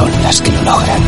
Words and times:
son 0.00 0.22
las 0.22 0.40
que 0.40 0.50
lo 0.50 0.62
logran. 0.62 1.02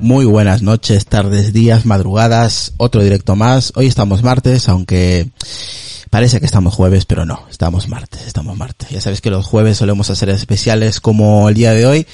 Muy 0.00 0.24
buenas 0.24 0.62
noches, 0.62 1.04
tardes, 1.06 1.52
días, 1.52 1.84
madrugadas, 1.84 2.72
otro 2.78 3.02
directo 3.02 3.36
más. 3.36 3.72
Hoy 3.76 3.86
estamos 3.86 4.22
martes, 4.22 4.68
aunque 4.70 5.30
parece 6.12 6.40
que 6.40 6.44
estamos 6.44 6.74
jueves, 6.74 7.06
pero 7.06 7.24
no, 7.24 7.46
estamos 7.50 7.88
martes, 7.88 8.26
estamos 8.26 8.54
martes. 8.54 8.90
Ya 8.90 9.00
sabéis 9.00 9.22
que 9.22 9.30
los 9.30 9.46
jueves 9.46 9.78
solemos 9.78 10.10
hacer 10.10 10.28
especiales 10.28 11.00
como 11.00 11.48
el 11.48 11.54
día 11.54 11.72
de 11.72 11.86
hoy, 11.86 12.06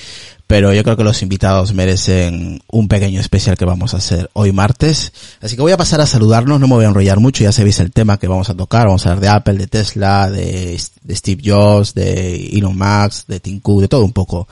pero 0.47 0.73
yo 0.73 0.85
creo 0.85 0.97
que 0.97 1.03
los 1.03 1.21
invitados 1.21 1.75
merecen 1.75 2.63
un 2.71 2.87
pequeño 2.87 3.21
especial 3.21 3.57
que 3.57 3.65
vamos 3.65 3.95
a 3.95 3.97
hacer 3.97 4.31
hoy 4.35 4.53
martes. 4.53 5.13
Así 5.41 5.57
que 5.57 5.63
voy 5.63 5.73
a 5.73 5.77
pasar 5.77 6.01
a 6.01 6.07
saludarnos, 6.07 6.61
no 6.61 6.69
me 6.69 6.75
voy 6.77 6.85
a 6.85 6.89
enrollar 6.89 7.19
mucho, 7.19 7.43
ya 7.43 7.51
sabéis 7.51 7.81
el 7.81 7.91
tema 7.91 8.19
que 8.19 8.29
vamos 8.29 8.49
a 8.49 8.55
tocar, 8.55 8.87
vamos 8.87 9.05
a 9.05 9.11
hablar 9.11 9.21
de 9.21 9.29
Apple, 9.31 9.55
de 9.55 9.67
Tesla, 9.67 10.31
de, 10.31 10.79
Steve 10.79 11.43
Jobs, 11.45 11.93
de 11.93 12.51
Elon 12.53 12.79
Musk, 12.79 13.27
de 13.27 13.41
Tim 13.41 13.59
Cook, 13.59 13.81
de 13.81 13.89
todo 13.89 14.05
un 14.05 14.13
poco. 14.13 14.47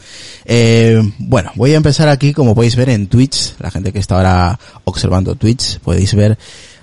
Eh, 0.45 1.01
bueno, 1.19 1.53
voy 1.55 1.73
a 1.73 1.77
empezar 1.77 2.09
aquí, 2.09 2.33
como 2.33 2.57
podéis 2.57 2.75
ver 2.75 2.89
en 2.89 3.07
Twitch, 3.07 3.55
la 3.61 3.71
gente 3.71 3.93
que 3.93 4.01
está 4.01 4.17
ahora 4.17 4.59
observando 4.83 5.37
Twitch, 5.37 5.79
podéis 5.79 6.17
ver 6.17 6.37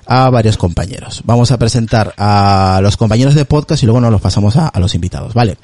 a 0.05 0.29
varios 0.29 0.57
compañeros. 0.57 1.21
Vamos 1.25 1.51
a 1.51 1.57
presentar 1.57 2.13
a 2.17 2.79
los 2.81 2.97
compañeros 2.97 3.35
de 3.35 3.45
podcast 3.45 3.83
y 3.83 3.85
luego 3.85 4.01
nos 4.01 4.11
los 4.11 4.21
pasamos 4.21 4.55
a, 4.57 4.67
a 4.67 4.79
los 4.79 4.95
invitados, 4.95 5.33
¿vale? 5.33 5.57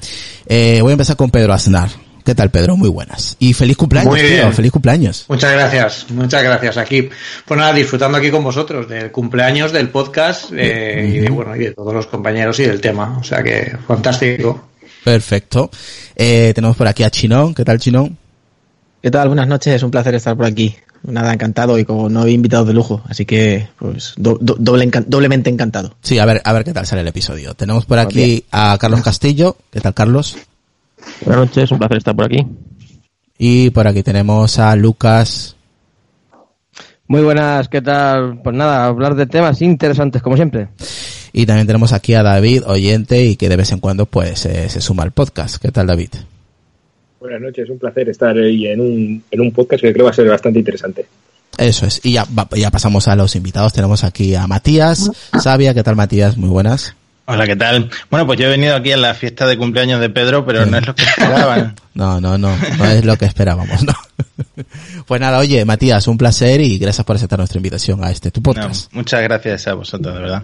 Eh, 0.46 0.78
voy 0.82 0.90
a 0.90 0.92
empezar 0.92 1.16
con 1.16 1.30
Pedro 1.30 1.52
Aznar. 1.52 1.90
¿Qué 2.24 2.34
tal, 2.34 2.50
Pedro? 2.50 2.76
Muy 2.76 2.88
buenas. 2.88 3.36
Y 3.38 3.54
feliz 3.54 3.76
cumpleaños, 3.76 4.12
Muy 4.12 4.20
tío. 4.20 4.52
Feliz 4.52 4.72
cumpleaños. 4.72 5.24
Muchas 5.28 5.52
gracias, 5.52 6.06
muchas 6.10 6.42
gracias. 6.42 6.76
Aquí, 6.76 7.08
pues 7.44 7.58
nada, 7.58 7.72
disfrutando 7.72 8.18
aquí 8.18 8.30
con 8.30 8.44
vosotros 8.44 8.88
del 8.88 9.10
cumpleaños, 9.10 9.72
del 9.72 9.88
podcast 9.88 10.50
eh, 10.54 11.12
y 11.12 11.18
de, 11.18 11.30
bueno, 11.30 11.56
y 11.56 11.60
de 11.60 11.72
todos 11.72 11.94
los 11.94 12.06
compañeros 12.06 12.60
y 12.60 12.64
del 12.64 12.80
tema. 12.80 13.18
O 13.18 13.24
sea 13.24 13.42
que 13.42 13.76
fantástico. 13.86 14.68
Perfecto. 15.02 15.70
Eh, 16.14 16.52
tenemos 16.54 16.76
por 16.76 16.86
aquí 16.86 17.02
a 17.02 17.10
Chinón. 17.10 17.54
¿Qué 17.54 17.64
tal, 17.64 17.78
Chinón? 17.78 18.18
¿Qué 19.02 19.10
tal? 19.10 19.28
Buenas 19.28 19.48
noches, 19.48 19.74
es 19.74 19.82
un 19.82 19.90
placer 19.90 20.14
estar 20.14 20.36
por 20.36 20.46
aquí. 20.46 20.74
Nada, 21.02 21.32
encantado 21.32 21.78
y 21.78 21.84
con 21.86 22.12
nueve 22.12 22.30
invitados 22.32 22.66
de 22.68 22.74
lujo, 22.74 23.02
así 23.08 23.24
que 23.24 23.68
pues 23.78 24.12
do- 24.18 24.36
do- 24.40 24.56
doble 24.58 24.86
encan- 24.86 25.06
doblemente 25.06 25.48
encantado. 25.48 25.94
Sí, 26.02 26.18
a 26.18 26.26
ver, 26.26 26.42
a 26.44 26.52
ver 26.52 26.64
qué 26.64 26.74
tal 26.74 26.86
sale 26.86 27.00
el 27.00 27.08
episodio. 27.08 27.54
Tenemos 27.54 27.86
por 27.86 27.98
aquí 27.98 28.44
a 28.50 28.76
Carlos 28.78 29.00
Castillo. 29.00 29.56
¿Qué 29.70 29.80
tal, 29.80 29.94
Carlos? 29.94 30.36
Buenas 31.24 31.46
noches, 31.46 31.70
un 31.72 31.78
placer 31.78 31.96
estar 31.96 32.14
por 32.14 32.26
aquí. 32.26 32.46
Y 33.38 33.70
por 33.70 33.88
aquí 33.88 34.02
tenemos 34.02 34.58
a 34.58 34.76
Lucas. 34.76 35.56
Muy 37.08 37.22
buenas, 37.22 37.68
¿qué 37.68 37.80
tal? 37.80 38.40
Pues 38.42 38.54
nada, 38.54 38.84
hablar 38.84 39.14
de 39.14 39.26
temas 39.26 39.62
interesantes 39.62 40.20
como 40.20 40.36
siempre. 40.36 40.68
Y 41.32 41.46
también 41.46 41.66
tenemos 41.66 41.94
aquí 41.94 42.12
a 42.12 42.22
David, 42.22 42.64
oyente, 42.66 43.24
y 43.24 43.36
que 43.36 43.48
de 43.48 43.56
vez 43.56 43.72
en 43.72 43.80
cuando 43.80 44.04
pues 44.04 44.44
eh, 44.44 44.68
se 44.68 44.82
suma 44.82 45.04
al 45.04 45.12
podcast. 45.12 45.56
¿Qué 45.56 45.72
tal, 45.72 45.86
David? 45.86 46.10
Buenas 47.20 47.40
noches, 47.40 47.68
un 47.68 47.78
placer 47.78 48.08
estar 48.08 48.36
ahí 48.36 48.66
en 48.66 48.80
un, 48.80 49.22
en 49.30 49.40
un 49.40 49.52
podcast 49.52 49.82
que 49.82 49.92
creo 49.92 50.06
va 50.06 50.10
a 50.10 50.14
ser 50.14 50.26
bastante 50.28 50.58
interesante. 50.58 51.06
Eso 51.58 51.84
es. 51.86 52.00
Y 52.02 52.12
ya, 52.12 52.24
va- 52.36 52.48
ya 52.56 52.70
pasamos 52.70 53.08
a 53.08 53.16
los 53.16 53.36
invitados. 53.36 53.72
Tenemos 53.74 54.04
aquí 54.04 54.34
a 54.34 54.46
Matías. 54.46 55.10
Sabia, 55.38 55.74
¿qué 55.74 55.82
tal, 55.82 55.96
Matías? 55.96 56.36
Muy 56.38 56.48
buenas. 56.48 56.94
Hola, 57.26 57.46
¿qué 57.46 57.54
tal? 57.56 57.90
Bueno, 58.10 58.26
pues 58.26 58.38
yo 58.40 58.46
he 58.46 58.50
venido 58.50 58.74
aquí 58.74 58.90
a 58.92 58.96
la 58.96 59.12
fiesta 59.14 59.46
de 59.46 59.56
cumpleaños 59.58 60.00
de 60.00 60.08
Pedro, 60.10 60.44
pero 60.46 60.64
no 60.66 60.78
es 60.78 60.86
lo 60.86 60.94
que 60.94 61.02
esperaban. 61.04 61.74
No, 61.92 62.18
no, 62.20 62.38
no, 62.38 62.56
no 62.78 62.84
es 62.86 63.04
lo 63.04 63.18
que 63.18 63.26
esperábamos, 63.26 63.82
¿no? 63.84 63.92
Pues 65.06 65.20
nada, 65.20 65.38
oye, 65.38 65.64
Matías, 65.64 66.06
un 66.08 66.16
placer 66.16 66.60
y 66.60 66.78
gracias 66.78 67.04
por 67.04 67.16
aceptar 67.16 67.38
nuestra 67.38 67.58
invitación 67.58 68.02
a 68.04 68.10
este 68.10 68.30
tu 68.30 68.40
No, 68.40 68.44
podcast. 68.44 68.92
muchas 68.94 69.22
gracias 69.22 69.66
a 69.66 69.74
vosotros, 69.74 70.14
de 70.14 70.20
verdad. 70.20 70.42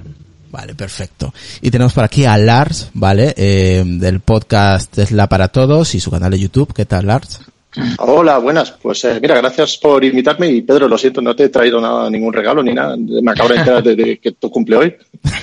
Vale, 0.51 0.75
perfecto. 0.75 1.33
Y 1.61 1.71
tenemos 1.71 1.93
por 1.93 2.05
aquí 2.05 2.25
a 2.25 2.37
Lars, 2.39 2.91
¿vale? 2.95 3.35
Eh, 3.37 3.83
del 3.85 4.21
podcast 4.21 4.93
Tesla 4.95 5.27
para 5.29 5.49
Todos 5.49 5.95
y 5.95 6.01
su 6.01 6.11
canal 6.11 6.31
de 6.31 6.39
YouTube. 6.39 6.73
¿Qué 6.73 6.85
tal, 6.85 7.07
Lars? 7.07 7.41
Hola, 7.99 8.39
buenas. 8.39 8.71
Pues 8.71 9.05
eh, 9.05 9.19
mira, 9.21 9.35
gracias 9.37 9.77
por 9.77 10.03
invitarme 10.03 10.49
y 10.49 10.63
Pedro, 10.63 10.89
lo 10.89 10.97
siento, 10.97 11.21
no 11.21 11.37
te 11.37 11.45
he 11.45 11.49
traído 11.51 11.79
nada, 11.79 12.09
ningún 12.09 12.33
regalo 12.33 12.63
ni 12.63 12.73
nada. 12.73 12.97
Me 12.97 13.33
acabo 13.33 13.51
de 13.51 13.57
enterar 13.57 13.83
de, 13.83 13.95
de 13.95 14.19
que 14.19 14.33
tu 14.33 14.51
cumple 14.51 14.77
hoy. 14.77 14.97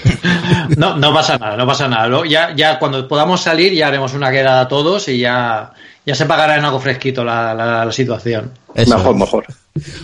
No, 0.77 0.95
no 0.97 1.13
pasa 1.13 1.37
nada, 1.37 1.57
no 1.57 1.67
pasa 1.67 1.87
nada. 1.87 2.07
Luego 2.07 2.25
ya, 2.25 2.55
ya 2.55 2.79
cuando 2.79 3.07
podamos 3.07 3.41
salir 3.41 3.73
ya 3.73 3.87
haremos 3.87 4.13
una 4.13 4.31
quedada 4.31 4.67
todos 4.67 5.07
y 5.09 5.19
ya, 5.19 5.73
ya 6.05 6.15
se 6.15 6.25
pagará 6.25 6.57
en 6.57 6.63
algo 6.63 6.79
fresquito 6.79 7.23
la, 7.23 7.53
la, 7.53 7.85
la 7.85 7.91
situación. 7.91 8.51
Eso 8.73 8.97
mejor, 8.97 9.13
es. 9.13 9.19
mejor. 9.19 9.45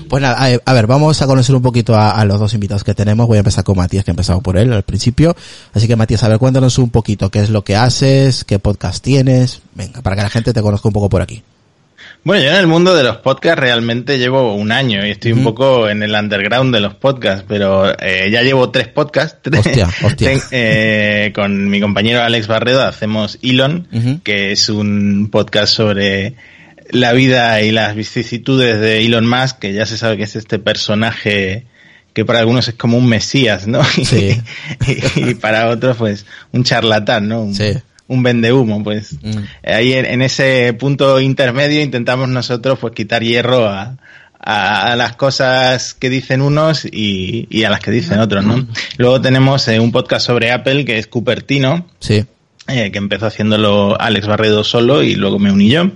Pues 0.07 0.21
nada, 0.23 0.35
a, 0.43 0.49
a 0.65 0.73
ver, 0.73 0.87
vamos 0.87 1.21
a 1.21 1.27
conocer 1.27 1.55
un 1.55 1.61
poquito 1.61 1.95
a, 1.95 2.09
a 2.11 2.25
los 2.25 2.39
dos 2.39 2.53
invitados 2.55 2.83
que 2.83 2.95
tenemos. 2.95 3.27
Voy 3.27 3.37
a 3.37 3.39
empezar 3.39 3.63
con 3.63 3.77
Matías, 3.77 4.03
que 4.03 4.09
he 4.11 4.13
empezado 4.13 4.41
por 4.41 4.57
él 4.57 4.73
al 4.73 4.83
principio. 4.83 5.35
Así 5.73 5.87
que 5.87 5.95
Matías, 5.95 6.23
a 6.23 6.27
ver, 6.27 6.39
cuéntanos 6.39 6.77
un 6.79 6.89
poquito 6.89 7.29
qué 7.29 7.39
es 7.41 7.49
lo 7.51 7.63
que 7.63 7.75
haces, 7.75 8.43
qué 8.43 8.57
podcast 8.57 9.03
tienes. 9.03 9.61
Venga, 9.75 10.01
para 10.01 10.15
que 10.15 10.23
la 10.23 10.29
gente 10.29 10.53
te 10.53 10.61
conozca 10.61 10.87
un 10.89 10.93
poco 10.93 11.09
por 11.09 11.21
aquí. 11.21 11.43
Bueno, 12.23 12.43
yo 12.43 12.49
en 12.49 12.55
el 12.57 12.67
mundo 12.67 12.95
de 12.95 13.03
los 13.03 13.17
podcasts 13.17 13.59
realmente 13.61 14.17
llevo 14.17 14.53
un 14.55 14.71
año 14.73 15.05
y 15.05 15.11
estoy 15.11 15.31
un 15.31 15.43
poco 15.43 15.87
en 15.87 16.03
el 16.03 16.13
underground 16.13 16.73
de 16.73 16.81
los 16.81 16.95
podcasts, 16.95 17.45
pero 17.47 17.97
eh, 17.97 18.29
ya 18.31 18.41
llevo 18.41 18.71
tres 18.71 18.87
podcasts. 18.89 19.37
tres. 19.41 19.59
Hostia, 19.65 19.87
hostia. 20.03 20.29
Ten- 20.31 20.41
eh, 20.51 21.31
con 21.33 21.69
mi 21.69 21.79
compañero 21.79 22.21
Alex 22.21 22.47
Barredo 22.47 22.81
hacemos 22.83 23.37
Elon, 23.41 23.87
que 24.23 24.51
es 24.51 24.67
un 24.67 25.29
podcast 25.31 25.73
sobre 25.73 26.35
la 26.89 27.13
vida 27.13 27.61
y 27.61 27.71
las 27.71 27.95
vicisitudes 27.95 28.79
de 28.79 29.05
Elon 29.05 29.27
Musk, 29.27 29.59
que 29.59 29.73
ya 29.73 29.85
se 29.85 29.97
sabe 29.97 30.17
que 30.17 30.23
es 30.23 30.35
este 30.35 30.59
personaje 30.59 31.65
que 32.13 32.25
para 32.25 32.39
algunos 32.39 32.67
es 32.67 32.73
como 32.75 32.97
un 32.97 33.07
mesías, 33.07 33.67
¿no? 33.67 33.81
Sí. 34.03 34.41
y, 35.15 35.29
y 35.29 35.33
para 35.35 35.67
otros, 35.69 35.97
pues, 35.97 36.25
un 36.51 36.63
charlatán, 36.63 37.27
¿no? 37.29 37.43
Un, 37.43 37.55
Sí. 37.55 37.73
un 38.07 38.23
vendehumo, 38.23 38.83
pues. 38.83 39.13
Mm. 39.21 39.37
Ahí 39.63 39.93
en, 39.93 40.05
en 40.05 40.21
ese 40.23 40.73
punto 40.73 41.19
intermedio 41.21 41.81
intentamos 41.81 42.27
nosotros, 42.27 42.79
pues, 42.79 42.93
quitar 42.95 43.23
hierro 43.23 43.67
a, 43.67 43.97
a, 44.39 44.91
a 44.91 44.95
las 44.95 45.15
cosas 45.15 45.93
que 45.93 46.09
dicen 46.09 46.41
unos 46.41 46.83
y, 46.85 47.47
y 47.51 47.63
a 47.65 47.69
las 47.69 47.79
que 47.79 47.91
dicen 47.91 48.19
otros, 48.19 48.43
¿no? 48.43 48.67
Luego 48.97 49.21
tenemos 49.21 49.67
eh, 49.67 49.79
un 49.79 49.91
podcast 49.91 50.25
sobre 50.25 50.51
Apple 50.51 50.85
que 50.85 50.97
es 50.97 51.05
Cupertino, 51.07 51.85
Sí. 51.99 52.25
eh, 52.67 52.89
que 52.91 52.97
empezó 52.97 53.27
haciéndolo 53.27 53.95
Alex 54.01 54.25
Barredo 54.27 54.63
solo 54.63 55.03
y 55.03 55.13
luego 55.15 55.37
me 55.39 55.51
uní 55.51 55.69
yo. 55.69 55.91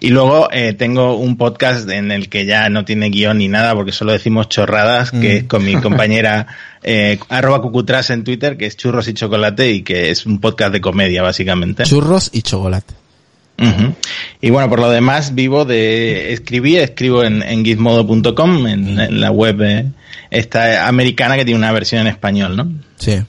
Y 0.00 0.10
luego 0.10 0.48
eh, 0.52 0.74
tengo 0.74 1.16
un 1.16 1.36
podcast 1.36 1.88
en 1.88 2.10
el 2.10 2.28
que 2.28 2.46
ya 2.46 2.68
no 2.68 2.84
tiene 2.84 3.10
guion 3.10 3.38
ni 3.38 3.48
nada 3.48 3.74
porque 3.74 3.92
solo 3.92 4.12
decimos 4.12 4.48
chorradas, 4.48 5.10
que 5.10 5.38
es 5.38 5.44
con 5.44 5.64
mi 5.64 5.74
compañera 5.80 6.46
eh, 6.82 7.18
arroba 7.28 7.62
cucutras 7.62 8.10
en 8.10 8.24
Twitter, 8.24 8.56
que 8.56 8.66
es 8.66 8.76
churros 8.76 9.08
y 9.08 9.14
chocolate 9.14 9.70
y 9.72 9.82
que 9.82 10.10
es 10.10 10.26
un 10.26 10.40
podcast 10.40 10.72
de 10.72 10.80
comedia 10.80 11.22
básicamente. 11.22 11.84
Churros 11.84 12.30
y 12.32 12.42
chocolate. 12.42 12.94
Y 14.40 14.50
bueno, 14.50 14.68
por 14.68 14.80
lo 14.80 14.90
demás 14.90 15.34
vivo 15.34 15.64
de 15.64 16.32
escribir, 16.32 16.80
escribo 16.80 17.22
en, 17.22 17.42
en 17.42 17.64
gizmodo.com, 17.64 18.66
en, 18.66 18.98
en 18.98 19.20
la 19.20 19.30
web 19.30 19.62
eh, 19.62 19.86
esta 20.30 20.88
americana 20.88 21.36
que 21.36 21.44
tiene 21.44 21.58
una 21.58 21.72
versión 21.72 22.00
en 22.02 22.08
español, 22.08 22.56
¿no? 22.56 22.70
Sí. 22.96 23.22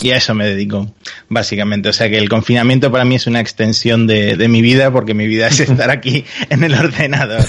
Y 0.00 0.10
a 0.10 0.18
eso 0.18 0.34
me 0.34 0.46
dedico, 0.46 0.92
básicamente. 1.30 1.88
O 1.88 1.92
sea 1.92 2.10
que 2.10 2.18
el 2.18 2.28
confinamiento 2.28 2.92
para 2.92 3.06
mí 3.06 3.14
es 3.14 3.26
una 3.26 3.40
extensión 3.40 4.06
de, 4.06 4.36
de 4.36 4.48
mi 4.48 4.60
vida, 4.60 4.90
porque 4.90 5.14
mi 5.14 5.26
vida 5.26 5.48
es 5.48 5.60
estar 5.60 5.90
aquí 5.90 6.24
en 6.50 6.62
el 6.62 6.74
ordenador. 6.74 7.44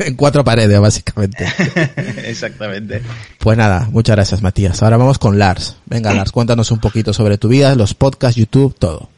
en 0.00 0.14
cuatro 0.14 0.44
paredes, 0.44 0.78
básicamente. 0.78 1.46
Exactamente. 2.26 3.00
Pues 3.38 3.56
nada, 3.56 3.88
muchas 3.90 4.16
gracias, 4.16 4.42
Matías. 4.42 4.82
Ahora 4.82 4.98
vamos 4.98 5.18
con 5.18 5.38
Lars. 5.38 5.76
Venga, 5.86 6.12
Lars, 6.14 6.30
cuéntanos 6.30 6.70
un 6.70 6.78
poquito 6.78 7.14
sobre 7.14 7.38
tu 7.38 7.48
vida, 7.48 7.74
los 7.74 7.94
podcasts, 7.94 8.36
YouTube, 8.36 8.76
todo. 8.78 9.08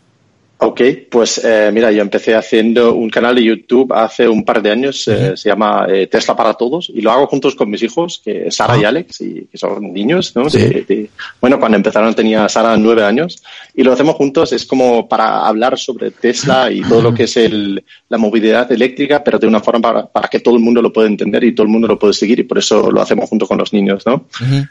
Ok, 0.58 0.80
pues 1.10 1.38
eh, 1.44 1.70
mira, 1.70 1.92
yo 1.92 2.00
empecé 2.00 2.34
haciendo 2.34 2.94
un 2.94 3.10
canal 3.10 3.34
de 3.34 3.44
YouTube 3.44 3.92
hace 3.92 4.26
un 4.26 4.42
par 4.42 4.62
de 4.62 4.70
años, 4.70 5.06
eh, 5.06 5.36
se 5.36 5.50
llama 5.50 5.86
eh, 5.86 6.06
Tesla 6.06 6.34
para 6.34 6.54
Todos, 6.54 6.90
y 6.94 7.02
lo 7.02 7.10
hago 7.12 7.26
juntos 7.26 7.54
con 7.54 7.68
mis 7.68 7.82
hijos, 7.82 8.22
que 8.24 8.50
Sara 8.50 8.78
y 8.78 8.84
Ah. 8.84 8.88
Alex, 8.88 9.20
y 9.20 9.46
que 9.52 9.58
son 9.58 9.92
niños, 9.92 10.34
¿no? 10.34 10.48
Sí. 10.48 10.58
De- 10.60 10.82
de- 10.88 11.10
bueno, 11.42 11.60
cuando 11.60 11.76
empezaron 11.76 12.14
tenía 12.14 12.48
Sara 12.48 12.74
nueve 12.78 13.04
años, 13.04 13.42
y 13.74 13.82
lo 13.82 13.92
hacemos 13.92 14.14
juntos, 14.16 14.50
es 14.54 14.64
como 14.64 15.06
para 15.06 15.46
hablar 15.46 15.78
sobre 15.78 16.10
Tesla 16.10 16.70
y 16.72 16.80
todo 16.80 17.02
lo 17.02 17.12
que 17.12 17.24
es 17.24 17.36
el, 17.36 17.84
la 18.08 18.16
movilidad 18.16 18.72
eléctrica, 18.72 19.22
pero 19.22 19.38
de 19.38 19.46
una 19.46 19.60
forma 19.60 19.82
para, 19.82 20.06
para 20.06 20.28
que 20.28 20.40
todo 20.40 20.56
el 20.56 20.62
mundo 20.62 20.80
lo 20.80 20.90
pueda 20.90 21.06
entender 21.06 21.44
y 21.44 21.54
todo 21.54 21.64
el 21.66 21.72
mundo 21.72 21.86
lo 21.86 21.98
puede 21.98 22.14
seguir, 22.14 22.38
y 22.40 22.44
por 22.44 22.56
eso 22.56 22.90
lo 22.90 23.02
hacemos 23.02 23.28
junto 23.28 23.46
con 23.46 23.58
los 23.58 23.74
niños, 23.74 24.06
¿no? 24.06 24.24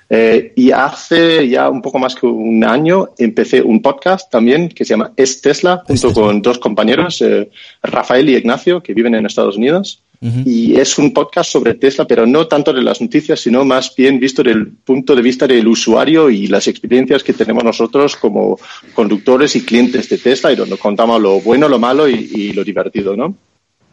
Eh, 0.10 0.52
y 0.56 0.72
hace 0.72 1.48
ya 1.48 1.70
un 1.70 1.84
poco 1.84 2.00
más 2.00 2.16
que 2.16 2.26
un 2.26 2.64
año 2.64 3.10
empecé 3.20 3.62
un 3.62 3.84
podcast 3.84 4.32
también 4.32 4.70
que 4.70 4.84
se 4.84 4.94
llama 4.94 5.12
Es 5.16 5.42
Tesla, 5.42 5.75
junto 5.86 6.14
con 6.14 6.42
dos 6.42 6.60
compañeros, 6.60 7.22
eh, 7.22 7.50
Rafael 7.84 8.30
y 8.30 8.36
Ignacio, 8.36 8.82
que 8.82 8.94
viven 8.94 9.16
en 9.16 9.26
Estados 9.26 9.58
Unidos. 9.58 10.02
Y 10.44 10.80
es 10.80 10.98
un 10.98 11.14
podcast 11.14 11.52
sobre 11.52 11.76
Tesla, 11.76 12.08
pero 12.08 12.26
no 12.26 12.48
tanto 12.48 12.74
de 12.74 12.82
las 12.82 13.00
noticias, 13.00 13.40
sino 13.40 13.64
más 13.64 13.94
bien 13.96 14.20
visto 14.20 14.42
desde 14.42 14.58
el 14.58 14.70
punto 14.70 15.16
de 15.16 15.22
vista 15.22 15.46
del 15.46 15.68
usuario 15.68 16.32
y 16.32 16.48
las 16.48 16.68
experiencias 16.68 17.22
que 17.22 17.34
tenemos 17.34 17.64
nosotros 17.64 18.16
como 18.16 18.58
conductores 18.96 19.56
y 19.56 19.64
clientes 19.64 20.10
de 20.10 20.18
Tesla, 20.18 20.52
y 20.52 20.56
donde 20.56 20.78
contamos 20.78 21.22
lo 21.22 21.42
bueno, 21.42 21.70
lo 21.70 21.78
malo 21.78 22.10
y, 22.10 22.14
y 22.34 22.54
lo 22.54 22.64
divertido, 22.64 23.16
¿no? 23.16 23.36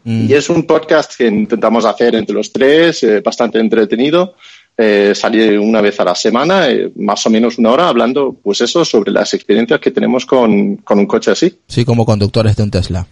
Mm. 0.03 0.29
Y 0.29 0.33
es 0.33 0.49
un 0.49 0.63
podcast 0.63 1.15
que 1.15 1.27
intentamos 1.27 1.85
hacer 1.85 2.15
entre 2.15 2.35
los 2.35 2.51
tres, 2.51 3.03
eh, 3.03 3.21
bastante 3.21 3.59
entretenido. 3.59 4.35
Eh, 4.75 5.13
salir 5.15 5.59
una 5.59 5.81
vez 5.81 5.99
a 5.99 6.03
la 6.03 6.15
semana, 6.15 6.67
eh, 6.67 6.91
más 6.95 7.23
o 7.27 7.29
menos 7.29 7.59
una 7.59 7.69
hora, 7.71 7.87
hablando, 7.89 8.35
pues 8.41 8.59
eso, 8.61 8.83
sobre 8.83 9.11
las 9.11 9.31
experiencias 9.35 9.79
que 9.79 9.91
tenemos 9.91 10.25
con, 10.25 10.77
con 10.77 10.97
un 10.97 11.05
coche 11.05 11.29
así. 11.31 11.59
Sí, 11.67 11.85
como 11.85 12.05
conductores 12.05 12.55
de 12.55 12.63
un 12.63 12.71
Tesla. 12.71 13.05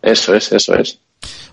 Eso 0.00 0.34
es, 0.34 0.52
eso 0.52 0.74
es. 0.76 1.00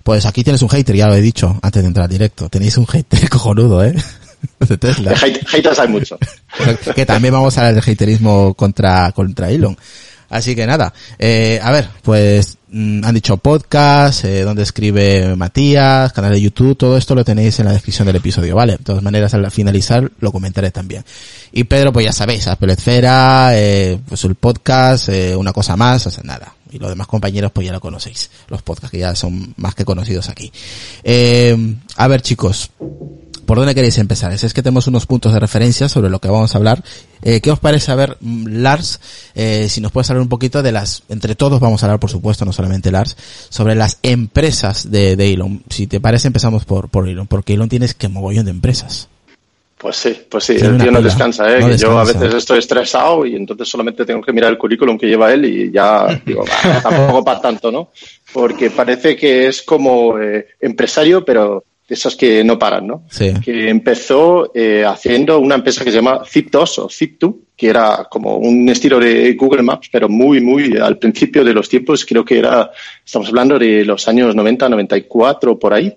Pues 0.04 0.26
aquí 0.28 0.44
tienes 0.44 0.62
un 0.62 0.70
hater, 0.70 0.96
ya 0.96 1.08
lo 1.08 1.16
he 1.16 1.22
dicho 1.22 1.58
antes 1.62 1.82
de 1.82 1.88
entrar 1.88 2.04
al 2.06 2.10
directo. 2.12 2.50
Tenéis 2.50 2.78
un 2.78 2.86
hater 2.86 3.28
cojonudo, 3.32 3.84
¿eh? 3.84 3.96
De 4.60 4.78
Tesla. 4.78 5.14
Hate- 5.16 5.44
haters 5.48 5.80
hay 5.80 5.88
mucho. 5.88 6.18
que 6.96 7.06
también 7.08 7.34
vamos 7.34 7.58
a 7.58 7.62
hablar 7.68 7.84
del 7.84 7.94
haterismo 7.94 8.54
contra, 8.54 9.12
contra 9.12 9.50
Elon. 9.50 9.76
Así 10.30 10.56
que 10.56 10.68
nada, 10.68 10.94
eh, 11.18 11.60
a 11.64 11.72
ver, 11.72 11.88
pues 12.04 12.57
han 12.70 13.14
dicho 13.14 13.38
podcast, 13.38 14.26
eh, 14.26 14.42
donde 14.42 14.64
escribe 14.64 15.36
Matías, 15.38 16.12
canal 16.12 16.34
de 16.34 16.42
YouTube, 16.42 16.76
todo 16.76 16.98
esto 16.98 17.16
lo 17.16 17.24
tenéis 17.24 17.60
en 17.60 17.66
la 17.66 17.72
descripción 17.72 18.06
del 18.08 18.18
episodio, 18.18 18.56
¿vale? 18.56 18.74
De 18.74 18.84
todas 18.84 19.02
maneras, 19.02 19.34
al 19.34 19.50
finalizar 19.52 20.12
lo 20.20 20.32
comentaré 20.32 20.72
también. 20.72 21.06
Y 21.54 21.64
Pedro, 21.64 21.94
pues 21.94 22.06
ya 22.06 22.12
sabéis, 22.12 22.46
Apple 22.48 22.74
Esfera, 22.74 23.52
eh, 23.54 23.98
pues 24.08 24.24
el 24.26 24.36
podcast, 24.36 25.08
eh, 25.10 25.36
una 25.36 25.54
cosa 25.54 25.78
más, 25.78 26.08
o 26.08 26.12
sea, 26.12 26.24
nada. 26.24 26.54
Y 26.70 26.80
los 26.80 26.90
demás 26.90 27.08
compañeros, 27.08 27.52
pues 27.54 27.66
ya 27.66 27.72
lo 27.72 27.80
conocéis, 27.80 28.30
los 28.50 28.62
podcasts 28.62 28.92
que 28.92 29.00
ya 29.00 29.16
son 29.16 29.54
más 29.56 29.74
que 29.74 29.86
conocidos 29.86 30.28
aquí. 30.28 30.52
Eh, 31.04 31.76
a 31.96 32.08
ver 32.08 32.22
chicos, 32.22 32.72
¿Por 33.48 33.58
dónde 33.58 33.74
queréis 33.74 33.98
empezar? 33.98 34.34
Es 34.34 34.54
que 34.54 34.62
tenemos 34.62 34.88
unos 34.88 35.06
puntos 35.06 35.32
de 35.34 35.40
referencia 35.40 35.88
sobre 35.88 36.10
lo 36.10 36.20
que 36.20 36.28
vamos 36.28 36.54
a 36.54 36.58
hablar. 36.58 36.84
Eh, 37.22 37.40
¿Qué 37.40 37.50
os 37.50 37.60
parece? 37.60 37.94
A 37.94 37.96
ver, 37.96 38.18
mm, 38.20 38.62
Lars, 38.62 39.00
eh, 39.36 39.68
si 39.70 39.80
nos 39.80 39.94
puedes 39.94 40.10
hablar 40.10 40.22
un 40.22 40.28
poquito 40.28 40.62
de 40.62 40.74
las, 40.74 41.04
entre 41.08 41.34
todos 41.34 41.62
vamos 41.62 41.82
a 41.82 41.86
hablar, 41.86 41.98
por 41.98 42.10
supuesto, 42.10 42.44
no 42.44 42.52
solamente 42.52 42.92
Lars, 42.92 43.16
sobre 43.48 43.74
las 43.74 44.00
empresas 44.04 44.92
de, 44.92 45.16
de 45.16 45.32
Elon. 45.32 45.64
Si 45.70 45.88
te 45.88 46.02
parece, 46.02 46.28
empezamos 46.28 46.66
por, 46.66 46.90
por 46.90 47.08
Elon, 47.08 47.26
porque 47.26 47.54
Elon 47.54 47.70
tienes 47.70 47.94
que 47.94 48.10
mogollón 48.10 48.44
de 48.44 48.52
empresas. 48.52 49.08
Pues 49.78 49.96
sí, 49.96 50.18
pues 50.30 50.44
sí, 50.44 50.56
Tiene 50.56 50.76
el 50.76 50.82
tío 50.82 50.92
no 50.92 51.02
descansa, 51.02 51.50
¿eh? 51.50 51.62
No 51.62 51.74
yo 51.74 51.98
a 51.98 52.04
veces 52.04 52.34
estoy 52.34 52.60
estresado 52.60 53.26
y 53.26 53.36
entonces 53.38 53.70
solamente 53.70 54.04
tengo 54.06 54.22
que 54.22 54.34
mirar 54.34 54.52
el 54.52 54.58
currículum 54.58 54.98
que 54.98 55.08
lleva 55.08 55.32
él 55.32 55.46
y 55.46 55.72
ya 55.72 56.20
digo, 56.26 56.44
"Bah, 56.44 56.82
tampoco 56.82 57.24
para 57.24 57.40
tanto, 57.40 57.72
¿no? 57.72 57.92
Porque 58.34 58.72
parece 58.72 59.16
que 59.16 59.48
es 59.48 59.62
como 59.62 60.20
eh, 60.20 60.48
empresario, 60.60 61.24
pero 61.24 61.64
de 61.88 61.96
esos 61.96 62.16
que 62.16 62.44
no 62.44 62.60
paran, 62.60 62.86
¿no? 62.88 63.04
Sí. 63.10 63.32
Que 63.44 63.70
empezó 63.70 64.52
eh, 64.54 64.84
haciendo 64.86 65.40
una 65.40 65.56
empresa 65.56 65.84
que 65.84 65.92
se 65.92 65.98
llama 65.98 66.22
Zip2 66.26 66.80
o 66.80 66.88
Zip2, 66.90 67.36
que 67.56 67.68
era 67.70 68.08
como 68.10 68.38
un 68.38 68.68
estilo 68.70 69.00
de 69.00 69.34
Google 69.34 69.64
Maps, 69.64 69.88
pero 69.92 70.10
muy, 70.10 70.42
muy 70.42 70.78
al 70.78 70.98
principio 70.98 71.44
de 71.44 71.54
los 71.54 71.70
tiempos, 71.70 72.06
creo 72.06 72.24
que 72.26 72.38
era, 72.40 72.70
estamos 73.06 73.30
hablando 73.30 73.58
de 73.58 73.86
los 73.86 74.08
años 74.08 74.36
90, 74.36 74.68
94, 74.70 75.58
por 75.58 75.74
ahí 75.74 75.96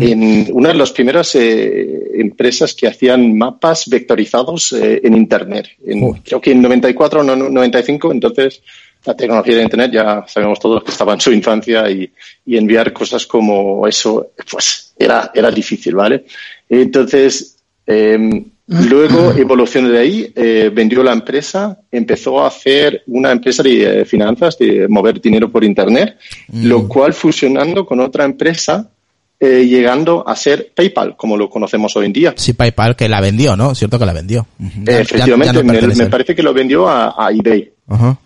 en 0.00 0.48
una 0.52 0.70
de 0.70 0.74
las 0.74 0.90
primeras 0.90 1.32
eh, 1.36 1.86
empresas 2.14 2.74
que 2.74 2.88
hacían 2.88 3.38
mapas 3.38 3.88
vectorizados 3.88 4.72
eh, 4.72 5.00
en 5.04 5.16
Internet. 5.16 5.68
En- 5.86 6.12
creo 6.24 6.40
que 6.40 6.50
en 6.50 6.60
94 6.60 7.20
o 7.20 7.22
no- 7.22 7.36
95, 7.36 8.10
entonces 8.10 8.62
la 9.06 9.14
tecnología 9.14 9.56
de 9.56 9.62
Internet 9.62 9.90
ya 9.92 10.24
sabemos 10.26 10.58
todos 10.58 10.82
que 10.82 10.90
estaba 10.90 11.14
en 11.14 11.20
su 11.20 11.32
infancia 11.32 11.88
y, 11.90 12.10
y 12.44 12.56
enviar 12.56 12.92
cosas 12.92 13.26
como 13.26 13.86
eso, 13.86 14.32
pues 14.50 14.92
era, 14.98 15.30
era 15.34 15.50
difícil, 15.50 15.94
¿vale? 15.94 16.24
Entonces, 16.68 17.56
eh, 17.86 18.44
luego 18.66 19.32
evolucionó 19.36 19.88
de 19.88 19.98
ahí, 19.98 20.32
eh, 20.34 20.70
vendió 20.74 21.02
la 21.02 21.12
empresa, 21.12 21.78
empezó 21.90 22.42
a 22.42 22.48
hacer 22.48 23.02
una 23.06 23.30
empresa 23.30 23.62
de 23.62 24.00
eh, 24.00 24.04
finanzas, 24.04 24.58
de 24.58 24.88
mover 24.88 25.20
dinero 25.20 25.50
por 25.50 25.64
Internet, 25.64 26.18
lo 26.52 26.88
cual 26.88 27.14
fusionando 27.14 27.86
con 27.86 28.00
otra 28.00 28.24
empresa, 28.24 28.90
eh, 29.38 29.66
llegando 29.66 30.26
a 30.26 30.34
ser 30.34 30.72
PayPal, 30.74 31.14
como 31.14 31.36
lo 31.36 31.50
conocemos 31.50 31.94
hoy 31.96 32.06
en 32.06 32.12
día. 32.12 32.34
Sí, 32.36 32.54
PayPal 32.54 32.96
que 32.96 33.06
la 33.06 33.20
vendió, 33.20 33.54
¿no? 33.54 33.74
Cierto 33.74 33.98
que 33.98 34.06
la 34.06 34.14
vendió. 34.14 34.46
Eh, 34.58 35.00
efectivamente, 35.00 35.56
ya 35.56 35.62
no 35.62 35.94
me, 35.94 36.06
parece 36.06 36.34
que 36.34 36.42
lo 36.42 36.54
vendió 36.54 36.88
a, 36.88 37.14
a 37.18 37.30
eBay. 37.30 37.70
Ajá. 37.86 38.18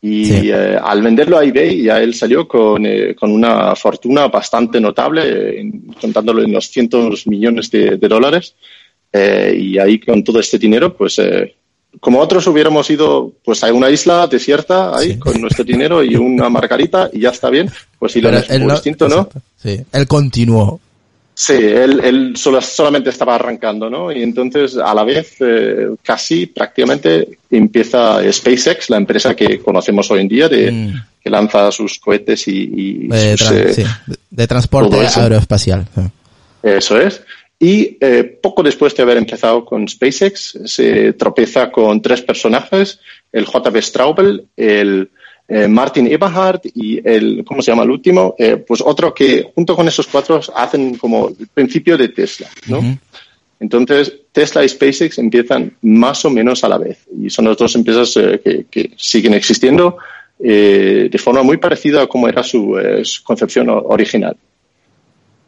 Y 0.00 0.24
Sí. 0.26 0.50
eh, 0.52 0.78
al 0.80 1.02
venderlo 1.02 1.38
a 1.38 1.44
eBay 1.44 1.82
ya 1.82 2.00
él 2.00 2.14
salió 2.14 2.46
con, 2.46 2.86
eh, 2.86 3.14
con 3.16 3.32
una 3.32 3.74
fortuna 3.74 4.28
bastante 4.28 4.80
notable, 4.80 5.22
eh, 5.24 5.60
en- 5.60 5.92
contándolo 6.00 6.42
en 6.42 6.52
los 6.52 6.66
cientos 6.68 7.26
millones 7.26 7.70
de, 7.70 7.96
de 7.96 8.08
dólares. 8.08 8.54
Eh, 9.12 9.56
y 9.58 9.78
ahí 9.78 9.98
con 9.98 10.22
todo 10.22 10.38
este 10.38 10.58
dinero, 10.58 10.94
pues 10.96 11.18
eh, 11.18 11.54
como 12.00 12.20
otros 12.20 12.46
hubiéramos 12.46 12.88
ido 12.90 13.32
pues 13.44 13.64
a 13.64 13.72
una 13.72 13.90
isla 13.90 14.26
desierta 14.26 14.96
ahí 14.96 15.12
Sí. 15.14 15.18
con 15.18 15.40
nuestro 15.40 15.64
dinero 15.64 16.04
y 16.04 16.14
una 16.14 16.48
margarita 16.48 17.08
y 17.12 17.20
ya 17.20 17.30
está 17.30 17.48
bien, 17.50 17.68
pues 17.98 18.12
sí, 18.12 18.20
lo 18.20 18.28
él 18.28 18.44
muy 18.58 18.66
no- 18.68 18.74
distinto, 18.74 19.08
¿no? 19.08 19.28
Sí. 19.56 19.80
Él 19.92 20.06
continuó. 20.06 20.78
Sí, 21.40 21.52
él, 21.52 22.00
él 22.02 22.32
solo, 22.36 22.60
solamente 22.60 23.10
estaba 23.10 23.36
arrancando, 23.36 23.88
¿no? 23.88 24.10
Y 24.10 24.24
entonces, 24.24 24.76
a 24.76 24.92
la 24.92 25.04
vez, 25.04 25.36
eh, 25.38 25.86
casi 26.02 26.46
prácticamente 26.46 27.38
empieza 27.48 28.20
SpaceX, 28.32 28.90
la 28.90 28.96
empresa 28.96 29.36
que 29.36 29.60
conocemos 29.60 30.10
hoy 30.10 30.22
en 30.22 30.28
día, 30.28 30.48
de, 30.48 30.72
Mm. 30.72 30.94
que 31.22 31.30
lanza 31.30 31.70
sus 31.70 32.00
cohetes 32.00 32.48
y, 32.48 32.68
y 32.74 33.06
De, 33.06 33.36
sus, 33.36 33.50
tra- 33.52 33.56
eh, 33.70 33.72
sí, 33.72 33.84
de- 34.30 34.46
transporte 34.48 34.96
aeroespacial. 35.14 35.86
Eso 36.60 37.00
es. 37.00 37.22
Y 37.60 37.96
eh, 38.00 38.24
poco 38.42 38.64
después 38.64 38.96
de 38.96 39.04
haber 39.04 39.16
empezado 39.18 39.64
con 39.64 39.86
SpaceX, 39.86 40.58
se 40.64 41.12
tropeza 41.12 41.70
con 41.70 42.02
tres 42.02 42.20
personajes, 42.22 42.98
el 43.30 43.44
JB 43.46 43.80
Straubel, 43.80 44.44
el 44.56 45.08
eh, 45.48 45.66
Martin 45.66 46.06
Eberhard 46.06 46.60
y 46.74 47.00
el, 47.08 47.44
¿cómo 47.44 47.62
se 47.62 47.72
llama 47.72 47.84
el 47.84 47.90
último? 47.90 48.34
Eh, 48.38 48.56
pues 48.56 48.82
otro 48.84 49.14
que 49.14 49.50
junto 49.54 49.74
con 49.74 49.88
esos 49.88 50.06
cuatro 50.06 50.40
hacen 50.54 50.96
como 50.96 51.28
el 51.28 51.46
principio 51.48 51.96
de 51.96 52.08
Tesla, 52.08 52.48
¿no? 52.66 52.78
Ujú. 52.78 52.98
Entonces, 53.60 54.12
Tesla 54.30 54.62
y 54.62 54.68
SpaceX 54.68 55.18
empiezan 55.18 55.76
más 55.82 56.24
o 56.24 56.30
menos 56.30 56.62
a 56.62 56.68
la 56.68 56.78
vez 56.78 56.98
y 57.20 57.28
son 57.28 57.46
las 57.46 57.56
dos 57.56 57.74
empresas 57.74 58.16
eh, 58.16 58.40
que, 58.44 58.66
que 58.70 58.92
siguen 58.96 59.34
existiendo 59.34 59.96
eh, 60.40 61.08
de 61.10 61.18
forma 61.18 61.42
muy 61.42 61.56
parecida 61.56 62.02
a 62.02 62.06
como 62.06 62.28
era 62.28 62.42
su, 62.44 62.78
eh, 62.78 63.04
su 63.04 63.24
concepción 63.24 63.68
original. 63.68 64.36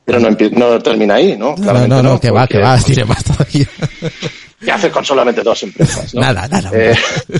Pero 0.04 0.19
no, 0.19 0.30
no 0.30 0.83
termina 0.83 1.14
ahí, 1.14 1.37
¿no? 1.37 1.50
No, 1.50 1.54
Claramente 1.54 1.97
no, 1.97 2.02
no, 2.02 2.21
que 2.21 2.30
va, 2.30 2.47
que 2.49 2.59
va, 2.59 2.76
tiene 2.78 3.04
más 3.04 3.23
todavía. 3.23 3.69
¿Qué 4.64 4.71
hace 4.71 4.90
con 4.90 5.04
solamente 5.04 5.42
dos 5.42 5.62
empresas? 5.62 6.12
¿no? 6.14 6.21
Nada, 6.21 6.49
nada. 6.49 6.71
Eh, 6.75 6.95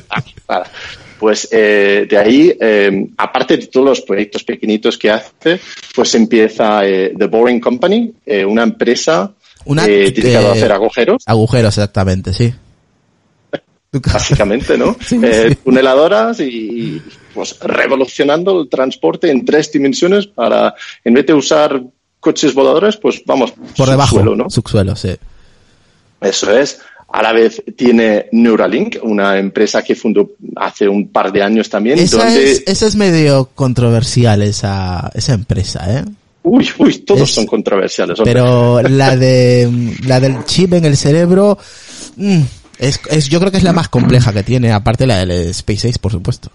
ah, 0.09 0.23
nada. 0.49 0.71
Pues 1.21 1.47
eh, 1.53 2.07
de 2.09 2.17
ahí, 2.17 2.57
eh, 2.59 3.09
aparte 3.19 3.59
de 3.59 3.67
todos 3.67 3.87
los 3.87 4.01
proyectos 4.01 4.43
pequeñitos 4.43 4.97
que 4.97 5.11
hace, 5.11 5.61
pues 5.95 6.15
empieza 6.15 6.87
eh, 6.87 7.13
The 7.17 7.27
Boring 7.27 7.61
Company, 7.61 8.11
eh, 8.25 8.43
una 8.43 8.63
empresa 8.63 9.31
Una, 9.67 9.85
eh, 9.85 10.11
dedicada 10.11 10.49
a 10.49 10.53
hacer 10.53 10.73
agujeros. 10.73 11.23
Agujeros, 11.27 11.77
exactamente, 11.77 12.33
sí. 12.33 12.55
básicamente, 13.93 14.79
¿no? 14.79 14.97
Sí, 15.07 15.21
sí. 15.21 15.55
Tuneladoras 15.63 16.41
y, 16.41 16.45
y, 16.45 17.03
pues 17.35 17.59
revolucionando 17.61 18.63
el 18.63 18.71
transporte 18.71 19.31
en 19.31 19.45
tres 19.45 19.71
dimensiones 19.71 20.27
para, 20.27 20.75
en 21.05 21.13
vez 21.13 21.27
de 21.27 21.35
usar 21.35 21.83
coches 22.19 22.55
voladores, 22.55 22.97
pues 22.97 23.23
vamos, 23.27 23.53
Por 23.77 23.91
debajo, 23.91 24.17
subsuelo, 24.17 24.37
¿no? 24.37 24.49
subsuelo, 24.49 24.97
sí. 24.97 25.17
Eso 26.23 26.57
es. 26.57 26.81
A 27.13 27.23
la 27.23 27.33
vez 27.33 27.63
tiene 27.77 28.27
Neuralink, 28.31 28.99
una 29.03 29.37
empresa 29.39 29.83
que 29.83 29.97
fundó 29.97 30.33
hace 30.57 30.89
un 30.89 31.09
par 31.09 31.33
de 31.33 31.43
años 31.43 31.69
también. 31.69 31.99
Esa, 31.99 32.19
donde... 32.19 32.53
es, 32.53 32.63
esa 32.67 32.87
es 32.87 32.95
medio 32.95 33.51
controversial, 33.55 34.43
esa, 34.43 35.11
esa 35.15 35.35
empresa, 35.35 36.01
¿eh? 36.01 36.05
Uy, 36.43 36.69
uy, 36.79 36.99
todos 36.99 37.29
es, 37.29 37.35
son 37.35 37.47
controversiales. 37.47 38.19
Hombre. 38.19 38.33
Pero 38.33 38.81
la 38.83 39.17
de 39.17 39.97
la 40.07 40.21
del 40.21 40.45
chip 40.45 40.73
en 40.73 40.85
el 40.85 40.97
cerebro, 40.97 41.59
mmm, 42.17 42.41
es, 42.79 43.01
es, 43.11 43.29
yo 43.29 43.41
creo 43.41 43.51
que 43.51 43.59
es 43.59 43.65
la 43.65 43.73
más 43.73 43.89
compleja 43.89 44.33
que 44.33 44.43
tiene, 44.43 44.73
aparte 44.73 45.07
la 45.07 45.25
del 45.25 45.53
SpaceX, 45.53 45.99
por 45.99 46.13
supuesto. 46.13 46.51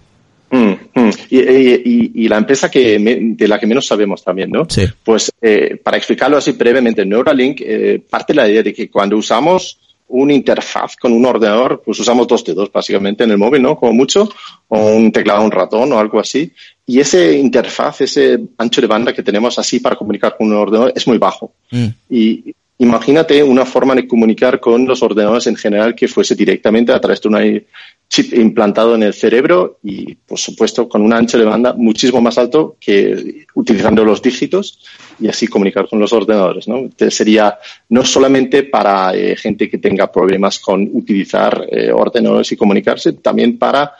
Mm, 0.50 0.72
mm. 0.94 1.10
Y, 1.30 1.38
y, 1.38 2.12
y, 2.14 2.28
la 2.28 2.38
empresa 2.38 2.70
que 2.70 2.98
me, 2.98 3.18
de 3.20 3.48
la 3.48 3.58
que 3.58 3.66
menos 3.66 3.86
sabemos 3.86 4.22
también, 4.24 4.50
¿no? 4.50 4.66
Sí. 4.68 4.84
Pues 5.04 5.32
eh, 5.40 5.78
para 5.82 5.96
explicarlo 5.96 6.36
así 6.36 6.52
brevemente, 6.52 7.04
Neuralink 7.04 7.60
eh, 7.60 8.00
parte 8.08 8.32
de 8.32 8.36
la 8.36 8.48
idea 8.48 8.62
de 8.62 8.72
que 8.72 8.88
cuando 8.88 9.16
usamos 9.16 9.78
una 10.08 10.32
interfaz 10.32 10.96
con 10.96 11.12
un 11.12 11.24
ordenador, 11.24 11.82
pues 11.84 11.98
usamos 11.98 12.26
dos 12.26 12.44
dedos 12.44 12.70
básicamente 12.70 13.24
en 13.24 13.30
el 13.32 13.38
móvil, 13.38 13.62
¿no? 13.62 13.76
Como 13.76 13.92
mucho, 13.92 14.28
o 14.68 14.78
un 14.78 15.10
teclado, 15.10 15.44
un 15.44 15.50
ratón 15.50 15.92
o 15.92 15.98
algo 15.98 16.20
así. 16.20 16.52
Y 16.86 17.00
ese 17.00 17.36
interfaz, 17.36 18.02
ese 18.02 18.38
ancho 18.58 18.80
de 18.80 18.86
banda 18.86 19.12
que 19.12 19.22
tenemos 19.22 19.58
así 19.58 19.80
para 19.80 19.96
comunicar 19.96 20.36
con 20.36 20.48
un 20.48 20.54
ordenador 20.54 20.92
es 20.94 21.06
muy 21.06 21.18
bajo. 21.18 21.52
Mm. 21.70 21.86
Y 22.10 22.54
imagínate 22.78 23.42
una 23.42 23.64
forma 23.64 23.94
de 23.94 24.06
comunicar 24.06 24.60
con 24.60 24.86
los 24.86 25.02
ordenadores 25.02 25.46
en 25.46 25.56
general 25.56 25.94
que 25.94 26.08
fuese 26.08 26.34
directamente 26.34 26.92
a 26.92 27.00
través 27.00 27.20
de 27.20 27.28
un 27.28 27.64
chip 28.08 28.34
implantado 28.34 28.94
en 28.94 29.02
el 29.02 29.14
cerebro 29.14 29.78
y, 29.82 30.14
por 30.14 30.38
supuesto, 30.38 30.88
con 30.88 31.02
un 31.02 31.12
ancho 31.12 31.38
de 31.38 31.44
banda 31.44 31.72
muchísimo 31.72 32.20
más 32.20 32.38
alto 32.38 32.76
que 32.78 33.46
utilizando 33.54 34.04
los 34.04 34.22
dígitos 34.22 34.78
y 35.18 35.28
así 35.28 35.46
comunicar 35.46 35.88
con 35.88 35.98
los 35.98 36.12
ordenadores. 36.12 36.68
¿no? 36.68 36.78
Entonces 36.78 37.14
sería 37.14 37.58
no 37.88 38.04
solamente 38.04 38.62
para 38.64 39.14
eh, 39.14 39.36
gente 39.36 39.68
que 39.70 39.78
tenga 39.78 40.10
problemas 40.10 40.58
con 40.58 40.88
utilizar 40.92 41.66
eh, 41.70 41.90
ordenadores 41.92 42.50
y 42.52 42.56
comunicarse, 42.56 43.12
también 43.14 43.58
para, 43.58 43.92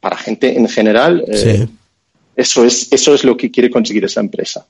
para 0.00 0.16
gente 0.16 0.56
en 0.56 0.68
general. 0.68 1.24
Eh, 1.28 1.36
Sí. 1.66 1.68
eso, 2.36 2.64
es, 2.64 2.88
eso 2.92 3.14
es 3.14 3.24
lo 3.24 3.36
que 3.36 3.50
quiere 3.50 3.70
conseguir 3.70 4.04
esa 4.04 4.20
empresa. 4.20 4.66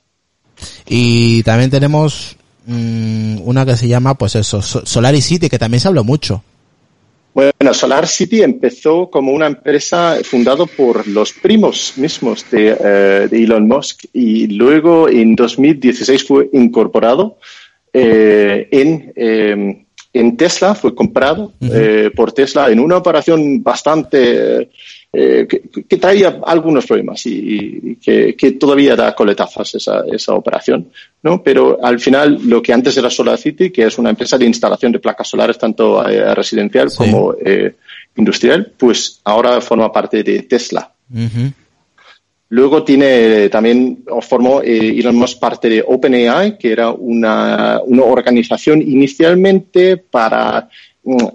Y 0.87 1.43
también 1.43 1.71
tenemos 1.71 2.37
mmm, 2.67 3.41
una 3.43 3.65
que 3.67 3.77
se 3.77 3.89
llama, 3.89 4.15
pues 4.17 4.35
eso, 4.37 4.63
So- 4.63 4.85
Solari 4.87 5.21
City, 5.21 5.49
que 5.49 5.59
también 5.59 5.81
se 5.81 5.89
habló 5.89 6.05
mucho. 6.05 6.43
Bueno, 7.35 7.75
Solar 7.75 8.07
City 8.07 8.43
empezó 8.43 9.11
como 9.11 9.33
una 9.33 9.49
empresa 9.49 10.19
fundada 10.23 10.67
por 10.67 11.09
los 11.09 11.33
primos 11.33 11.95
mismos 11.97 12.49
de, 12.49 12.77
eh, 12.79 13.29
de 13.29 13.43
Elon 13.43 13.67
Musk 13.67 14.05
y 14.13 14.47
luego 14.47 15.09
en 15.09 15.35
2016 15.35 16.25
fue 16.25 16.49
incorporado 16.53 17.39
eh, 17.93 18.69
en, 18.71 19.13
eh, 19.17 19.85
en 20.13 20.37
Tesla, 20.37 20.77
fue 20.77 20.95
comprado 20.95 21.53
por 22.15 22.31
Tesla 22.31 22.71
en 22.71 22.79
una 22.79 22.99
operación 22.99 23.65
bastante 23.65 24.71
eh, 25.15 25.47
que, 25.49 25.85
que 25.87 25.97
traía 25.97 26.41
algunos 26.45 26.87
problemas 26.87 27.25
y, 27.27 27.81
y 27.83 27.97
que, 27.97 28.35
que 28.37 28.53
todavía 28.53 28.97
da 28.97 29.15
coletazos 29.15 29.75
esa, 29.75 30.05
esa 30.11 30.35
operación, 30.35 30.91
¿no? 31.23 31.43
Pero 31.43 31.79
al 31.83 32.01
final 32.01 32.41
lo 32.45 32.61
que 32.61 32.73
antes 32.73 32.97
era 32.97 33.09
Solar 33.11 33.39
City, 33.39 33.71
que 33.71 33.85
es 33.85 33.99
una 33.99 34.11
empresa 34.11 34.37
de 34.37 34.47
instalación 34.47 34.93
de 34.93 34.99
placas 34.99 35.29
solares 35.29 35.59
tanto 35.59 36.07
eh, 36.09 36.35
residencial 36.35 36.91
Sí. 36.91 36.97
como 36.99 37.35
eh, 37.45 37.75
industrial, 38.17 38.73
pues 38.77 39.21
ahora 39.25 39.61
forma 39.61 39.91
parte 39.93 40.23
de 40.23 40.43
Tesla. 40.43 40.93
Luego 42.51 42.85
tiene 42.85 43.49
también, 43.49 44.05
o 44.11 44.21
formó 44.21 44.61
Elon 44.63 45.17
Musk 45.17 45.41
parte 45.41 45.69
de 45.69 45.85
OpenAI, 45.87 46.57
que 46.59 46.71
era 46.71 46.91
una, 46.91 47.81
una 47.85 48.05
organización 48.05 48.81
inicialmente 48.83 49.97
para 49.97 50.69
mm, 51.03 51.27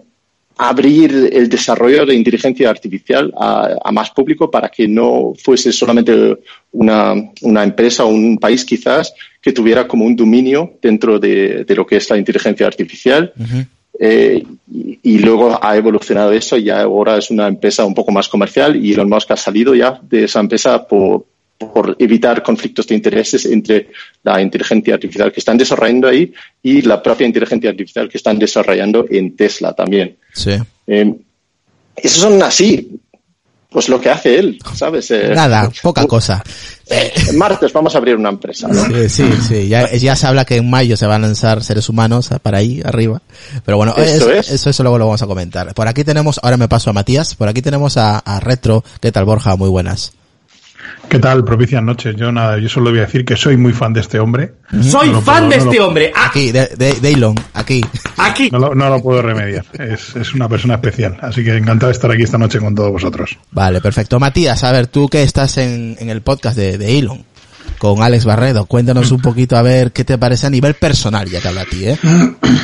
abrir 0.61 1.29
el 1.31 1.47
desarrollo 1.47 2.05
de 2.05 2.13
inteligencia 2.13 2.69
artificial 2.69 3.33
a, 3.39 3.77
a 3.81 3.91
más 3.93 4.09
público 4.11 4.51
para 4.51 4.67
que 4.67 4.89
no 4.89 5.33
fuese 5.41 5.71
solamente 5.71 6.37
una, 6.73 7.13
una 7.43 7.63
empresa 7.63 8.03
o 8.03 8.09
un 8.09 8.37
país 8.37 8.65
quizás 8.65 9.13
que 9.41 9.53
tuviera 9.53 9.87
como 9.87 10.03
un 10.03 10.17
dominio 10.17 10.73
dentro 10.81 11.17
de, 11.17 11.63
de 11.63 11.75
lo 11.75 11.85
que 11.85 11.95
es 11.95 12.09
la 12.09 12.17
inteligencia 12.17 12.67
artificial. 12.67 13.31
Eh, 14.01 14.43
y, 14.69 14.99
y 15.01 15.19
luego 15.19 15.57
ha 15.61 15.77
evolucionado 15.77 16.33
eso 16.33 16.57
y 16.57 16.65
ya 16.65 16.81
ahora 16.81 17.17
es 17.17 17.31
una 17.31 17.47
empresa 17.47 17.85
un 17.85 17.93
poco 17.93 18.11
más 18.11 18.27
comercial 18.27 18.75
y 18.75 18.93
Elon 18.93 19.09
Musk 19.09 19.31
ha 19.31 19.37
salido 19.37 19.73
ya 19.73 19.99
de 20.09 20.25
esa 20.25 20.41
empresa 20.41 20.85
por, 20.85 21.25
por 21.59 21.95
evitar 21.99 22.41
conflictos 22.41 22.87
de 22.87 22.95
intereses 22.95 23.45
entre 23.45 23.89
la 24.23 24.41
inteligencia 24.41 24.93
artificial 24.93 25.31
que 25.31 25.41
están 25.41 25.57
desarrollando 25.57 26.07
ahí 26.07 26.33
y 26.63 26.81
la 26.83 27.03
propia 27.03 27.27
inteligencia 27.27 27.69
artificial 27.69 28.07
que 28.07 28.17
están 28.17 28.39
desarrollando 28.39 29.05
en 29.09 29.35
Tesla 29.35 29.73
también. 29.73 30.17
Sí. 30.33 30.51
Eh, 30.87 31.13
esos 31.97 32.21
son 32.21 32.41
así, 32.41 32.97
pues 33.69 33.89
lo 33.89 33.99
que 33.99 34.09
hace 34.09 34.39
él, 34.39 34.57
¿sabes? 34.73 35.11
Eh, 35.11 35.31
Nada, 35.35 35.69
poca 35.83 36.07
cosa. 36.07 36.41
eh, 36.89 37.11
martes 37.35 37.73
vamos 37.73 37.93
a 37.93 37.97
abrir 37.97 38.15
una 38.15 38.29
empresa, 38.29 38.69
¿no? 38.69 38.85
Sí, 38.85 39.09
sí, 39.09 39.29
sí. 39.47 39.67
Ya, 39.67 39.91
ya 39.93 40.15
se 40.15 40.27
habla 40.27 40.45
que 40.45 40.55
en 40.55 40.69
mayo 40.69 40.95
se 40.95 41.05
van 41.07 41.23
a 41.25 41.27
lanzar 41.27 41.61
seres 41.61 41.89
humanos 41.89 42.29
para 42.41 42.59
ahí 42.59 42.81
arriba. 42.85 43.21
Pero 43.65 43.75
bueno, 43.77 43.93
Eso 43.97 44.15
eso, 44.15 44.31
es. 44.31 44.49
eso, 44.49 44.69
eso 44.69 44.83
luego 44.83 44.97
lo 44.97 45.05
vamos 45.07 45.21
a 45.21 45.27
comentar. 45.27 45.73
Por 45.73 45.89
aquí 45.89 46.05
tenemos, 46.05 46.39
ahora 46.41 46.55
me 46.55 46.69
paso 46.69 46.89
a 46.89 46.93
Matías, 46.93 47.35
por 47.35 47.49
aquí 47.49 47.61
tenemos 47.61 47.97
a, 47.97 48.17
a 48.19 48.39
Retro. 48.39 48.83
¿Qué 49.01 49.11
tal, 49.11 49.25
Borja? 49.25 49.57
Muy 49.57 49.69
buenas. 49.69 50.13
¿Qué 51.09 51.17
tal? 51.17 51.43
Propicias 51.43 51.81
noches. 51.81 52.15
Yo 52.15 52.31
nada, 52.31 52.59
yo 52.59 52.69
solo 52.69 52.91
voy 52.91 52.99
a 52.99 53.03
decir 53.03 53.25
que 53.25 53.35
soy 53.35 53.57
muy 53.57 53.73
fan 53.73 53.93
de 53.93 54.01
este 54.01 54.19
hombre. 54.19 54.53
Soy 54.83 55.09
No 55.09 55.21
fan 55.21 55.47
puedo- 55.47 55.49
de 55.49 55.57
no 55.57 55.65
lo- 55.65 55.71
este 55.71 55.81
hombre. 55.83 56.11
Ah, 56.15 56.27
Aquí, 56.27 56.51
de, 56.51 56.67
de, 56.77 56.93
de 57.01 57.11
Elon, 57.11 57.35
aquí. 57.55 57.83
aquí. 58.17 58.49
No 58.51 58.59
lo, 58.59 58.75
no 58.75 58.89
lo 58.89 59.01
puedo 59.01 59.19
remediar. 59.23 59.65
Es, 59.73 60.15
es 60.15 60.35
una 60.35 60.47
persona 60.47 60.75
especial. 60.75 61.17
Así 61.21 61.43
que 61.43 61.57
encantado 61.57 61.87
de 61.87 61.93
estar 61.93 62.11
aquí 62.11 62.21
esta 62.21 62.37
noche 62.37 62.59
con 62.59 62.75
todos 62.75 62.91
vosotros. 62.91 63.35
Vale, 63.51 63.81
perfecto. 63.81 64.19
Matías, 64.19 64.63
a 64.63 64.71
ver, 64.71 64.85
tú 64.85 65.09
que 65.09 65.23
estás 65.23 65.57
en, 65.57 65.95
en 65.99 66.09
el 66.11 66.21
podcast 66.21 66.55
de, 66.55 66.77
de 66.77 66.99
Elon 66.99 67.25
con 67.79 68.03
Alex 68.03 68.25
Barredo, 68.25 68.65
cuéntanos 68.65 69.11
un 69.11 69.21
poquito 69.23 69.57
a 69.57 69.63
ver 69.63 69.91
qué 69.91 70.03
te 70.03 70.17
parece 70.17 70.45
a 70.45 70.49
nivel 70.51 70.75
personal, 70.75 71.27
ya 71.27 71.41
que 71.41 71.47
habla 71.47 71.61
a 71.61 71.65
ti, 71.65 71.85
¿eh? 71.87 71.97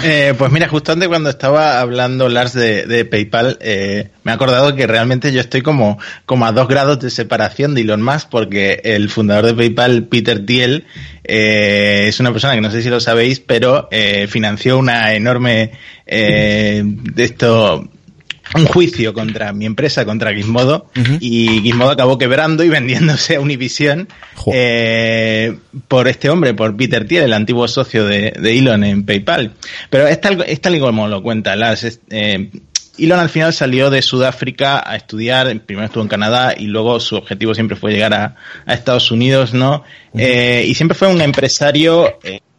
Eh, 0.04 0.36
pues 0.38 0.52
mira, 0.52 0.68
justo 0.68 0.92
antes 0.92 1.08
cuando 1.08 1.30
estaba 1.30 1.80
hablando 1.80 2.30
Lars 2.30 2.54
de, 2.54 2.86
de 2.86 3.06
PayPal, 3.06 3.58
eh, 3.62 4.10
me 4.24 4.32
he 4.32 4.36
acordado 4.36 4.76
que 4.76 4.86
realmente 4.86 5.32
yo 5.32 5.40
estoy 5.40 5.62
como, 5.62 5.98
como 6.26 6.46
a 6.46 6.52
dos 6.52 6.68
grados 6.68 7.00
de 7.00 7.10
separación 7.10 7.74
de 7.74 7.82
Elon 7.82 8.04
Musk 8.04 8.30
porque 8.30 8.82
el 8.84 9.10
fundador 9.10 9.46
de 9.46 9.54
PayPal, 9.56 10.04
Peter 10.04 10.46
Thiel, 10.46 10.86
eh, 11.24 12.06
es 12.08 12.20
una 12.20 12.32
persona 12.32 12.54
que 12.54 12.62
no 12.62 12.72
sé 12.72 12.82
si 12.84 12.90
lo 12.90 13.00
sabéis, 13.00 13.40
pero 13.40 13.88
eh, 13.92 14.28
financió 14.28 14.78
una 14.78 15.14
enorme 15.14 15.72
eh, 16.06 16.84
de 16.84 17.24
esto 17.24 17.90
un 18.56 18.66
juicio 18.66 19.14
contra 19.14 19.54
mi 19.54 19.66
empresa, 19.66 20.06
contra 20.06 20.34
Gizmodo, 20.34 20.88
y 21.20 21.62
Gizmodo 21.62 21.92
acabó 21.92 22.18
quebrando 22.18 22.64
y 22.64 22.70
vendiéndose 22.78 23.36
a 23.36 23.40
Univision 23.42 24.08
eh, 24.54 25.58
por 25.88 26.08
este 26.08 26.30
hombre, 26.30 26.54
por 26.54 26.76
Peter 26.76 27.08
Thiel, 27.08 27.24
el 27.24 27.34
antiguo 27.34 27.68
socio 27.68 28.06
de, 28.06 28.32
de 28.32 28.58
Elon 28.58 28.84
en 28.84 29.06
PayPal. 29.06 29.52
Pero 29.90 30.08
es 30.08 30.20
tal, 30.22 30.44
es 30.48 30.62
tal 30.62 30.76
y 30.76 30.80
como 30.80 31.08
lo 31.08 31.22
cuenta 31.22 31.56
Lars. 31.56 31.84
es- 31.84 32.00
eh, 32.10 32.50
Elon 32.98 33.20
al 33.20 33.30
final 33.30 33.52
salió 33.54 33.90
de 33.90 34.02
Sudáfrica 34.02 34.82
a 34.90 34.96
estudiar, 34.96 35.60
primero 35.66 35.86
estuvo 35.88 36.02
en 36.04 36.08
Canadá 36.08 36.54
y 36.58 36.68
luego 36.68 37.02
su 37.02 37.18
objetivo 37.18 37.54
siempre 37.54 37.76
fue 37.76 37.92
llegar 37.92 38.14
a, 38.14 38.36
a 38.66 38.74
Estados 38.74 39.12
Unidos, 39.12 39.54
¿no? 39.54 39.84
Eh, 40.18 40.64
y 40.66 40.74
siempre 40.76 40.96
fue 40.98 41.10
un 41.10 41.20
empresario 41.22 42.18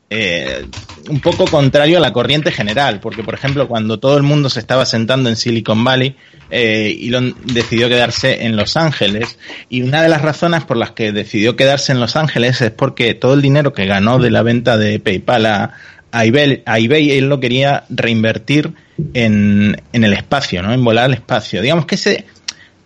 eh, 0.09 0.67
un 1.09 1.21
poco 1.21 1.47
contrario 1.47 1.99
a 1.99 2.01
la 2.01 2.13
corriente 2.13 2.53
general, 2.53 3.01
porque 3.01 3.25
por 3.25 3.35
ejemplo 3.35 3.67
cuando 3.67 3.99
todo 3.99 4.17
el 4.17 4.23
mundo 4.23 4.49
se 4.49 4.61
estaba 4.61 4.87
sentando 4.87 5.29
en 5.29 5.37
Silicon 5.37 5.83
Valley, 5.83 6.17
eh, 6.51 6.97
Elon 7.03 7.35
decidió 7.45 7.89
quedarse 7.89 8.45
en 8.45 8.57
Los 8.57 8.77
Ángeles 8.77 9.39
y 9.69 9.83
una 9.83 10.03
de 10.03 10.09
las 10.09 10.23
razones 10.23 10.65
por 10.65 10.77
las 10.77 10.93
que 10.93 11.11
decidió 11.11 11.57
quedarse 11.57 11.91
en 11.91 11.99
Los 11.99 12.15
Ángeles 12.15 12.61
es 12.61 12.71
porque 12.71 13.15
todo 13.15 13.35
el 13.35 13.43
dinero 13.43 13.73
que 13.73 13.87
ganó 13.87 14.19
de 14.19 14.31
la 14.31 14.43
venta 14.43 14.77
de 14.77 15.01
PayPal 15.01 15.47
a, 15.47 15.73
a 16.13 16.25
eBay, 16.25 16.63
a 16.67 16.79
eBay 16.79 17.11
él 17.11 17.29
lo 17.29 17.41
quería 17.41 17.85
reinvertir 17.89 18.75
en, 19.13 19.83
en 19.93 20.05
el 20.05 20.13
espacio, 20.13 20.63
¿no? 20.63 20.73
En 20.73 20.85
volar 20.85 21.07
al 21.07 21.15
espacio. 21.15 21.61
Digamos 21.63 21.87
que 21.87 21.97
ese, 21.97 22.27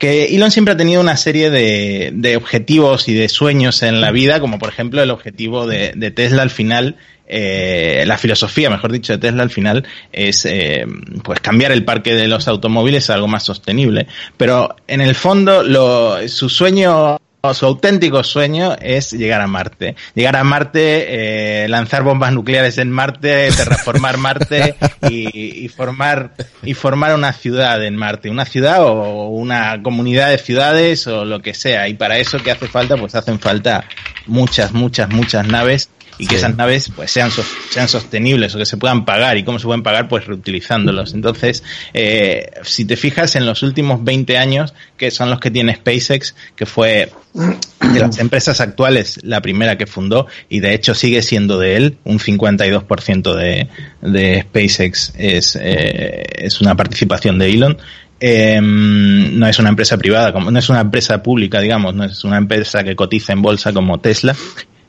que 0.01 0.35
Elon 0.35 0.51
siempre 0.51 0.73
ha 0.73 0.77
tenido 0.79 1.01
una 1.01 1.17
serie 1.19 1.51
de, 1.51 2.11
de 2.15 2.37
objetivos 2.37 3.07
y 3.07 3.15
de 3.15 3.29
sueños 3.29 3.83
en 3.83 4.01
la 4.01 4.11
vida, 4.11 4.41
como 4.41 4.59
por 4.59 4.71
ejemplo 4.71 5.03
el 5.03 5.11
objetivo 5.11 5.67
de, 5.67 5.93
Tesla 6.11 6.41
al 6.41 6.49
final, 6.49 6.97
eh, 7.29 8.03
la 8.07 8.17
filosofía, 8.17 8.71
mejor 8.71 8.93
dicho, 8.93 9.13
de 9.13 9.19
Tesla 9.19 9.43
al 9.43 9.51
final 9.51 9.87
es 10.11 10.47
eh, 10.47 10.87
pues 11.23 11.41
cambiar 11.41 11.71
el 11.71 11.85
parque 11.85 12.15
de 12.15 12.29
los 12.29 12.49
automóviles 12.49 13.11
a 13.11 13.15
algo 13.15 13.29
más 13.29 13.45
sostenible. 13.45 14.07
Pero 14.39 14.75
en 14.89 15.03
el 15.03 15.15
fondo 15.15 15.63
lo, 15.63 16.27
su 16.29 16.49
sueño 16.49 17.19
su 17.55 17.67
auténtico 17.67 18.23
sueño 18.23 18.77
es 18.81 19.13
llegar 19.13 19.41
a 19.41 19.47
Marte. 19.47 19.97
Llegar 20.15 20.37
a 20.37 20.45
Marte, 20.45 21.65
eh, 21.65 21.69
lanzar 21.69 22.03
bombas 22.03 22.33
nucleares 22.33 22.79
en 22.79 22.91
Marte, 22.91 23.51
terraformar 23.57 24.19
Marte 24.19 24.77
y, 25.09 25.65
y 25.65 25.69
formar 25.69 26.33
y 26.63 26.75
formar 26.75 27.15
una 27.15 27.33
ciudad 27.33 27.83
en 27.85 27.97
Marte, 27.97 28.31
una 28.31 28.45
ciudad 28.45 28.85
o 28.85 29.29
una 29.29 29.83
comunidad 29.83 30.31
de 30.31 30.39
ciudades 30.39 31.07
o 31.07 31.25
lo 31.25 31.41
que 31.41 31.55
sea. 31.55 31.89
Y 31.89 31.95
para 31.95 32.19
eso 32.19 32.39
qué 32.43 32.51
hace 32.51 32.69
falta, 32.69 32.97
pues 32.97 33.15
hacen 33.15 33.41
falta 33.41 33.85
muchas, 34.27 34.73
muchas, 34.73 35.09
muchas 35.09 35.47
naves 35.47 35.89
y 36.21 36.27
que 36.27 36.37
esas 36.37 36.55
naves 36.55 36.93
pues 36.95 37.11
sean, 37.11 37.31
sean 37.71 37.89
sostenibles 37.89 38.55
o 38.55 38.59
que 38.59 38.67
se 38.67 38.77
puedan 38.77 39.07
pagar 39.07 39.39
y 39.39 39.43
cómo 39.43 39.59
se 39.59 39.65
pueden 39.65 39.83
pagar 39.83 40.07
pues 40.07 40.27
reutilizándolos. 40.27 41.15
Entonces, 41.15 41.65
eh, 41.95 42.51
si 42.63 42.85
te 42.85 42.97
fijas 42.97 43.37
en 43.37 43.47
los 43.47 43.63
últimos 43.63 44.05
20 44.05 44.37
años, 44.37 44.75
que 44.99 45.11
son 45.11 45.31
los 45.31 45.41
que 45.41 45.51
tiene 45.51 45.75
SpaceX, 45.75 46.35
que 46.55 46.67
fue 46.67 47.11
de 47.33 48.01
las 48.01 48.19
empresas 48.19 48.61
actuales 48.61 49.19
la 49.23 49.41
primera 49.41 49.79
que 49.79 49.87
fundó 49.87 50.27
y 50.49 50.61
de 50.61 50.75
hecho 50.75 50.95
sigue 50.95 51.23
siendo 51.23 51.59
de 51.59 51.77
él, 51.77 51.97
un 52.05 52.19
52% 52.19 53.35
de, 53.35 53.69
de 54.03 54.43
SpaceX 54.43 55.15
es, 55.17 55.57
eh, 55.61 56.23
es 56.35 56.61
una 56.61 56.77
participación 56.77 57.39
de 57.39 57.51
Elon. 57.51 57.79
Eh, 58.23 58.61
no 58.61 59.47
es 59.47 59.59
una 59.59 59.71
empresa 59.71 59.97
privada, 59.97 60.35
como, 60.35 60.51
no 60.51 60.59
es 60.59 60.69
una 60.69 60.81
empresa 60.81 61.23
pública, 61.23 61.59
digamos, 61.61 61.95
no 61.95 62.05
es 62.05 62.23
una 62.25 62.37
empresa 62.37 62.85
que 62.85 62.95
cotiza 62.95 63.33
en 63.33 63.41
bolsa 63.41 63.73
como 63.73 63.99
Tesla. 64.01 64.37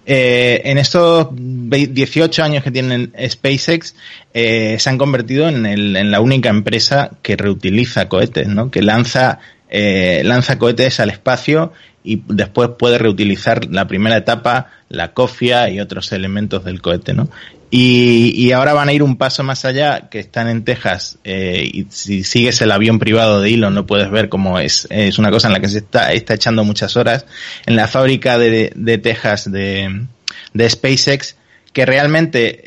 Eh, 0.05 0.62
en 0.65 0.77
estos 0.77 1.27
18 1.31 2.43
años 2.43 2.63
que 2.63 2.72
tienen 2.72 3.13
SpaceX, 3.29 3.96
eh, 4.34 4.77
se 4.79 4.89
han 4.89 4.98
convertido 4.98 5.48
en, 5.48 6.12
la 6.12 6.22
única 6.22 6.50
empresa 6.50 7.12
que 7.22 7.36
reutiliza 7.38 8.10
cohetes, 8.10 8.48
¿no? 8.48 8.72
Que 8.72 8.81
lanza, 8.81 9.39
eh, 9.70 10.22
lanza 10.25 10.58
cohetes 10.58 11.00
al 11.00 11.12
espacio 11.12 11.72
y 12.03 12.24
después 12.27 12.72
puede 12.79 12.98
reutilizar 12.98 13.65
la 13.65 13.88
primera 13.88 14.17
etapa, 14.17 14.72
la 14.89 15.13
cofia 15.13 15.70
y 15.70 15.79
otros 15.79 16.12
elementos 16.12 16.65
del 16.65 16.81
cohete, 16.81 17.13
¿no? 17.13 17.29
Y, 17.73 18.33
y, 18.35 18.51
ahora 18.51 18.73
van 18.73 18.89
a 18.89 18.93
ir 18.93 19.01
un 19.01 19.15
paso 19.15 19.43
más 19.43 19.63
allá, 19.63 20.09
que 20.09 20.19
están 20.19 20.49
en 20.49 20.65
Texas, 20.65 21.19
eh, 21.23 21.69
y 21.71 21.87
si 21.89 22.25
sigues 22.25 22.61
el 22.61 22.69
avión 22.69 22.99
privado 22.99 23.39
de 23.39 23.53
Elon 23.53 23.73
lo 23.73 23.85
puedes 23.85 24.11
ver 24.11 24.27
como 24.27 24.59
es, 24.59 24.87
es 24.89 25.17
una 25.17 25.31
cosa 25.31 25.47
en 25.47 25.53
la 25.53 25.61
que 25.61 25.69
se 25.69 25.77
está, 25.77 26.11
está 26.11 26.33
echando 26.33 26.65
muchas 26.65 26.97
horas, 26.97 27.25
en 27.65 27.77
la 27.77 27.87
fábrica 27.87 28.37
de, 28.37 28.73
de 28.75 28.97
Texas 28.97 29.49
de, 29.49 30.05
de 30.53 30.69
SpaceX, 30.69 31.37
que 31.71 31.85
realmente 31.85 32.61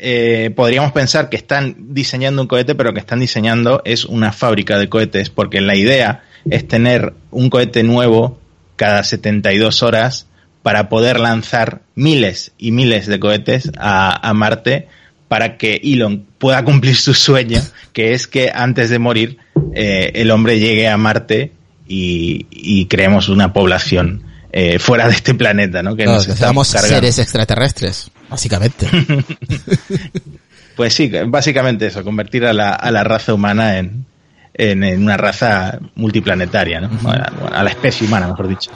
eh, 0.45 0.49
podríamos 0.49 0.91
pensar 0.91 1.29
que 1.29 1.37
están 1.37 1.93
diseñando 1.93 2.41
un 2.41 2.47
cohete, 2.47 2.73
pero 2.73 2.93
que 2.93 2.99
están 2.99 3.19
diseñando 3.19 3.83
es 3.85 4.05
una 4.05 4.31
fábrica 4.31 4.79
de 4.79 4.89
cohetes, 4.89 5.29
porque 5.29 5.61
la 5.61 5.75
idea 5.75 6.23
es 6.49 6.67
tener 6.67 7.13
un 7.29 7.49
cohete 7.49 7.83
nuevo 7.83 8.39
cada 8.75 9.03
72 9.03 9.83
horas, 9.83 10.27
para 10.65 10.89
poder 10.89 11.19
lanzar 11.19 11.83
miles 11.93 12.51
y 12.57 12.71
miles 12.71 13.05
de 13.05 13.19
cohetes 13.19 13.71
a, 13.77 14.27
a, 14.27 14.33
Marte 14.33 14.87
para 15.27 15.57
que 15.57 15.79
Elon 15.83 16.25
pueda 16.39 16.65
cumplir 16.65 16.95
su 16.95 17.13
sueño, 17.13 17.61
que 17.93 18.13
es 18.13 18.25
que 18.25 18.51
antes 18.51 18.89
de 18.89 18.97
morir 18.97 19.37
eh, 19.75 20.13
el 20.15 20.31
hombre 20.31 20.57
llegue 20.57 20.87
a 20.87 20.97
Marte 20.97 21.51
y, 21.87 22.47
y 22.49 22.87
creemos 22.87 23.29
una 23.29 23.53
población 23.53 24.23
eh, 24.51 24.79
fuera 24.79 25.07
de 25.07 25.13
este 25.13 25.35
planeta, 25.35 25.83
¿no? 25.83 25.95
Que, 25.95 26.05
no, 26.05 26.13
nos 26.13 26.25
que 26.25 26.33
seamos 26.33 26.67
seres 26.67 27.19
extraterrestres, 27.19 28.09
básicamente. 28.27 28.89
pues 30.75 30.95
sí, 30.95 31.11
básicamente 31.27 31.85
eso, 31.85 32.03
convertir 32.03 32.43
a 32.43 32.53
la, 32.53 32.73
a 32.73 32.89
la 32.89 33.03
raza 33.03 33.35
humana 33.35 33.77
en, 33.77 34.07
en, 34.55 34.83
en, 34.83 35.03
una 35.03 35.15
raza 35.15 35.77
multiplanetaria, 35.93 36.81
¿no? 36.81 36.87
Uh 36.87 36.91
-huh. 37.03 37.11
a, 37.11 37.17
la, 37.17 37.59
a 37.59 37.63
la 37.63 37.69
especie 37.69 38.07
humana, 38.07 38.27
mejor 38.27 38.47
dicho. 38.47 38.71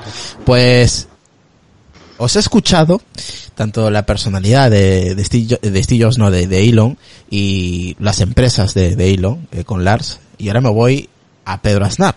Pues 0.46 1.08
os 2.20 2.36
he 2.36 2.40
escuchado 2.40 3.02
tanto 3.56 3.90
la 3.90 4.06
personalidad 4.06 4.70
de, 4.70 5.16
de, 5.16 5.26
Steve, 5.26 6.04
Jobs, 6.04 6.18
no, 6.18 6.32
de, 6.32 6.70
Elon 6.70 6.98
y 7.30 7.96
las 8.00 8.22
empresas 8.22 8.74
de, 8.74 8.96
de 8.96 9.14
Elon 9.14 9.48
eh, 9.52 9.64
con 9.64 9.84
Lars 9.84 10.20
y 10.38 10.50
ahora 10.50 10.62
me 10.62 10.70
voy 10.70 11.10
a 11.46 11.62
Pedro 11.62 11.86
Aznar 11.86 12.16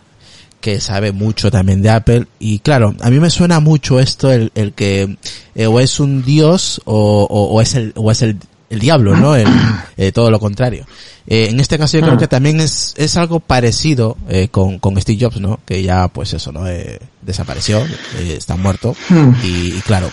que 0.61 0.81
sabe 0.81 1.11
mucho 1.11 1.51
también 1.51 1.83
de 1.83 1.91
Apple 1.91 2.27
y 2.39 2.61
claro, 2.61 2.95
a 3.01 3.11
mí 3.11 3.19
me 3.19 3.31
suena 3.31 3.59
mucho 3.59 3.99
esto 3.99 4.31
el, 4.33 4.53
el 4.55 4.73
que 4.73 5.17
eh, 5.55 5.67
o 5.67 5.81
es 5.81 5.99
un 5.99 6.25
dios 6.25 6.81
o, 6.85 7.27
o, 7.29 7.55
o, 7.55 7.61
es 7.61 7.75
el 7.75 7.93
o 7.97 8.11
es 8.11 8.23
el, 8.23 8.39
el 8.73 8.81
diablo, 8.81 9.15
¿no? 9.17 9.37
El, 9.37 9.47
eh, 9.97 10.13
todo 10.13 10.31
lo 10.31 10.41
contrario. 10.41 10.87
Eh, 11.27 11.49
en 11.51 11.61
este 11.61 11.79
caso 11.79 11.99
yo 11.99 12.05
creo 12.05 12.19
que 12.19 12.27
también 12.27 12.59
es, 12.61 12.95
es 12.97 13.17
algo 13.17 13.39
parecido 13.39 14.17
eh, 14.29 14.49
con, 14.51 14.79
con 14.79 15.01
Steve 15.01 15.19
Jobs, 15.21 15.41
¿no? 15.41 15.61
Que 15.65 15.83
ya, 15.83 16.09
pues 16.09 16.33
eso, 16.33 16.51
¿no? 16.51 16.67
Eh, 16.67 16.99
desapareció, 17.21 17.81
eh, 18.19 18.35
está 18.37 18.57
muerto. 18.57 18.97
Y, 19.45 19.75
y 19.77 19.83
claro, 19.87 20.11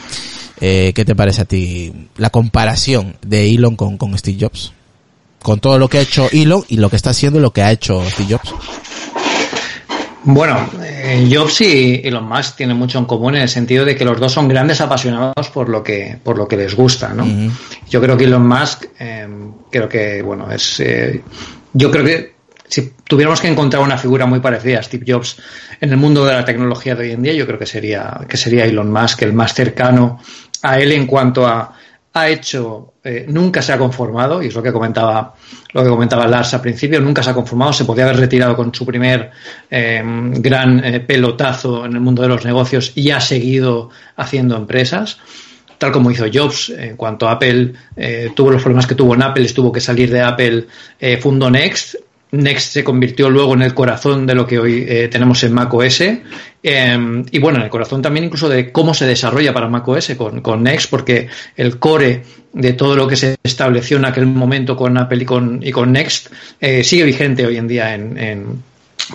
eh, 0.59 0.91
¿qué 0.93 1.05
te 1.05 1.15
parece 1.15 1.41
a 1.41 1.45
ti 1.45 1.93
la 2.17 2.29
comparación 2.29 3.15
de 3.21 3.49
Elon 3.49 3.75
con, 3.75 3.97
con 3.97 4.15
Steve 4.17 4.37
Jobs? 4.41 4.73
Con 5.41 5.61
todo 5.61 5.79
lo 5.79 5.87
que 5.87 5.99
ha 5.99 6.01
hecho 6.01 6.27
Elon 6.31 6.65
y 6.67 6.77
lo 6.77 6.89
que 6.89 6.97
está 6.97 7.11
haciendo 7.11 7.39
y 7.39 7.41
lo 7.41 7.53
que 7.53 7.61
ha 7.61 7.71
hecho 7.71 8.03
Steve 8.09 8.35
Jobs. 8.35 8.53
Bueno, 10.23 10.69
eh, 10.83 11.29
Jobs 11.31 11.61
y 11.61 12.01
Elon 12.03 12.27
Musk 12.27 12.57
tienen 12.57 12.77
mucho 12.77 12.99
en 12.99 13.05
común 13.05 13.35
en 13.35 13.43
el 13.43 13.49
sentido 13.49 13.85
de 13.85 13.95
que 13.95 14.03
los 14.03 14.19
dos 14.19 14.33
son 14.33 14.47
grandes 14.47 14.81
apasionados 14.81 15.49
por 15.49 15.69
lo 15.69 15.81
que 15.81 16.17
por 16.21 16.37
lo 16.37 16.47
que 16.47 16.57
les 16.57 16.75
gusta, 16.75 17.13
¿no? 17.13 17.23
Uh 17.23 17.27
-huh. 17.27 17.51
Yo 17.89 18.01
creo 18.01 18.17
que 18.17 18.25
Elon 18.25 18.45
Musk, 18.45 18.85
eh, 18.99 19.27
creo 19.71 19.87
que 19.87 20.21
bueno 20.21 20.51
es, 20.51 20.79
eh, 20.81 21.21
yo 21.73 21.89
creo 21.89 22.03
que 22.03 22.35
si 22.67 22.93
tuviéramos 23.05 23.39
que 23.41 23.47
encontrar 23.47 23.81
una 23.81 23.97
figura 23.97 24.25
muy 24.25 24.39
parecida 24.41 24.79
a 24.79 24.83
Steve 24.83 25.05
Jobs 25.07 25.37
en 25.79 25.89
el 25.89 25.97
mundo 25.97 26.25
de 26.25 26.33
la 26.33 26.45
tecnología 26.45 26.95
de 26.95 27.05
hoy 27.05 27.11
en 27.13 27.21
día, 27.23 27.33
yo 27.33 27.45
creo 27.47 27.57
que 27.57 27.65
sería 27.65 28.19
que 28.27 28.37
sería 28.37 28.65
Elon 28.65 28.91
Musk 28.91 29.21
el 29.23 29.33
más 29.33 29.53
cercano 29.53 30.19
a 30.61 30.79
él 30.79 30.91
en 30.91 31.07
cuanto 31.07 31.47
a 31.47 31.73
ha 32.13 32.27
hecho, 32.27 32.93
eh, 33.03 33.25
nunca 33.27 33.61
se 33.61 33.71
ha 33.71 33.77
conformado, 33.77 34.41
y 34.41 34.47
es 34.47 34.55
lo 34.55 34.63
que 34.63 34.73
comentaba, 34.73 35.35
lo 35.73 35.83
que 35.83 35.89
comentaba 35.89 36.27
Lars 36.27 36.53
al 36.53 36.61
principio, 36.61 36.99
nunca 36.99 37.21
se 37.21 37.29
ha 37.29 37.33
conformado, 37.33 37.71
se 37.71 37.85
podía 37.85 38.05
haber 38.05 38.17
retirado 38.17 38.55
con 38.55 38.73
su 38.73 38.85
primer 38.85 39.29
eh, 39.69 40.01
gran 40.03 40.83
eh, 40.83 40.99
pelotazo 41.01 41.85
en 41.85 41.93
el 41.93 41.99
mundo 41.99 42.23
de 42.23 42.29
los 42.29 42.43
negocios 42.45 42.93
y 42.95 43.11
ha 43.11 43.21
seguido 43.21 43.89
haciendo 44.15 44.57
empresas, 44.57 45.19
tal 45.77 45.91
como 45.91 46.09
hizo 46.09 46.25
Jobs, 46.33 46.69
en 46.69 46.97
cuanto 46.97 47.27
a 47.27 47.33
Apple 47.33 47.73
eh, 47.95 48.31
tuvo 48.35 48.51
los 48.51 48.61
problemas 48.61 48.87
que 48.87 48.95
tuvo 48.95 49.13
en 49.13 49.21
Apple, 49.21 49.45
estuvo 49.45 49.71
que 49.71 49.79
salir 49.79 50.11
de 50.11 50.21
Apple, 50.21 50.67
fundó 51.21 51.49
Next, 51.49 51.95
Next 52.31 52.73
se 52.73 52.83
convirtió 52.83 53.29
luego 53.29 53.53
en 53.55 53.63
el 53.63 53.73
corazón 53.73 54.27
de 54.27 54.35
lo 54.35 54.45
que 54.45 54.59
hoy 54.59 54.85
eh, 54.87 55.07
tenemos 55.07 55.43
en 55.43 55.53
macOS. 55.53 56.01
Eh, 56.01 57.23
y 57.31 57.39
bueno, 57.39 57.57
en 57.57 57.63
el 57.63 57.69
corazón 57.69 58.01
también 58.01 58.25
incluso 58.25 58.49
de 58.49 58.71
cómo 58.71 58.93
se 58.93 59.07
desarrolla 59.07 59.53
para 59.53 59.67
macOS 59.67 60.11
con, 60.17 60.41
con 60.41 60.61
Next 60.63 60.89
porque 60.89 61.27
el 61.55 61.79
core 61.79 62.23
de 62.53 62.73
todo 62.73 62.95
lo 62.95 63.07
que 63.07 63.15
se 63.15 63.37
estableció 63.43 63.97
en 63.97 64.05
aquel 64.05 64.25
momento 64.25 64.75
con 64.75 64.97
Apple 64.97 65.23
y 65.23 65.25
con, 65.25 65.59
y 65.63 65.71
con 65.71 65.91
Next 65.91 66.31
eh, 66.59 66.83
sigue 66.83 67.03
vigente 67.03 67.45
hoy 67.45 67.57
en 67.57 67.67
día 67.67 67.95
en, 67.95 68.17
en 68.17 68.63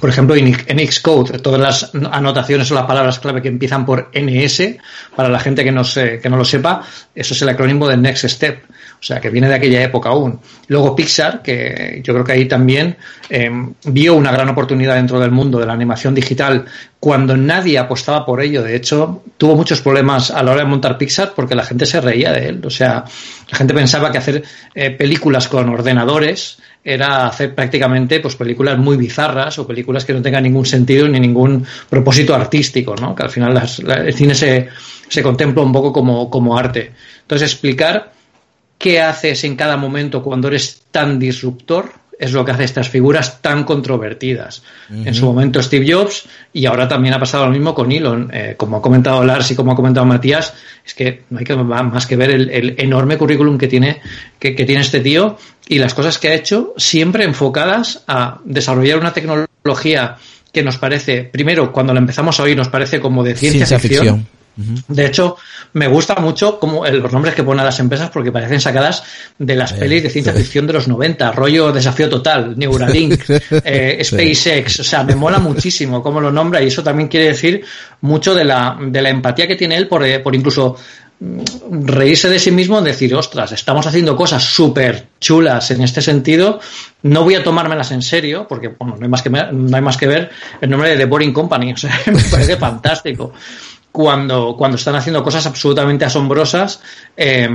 por 0.01 0.11
ejemplo, 0.11 0.35
en, 0.35 0.91
Xcode, 0.91 1.39
todas 1.39 1.61
las 1.61 1.91
anotaciones 2.11 2.71
o 2.71 2.75
las 2.75 2.87
palabras 2.87 3.19
clave 3.21 3.41
que 3.41 3.49
empiezan 3.49 3.87
por 3.87 4.11
NS, 4.13 4.77
para 5.15 5.29
la 5.29 5.39
gente 5.39 5.63
que 5.63 5.73
no, 5.73 5.85
se, 5.85 6.19
que 6.21 6.29
no 6.29 6.37
lo 6.37 6.45
sepa, 6.45 6.83
eso 7.15 7.35
es 7.35 7.43
el 7.43 7.49
acrónimo 7.49 7.89
de 7.89 7.97
Next 7.97 8.27
Step. 8.27 8.65
O 9.05 9.07
sea, 9.07 9.21
que 9.21 9.29
viene 9.29 9.49
de 9.49 9.55
aquella 9.55 9.83
época 9.83 10.09
aún. 10.09 10.41
Luego 10.69 10.97
Pixar, 10.97 11.43
que 11.43 12.01
yo 12.03 12.15
creo 12.15 12.25
que 12.25 12.33
ahí 12.33 12.47
también 12.47 12.97
eh, 13.29 13.51
vio 13.85 14.15
una 14.15 14.33
gran 14.33 14.49
oportunidad 14.49 14.95
dentro 14.95 15.21
del 15.21 15.31
mundo 15.31 15.59
de 15.59 15.67
la 15.67 15.75
animación 15.75 16.15
digital 16.15 16.65
cuando 16.99 17.37
nadie 17.37 17.79
apostaba 17.79 18.25
por 18.25 18.41
ello. 18.41 18.63
De 18.63 18.75
hecho, 18.75 19.23
tuvo 19.37 19.57
muchos 19.57 19.83
problemas 19.83 20.31
a 20.31 20.43
la 20.43 20.53
hora 20.53 20.63
de 20.63 20.69
montar 20.69 20.97
Pixar 20.97 21.35
porque 21.37 21.55
la 21.55 21.65
gente 21.65 21.85
se 21.85 22.01
reía 22.01 22.33
de 22.33 22.49
él. 22.49 22.63
O 22.65 22.71
sea, 22.71 23.05
la 23.51 23.59
gente 23.59 23.75
pensaba 23.75 24.11
que 24.11 24.17
hacer 24.17 24.43
eh, 24.75 24.91
películas 24.91 25.49
con 25.49 25.69
ordenadores 25.69 26.59
era 26.85 27.27
hacer 27.27 27.55
prácticamente 27.55 28.21
pues 28.21 28.37
películas 28.37 28.79
muy 28.79 28.99
bizarras 28.99 29.59
o 29.59 29.67
películas 29.67 30.05
que 30.05 30.13
no 30.13 30.21
tengan 30.21 30.43
ningún 30.43 30.67
sentido 30.67 31.09
ni 31.09 31.19
ningún 31.19 31.67
propósito 31.89 32.35
artístico, 32.35 32.95
¿no? 32.95 33.15
Que 33.15 33.23
al 33.23 33.31
final 33.31 33.55
las, 33.55 33.83
la, 33.83 33.95
el 33.97 34.13
cine 34.13 34.35
se, 34.35 34.69
se 35.09 35.23
contempla 35.23 35.63
un 35.63 35.73
poco 35.73 35.93
como, 35.93 36.29
como 36.29 36.59
arte. 36.59 36.93
Entonces, 37.23 37.51
explicar 37.51 38.13
qué 38.77 39.01
haces 39.01 39.45
en 39.45 39.57
cada 39.57 39.79
momento 39.79 40.23
cuando 40.23 40.49
eres 40.49 40.83
tan 40.91 41.19
disruptor 41.19 41.91
es 42.19 42.33
lo 42.33 42.45
que 42.45 42.53
hace 42.53 42.65
estas 42.65 42.89
figuras 42.89 43.41
tan 43.41 43.65
controvertidas. 43.65 44.63
Uh 44.91 44.95
-huh. 44.95 45.09
En 45.09 45.15
su 45.15 45.25
momento 45.25 45.63
Steve 45.63 45.91
Jobs 45.91 46.25
y 46.53 46.67
ahora 46.67 46.89
también 46.89 47.15
ha 47.15 47.19
pasado 47.19 47.47
lo 47.47 47.53
mismo 47.53 47.75
con 47.75 47.91
Elon. 47.93 48.31
Eh, 48.33 48.55
como 48.57 48.77
ha 48.77 48.83
comentado 48.83 49.25
Lars 49.25 49.51
y 49.51 49.55
como 49.55 49.73
ha 49.73 49.77
comentado 49.77 50.07
Matías, 50.07 50.55
es 50.85 50.95
que 50.95 51.23
no 51.31 51.39
hay 51.39 51.45
que 51.45 51.57
más 51.57 52.07
que 52.07 52.17
ver 52.17 52.31
el, 52.31 52.51
el 52.51 52.75
enorme 52.79 53.17
currículum 53.17 53.59
que 53.59 53.69
tiene, 53.69 54.01
que, 54.39 54.55
que, 54.55 54.65
tiene 54.65 54.83
este 54.83 55.01
tío 55.01 55.39
y 55.69 55.79
las 55.79 55.95
cosas 55.95 56.19
que 56.19 56.29
ha 56.29 56.35
hecho 56.35 56.75
siempre 56.77 57.25
enfocadas 57.25 58.03
a 58.07 58.41
desarrollar 58.45 58.99
una 58.99 59.13
tecnología 59.13 60.17
que 60.53 60.63
nos 60.63 60.79
parece, 60.79 61.25
primero, 61.25 61.73
cuando 61.73 61.93
la 61.93 61.99
empezamos 61.99 62.39
a 62.39 62.45
oír, 62.45 62.57
nos 62.57 62.69
parece 62.69 63.01
como 63.01 63.25
de 63.25 63.35
ciencia, 63.35 63.67
ciencia 63.67 63.79
ficción. 63.81 64.19
ficción 64.19 64.44
de 64.57 65.07
hecho, 65.07 65.37
me 65.73 65.89
gusta 65.89 66.15
mucho 66.17 66.61
como 66.61 66.87
los 66.87 67.13
nombres 67.13 67.35
que 67.35 67.43
ponen 67.43 67.61
a 67.61 67.65
las 67.65 67.81
empresas 67.81 68.11
porque 68.11 68.31
parecen 68.31 68.61
sacadas 68.61 69.03
de 69.37 69.57
las 69.57 69.71
sí, 69.71 69.77
pelis 69.79 70.03
de 70.05 70.11
ciencia 70.11 70.33
sí. 70.33 70.39
ficción 70.39 70.67
de 70.67 70.75
los 70.75 70.87
90, 70.87 71.33
rollo 71.33 71.73
Desafío 71.73 72.09
Total, 72.09 72.57
Neuralink, 72.57 73.21
eh, 73.65 73.99
SpaceX, 74.05 74.81
o 74.81 74.85
sea, 74.85 75.03
me 75.03 75.17
mola 75.17 75.41
muchísimo 75.41 76.03
cómo 76.03 76.21
lo 76.21 76.31
nombra 76.31 76.63
y 76.63 76.69
eso 76.69 76.85
también 76.85 77.09
quiere 77.09 77.27
decir 77.27 77.65
mucho 78.03 78.35
de 78.35 78.45
la, 78.45 78.79
de 78.81 79.03
la 79.03 79.11
empatía 79.11 79.49
que 79.49 79.57
tiene 79.57 79.77
él 79.77 79.89
por, 79.89 80.05
eh, 80.05 80.21
por 80.21 80.37
incluso 80.37 80.77
mm, 81.19 81.87
reírse 81.87 82.29
de 82.29 82.39
sí 82.39 82.53
mismo 82.53 82.81
y 82.81 82.85
decir, 82.85 83.13
ostras, 83.17 83.51
estamos 83.51 83.85
haciendo 83.89 84.15
cosas 84.15 84.45
súper 84.45 85.09
chulas 85.19 85.73
en 85.73 85.83
este 85.83 86.01
sentido, 86.01 86.61
no 87.03 87.25
voy 87.25 87.35
a 87.35 87.43
tomármelas 87.43 87.91
en 87.91 88.03
serio, 88.03 88.47
porque 88.49 88.69
bueno, 88.69 88.97
no, 88.99 89.05
hay 89.05 89.11
más 89.11 89.23
que, 89.23 89.31
no 89.31 89.77
hay 89.77 89.83
más 89.83 89.97
que 89.97 90.07
ver 90.07 90.31
el 90.61 90.71
nombre 90.71 90.91
de 90.91 90.97
The 90.97 91.07
Boring 91.07 91.33
Company, 91.33 91.73
o 91.75 91.77
sea, 91.77 91.99
me 92.07 92.23
parece 92.31 92.57
fantástico. 92.59 93.33
Cuando, 93.95 94.57
cuando 94.57 94.77
están 94.77 94.97
haciendo 94.97 95.23
cosas 95.23 95.47
absolutamente 95.47 96.05
asombrosas 96.05 96.81
eh, 97.17 97.49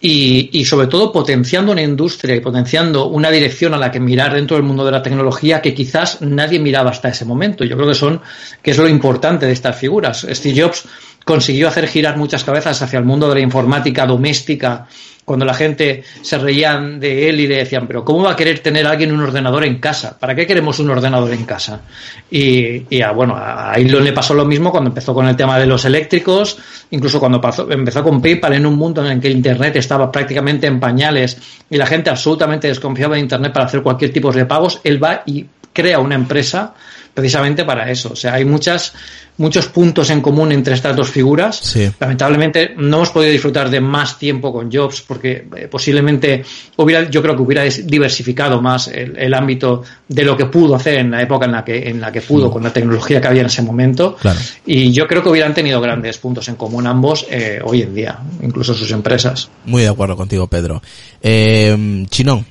y, 0.00 0.50
y, 0.52 0.64
sobre 0.64 0.88
todo 0.88 1.12
potenciando 1.12 1.70
una 1.70 1.82
industria 1.82 2.34
y 2.34 2.40
potenciando 2.40 3.06
una 3.06 3.30
dirección 3.30 3.74
a 3.74 3.78
la 3.78 3.92
que 3.92 4.00
mirar 4.00 4.34
dentro 4.34 4.56
del 4.56 4.66
mundo 4.66 4.84
de 4.84 4.90
la 4.90 5.04
tecnología 5.04 5.62
que 5.62 5.74
quizás 5.74 6.20
nadie 6.20 6.58
miraba 6.58 6.90
hasta 6.90 7.10
ese 7.10 7.24
momento. 7.24 7.62
Yo 7.62 7.76
creo 7.76 7.86
que 7.86 7.94
son 7.94 8.20
que 8.60 8.72
es 8.72 8.78
lo 8.78 8.88
importante 8.88 9.46
de 9.46 9.52
estas 9.52 9.76
figuras. 9.78 10.26
Steve 10.28 10.62
Jobs 10.62 10.82
consiguió 11.28 11.68
hacer 11.68 11.86
girar 11.88 12.16
muchas 12.16 12.42
cabezas 12.42 12.80
hacia 12.80 12.98
el 12.98 13.04
mundo 13.04 13.28
de 13.28 13.34
la 13.34 13.40
informática 13.42 14.06
doméstica 14.06 14.86
cuando 15.26 15.44
la 15.44 15.52
gente 15.52 16.02
se 16.22 16.38
reían 16.38 16.98
de 16.98 17.28
él 17.28 17.38
y 17.38 17.46
le 17.46 17.56
decían, 17.56 17.86
pero 17.86 18.02
¿cómo 18.02 18.22
va 18.22 18.32
a 18.32 18.36
querer 18.36 18.60
tener 18.60 18.86
alguien 18.86 19.12
un 19.12 19.20
ordenador 19.20 19.62
en 19.66 19.78
casa? 19.78 20.18
¿Para 20.18 20.34
qué 20.34 20.46
queremos 20.46 20.78
un 20.78 20.88
ordenador 20.88 21.30
en 21.34 21.44
casa? 21.44 21.82
Y, 22.30 22.86
y 22.88 23.02
bueno, 23.14 23.36
a 23.36 23.76
le 23.76 24.12
pasó 24.14 24.32
lo 24.32 24.46
mismo 24.46 24.70
cuando 24.70 24.88
empezó 24.88 25.12
con 25.12 25.28
el 25.28 25.36
tema 25.36 25.58
de 25.58 25.66
los 25.66 25.84
eléctricos, 25.84 26.56
incluso 26.92 27.20
cuando 27.20 27.42
empezó 27.68 28.02
con 28.02 28.22
PayPal 28.22 28.54
en 28.54 28.64
un 28.64 28.76
mundo 28.76 29.04
en 29.04 29.12
el 29.12 29.20
que 29.20 29.28
Internet 29.28 29.76
estaba 29.76 30.10
prácticamente 30.10 30.66
en 30.66 30.80
pañales 30.80 31.36
y 31.68 31.76
la 31.76 31.84
gente 31.84 32.08
absolutamente 32.08 32.68
desconfiaba 32.68 33.16
de 33.16 33.20
Internet 33.20 33.52
para 33.52 33.66
hacer 33.66 33.82
cualquier 33.82 34.14
tipo 34.14 34.32
de 34.32 34.46
pagos, 34.46 34.80
él 34.82 35.02
va 35.02 35.24
y 35.26 35.44
crea 35.78 36.00
una 36.00 36.16
empresa 36.16 36.74
precisamente 37.14 37.64
para 37.64 37.88
eso. 37.88 38.10
O 38.12 38.16
sea, 38.16 38.34
hay 38.34 38.44
muchas, 38.44 38.92
muchos 39.36 39.68
puntos 39.68 40.10
en 40.10 40.20
común 40.20 40.50
entre 40.50 40.74
estas 40.74 40.96
dos 40.96 41.08
figuras. 41.08 41.56
Sí. 41.56 41.88
Lamentablemente 42.00 42.74
no 42.76 42.96
hemos 42.96 43.10
podido 43.10 43.30
disfrutar 43.30 43.70
de 43.70 43.80
más 43.80 44.18
tiempo 44.18 44.52
con 44.52 44.72
Jobs 44.72 45.02
porque 45.02 45.46
eh, 45.56 45.68
posiblemente 45.70 46.44
hubiera, 46.76 47.08
yo 47.08 47.22
creo 47.22 47.36
que 47.36 47.42
hubiera 47.42 47.62
diversificado 47.62 48.60
más 48.60 48.88
el, 48.88 49.16
el, 49.16 49.34
ámbito 49.34 49.84
de 50.08 50.24
lo 50.24 50.36
que 50.36 50.46
pudo 50.46 50.74
hacer 50.74 50.98
en 50.98 51.12
la 51.12 51.22
época 51.22 51.46
en 51.46 51.52
la 51.52 51.64
que, 51.64 51.88
en 51.88 52.00
la 52.00 52.10
que 52.10 52.22
pudo, 52.22 52.50
con 52.50 52.64
la 52.64 52.72
tecnología 52.72 53.20
que 53.20 53.28
había 53.28 53.42
en 53.42 53.46
ese 53.46 53.62
momento. 53.62 54.16
Claro. 54.16 54.40
Y 54.66 54.90
yo 54.92 55.06
creo 55.06 55.22
que 55.22 55.28
hubieran 55.28 55.54
tenido 55.54 55.80
grandes 55.80 56.18
puntos 56.18 56.48
en 56.48 56.56
común 56.56 56.88
ambos 56.88 57.24
eh, 57.30 57.60
hoy 57.64 57.82
en 57.82 57.94
día, 57.94 58.18
incluso 58.42 58.74
sus 58.74 58.90
empresas. 58.90 59.48
Muy 59.64 59.82
de 59.82 59.88
acuerdo 59.88 60.16
contigo, 60.16 60.48
Pedro. 60.48 60.82
Eh, 61.22 62.04
Chinón, 62.10 62.44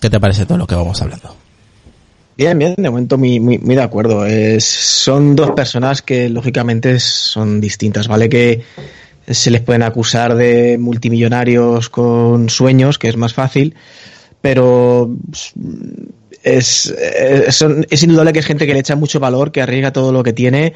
¿qué 0.00 0.08
te 0.08 0.18
parece 0.18 0.46
todo 0.46 0.56
lo 0.56 0.66
que 0.66 0.74
vamos 0.74 1.00
hablando? 1.02 1.45
Bien, 2.36 2.58
bien, 2.58 2.74
de 2.76 2.90
momento 2.90 3.16
muy, 3.16 3.40
muy, 3.40 3.58
muy 3.58 3.76
de 3.76 3.82
acuerdo. 3.82 4.26
Es, 4.26 4.64
son 4.64 5.34
dos 5.36 5.52
personas 5.52 6.02
que 6.02 6.28
lógicamente 6.28 7.00
son 7.00 7.62
distintas, 7.62 8.08
¿vale? 8.08 8.28
Que 8.28 8.62
se 9.26 9.50
les 9.50 9.62
pueden 9.62 9.82
acusar 9.82 10.34
de 10.34 10.76
multimillonarios 10.78 11.88
con 11.88 12.50
sueños, 12.50 12.98
que 12.98 13.08
es 13.08 13.16
más 13.16 13.32
fácil, 13.32 13.74
pero 14.42 15.16
es, 16.42 16.94
es, 16.98 17.64
es 17.90 18.02
indudable 18.02 18.34
que 18.34 18.40
es 18.40 18.46
gente 18.46 18.66
que 18.66 18.74
le 18.74 18.80
echa 18.80 18.96
mucho 18.96 19.18
valor, 19.18 19.50
que 19.50 19.62
arriesga 19.62 19.92
todo 19.92 20.12
lo 20.12 20.22
que 20.22 20.34
tiene, 20.34 20.74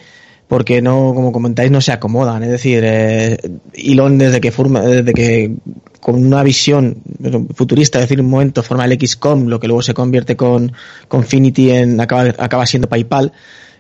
porque 0.49 0.81
no, 0.81 1.13
como 1.15 1.31
comentáis, 1.31 1.71
no 1.71 1.83
se 1.83 1.93
acomodan. 1.93 2.43
Es 2.43 2.51
decir, 2.51 2.83
eh, 2.85 3.37
Elon 3.75 4.17
desde 4.17 4.41
que 4.41 4.51
forma, 4.51 4.81
desde 4.81 5.13
que 5.13 5.55
con 6.01 6.15
una 6.15 6.43
visión 6.43 7.03
futurista, 7.55 7.99
es 7.99 8.05
decir, 8.05 8.21
un 8.21 8.31
momento 8.31 8.63
forma 8.63 8.85
el 8.85 8.99
XCOM, 8.99 9.47
lo 9.47 9.61
que 9.61 9.69
luego 9.69 9.83
se 9.83 9.95
convierte 9.95 10.37
con, 10.37 10.73
con 11.09 11.25
Finity 11.25 11.71
en, 11.71 12.01
acaba, 12.01 12.23
acaba 12.39 12.67
siendo 12.67 12.89
PayPal, 12.89 13.33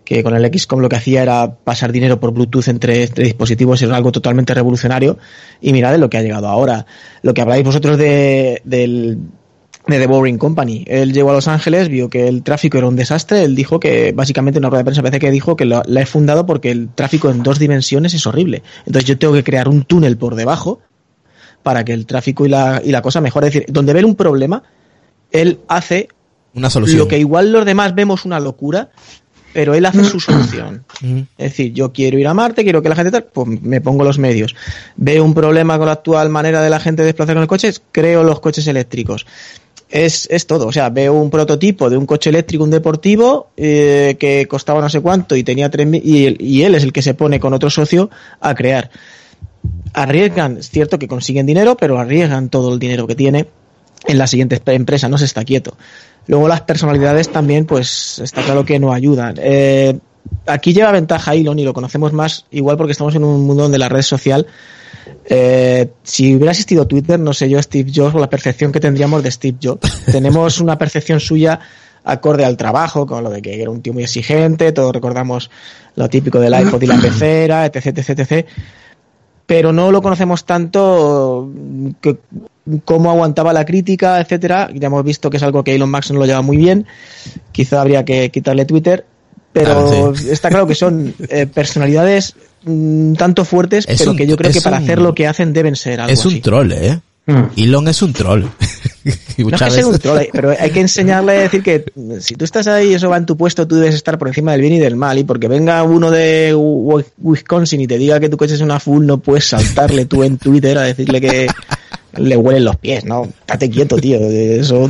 que 0.04 0.22
con 0.22 0.35
el 0.35 0.59
XCOM 0.59 0.80
lo 0.80 0.88
que 0.88 0.96
hacía 0.96 1.22
era 1.22 1.54
pasar 1.54 1.92
dinero 1.92 2.20
por 2.20 2.33
Bluetooth 2.33 2.68
entre, 2.68 3.04
entre 3.04 3.24
dispositivos, 3.24 3.80
era 3.83 3.96
algo 3.96 4.12
totalmente 4.12 4.52
revolucionario, 4.54 5.18
y 5.61 5.72
mirad 5.72 5.96
lo 5.98 6.11
que 6.11 6.18
ha 6.18 6.22
llegado 6.22 6.48
ahora. 6.48 6.87
Lo 7.22 7.33
que 7.33 7.40
habláis 7.40 7.64
vosotros 7.64 7.96
de, 7.96 8.61
del, 8.64 9.18
de 9.87 9.98
The 9.98 10.06
Boring 10.06 10.38
Company. 10.38 10.85
Él 10.88 11.12
llegó 11.12 11.30
a 11.30 11.35
Los 11.35 11.48
Ángeles, 11.48 11.88
vio 11.88 12.11
que 12.11 12.28
el 12.28 12.42
tráfico 12.42 12.76
era 12.78 12.88
un 12.88 12.96
desastre, 12.96 13.44
él 13.44 13.54
dijo 13.54 13.80
que, 13.80 14.12
básicamente 14.12 14.59
en 14.59 14.64
una 14.64 14.70
rueda 14.70 14.80
de 14.80 14.85
prensa 14.85 15.02
parece 15.02 15.20
que 15.20 15.30
dijo 15.30 15.56
que 15.56 15.64
la, 15.64 15.83
la 15.87 16.02
he 16.02 16.06
fundado 16.06 16.44
porque 16.44 16.70
el 16.70 16.88
tráfico 16.94 17.30
en 17.30 17.42
dos 17.42 17.59
dimensiones 17.59 18.12
es 18.12 18.26
horrible. 18.26 18.62
Entonces 18.87 19.04
yo 19.04 19.18
tengo 19.18 19.33
que 19.33 19.44
crear 19.44 19.68
un 19.68 19.85
túnel 19.85 20.16
por 20.16 20.35
debajo 20.35 20.80
para 21.62 21.85
que 21.85 21.92
el 21.92 22.07
tráfico 22.07 22.46
y 22.46 22.49
la, 22.49 22.81
y 22.85 22.90
la 22.90 23.03
cosa 23.03 23.20
mejore. 23.20 23.49
Es 23.49 23.55
decir, 23.55 23.73
donde 23.73 23.92
ve 23.92 24.05
un 24.05 24.16
problema, 24.16 24.62
él 25.31 25.61
hace 25.68 26.09
una 26.55 26.70
solución. 26.70 26.99
lo 26.99 27.09
que 27.09 27.18
igual 27.18 27.53
los 27.53 27.64
demás 27.64 27.94
vemos 27.94 28.25
una 28.25 28.40
locura, 28.40 28.90
pero 29.53 29.75
él 29.75 29.87
hace 29.87 30.05
su 30.05 30.20
solución. 30.20 30.85
Es 31.38 31.53
decir, 31.53 31.73
yo 31.73 31.92
quiero 31.92 32.18
ir 32.18 32.27
a 32.27 32.35
Marte, 32.35 32.62
quiero 32.62 32.83
que 32.83 32.88
la 32.88 32.96
gente 32.96 33.11
tal, 33.11 33.25
pues 33.25 33.49
me 33.49 33.81
pongo 33.81 34.05
los 34.05 34.18
medios. 34.18 34.55
Veo 34.96 35.25
un 35.25 35.35
problema 35.35 35.79
con 35.79 35.87
la 35.87 35.92
actual 35.92 36.29
manera 36.29 36.62
de 36.62 36.70
la 36.70 36.79
gente 36.79 37.03
desplazar 37.03 37.35
con 37.35 37.42
el 37.42 37.49
coche, 37.49 37.73
creo 37.92 38.23
los 38.23 38.40
coches 38.40 38.66
eléctricos. 38.66 39.27
Es, 39.88 40.29
es 40.31 40.46
todo, 40.46 40.68
o 40.68 40.73
sea, 40.73 40.88
veo 40.88 41.14
un 41.14 41.31
prototipo 41.31 41.90
de 41.90 41.96
un 41.96 42.07
coche 42.07 42.31
eléctrico, 42.31 42.62
un 42.62 42.70
deportivo, 42.70 43.51
eh, 43.57 44.16
que 44.20 44.46
costaba 44.46 44.81
no 44.81 44.88
sé 44.88 45.01
cuánto 45.01 45.35
y 45.35 45.42
tenía 45.42 45.68
tres 45.68 45.88
y, 45.94 46.37
y 46.44 46.62
él 46.62 46.77
es 46.77 46.85
el 46.85 46.92
que 46.92 47.03
se 47.03 47.14
pone 47.14 47.40
con 47.40 47.55
otro 47.55 47.70
socio 47.70 48.09
a 48.40 48.55
crear 48.55 48.90
arriesgan, 49.92 50.59
es 50.59 50.70
cierto 50.70 50.98
que 50.98 51.09
consiguen 51.09 51.46
dinero, 51.46 51.76
pero 51.76 51.98
arriesgan 51.98 52.48
todo 52.48 52.72
el 52.72 52.79
dinero 52.79 53.07
que 53.07 53.14
tiene 53.14 53.46
en 54.07 54.18
la 54.18 54.26
siguiente 54.26 54.61
empresa, 54.66 55.09
no 55.09 55.18
se 55.18 55.24
está 55.24 55.44
quieto. 55.44 55.76
Luego 56.26 56.48
las 56.48 56.62
personalidades 56.62 57.31
también, 57.31 57.66
pues 57.66 58.18
está 58.18 58.42
claro 58.42 58.64
que 58.64 58.79
no 58.79 58.92
ayudan. 58.92 59.37
Eh, 59.38 59.98
aquí 60.46 60.72
lleva 60.72 60.92
ventaja 60.92 61.35
Elon 61.35 61.59
y 61.59 61.64
lo 61.64 61.74
conocemos 61.74 62.12
más 62.12 62.46
igual 62.50 62.76
porque 62.76 62.92
estamos 62.92 63.14
en 63.14 63.24
un 63.24 63.46
mundo 63.46 63.64
donde 63.64 63.79
la 63.79 63.88
red 63.88 64.03
social, 64.03 64.46
eh, 65.26 65.90
si 66.03 66.35
hubiera 66.35 66.53
existido 66.53 66.87
Twitter, 66.87 67.18
no 67.18 67.33
sé 67.33 67.48
yo, 67.48 67.61
Steve 67.62 67.90
Jobs, 67.94 68.14
o 68.14 68.18
la 68.18 68.31
percepción 68.31 68.72
que 68.72 68.81
tendríamos 68.81 69.22
de 69.22 69.31
Steve 69.31 69.59
Jobs. 69.62 70.05
Tenemos 70.12 70.61
una 70.61 70.79
percepción 70.79 71.20
suya 71.20 71.61
acorde 72.05 72.44
al 72.44 72.57
trabajo, 72.57 73.07
con 73.07 73.22
lo 73.22 73.31
de 73.31 73.42
que 73.42 73.61
era 73.61 73.70
un 73.70 73.83
tío 73.83 73.92
muy 73.92 74.05
exigente, 74.05 74.72
todos 74.72 74.94
recordamos 74.94 75.50
lo 75.96 76.09
típico 76.09 76.40
del 76.40 76.59
iPod 76.59 76.83
y 76.83 76.87
la 76.87 76.96
pecera, 76.96 77.66
etc, 77.66 77.87
etc, 77.98 78.20
etc 78.20 78.48
pero 79.50 79.72
no 79.72 79.90
lo 79.90 80.00
conocemos 80.00 80.44
tanto 80.44 81.50
que, 82.00 82.18
cómo 82.84 83.10
aguantaba 83.10 83.52
la 83.52 83.64
crítica, 83.64 84.20
etcétera. 84.20 84.70
Ya 84.72 84.86
hemos 84.86 85.02
visto 85.02 85.28
que 85.28 85.38
es 85.38 85.42
algo 85.42 85.64
que 85.64 85.74
Elon 85.74 85.90
Musk 85.90 86.12
no 86.12 86.20
lo 86.20 86.26
lleva 86.26 86.40
muy 86.40 86.56
bien. 86.56 86.86
Quizá 87.50 87.80
habría 87.80 88.04
que 88.04 88.30
quitarle 88.30 88.64
Twitter, 88.64 89.04
pero 89.52 90.12
ah, 90.12 90.12
sí. 90.14 90.30
está 90.30 90.50
claro 90.50 90.68
que 90.68 90.76
son 90.76 91.12
eh, 91.28 91.48
personalidades 91.52 92.36
mm, 92.62 93.14
tanto 93.14 93.44
fuertes, 93.44 93.86
es 93.88 93.98
pero 93.98 94.12
un, 94.12 94.16
que 94.16 94.28
yo 94.28 94.36
creo 94.36 94.52
que 94.52 94.60
para 94.60 94.76
un, 94.76 94.84
hacer 94.84 95.00
lo 95.00 95.16
que 95.16 95.26
hacen 95.26 95.52
deben 95.52 95.74
ser 95.74 96.00
algo 96.00 96.12
Es 96.12 96.24
un 96.24 96.30
así. 96.30 96.40
troll, 96.40 96.70
¿eh? 96.70 97.00
Mm. 97.26 97.42
Elon 97.56 97.88
es 97.88 98.02
un 98.02 98.12
troll. 98.12 98.44
y 99.36 99.44
no 99.44 99.56
es 99.56 99.62
que 99.62 99.70
sea 99.70 99.86
un 99.86 99.98
troll, 99.98 100.26
pero 100.32 100.54
hay 100.58 100.70
que 100.70 100.80
enseñarle 100.80 101.32
a 101.32 101.40
decir 101.42 101.62
que 101.62 101.84
si 102.20 102.34
tú 102.34 102.44
estás 102.44 102.66
ahí 102.66 102.90
y 102.90 102.94
eso 102.94 103.08
va 103.08 103.16
en 103.16 103.26
tu 103.26 103.36
puesto, 103.36 103.66
tú 103.66 103.76
debes 103.76 103.94
estar 103.94 104.18
por 104.18 104.28
encima 104.28 104.52
del 104.52 104.60
bien 104.60 104.74
y 104.74 104.78
del 104.78 104.96
mal. 104.96 105.18
Y 105.18 105.24
porque 105.24 105.48
venga 105.48 105.82
uno 105.82 106.10
de 106.10 106.54
Wisconsin 107.18 107.80
y 107.80 107.86
te 107.86 107.98
diga 107.98 108.20
que 108.20 108.28
tu 108.28 108.36
coche 108.36 108.54
es 108.54 108.60
una 108.60 108.80
full, 108.80 109.06
no 109.06 109.18
puedes 109.18 109.46
saltarle 109.46 110.04
tú 110.04 110.22
en 110.22 110.38
Twitter 110.38 110.76
a 110.78 110.82
decirle 110.82 111.20
que 111.20 111.46
le 112.16 112.36
huelen 112.36 112.64
los 112.64 112.76
pies, 112.76 113.04
¿no? 113.04 113.28
Estate 113.40 113.70
quieto, 113.70 113.96
tío. 113.96 114.18
Eso, 114.18 114.88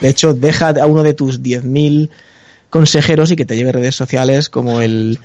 de 0.00 0.08
hecho, 0.08 0.34
deja 0.34 0.70
a 0.70 0.86
uno 0.86 1.02
de 1.02 1.14
tus 1.14 1.40
10.000 1.40 2.10
consejeros 2.72 3.30
y 3.30 3.36
que 3.36 3.44
te 3.44 3.54
lleve 3.54 3.70
redes 3.70 3.94
sociales 3.94 4.48
como 4.48 4.80
el 4.80 5.18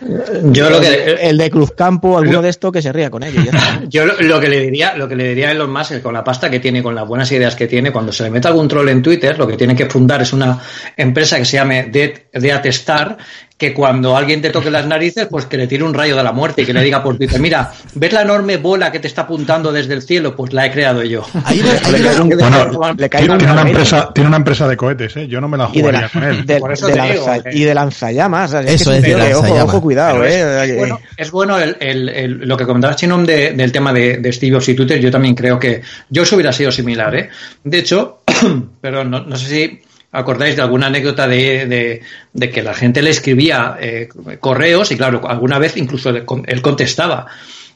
yo 0.51 0.69
lo 0.69 0.81
que 0.81 0.87
el, 0.87 1.17
el 1.17 1.37
de 1.37 1.49
Cruzcampo 1.49 2.17
alguno 2.17 2.39
lo, 2.39 2.41
de 2.41 2.49
esto 2.49 2.73
que 2.73 2.81
se 2.81 2.91
ría 2.91 3.09
con 3.09 3.23
ellos 3.23 3.45
yo 3.87 4.05
lo, 4.05 4.19
lo, 4.19 4.41
que 4.41 4.49
le 4.49 4.59
diría 4.59 4.97
lo 4.97 5.07
que 5.07 5.15
le 5.15 5.29
diría 5.29 5.47
a 5.47 5.51
Elon 5.53 5.71
Musk 5.71 5.91
es 5.91 6.01
con 6.01 6.13
la 6.13 6.25
pasta 6.25 6.49
que 6.49 6.59
tiene 6.59 6.83
con 6.83 6.93
las 6.93 7.07
buenas 7.07 7.31
ideas 7.31 7.55
que 7.55 7.67
tiene 7.67 7.93
cuando 7.93 8.11
se 8.11 8.23
le 8.23 8.31
mete 8.31 8.49
algún 8.49 8.67
troll 8.67 8.89
en 8.89 9.01
Twitter 9.01 9.39
lo 9.39 9.47
que 9.47 9.55
tiene 9.55 9.77
que 9.77 9.85
fundar 9.85 10.21
es 10.21 10.33
una 10.33 10.59
empresa 10.97 11.37
que 11.37 11.45
se 11.45 11.55
llame 11.55 11.85
Death 11.85 12.65
Star 12.65 13.17
que 13.57 13.73
cuando 13.73 14.15
alguien 14.15 14.39
te 14.39 14.51
toque 14.51 14.69
las 14.69 14.85
narices, 14.85 15.27
pues 15.29 15.47
que 15.47 15.57
le 15.57 15.65
tire 15.65 15.83
un 15.83 15.93
rayo 15.93 16.15
de 16.15 16.23
la 16.23 16.31
muerte 16.31 16.61
y 16.61 16.65
que 16.65 16.73
le 16.73 16.83
diga 16.83 17.01
por 17.01 17.17
Twitter, 17.17 17.39
mira, 17.39 17.71
¿ves 17.95 18.13
la 18.13 18.21
enorme 18.21 18.57
bola 18.57 18.91
que 18.91 18.99
te 18.99 19.07
está 19.07 19.23
apuntando 19.23 19.71
desde 19.71 19.95
el 19.95 20.03
cielo? 20.03 20.35
Pues 20.35 20.53
la 20.53 20.67
he 20.67 20.71
creado 20.71 21.03
yo. 21.03 21.25
Ahí 21.43 21.63
le, 21.63 21.91
le, 21.91 21.99
le, 21.99 22.21
un, 22.21 22.29
bueno, 22.29 22.93
le 22.97 23.09
cae 23.09 23.27
tiene, 23.27 23.51
una 23.51 23.61
empresa, 23.61 24.11
tiene 24.13 24.27
una 24.27 24.37
empresa 24.37 24.67
de 24.67 24.77
cohetes, 24.77 25.17
¿eh? 25.17 25.27
Yo 25.27 25.41
no 25.41 25.47
me 25.47 25.57
la 25.57 25.65
jugaría 25.67 26.01
la, 26.01 26.09
con 26.09 26.23
él. 26.23 26.37
De, 26.45 26.59
por 26.59 26.71
eso 26.71 26.87
de 26.87 26.95
lanza, 26.95 27.33
digo, 27.33 27.47
eh. 27.47 27.51
y 27.53 27.63
de 27.63 27.73
lanzallamas. 27.73 28.49
O 28.49 28.51
sea, 28.51 28.61
eso 28.61 28.91
es, 28.91 28.99
es, 28.99 29.05
que 29.05 29.29
es 29.29 29.35
ojo, 29.35 29.53
ojo, 29.63 29.81
cuidado, 29.81 30.23
es, 30.23 30.35
eh. 30.35 30.63
Es 30.63 30.77
bueno, 30.77 30.99
es 31.17 31.31
bueno 31.31 31.59
el, 31.59 31.77
el, 31.79 32.09
el, 32.09 32.31
lo 32.47 32.55
que 32.55 32.65
comentaba 32.65 32.95
Chinom 32.95 33.25
de, 33.25 33.53
del 33.53 33.71
tema 33.71 33.91
de, 33.91 34.17
de 34.17 34.31
Steve 34.31 34.55
Jobs 34.55 34.69
y 34.69 34.75
Twitter. 34.75 34.99
Yo 34.99 35.09
también 35.09 35.33
creo 35.33 35.57
que 35.57 35.81
yo 36.09 36.23
hubiera 36.31 36.53
sido 36.53 36.71
similar, 36.71 37.15
¿eh? 37.15 37.29
De 37.63 37.79
hecho, 37.79 38.19
perdón, 38.81 39.09
no, 39.09 39.21
no 39.21 39.35
sé 39.35 39.47
si 39.47 39.86
acordáis 40.11 40.55
de 40.55 40.61
alguna 40.61 40.87
anécdota 40.87 41.27
de, 41.27 42.01
de, 42.33 42.49
que 42.49 42.63
la 42.63 42.73
gente 42.73 43.01
le 43.01 43.09
escribía 43.09 43.77
eh, 43.79 44.09
correos 44.39 44.91
y 44.91 44.97
claro, 44.97 45.21
alguna 45.27 45.59
vez 45.59 45.77
incluso 45.77 46.09
él 46.09 46.61
contestaba. 46.61 47.27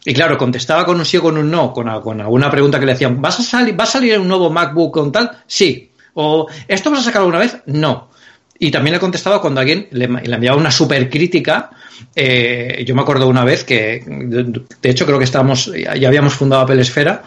Y 0.03 0.13
claro, 0.13 0.37
contestaba 0.37 0.85
con 0.85 0.97
un 0.97 1.05
sí 1.05 1.17
o 1.17 1.21
con 1.21 1.37
un 1.37 1.51
no, 1.51 1.71
con, 1.73 1.87
alguna 1.87 2.49
pregunta 2.49 2.79
que 2.79 2.85
le 2.85 2.93
hacían, 2.93 3.21
¿vas 3.21 3.39
a 3.39 3.43
salir, 3.43 3.79
¿va 3.79 3.83
a 3.83 3.87
salir 3.87 4.17
un 4.17 4.27
nuevo 4.27 4.49
MacBook 4.49 4.93
con 4.93 5.11
tal? 5.11 5.31
Sí. 5.45 5.91
O 6.13 6.47
¿esto 6.67 6.89
vas 6.89 7.01
a 7.01 7.03
sacar 7.03 7.21
alguna 7.21 7.39
vez? 7.39 7.57
No. 7.67 8.09
Y 8.57 8.71
también 8.71 8.93
le 8.93 8.99
contestaba 8.99 9.41
cuando 9.41 9.59
alguien 9.59 9.87
le, 9.91 10.05
enviaba 10.05 10.57
una 10.57 10.71
super 10.71 11.09
crítica. 11.09 11.69
Eh, 12.15 12.83
yo 12.85 12.95
me 12.95 13.01
acuerdo 13.01 13.27
una 13.27 13.43
vez 13.43 13.63
que, 13.63 14.03
de, 14.05 14.61
de 14.81 14.89
hecho, 14.89 15.05
creo 15.05 15.17
que 15.17 15.25
estábamos, 15.25 15.71
ya 15.73 16.07
habíamos 16.07 16.33
fundado 16.33 16.63
Apple 16.63 16.81
Esfera. 16.81 17.23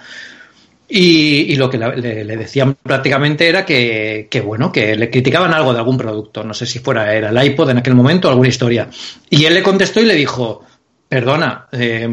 Y, 0.86 1.56
lo 1.56 1.70
que 1.70 1.78
le, 1.78 2.36
decían 2.36 2.76
prácticamente 2.82 3.48
era 3.48 3.64
que, 3.64 4.42
bueno, 4.44 4.70
que 4.70 4.94
le 4.96 5.10
criticaban 5.10 5.54
algo 5.54 5.72
de 5.72 5.78
algún 5.78 5.96
producto, 5.96 6.44
no 6.44 6.52
sé 6.52 6.66
si 6.66 6.78
fuera 6.78 7.14
era 7.14 7.30
el 7.30 7.46
iPod 7.46 7.70
en 7.70 7.78
aquel 7.78 7.94
momento 7.94 8.28
o 8.28 8.30
alguna 8.30 8.48
historia. 8.48 8.88
Y 9.30 9.44
él 9.44 9.54
le 9.54 9.62
contestó 9.62 10.00
y 10.00 10.04
le 10.04 10.14
dijo, 10.14 10.62
perdona, 11.08 11.68
eh, 11.72 12.08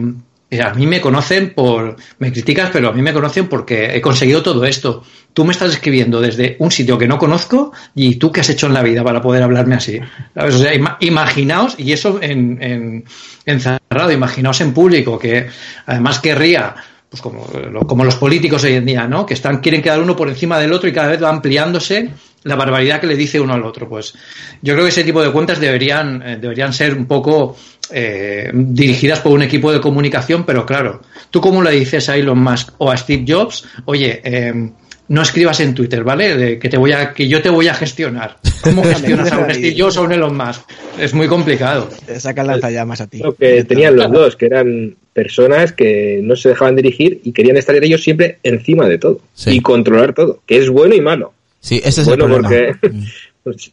a 0.60 0.73
mí 0.73 0.86
me 0.88 1.01
conocen 1.01 1.53
por, 1.53 1.95
me 2.19 2.31
criticas, 2.31 2.69
pero 2.71 2.89
a 2.89 2.93
mí 2.93 3.01
me 3.01 3.13
conocen 3.13 3.47
porque 3.47 3.95
he 3.95 4.01
conseguido 4.01 4.41
todo 4.41 4.63
esto. 4.65 5.03
Tú 5.34 5.45
me 5.45 5.51
estás 5.51 5.73
escribiendo 5.73 6.19
desde 6.19 6.55
un 6.60 6.71
sitio 6.71 6.97
que 6.97 7.07
no 7.07 7.17
conozco 7.17 7.71
y 7.95 8.15
tú 8.15 8.31
qué 8.31 8.41
has 8.41 8.49
hecho 8.49 8.67
en 8.67 8.73
la 8.73 8.84
vida 8.84 9.03
para 9.03 9.21
poder 9.21 9.43
hablarme 9.43 9.75
así. 9.75 9.99
O 10.36 10.51
sea, 10.51 10.73
imaginaos, 10.99 11.75
y 11.77 11.91
eso 11.93 12.19
en, 12.21 12.57
en, 12.62 13.05
encerrado, 13.45 14.12
imaginaos 14.12 14.60
en 14.62 14.73
público, 14.73 15.19
que 15.19 15.47
además 15.86 16.19
querría 16.19 16.75
pues 17.12 17.21
como, 17.21 17.45
como 17.86 18.06
los 18.06 18.15
políticos 18.15 18.63
hoy 18.63 18.76
en 18.76 18.86
día, 18.86 19.06
¿no? 19.06 19.26
Que 19.26 19.34
están, 19.34 19.58
quieren 19.58 19.82
quedar 19.82 20.02
uno 20.02 20.15
por 20.15 20.30
encima 20.30 20.58
del 20.58 20.71
otro 20.71 20.88
y 20.88 20.93
cada 20.93 21.10
vez 21.10 21.21
va 21.21 21.28
ampliándose 21.28 22.10
la 22.43 22.56
barbaridad 22.56 23.02
que 23.02 23.08
le 23.08 23.17
dice 23.17 23.38
uno 23.38 23.54
al 23.54 23.65
otro. 23.65 23.89
Pues 23.89 24.13
yo 24.62 24.74
creo 24.74 24.86
que 24.86 24.91
ese 24.91 25.04
tipo 25.04 25.21
de 25.21 25.30
cuentas 25.30 25.60
deberían, 25.60 26.21
eh, 26.21 26.38
deberían 26.38 26.71
ser 26.71 26.93
un 26.93 27.08
poco 27.08 27.58
eh, 27.91 28.50
dirigidas 28.54 29.19
por 29.19 29.34
un 29.34 29.41
equipo 29.41 29.74
de 29.74 29.82
comunicación, 29.82 30.45
pero 30.45 30.65
claro, 30.65 31.02
tú 31.30 31.41
cómo 31.41 31.62
le 31.62 31.71
dices 31.71 32.08
a 32.08 32.15
Elon 32.15 32.41
Musk 32.41 32.76
o 32.78 32.89
a 32.89 32.95
Steve 32.95 33.26
Jobs, 33.28 33.65
oye, 33.84 34.21
eh, 34.24 34.71
no 35.08 35.22
escribas 35.22 35.60
en 35.60 35.74
Twitter, 35.74 36.04
¿vale? 36.04 36.38
De 36.38 36.60
que 36.60 36.70
te 36.70 36.78
voy 36.78 36.92
a, 36.94 37.14
que 37.14 37.28
yo 37.28 37.42
te 37.42 37.50
voy 37.50 37.68
a 37.68 37.74
gestionar. 37.74 38.38
¿Cómo 38.62 38.84
gestionas 38.86 39.32
a 39.32 39.40
un 39.40 39.54
Steve 39.54 39.76
Jobs 39.78 39.98
o 39.98 40.04
un 40.04 40.12
Elon 40.12 40.36
Musk? 40.36 40.62
Es 41.00 41.14
muy 41.14 41.28
complicado. 41.28 41.90
Te 42.06 42.20
sacan 42.20 42.48
lanzallamas 42.48 43.02
a 43.02 43.08
ti. 43.08 43.20
Lo 43.20 43.36
que 43.36 43.64
tenían 43.64 43.96
los 43.96 44.12
dos, 44.12 44.36
que 44.36 44.46
eran 44.46 44.96
personas 45.14 45.74
que 45.74 46.22
no 46.24 46.36
se 46.36 46.50
dejaban 46.50 46.76
dirigir 46.76 47.20
y 47.24 47.34
querían 47.34 47.58
estar 47.58 47.76
ellos 47.76 48.02
siempre 48.02 48.40
encima 48.44 48.88
de 48.88 48.98
todo 48.98 49.20
y 49.46 49.60
controlar 49.62 50.14
todo, 50.14 50.40
que 50.46 50.58
es 50.58 50.70
bueno 50.70 50.96
y 50.96 51.02
malo. 51.02 51.34
Sí, 51.60 51.82
ese 51.84 52.02
es 52.02 52.08
el 52.08 52.18
problema. 52.18 52.50
Mm. 52.50 53.06
Pues, 53.44 53.72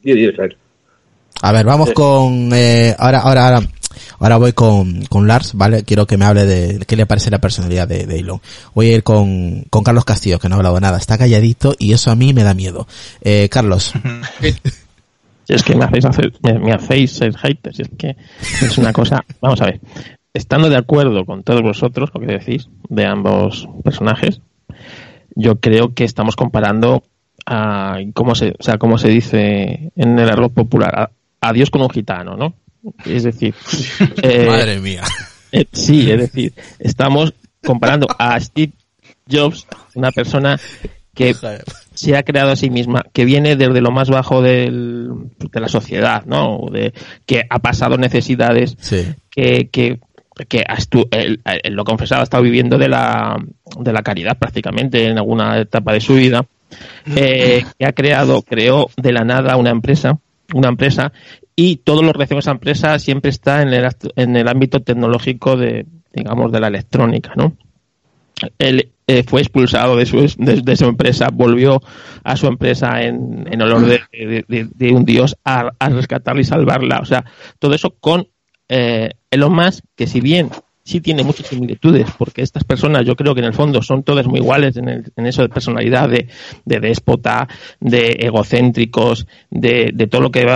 a 1.43 1.53
ver, 1.53 1.67
vamos 1.67 1.93
con 1.93 2.51
eh, 2.55 2.95
ahora, 2.99 3.21
ahora, 3.21 3.45
ahora 3.49 3.69
Ahora 4.21 4.37
voy 4.37 4.53
con, 4.53 5.05
con 5.07 5.27
Lars, 5.27 5.55
¿vale? 5.55 5.85
Quiero 5.85 6.07
que 6.07 6.17
me 6.17 6.25
hable 6.25 6.45
de 6.45 6.85
qué 6.87 6.97
le 6.97 7.07
parece 7.07 7.31
la 7.31 7.41
personalidad 7.41 7.87
de, 7.87 8.07
de 8.07 8.19
Elon. 8.19 8.41
Voy 8.75 8.91
a 8.91 8.97
ir 8.97 9.03
con, 9.03 9.65
con 9.71 9.85
Carlos 9.85 10.05
Castillo, 10.05 10.39
que 10.39 10.49
no 10.49 10.57
ha 10.57 10.59
hablado 10.59 10.81
nada. 10.81 10.99
Está 10.99 11.19
calladito 11.19 11.75
y 11.79 11.93
eso 11.93 12.11
a 12.11 12.17
mí 12.17 12.33
me 12.33 12.43
da 12.43 12.55
miedo. 12.55 12.87
Eh, 13.21 13.49
Carlos. 13.51 13.93
Es 15.49 15.63
que 15.63 15.75
me 15.75 15.87
hacéis, 15.87 16.05
hacer, 16.05 16.31
me, 16.43 16.75
es 16.75 17.89
que 17.97 18.17
es 18.61 18.77
una 18.77 18.93
cosa... 18.93 19.25
Vamos 19.41 19.63
a 19.63 19.65
ver. 19.65 19.81
Estando 20.35 20.69
de 20.69 20.77
acuerdo 20.77 21.25
con 21.25 21.43
todos 21.43 21.63
vosotros, 21.63 22.11
lo 22.13 22.21
que 22.21 22.27
decís, 22.27 22.69
de 22.91 23.07
ambos 23.07 23.67
personajes, 23.83 24.43
yo 25.35 25.59
creo 25.59 25.95
que 25.95 26.05
estamos 26.05 26.37
comparando 26.37 27.03
a, 27.47 27.97
¿cómo 28.13 28.35
se, 28.35 28.57
o 28.59 28.63
sea, 28.63 28.77
cómo 28.77 28.99
se 28.99 29.09
dice 29.09 29.91
en 29.97 30.19
el 30.19 30.29
arroz 30.29 30.53
popular? 30.53 31.13
a 31.41 31.53
Dios 31.53 31.71
con 31.71 31.83
un 31.83 31.91
gitano, 31.91 32.37
¿no? 32.37 32.55
Es 33.05 33.25
decir, 33.25 33.55
eh, 34.23 34.47
madre 34.47 34.79
mía. 34.81 35.03
Eh, 35.53 35.67
sí, 35.73 36.11
es 36.11 36.19
decir, 36.19 36.53
estamos 36.79 37.33
comparando 37.65 38.07
a 38.19 38.39
Steve 38.41 38.73
Jobs, 39.31 39.67
una 39.95 40.13
persona 40.13 40.59
que 41.15 41.35
se 41.95 42.17
ha 42.17 42.23
creado 42.23 42.53
a 42.53 42.57
sí 42.57 42.71
misma, 42.71 43.05
que 43.13 43.25
viene 43.25 43.57
desde 43.57 43.81
lo 43.81 43.91
más 43.91 44.09
bajo 44.09 44.41
del, 44.41 45.11
de 45.39 45.61
la 45.61 45.69
sociedad, 45.69 46.25
¿no? 46.27 46.67
De, 46.71 46.93
que 47.27 47.43
ha 47.51 47.59
pasado 47.59 47.97
necesidades, 47.97 48.77
que, 49.31 49.69
que, 49.69 49.99
que 50.47 50.65
él, 51.11 51.41
lo 51.71 51.85
confesaba, 51.85 52.21
ha 52.21 52.25
estado 52.25 52.45
viviendo 52.45 52.79
de 52.79 52.89
la, 52.89 53.37
de 53.81 53.93
la 53.93 54.03
caridad 54.03 54.39
prácticamente 54.39 55.07
en 55.07 55.19
alguna 55.19 55.59
etapa 55.59 55.93
de 55.93 56.01
su 56.01 56.15
vida, 56.15 56.47
eh, 57.17 57.65
que 57.77 57.87
ha 57.87 57.93
creado, 57.93 58.43
creó 58.43 58.89
de 58.97 59.13
la 59.13 59.25
nada 59.25 59.57
una 59.57 59.71
empresa, 59.71 60.21
una 60.55 60.69
empresa 60.69 61.13
y 61.61 61.79
todo 61.79 62.03
lo 62.05 62.13
relacionado 62.13 62.39
a 62.39 62.39
esa 62.39 62.51
empresa 62.53 62.99
siempre 63.01 63.31
está 63.31 63.63
en 63.63 63.71
el, 63.71 63.89
en 64.15 64.37
el 64.37 64.47
ámbito 64.47 64.79
tecnológico 64.79 65.57
de, 65.57 65.87
digamos, 66.13 66.53
de 66.53 66.61
la 66.61 66.69
electrónica, 66.69 67.33
¿no? 67.35 67.57
Él 68.61 68.93
eh, 69.09 69.25
fue 69.25 69.41
expulsado 69.41 69.97
de 69.97 70.07
su, 70.07 70.19
de, 70.39 70.77
su 70.77 70.85
empresa, 70.85 71.31
volvió 71.33 71.83
a 72.23 72.37
su 72.37 72.47
empresa 72.47 73.03
en, 73.03 73.45
en 73.51 73.61
olor 73.61 73.87
de, 73.87 74.93
un 74.93 75.05
dios 75.05 75.37
a, 75.45 75.73
a, 75.81 75.89
rescatarla 75.89 76.43
y 76.43 76.45
salvarla. 76.45 77.01
O 77.01 77.05
sea, 77.07 77.25
todo 77.59 77.75
eso 77.75 77.91
con 77.99 78.29
eh, 78.69 79.11
Elon 79.29 79.59
que 79.97 80.07
si 80.07 80.21
bien 80.21 80.51
sí 80.89 81.03
tiene 81.03 81.23
muchas 81.23 81.49
similitudes, 81.49 82.07
porque 82.17 82.41
estas 82.41 82.65
personas 82.65 83.05
yo 83.05 83.15
creo 83.15 83.35
que 83.35 83.41
en 83.41 83.47
el 83.47 83.53
fondo 83.53 83.83
son 83.83 84.03
todas 84.03 84.27
muy 84.27 84.41
iguales 84.41 84.75
en, 84.79 84.89
el, 84.89 85.13
en 85.17 85.27
eso 85.27 85.43
de 85.43 85.51
personalidad, 85.51 86.09
de, 86.09 86.29
de 86.65 86.81
déspota, 86.81 87.47
de 87.79 88.17
egocéntricos, 88.21 89.27
de, 89.51 89.93
todo 90.11 90.23
lo 90.23 90.31
que 90.31 90.47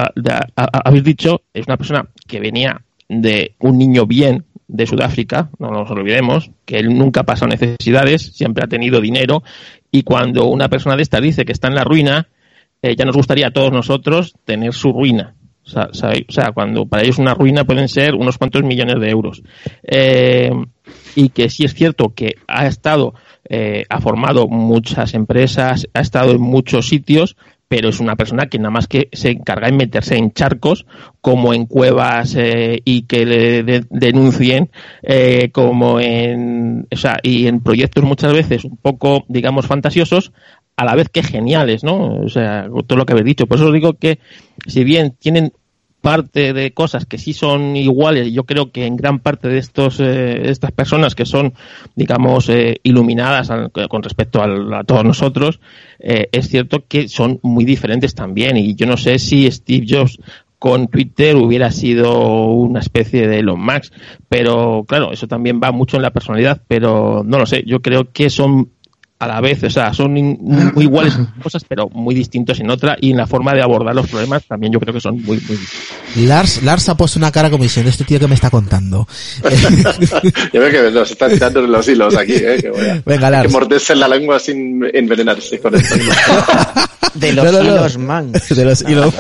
habéis 0.56 1.04
dicho. 1.04 1.42
Es 1.52 1.66
una 1.66 1.76
persona 1.76 2.08
que 2.26 2.40
venía 2.40 2.80
de 3.10 3.52
un 3.58 3.76
niño 3.76 4.06
bien 4.06 4.46
de 4.68 4.86
Sudáfrica, 4.86 5.50
no 5.58 5.68
nos 5.68 5.90
olvidemos, 5.90 6.50
que 6.64 6.78
él 6.78 6.96
nunca 6.96 7.20
ha 7.20 7.24
pasado 7.24 7.48
necesidades, 7.48 8.32
siempre 8.34 8.64
ha 8.64 8.68
tenido 8.68 9.02
dinero, 9.02 9.42
y 9.90 10.02
cuando 10.02 10.46
una 10.46 10.70
persona 10.70 10.96
de 10.96 11.02
esta 11.02 11.20
dice 11.20 11.44
que 11.44 11.52
está 11.52 11.68
en 11.68 11.74
la 11.74 11.84
ruina, 11.84 12.28
eh, 12.80 12.96
ya 12.96 13.04
nos 13.04 13.16
gustaría 13.16 13.48
a 13.48 13.50
todos 13.50 13.70
nosotros 13.70 14.34
tener 14.46 14.72
su 14.72 14.94
ruina. 14.94 15.34
O 15.64 15.94
sea, 15.94 16.52
cuando 16.52 16.86
para 16.86 17.02
ellos 17.02 17.18
una 17.18 17.34
ruina 17.34 17.64
pueden 17.64 17.88
ser 17.88 18.14
unos 18.14 18.38
cuantos 18.38 18.62
millones 18.62 19.00
de 19.00 19.10
euros. 19.10 19.42
Eh, 19.82 20.50
y 21.14 21.28
que 21.28 21.48
sí 21.48 21.64
es 21.64 21.74
cierto 21.74 22.14
que 22.14 22.36
ha 22.48 22.66
estado, 22.66 23.14
eh, 23.48 23.84
ha 23.88 24.00
formado 24.00 24.48
muchas 24.48 25.14
empresas, 25.14 25.88
ha 25.94 26.00
estado 26.00 26.32
en 26.32 26.40
muchos 26.40 26.88
sitios, 26.88 27.36
pero 27.68 27.88
es 27.88 28.00
una 28.00 28.16
persona 28.16 28.46
que 28.46 28.58
nada 28.58 28.70
más 28.70 28.86
que 28.86 29.08
se 29.12 29.30
encarga 29.30 29.68
de 29.68 29.76
meterse 29.76 30.16
en 30.16 30.32
charcos, 30.32 30.84
como 31.22 31.54
en 31.54 31.64
cuevas 31.64 32.34
eh, 32.36 32.82
y 32.84 33.02
que 33.02 33.24
le 33.24 33.62
denuncien, 33.88 34.70
como 35.52 35.98
en, 35.98 36.86
o 36.92 36.96
sea, 36.96 37.18
y 37.22 37.46
en 37.46 37.60
proyectos 37.60 38.04
muchas 38.04 38.34
veces 38.34 38.64
un 38.64 38.76
poco, 38.76 39.24
digamos, 39.28 39.66
fantasiosos, 39.66 40.32
a 40.76 40.84
la 40.84 40.94
vez 40.94 41.08
que 41.08 41.22
geniales, 41.22 41.84
¿no? 41.84 42.16
O 42.16 42.28
sea, 42.28 42.68
todo 42.86 42.98
lo 42.98 43.06
que 43.06 43.12
habéis 43.12 43.26
dicho. 43.26 43.46
Por 43.46 43.58
eso 43.58 43.68
os 43.68 43.72
digo 43.72 43.94
que, 43.94 44.18
si 44.66 44.84
bien 44.84 45.14
tienen 45.18 45.52
parte 46.00 46.52
de 46.52 46.72
cosas 46.72 47.06
que 47.06 47.16
sí 47.16 47.32
son 47.32 47.76
iguales, 47.76 48.32
yo 48.32 48.44
creo 48.44 48.72
que 48.72 48.86
en 48.86 48.96
gran 48.96 49.20
parte 49.20 49.48
de 49.48 49.58
estos 49.58 50.00
eh, 50.00 50.50
estas 50.50 50.72
personas 50.72 51.14
que 51.14 51.24
son, 51.24 51.54
digamos, 51.94 52.48
eh, 52.48 52.80
iluminadas 52.82 53.50
con 53.88 54.02
respecto 54.02 54.42
a, 54.42 54.82
todos 54.84 55.04
nosotros, 55.04 55.60
eh, 56.00 56.28
es 56.32 56.48
cierto 56.48 56.84
que 56.88 57.08
son 57.08 57.38
muy 57.42 57.64
diferentes 57.64 58.14
también. 58.14 58.56
Y 58.56 58.74
yo 58.74 58.86
no 58.86 58.96
sé 58.96 59.18
si 59.20 59.50
Steve 59.50 59.86
Jobs 59.88 60.18
con 60.58 60.88
Twitter 60.88 61.36
hubiera 61.36 61.70
sido 61.70 62.46
una 62.46 62.80
especie 62.80 63.26
de 63.28 63.40
Elon 63.40 63.60
Musk, 63.60 63.92
pero 64.28 64.84
claro, 64.86 65.12
eso 65.12 65.26
también 65.26 65.60
va 65.62 65.72
mucho 65.72 65.96
en 65.96 66.02
la 66.02 66.12
personalidad, 66.12 66.62
pero 66.68 67.22
no 67.24 67.38
lo 67.38 67.46
sé, 67.46 67.64
yo 67.66 67.80
creo 67.80 68.12
que 68.12 68.30
son 68.30 68.70
a 69.22 69.28
la 69.28 69.40
vez, 69.40 69.62
o 69.62 69.70
sea, 69.70 69.94
son 69.94 70.12
muy 70.12 70.82
iguales 70.82 71.14
en 71.14 71.26
cosas, 71.40 71.64
pero 71.68 71.88
muy 71.90 72.12
distintos 72.12 72.58
en 72.58 72.68
otra, 72.70 72.96
y 73.00 73.12
en 73.12 73.18
la 73.18 73.28
forma 73.28 73.54
de 73.54 73.62
abordar 73.62 73.94
los 73.94 74.08
problemas 74.08 74.44
también 74.46 74.72
yo 74.72 74.80
creo 74.80 74.92
que 74.92 75.00
son 75.00 75.14
muy, 75.14 75.38
muy 75.38 75.56
distintos. 75.56 76.16
Lars, 76.16 76.62
Lars 76.64 76.88
ha 76.88 76.96
puesto 76.96 77.20
una 77.20 77.30
cara 77.30 77.48
como 77.48 77.62
diciendo, 77.62 77.88
este 77.88 78.02
tío 78.02 78.18
que 78.18 78.26
me 78.26 78.34
está 78.34 78.50
contando. 78.50 79.06
yo 80.52 80.60
veo 80.60 80.70
que 80.72 80.90
nos 80.90 81.08
están 81.08 81.30
tirando 81.30 81.62
los 81.62 81.86
hilos 81.86 82.16
aquí, 82.16 82.34
eh, 82.34 82.58
que 82.60 82.70
voy 82.70 82.84
a, 82.84 83.00
Venga, 83.06 83.30
Lars. 83.30 83.46
Que 83.46 83.52
morderse 83.52 83.94
la 83.94 84.08
lengua 84.08 84.40
sin 84.40 84.82
envenenarse 84.92 85.60
con 85.60 85.76
esto. 85.76 85.94
De 87.14 87.32
los 87.32 87.46
hilos 87.46 87.98
man. 87.98 88.32
De 88.50 88.64
los 88.64 88.82
hilos 88.82 89.14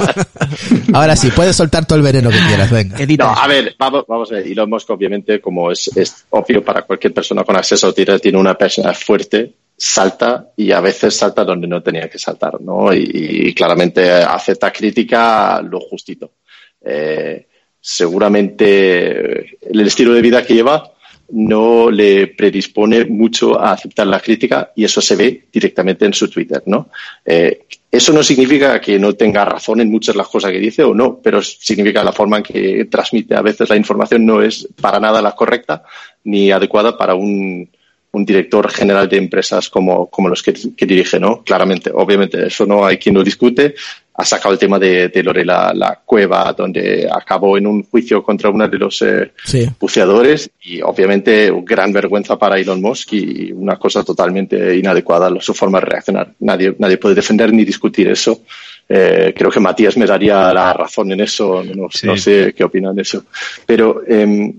Ahora 0.92 1.14
sí, 1.14 1.30
puedes 1.30 1.54
soltar 1.54 1.86
todo 1.86 1.96
el 1.96 2.02
veneno 2.02 2.30
que 2.30 2.38
quieras, 2.48 2.70
venga. 2.70 2.96
No, 3.18 3.38
a 3.38 3.46
ver, 3.46 3.76
vamos, 3.78 4.04
vamos 4.08 4.32
a 4.32 4.36
ver. 4.36 4.48
Elon 4.48 4.68
Musk, 4.68 4.90
obviamente, 4.90 5.40
como 5.40 5.70
es, 5.70 5.90
es 5.94 6.24
obvio 6.30 6.64
para 6.64 6.82
cualquier 6.82 7.14
persona 7.14 7.44
con 7.44 7.54
acceso 7.54 7.86
a 7.86 7.92
Twitter, 7.92 8.18
tiene 8.18 8.38
una 8.38 8.54
persona 8.54 8.92
fuerte 8.94 9.52
salta 9.84 10.52
y 10.56 10.70
a 10.70 10.80
veces 10.80 11.16
salta 11.16 11.44
donde 11.44 11.66
no 11.66 11.82
tenía 11.82 12.08
que 12.08 12.18
saltar, 12.18 12.60
¿no? 12.60 12.94
Y, 12.94 13.52
claramente 13.52 14.08
acepta 14.12 14.72
crítica 14.72 15.60
lo 15.60 15.80
justito. 15.80 16.34
Eh, 16.80 17.46
seguramente 17.80 19.58
el 19.60 19.80
estilo 19.80 20.14
de 20.14 20.22
vida 20.22 20.44
que 20.44 20.54
lleva 20.54 20.92
no 21.30 21.90
le 21.90 22.28
predispone 22.28 23.06
mucho 23.06 23.58
a 23.58 23.72
aceptar 23.72 24.06
la 24.06 24.20
crítica 24.20 24.70
y 24.76 24.84
eso 24.84 25.00
se 25.00 25.16
ve 25.16 25.46
directamente 25.52 26.04
en 26.04 26.12
su 26.12 26.30
Twitter, 26.30 26.62
¿no? 26.66 26.90
Eh, 27.24 27.62
eso 27.90 28.12
no 28.12 28.22
significa 28.22 28.80
que 28.80 29.00
no 29.00 29.14
tenga 29.14 29.44
razón 29.44 29.80
en 29.80 29.90
muchas 29.90 30.14
de 30.14 30.18
las 30.18 30.28
cosas 30.28 30.52
que 30.52 30.60
dice 30.60 30.84
o 30.84 30.94
no, 30.94 31.18
pero 31.20 31.42
significa 31.42 32.04
la 32.04 32.12
forma 32.12 32.36
en 32.36 32.42
que 32.44 32.84
transmite 32.84 33.34
a 33.34 33.42
veces 33.42 33.68
la 33.68 33.76
información 33.76 34.24
no 34.24 34.42
es 34.42 34.68
para 34.80 35.00
nada 35.00 35.20
la 35.20 35.34
correcta 35.34 35.82
ni 36.24 36.52
adecuada 36.52 36.96
para 36.96 37.14
un, 37.14 37.68
un 38.12 38.24
director 38.24 38.70
general 38.70 39.08
de 39.08 39.16
empresas 39.16 39.70
como, 39.70 40.08
como 40.08 40.28
los 40.28 40.42
que, 40.42 40.52
dirige, 40.52 41.18
¿no? 41.18 41.42
Claramente, 41.42 41.90
obviamente, 41.92 42.46
eso 42.46 42.66
no 42.66 42.84
hay 42.84 42.98
quien 42.98 43.14
lo 43.14 43.24
discute. 43.24 43.74
Ha 44.14 44.24
sacado 44.26 44.52
el 44.52 44.58
tema 44.58 44.78
de, 44.78 45.08
de 45.08 45.22
Lorela 45.22 45.72
la 45.74 45.98
cueva, 46.04 46.52
donde 46.52 47.08
acabó 47.10 47.56
en 47.56 47.66
un 47.66 47.82
juicio 47.84 48.22
contra 48.22 48.50
uno 48.50 48.68
de 48.68 48.78
los 48.78 49.00
eh, 49.00 49.32
buceadores 49.80 50.50
y 50.60 50.82
obviamente 50.82 51.50
gran 51.64 51.90
vergüenza 51.94 52.38
para 52.38 52.58
Elon 52.58 52.82
Musk 52.82 53.14
y 53.14 53.50
una 53.52 53.78
cosa 53.78 54.04
totalmente 54.04 54.76
inadecuada 54.76 55.30
su 55.40 55.54
forma 55.54 55.80
de 55.80 55.86
reaccionar. 55.86 56.34
Nadie, 56.40 56.76
nadie 56.78 56.98
puede 56.98 57.14
defender 57.14 57.50
ni 57.54 57.64
discutir 57.64 58.08
eso. 58.08 58.42
Eh, 58.86 59.32
creo 59.34 59.50
que 59.50 59.60
Matías 59.60 59.96
me 59.96 60.04
daría 60.04 60.52
la 60.52 60.74
razón 60.74 61.12
en 61.12 61.22
eso. 61.22 61.64
No, 61.64 61.88
no 62.02 62.16
sé 62.18 62.52
qué 62.54 62.64
opinan 62.64 62.94
de 62.94 63.02
eso. 63.02 63.24
Pero 63.64 64.02
eh, 64.06 64.52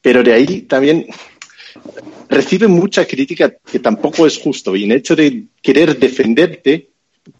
pero 0.00 0.22
de 0.22 0.32
ahí 0.32 0.62
también 0.62 1.06
recibe 2.32 2.66
mucha 2.66 3.04
crítica 3.06 3.54
que 3.70 3.78
tampoco 3.78 4.26
es 4.26 4.38
justo. 4.38 4.74
Y 4.74 4.84
en 4.84 4.92
hecho 4.92 5.14
de 5.14 5.44
querer 5.60 5.98
defenderte 5.98 6.88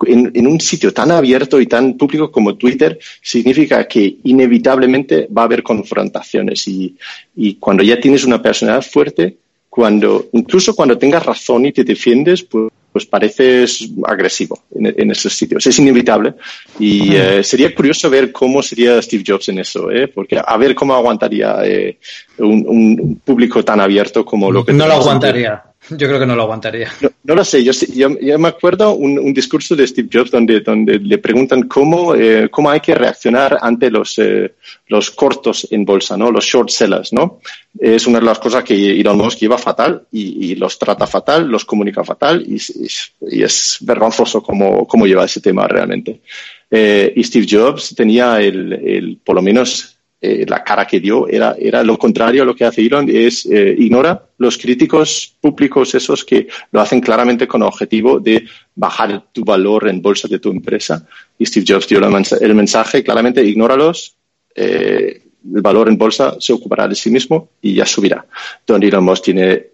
en, 0.06 0.46
un 0.46 0.60
sitio 0.60 0.92
tan 0.92 1.10
abierto 1.10 1.60
y 1.60 1.66
tan 1.66 1.96
público 1.96 2.30
como 2.30 2.56
Twitter, 2.56 2.98
significa 3.20 3.86
que 3.88 4.18
inevitablemente 4.24 5.26
va 5.26 5.42
a 5.42 5.44
haber 5.46 5.62
confrontaciones. 5.62 6.68
Y, 6.68 6.96
y 7.34 7.54
cuando 7.54 7.82
ya 7.82 7.98
tienes 7.98 8.24
una 8.24 8.40
personalidad 8.40 8.84
fuerte, 8.84 9.36
cuando, 9.68 10.28
incluso 10.32 10.74
cuando 10.74 10.98
tengas 10.98 11.24
razón 11.24 11.66
y 11.66 11.72
te 11.72 11.82
defiendes, 11.82 12.42
pues 12.42 12.70
pues 12.92 13.06
pareces 13.06 13.88
agresivo 14.04 14.60
en, 14.74 15.10
esos 15.10 15.32
sitios. 15.32 15.66
Es 15.66 15.78
inevitable 15.78 16.34
y 16.78 17.14
eh, 17.14 17.42
sería 17.42 17.74
curioso 17.74 18.10
ver 18.10 18.30
cómo 18.30 18.62
sería 18.62 19.00
Steve 19.00 19.24
Jobs 19.26 19.48
en 19.48 19.58
eso, 19.58 19.90
¿eh? 19.90 20.08
porque 20.08 20.40
a 20.44 20.56
ver 20.56 20.74
cómo 20.74 20.94
aguantaría 20.94 21.56
eh, 21.64 21.98
un, 22.38 23.20
público 23.24 23.64
tan 23.64 23.80
abierto 23.80 24.24
como 24.24 24.52
lo 24.52 24.64
que... 24.64 24.72
No 24.72 24.86
lo 24.86 24.94
aguantaría. 24.94 25.62
Yo 25.98 26.08
creo 26.08 26.18
que 26.18 26.26
no 26.26 26.34
lo 26.34 26.42
aguantaría. 26.42 26.90
No, 27.24 27.34
lo 27.34 27.44
sé. 27.44 27.62
Yo, 27.62 27.72
yo, 27.94 28.38
me 28.38 28.48
acuerdo 28.48 28.94
un, 28.94 29.18
un, 29.18 29.32
discurso 29.32 29.76
de 29.76 29.86
Steve 29.86 30.08
Jobs 30.12 30.30
donde, 30.30 30.60
donde 30.60 30.98
le 30.98 31.18
preguntan 31.18 31.62
cómo, 31.62 32.14
eh, 32.14 32.48
cómo 32.50 32.70
hay 32.70 32.80
que 32.80 32.94
reaccionar 32.94 33.58
ante 33.60 33.90
los, 33.90 34.18
eh, 34.18 34.54
los 34.88 35.10
cortos 35.10 35.68
en 35.70 35.84
bolsa, 35.84 36.16
¿no? 36.16 36.30
Los 36.30 36.44
short 36.44 36.70
sellers, 36.70 37.12
¿no? 37.12 37.40
Es 37.78 38.06
una 38.06 38.18
de 38.18 38.26
las 38.26 38.38
cosas 38.38 38.64
que 38.64 39.00
Elon 39.00 39.16
Musk 39.16 39.38
lleva 39.38 39.58
fatal 39.58 40.06
y, 40.12 40.54
los 40.56 40.78
trata 40.78 41.06
fatal, 41.06 41.48
los 41.48 41.64
comunica 41.64 42.04
fatal 42.04 42.42
y, 42.46 42.56
y, 42.56 43.42
es 43.42 43.78
vergonzoso 43.80 44.42
cómo, 44.42 44.86
cómo 44.86 45.06
lleva 45.06 45.24
ese 45.24 45.40
tema 45.40 45.66
realmente. 45.66 46.20
Eh, 46.70 47.12
y 47.16 47.24
Steve 47.24 47.46
Jobs 47.48 47.94
tenía 47.94 48.40
el, 48.40 48.72
el 48.72 49.18
por 49.22 49.36
lo 49.36 49.42
menos 49.42 49.91
eh, 50.24 50.46
la 50.46 50.62
cara 50.62 50.86
que 50.86 51.00
dio 51.00 51.26
era, 51.26 51.56
era 51.58 51.82
lo 51.82 51.98
contrario 51.98 52.44
a 52.44 52.46
lo 52.46 52.54
que 52.54 52.64
hace 52.64 52.86
Elon, 52.86 53.10
es 53.10 53.44
eh, 53.44 53.74
ignora 53.76 54.24
los 54.38 54.56
críticos 54.56 55.34
públicos 55.40 55.96
esos 55.96 56.24
que 56.24 56.46
lo 56.70 56.80
hacen 56.80 57.00
claramente 57.00 57.48
con 57.48 57.62
el 57.62 57.66
objetivo 57.66 58.20
de 58.20 58.46
bajar 58.72 59.24
tu 59.32 59.44
valor 59.44 59.88
en 59.88 60.00
bolsa 60.00 60.28
de 60.28 60.38
tu 60.38 60.52
empresa. 60.52 61.04
Y 61.36 61.44
Steve 61.44 61.66
Jobs 61.68 61.88
dio 61.88 61.98
el 61.98 62.54
mensaje 62.54 63.02
claramente, 63.02 63.42
ignóralos, 63.42 64.14
eh, 64.54 65.22
el 65.52 65.60
valor 65.60 65.88
en 65.88 65.98
bolsa 65.98 66.36
se 66.38 66.52
ocupará 66.52 66.86
de 66.86 66.94
sí 66.94 67.10
mismo 67.10 67.48
y 67.60 67.74
ya 67.74 67.84
subirá. 67.84 68.24
Don 68.64 68.80
Elon 68.80 69.02
Musk 69.02 69.24
tiene, 69.24 69.70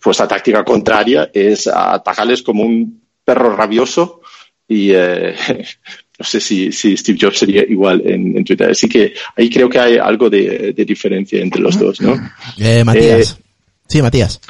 pues 0.00 0.18
la 0.20 0.28
táctica 0.28 0.64
contraria 0.64 1.30
es 1.34 1.66
atacarles 1.66 2.44
como 2.44 2.62
un 2.62 3.02
perro 3.24 3.56
rabioso 3.56 4.20
y 4.68 4.92
no 6.24 6.30
sé 6.30 6.40
si, 6.40 6.72
si, 6.72 6.96
Steve 6.96 7.18
Jobs 7.20 7.38
sería 7.38 7.62
igual 7.68 8.02
en, 8.06 8.42
Twitter. 8.44 8.70
Así 8.70 8.88
que 8.88 9.12
ahí 9.36 9.50
creo 9.50 9.68
que 9.68 9.78
hay 9.78 9.98
algo 9.98 10.30
de, 10.30 10.72
diferencia 10.72 11.40
entre 11.42 11.60
los 11.60 11.78
dos, 11.78 12.00
¿no? 12.00 12.14
Eh, 12.58 12.82
Matías. 12.82 13.32
Eh, 13.38 13.42
sí, 13.86 14.00
Matías. 14.00 14.40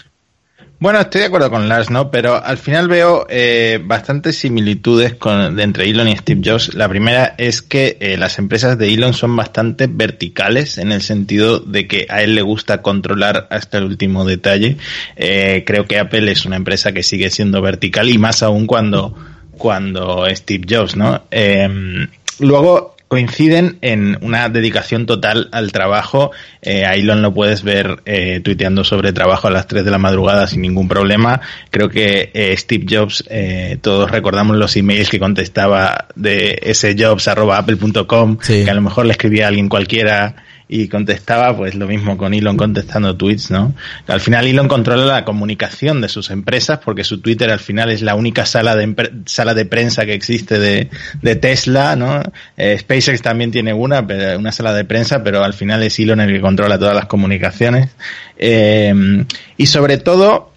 Bueno, 0.78 1.00
estoy 1.00 1.22
de 1.22 1.26
acuerdo 1.26 1.50
con 1.50 1.68
Lars, 1.68 1.90
¿no? 1.90 2.12
Pero 2.12 2.44
al 2.44 2.58
final 2.58 2.86
veo 2.86 3.26
eh, 3.28 3.80
bastantes 3.82 4.38
similitudes 4.38 5.14
con, 5.14 5.58
entre 5.58 5.90
Elon 5.90 6.06
y 6.06 6.16
Steve 6.16 6.42
Jobs. 6.44 6.74
La 6.74 6.88
primera 6.88 7.34
es 7.38 7.60
que 7.60 7.96
eh, 7.98 8.16
las 8.18 8.38
empresas 8.38 8.78
de 8.78 8.94
Elon 8.94 9.12
son 9.14 9.34
bastante 9.34 9.88
verticales 9.88 10.78
en 10.78 10.92
el 10.92 11.02
sentido 11.02 11.58
de 11.58 11.88
que 11.88 12.06
a 12.08 12.22
él 12.22 12.36
le 12.36 12.42
gusta 12.42 12.82
controlar 12.82 13.48
hasta 13.50 13.78
el 13.78 13.84
último 13.84 14.24
detalle. 14.24 14.76
creo 15.16 15.86
que 15.86 15.98
Apple 15.98 16.30
es 16.30 16.44
una 16.44 16.56
empresa 16.56 16.92
que 16.92 17.02
sigue 17.02 17.30
siendo 17.30 17.60
vertical 17.60 18.10
y 18.10 18.18
más 18.18 18.44
aún 18.44 18.66
cuando 18.66 19.16
cuando 19.56 20.26
Steve 20.34 20.66
Jobs, 20.68 20.96
¿no? 20.96 21.22
Em, 21.30 22.08
luego 22.40 22.94
coinciden 23.08 23.78
en 23.80 24.18
una 24.22 24.48
dedicación 24.48 25.06
total 25.06 25.48
al 25.52 25.70
trabajo. 25.70 26.32
Eh, 26.62 26.84
a 26.84 26.94
Elon 26.96 27.22
lo 27.22 27.32
puedes 27.32 27.62
ver 27.62 28.00
eh, 28.06 28.40
tuiteando 28.42 28.82
sobre 28.82 29.12
trabajo 29.12 29.46
a 29.46 29.52
las 29.52 29.68
3 29.68 29.84
de 29.84 29.90
la 29.92 29.98
madrugada 29.98 30.48
sin 30.48 30.62
ningún 30.62 30.88
problema. 30.88 31.40
Creo 31.70 31.88
que 31.88 32.30
eh, 32.34 32.56
Steve 32.56 32.86
Jobs, 32.90 33.22
eh, 33.28 33.78
todos 33.80 34.10
recordamos 34.10 34.56
los 34.56 34.74
emails 34.76 35.10
que 35.10 35.20
contestaba 35.20 36.08
de 36.16 36.58
ese 36.62 36.96
jobs.apple.com, 36.98 38.38
que 38.38 38.68
a 38.68 38.74
lo 38.74 38.80
mejor 38.80 39.06
le 39.06 39.12
escribía 39.12 39.44
a 39.44 39.48
alguien 39.48 39.68
cualquiera 39.68 40.34
y 40.68 40.88
contestaba 40.88 41.56
pues 41.56 41.74
lo 41.74 41.86
mismo 41.86 42.16
con 42.16 42.34
Elon 42.34 42.56
contestando 42.56 43.16
tweets, 43.16 43.50
¿no? 43.50 43.74
Al 44.06 44.20
final 44.20 44.46
Elon 44.46 44.68
controla 44.68 45.04
la 45.04 45.24
comunicación 45.24 46.00
de 46.00 46.08
sus 46.08 46.30
empresas 46.30 46.80
porque 46.84 47.04
su 47.04 47.20
Twitter 47.20 47.50
al 47.50 47.60
final 47.60 47.90
es 47.90 48.02
la 48.02 48.14
única 48.14 48.46
sala 48.46 48.74
de 48.76 49.12
sala 49.26 49.54
de 49.54 49.66
prensa 49.66 50.06
que 50.06 50.14
existe 50.14 50.58
de, 50.58 50.88
de 51.22 51.36
Tesla, 51.36 51.96
¿no? 51.96 52.22
Eh, 52.56 52.78
SpaceX 52.78 53.22
también 53.22 53.50
tiene 53.50 53.74
una, 53.74 54.06
una 54.38 54.52
sala 54.52 54.72
de 54.72 54.84
prensa, 54.84 55.22
pero 55.22 55.44
al 55.44 55.54
final 55.54 55.82
es 55.82 55.98
Elon 55.98 56.20
el 56.20 56.32
que 56.32 56.40
controla 56.40 56.78
todas 56.78 56.94
las 56.94 57.06
comunicaciones. 57.06 57.90
Eh, 58.36 59.24
y 59.56 59.66
sobre 59.66 59.98
todo, 59.98 60.54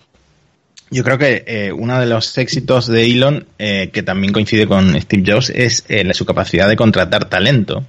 yo 0.89 1.03
creo 1.03 1.17
que 1.17 1.43
eh, 1.47 1.71
uno 1.73 1.99
de 1.99 2.05
los 2.05 2.37
éxitos 2.37 2.87
de 2.87 3.05
Elon, 3.05 3.45
eh, 3.59 3.89
que 3.91 4.03
también 4.03 4.31
coincide 4.31 4.67
con 4.67 4.99
Steve 5.01 5.23
Jobs, 5.25 5.49
es 5.49 5.83
eh, 5.89 6.13
su 6.13 6.25
capacidad 6.25 6.69
de 6.69 6.77
contratar 6.77 7.25
talento. 7.25 7.85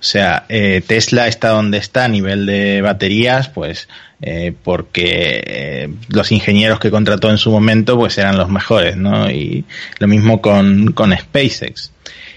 O 0.00 0.02
sea, 0.02 0.46
eh, 0.48 0.82
Tesla 0.86 1.28
está 1.28 1.50
donde 1.50 1.76
está 1.76 2.06
a 2.06 2.08
nivel 2.08 2.46
de 2.46 2.80
baterías, 2.80 3.48
pues 3.50 3.86
eh, 4.22 4.54
porque 4.64 5.42
eh, 5.46 5.88
los 6.08 6.32
ingenieros 6.32 6.80
que 6.80 6.90
contrató 6.90 7.30
en 7.30 7.36
su 7.36 7.50
momento 7.50 7.98
pues 7.98 8.16
eran 8.16 8.38
los 8.38 8.48
mejores, 8.48 8.96
¿no? 8.96 9.30
Y 9.30 9.64
lo 9.98 10.08
mismo 10.08 10.40
con, 10.40 10.92
con 10.92 11.16
SpaceX. 11.16 11.92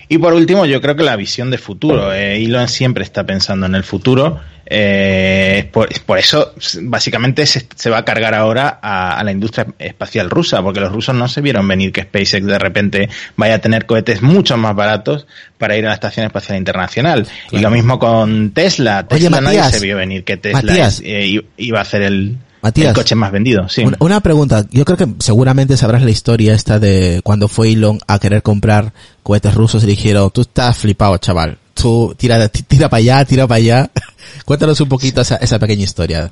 Y 0.10 0.18
por 0.18 0.34
último, 0.34 0.66
yo 0.66 0.82
creo 0.82 0.96
que 0.96 1.04
la 1.04 1.16
visión 1.16 1.52
de 1.52 1.58
futuro. 1.58 2.14
Eh, 2.14 2.44
Elon 2.44 2.68
siempre 2.68 3.04
está 3.04 3.26
pensando 3.26 3.66
en 3.66 3.76
el 3.76 3.84
futuro 3.84 4.42
eh, 4.66 5.70
por, 5.72 5.90
por, 6.04 6.18
eso, 6.18 6.54
básicamente, 6.84 7.46
se, 7.46 7.68
se, 7.76 7.90
va 7.90 8.00
a 8.00 8.06
cargar 8.06 8.34
ahora 8.34 8.80
a, 8.82 9.18
a, 9.20 9.24
la 9.24 9.32
industria 9.32 9.68
espacial 9.78 10.30
rusa, 10.30 10.62
porque 10.62 10.80
los 10.80 10.92
rusos 10.92 11.14
no 11.14 11.28
se 11.28 11.42
vieron 11.42 11.68
venir 11.68 11.92
que 11.92 12.04
SpaceX 12.04 12.46
de 12.46 12.60
repente 12.60 13.10
vaya 13.36 13.56
a 13.56 13.60
tener 13.60 13.86
cohetes 13.86 14.22
mucho 14.22 14.56
más 14.58 14.76
baratos 14.76 15.28
para 15.58 15.76
ir 15.76 15.86
a 15.86 15.90
la 15.90 15.96
Estación 15.96 16.26
Espacial 16.26 16.58
Internacional. 16.58 17.24
Claro. 17.24 17.60
Y 17.60 17.62
lo 17.62 17.72
mismo 17.72 18.00
con 18.00 18.52
Tesla. 18.52 19.06
Tesla 19.08 19.28
Oye, 19.38 19.42
Matías, 19.42 19.66
nadie 19.66 19.80
se 19.80 19.86
vio 19.86 19.98
venir 19.98 20.24
que 20.24 20.38
Tesla 20.38 20.88
es, 20.88 21.02
eh, 21.04 21.42
iba 21.58 21.80
a 21.80 21.82
hacer 21.82 22.02
el, 22.04 22.38
Matías, 22.62 22.90
el 22.90 22.94
coche 22.96 23.16
más 23.16 23.32
vendido. 23.34 23.68
Sí. 23.68 23.84
Una, 23.84 23.98
una, 24.00 24.20
pregunta. 24.22 24.66
Yo 24.72 24.86
creo 24.86 24.98
que 24.98 25.08
seguramente 25.20 25.76
sabrás 25.76 26.04
la 26.04 26.12
historia 26.12 26.54
esta 26.54 26.80
de 26.80 27.20
cuando 27.24 27.50
fue 27.50 27.74
Elon 27.74 28.00
a 28.08 28.18
querer 28.20 28.42
comprar 28.42 28.94
cohetes 29.24 29.54
rusos 29.54 29.84
y 29.84 29.88
dijeron, 29.88 30.32
tú 30.34 30.42
estás 30.42 30.78
flipado, 30.78 31.18
chaval. 31.18 31.58
Tú 31.74 32.16
tira, 32.18 32.48
tira 32.50 32.90
para 32.90 33.00
allá, 33.00 33.26
tira 33.26 33.48
para 33.48 33.58
allá. 33.58 33.92
Cuéntanos 34.46 34.80
un 34.82 34.90
poquito 34.90 35.22
esa, 35.22 35.38
esa 35.38 35.60
pequeña 35.60 35.84
historia. 35.84 36.32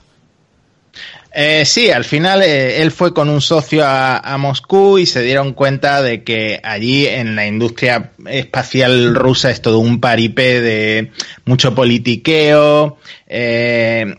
Eh, 1.33 1.63
sí, 1.65 1.89
al 1.89 2.03
final 2.03 2.41
eh, 2.41 2.81
él 2.81 2.91
fue 2.91 3.13
con 3.13 3.29
un 3.29 3.39
socio 3.39 3.85
a, 3.85 4.17
a, 4.17 4.37
Moscú 4.37 4.97
y 4.97 5.05
se 5.05 5.21
dieron 5.21 5.53
cuenta 5.53 6.01
de 6.01 6.25
que 6.25 6.59
allí 6.61 7.07
en 7.07 7.37
la 7.37 7.47
industria 7.47 8.11
espacial 8.27 9.15
rusa 9.15 9.49
es 9.49 9.61
todo 9.61 9.79
un 9.79 10.01
paripé 10.01 10.59
de 10.59 11.11
mucho 11.45 11.73
politiqueo. 11.73 12.97
Eh, 13.27 14.13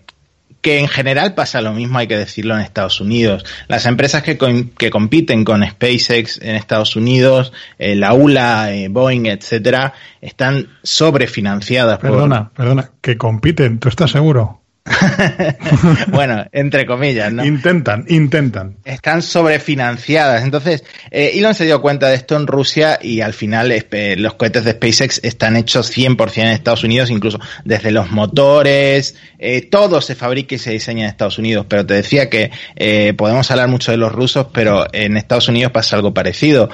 que 0.63 0.79
en 0.79 0.89
general 0.89 1.35
pasa 1.35 1.61
lo 1.61 1.73
mismo, 1.73 1.99
hay 1.99 2.07
que 2.07 2.17
decirlo, 2.17 2.55
en 2.55 2.61
Estados 2.61 3.01
Unidos. 3.01 3.45
Las 3.67 3.85
empresas 3.85 4.23
que, 4.23 4.39
que 4.79 4.91
compiten 4.91 5.45
con 5.45 5.67
SpaceX 5.67 6.41
en 6.41 6.55
Estados 6.55 6.95
Unidos, 6.95 7.53
eh, 7.79 7.97
la 7.97 8.15
ULA, 8.15 8.73
eh, 8.73 8.89
Boeing, 8.89 9.27
etcétera, 9.27 9.93
están 10.21 10.69
sobrefinanciadas. 10.85 11.99
Perdona, 11.99 12.51
por... 12.51 12.53
perdona, 12.55 12.91
que 13.01 13.19
compiten, 13.19 13.81
¿tú 13.81 13.89
estás 13.89 14.13
seguro? 14.13 14.62
bueno, 16.09 16.45
entre 16.51 16.87
comillas, 16.87 17.33
¿no? 17.33 17.45
Intentan, 17.45 18.05
intentan. 18.09 18.79
Están 18.85 19.23
sobrefinanciadas. 19.23 20.43
Entonces, 20.43 20.83
eh, 21.11 21.33
Elon 21.35 21.55
se 21.55 21.65
dio 21.65 21.81
cuenta 21.81 22.09
de 22.09 22.17
esto 22.17 22.37
en 22.37 22.49
Rusia 22.49 22.99
y 23.01 23.21
al 23.21 23.33
final 23.33 23.71
eh, 23.71 24.17
los 24.19 24.35
cohetes 24.35 24.65
de 24.65 24.73
SpaceX 24.73 25.21
están 25.23 25.57
hechos 25.57 25.97
100% 25.97 26.39
en 26.39 26.49
Estados 26.49 26.83
Unidos, 26.83 27.11
incluso 27.11 27.39
desde 27.65 27.93
los 27.93 28.11
motores, 28.11 29.15
eh, 29.39 29.63
todo 29.63 30.01
se 30.01 30.17
fabrica 30.17 30.57
y 30.57 30.59
se 30.59 30.73
diseña 30.73 31.05
en 31.05 31.11
Estados 31.11 31.39
Unidos. 31.39 31.67
Pero 31.69 31.87
te 31.87 31.95
decía 31.95 32.29
que 32.29 32.51
eh, 32.75 33.15
podemos 33.17 33.49
hablar 33.53 33.69
mucho 33.69 33.93
de 33.93 33.99
los 33.99 34.11
rusos, 34.11 34.49
pero 34.53 34.87
en 34.93 35.17
Estados 35.17 35.49
Unidos 35.49 35.71
pasa 35.71 35.95
algo 35.95 36.13
parecido. 36.13 36.71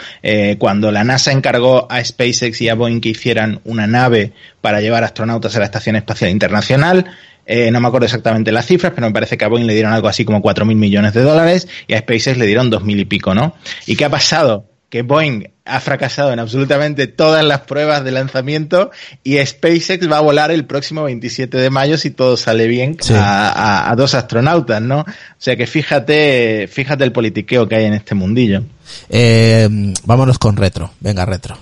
Cuando 0.58 0.90
la 0.92 1.04
NASA 1.04 1.32
encargó 1.32 1.90
a 1.90 2.02
SpaceX 2.02 2.60
y 2.60 2.68
a 2.68 2.74
Boeing 2.74 3.00
que 3.00 3.10
hicieran 3.10 3.60
una 3.64 3.86
nave 3.86 4.32
para 4.60 4.80
llevar 4.80 5.04
astronautas 5.04 5.54
a 5.56 5.58
la 5.58 5.66
Estación 5.66 5.96
Espacial 5.96 6.30
Internacional, 6.30 7.06
eh, 7.50 7.70
no 7.70 7.80
me 7.80 7.88
acuerdo 7.88 8.04
exactamente 8.04 8.52
las 8.52 8.66
cifras, 8.66 8.92
pero 8.94 9.06
me 9.06 9.12
parece 9.14 9.38
que 9.38 9.44
a 9.46 9.48
Boeing 9.48 9.66
le 9.66 9.72
dieron 9.72 9.94
algo 9.94 10.06
así 10.06 10.26
como 10.26 10.42
4.000 10.42 10.74
millones 10.74 11.14
de 11.14 11.22
dólares 11.22 11.66
y 11.86 11.94
a 11.94 11.98
SpaceX 11.98 12.36
le 12.36 12.46
dieron 12.46 12.70
2.000 12.70 13.00
y 13.00 13.04
pico, 13.06 13.34
¿no? 13.34 13.54
¿Y 13.86 13.96
qué 13.96 14.04
ha 14.04 14.10
pasado? 14.10 14.66
Que 14.90 15.00
Boeing 15.00 15.44
ha 15.64 15.80
fracasado 15.80 16.30
en 16.30 16.40
absolutamente 16.40 17.06
todas 17.06 17.42
las 17.44 17.60
pruebas 17.60 18.04
de 18.04 18.10
lanzamiento 18.10 18.90
y 19.24 19.38
SpaceX 19.38 20.10
va 20.10 20.18
a 20.18 20.20
volar 20.20 20.50
el 20.50 20.66
próximo 20.66 21.04
27 21.04 21.56
de 21.56 21.70
mayo 21.70 21.96
si 21.96 22.10
todo 22.10 22.36
sale 22.36 22.66
bien 22.66 22.98
sí. 23.00 23.14
a, 23.14 23.48
a, 23.48 23.90
a, 23.90 23.96
dos 23.96 24.14
astronautas, 24.14 24.82
¿no? 24.82 25.00
O 25.00 25.06
sea 25.38 25.56
que 25.56 25.66
fíjate, 25.66 26.68
fíjate 26.70 27.04
el 27.04 27.12
politiqueo 27.12 27.66
que 27.66 27.76
hay 27.76 27.86
en 27.86 27.94
este 27.94 28.14
mundillo. 28.14 28.62
Eh, 29.08 29.68
vámonos 30.04 30.38
con 30.38 30.56
retro. 30.56 30.92
Venga, 31.00 31.24
retro. 31.24 31.58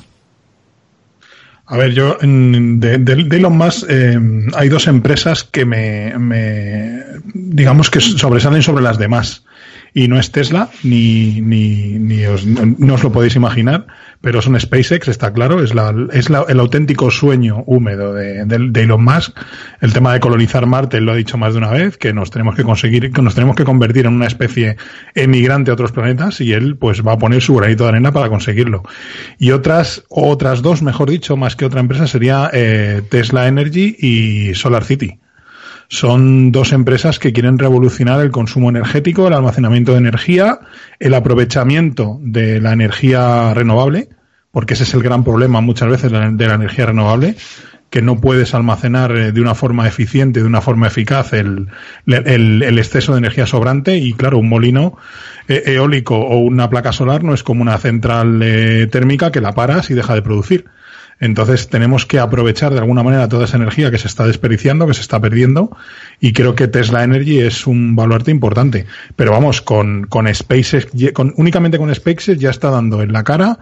A 1.68 1.76
ver, 1.76 1.94
yo 1.94 2.16
de, 2.22 2.98
de, 2.98 3.36
Elon 3.36 3.56
Musk 3.56 3.86
eh, 3.88 4.18
hay 4.54 4.68
dos 4.68 4.86
empresas 4.86 5.42
que 5.42 5.64
me, 5.64 6.16
me, 6.16 7.02
digamos 7.34 7.90
que 7.90 8.00
sobresalen 8.00 8.62
sobre 8.62 8.84
las 8.84 8.98
demás. 8.98 9.44
Y 9.92 10.08
no 10.08 10.18
es 10.18 10.30
Tesla, 10.30 10.68
ni, 10.82 11.40
ni, 11.40 11.98
ni 11.98 12.26
os, 12.26 12.44
no 12.46 12.94
os 12.94 13.02
lo 13.02 13.10
podéis 13.10 13.34
imaginar, 13.34 13.86
pero 14.26 14.42
son 14.42 14.58
SpaceX, 14.58 15.06
está 15.06 15.32
claro, 15.32 15.62
es, 15.62 15.72
la, 15.72 15.94
es 16.12 16.30
la, 16.30 16.44
el 16.48 16.58
auténtico 16.58 17.12
sueño 17.12 17.62
húmedo 17.64 18.12
de, 18.12 18.44
de, 18.44 18.82
Elon 18.82 19.04
Musk. 19.04 19.38
El 19.80 19.92
tema 19.92 20.14
de 20.14 20.18
colonizar 20.18 20.66
Marte, 20.66 20.96
él 20.96 21.04
lo 21.04 21.12
ha 21.12 21.14
dicho 21.14 21.38
más 21.38 21.52
de 21.52 21.58
una 21.58 21.70
vez, 21.70 21.96
que 21.96 22.12
nos 22.12 22.32
tenemos 22.32 22.56
que 22.56 22.64
conseguir, 22.64 23.12
que 23.12 23.22
nos 23.22 23.36
tenemos 23.36 23.54
que 23.54 23.62
convertir 23.62 24.04
en 24.04 24.14
una 24.14 24.26
especie 24.26 24.78
emigrante 25.14 25.70
a 25.70 25.74
otros 25.74 25.92
planetas 25.92 26.40
y 26.40 26.52
él 26.52 26.76
pues 26.76 27.06
va 27.06 27.12
a 27.12 27.18
poner 27.18 27.40
su 27.40 27.54
granito 27.54 27.84
de 27.84 27.90
arena 27.90 28.10
para 28.10 28.28
conseguirlo. 28.28 28.82
Y 29.38 29.52
otras, 29.52 30.02
otras 30.08 30.60
dos, 30.60 30.82
mejor 30.82 31.08
dicho, 31.08 31.36
más 31.36 31.54
que 31.54 31.64
otra 31.64 31.78
empresa, 31.78 32.08
sería 32.08 32.50
eh, 32.52 33.02
Tesla 33.08 33.46
Energy 33.46 33.94
y 33.96 34.54
Solar 34.56 34.82
City 34.82 35.20
son 35.88 36.50
dos 36.50 36.72
empresas 36.72 37.20
que 37.20 37.32
quieren 37.32 37.58
revolucionar 37.58 38.20
el 38.20 38.32
consumo 38.32 38.70
energético, 38.70 39.28
el 39.28 39.34
almacenamiento 39.34 39.92
de 39.92 39.98
energía, 39.98 40.58
el 40.98 41.14
aprovechamiento 41.14 42.18
de 42.22 42.60
la 42.60 42.72
energía 42.72 43.54
renovable, 43.54 44.08
porque 44.56 44.72
ese 44.72 44.84
es 44.84 44.94
el 44.94 45.02
gran 45.02 45.22
problema 45.22 45.60
muchas 45.60 45.90
veces 45.90 46.10
de 46.10 46.48
la 46.48 46.54
energía 46.54 46.86
renovable, 46.86 47.36
que 47.90 48.00
no 48.00 48.22
puedes 48.22 48.54
almacenar 48.54 49.14
eh, 49.14 49.30
de 49.30 49.42
una 49.42 49.54
forma 49.54 49.86
eficiente, 49.86 50.40
de 50.40 50.46
una 50.46 50.62
forma 50.62 50.86
eficaz 50.86 51.34
el, 51.34 51.68
exceso 52.06 53.12
de 53.12 53.18
energía 53.18 53.44
sobrante 53.44 53.98
y 53.98 54.14
claro, 54.14 54.38
un 54.38 54.48
molino 54.48 54.96
eh, 55.46 55.62
eólico 55.66 56.16
o 56.16 56.38
una 56.38 56.70
placa 56.70 56.92
solar 56.92 57.22
no 57.22 57.34
es 57.34 57.42
como 57.42 57.60
una 57.60 57.76
central 57.76 58.40
eh, 58.42 58.86
térmica 58.90 59.30
que 59.30 59.42
la 59.42 59.52
paras 59.52 59.90
y 59.90 59.94
deja 59.94 60.14
de 60.14 60.22
producir 60.22 60.64
entonces 61.20 61.68
tenemos 61.68 62.06
que 62.06 62.18
aprovechar 62.18 62.72
de 62.72 62.78
alguna 62.78 63.02
manera 63.02 63.28
toda 63.28 63.44
esa 63.44 63.58
energía 63.58 63.90
que 63.90 63.98
se 63.98 64.08
está 64.08 64.26
desperdiciando, 64.26 64.86
que 64.86 64.94
se 64.94 65.00
está 65.00 65.20
perdiendo, 65.20 65.74
y 66.20 66.32
creo 66.32 66.54
que 66.54 66.68
Tesla 66.68 67.04
Energy 67.04 67.40
es 67.40 67.66
un 67.66 67.96
baluarte 67.96 68.30
importante. 68.30 68.84
Pero 69.16 69.32
vamos, 69.32 69.62
con, 69.62 70.04
con 70.04 70.32
SpaceX, 70.32 70.88
únicamente 71.36 71.78
con 71.78 71.94
SpaceX 71.94 72.38
ya 72.38 72.50
está 72.50 72.68
dando 72.68 73.00
en 73.00 73.14
la 73.14 73.24
cara 73.24 73.58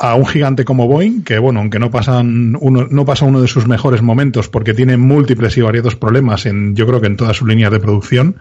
a 0.00 0.14
un 0.14 0.26
gigante 0.26 0.64
como 0.64 0.88
Boeing, 0.88 1.22
que 1.22 1.38
bueno, 1.38 1.60
aunque 1.60 1.78
no 1.78 1.90
pasan 1.90 2.56
uno, 2.58 2.88
no 2.90 3.04
pasa 3.04 3.26
uno 3.26 3.42
de 3.42 3.48
sus 3.48 3.66
mejores 3.66 4.00
momentos 4.00 4.48
porque 4.48 4.72
tiene 4.72 4.96
múltiples 4.96 5.58
y 5.58 5.60
variados 5.60 5.94
problemas 5.94 6.46
en, 6.46 6.74
yo 6.74 6.86
creo 6.86 7.02
que 7.02 7.06
en 7.06 7.18
todas 7.18 7.36
sus 7.36 7.46
líneas 7.46 7.70
de 7.70 7.80
producción, 7.80 8.36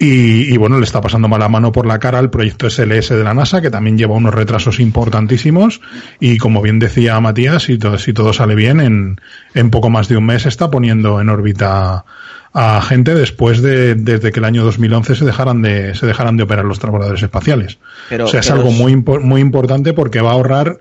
y, 0.00 0.56
bueno, 0.56 0.78
le 0.78 0.84
está 0.84 1.00
pasando 1.00 1.26
mala 1.26 1.48
mano 1.48 1.72
por 1.72 1.84
la 1.84 1.98
cara 1.98 2.20
al 2.20 2.30
proyecto 2.30 2.70
SLS 2.70 3.08
de 3.08 3.24
la 3.24 3.34
NASA, 3.34 3.60
que 3.60 3.68
también 3.68 3.98
lleva 3.98 4.14
unos 4.14 4.32
retrasos 4.32 4.78
importantísimos. 4.78 5.80
Y 6.20 6.38
como 6.38 6.62
bien 6.62 6.78
decía 6.78 7.18
Matías, 7.18 7.64
si 7.64 7.78
todo, 7.78 7.98
si 7.98 8.12
todo 8.12 8.32
sale 8.32 8.54
bien, 8.54 8.80
en, 8.80 9.20
en 9.54 9.70
poco 9.70 9.90
más 9.90 10.06
de 10.06 10.16
un 10.16 10.26
mes 10.26 10.46
está 10.46 10.70
poniendo 10.70 11.20
en 11.20 11.28
órbita 11.28 12.04
a 12.52 12.80
gente 12.80 13.14
después 13.14 13.60
de 13.60 13.94
desde 13.96 14.30
que 14.30 14.38
el 14.38 14.44
año 14.44 14.64
2011 14.64 15.16
se 15.16 15.24
dejaran 15.24 15.62
de 15.62 15.94
se 15.94 16.06
dejaran 16.06 16.36
de 16.36 16.44
operar 16.44 16.64
los 16.64 16.78
trabajadores 16.78 17.22
espaciales. 17.22 17.78
o 18.20 18.26
sea, 18.26 18.40
es 18.40 18.50
algo 18.50 18.70
muy 18.70 18.96
muy 18.96 19.40
importante 19.40 19.92
porque 19.92 20.22
va 20.22 20.30
a 20.30 20.34
ahorrar 20.34 20.80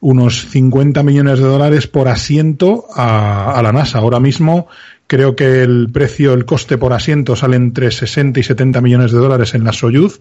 unos 0.00 0.46
50 0.50 1.02
millones 1.02 1.38
de 1.38 1.46
dólares 1.46 1.86
por 1.86 2.08
asiento 2.08 2.84
a, 2.94 3.52
a 3.52 3.62
la 3.62 3.72
NASA. 3.72 3.98
Ahora 3.98 4.20
mismo 4.20 4.68
Creo 5.08 5.36
que 5.36 5.62
el 5.62 5.88
precio, 5.92 6.32
el 6.32 6.44
coste 6.44 6.78
por 6.78 6.92
asiento 6.92 7.36
sale 7.36 7.56
entre 7.56 7.90
60 7.92 8.40
y 8.40 8.42
70 8.42 8.80
millones 8.80 9.12
de 9.12 9.18
dólares 9.18 9.54
en 9.54 9.62
la 9.62 9.72
Soyuz 9.72 10.20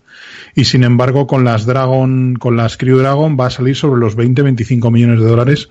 y 0.53 0.65
sin 0.65 0.83
embargo 0.83 1.25
con 1.25 1.43
las 1.43 1.65
Dragon, 1.65 2.35
con 2.35 2.55
las 2.55 2.77
Crew 2.77 2.99
Dragon 2.99 3.35
va 3.39 3.47
a 3.47 3.49
salir 3.49 3.75
sobre 3.75 3.99
los 3.99 4.15
20-25 4.15 4.91
millones 4.91 5.19
de 5.19 5.25
dólares 5.25 5.69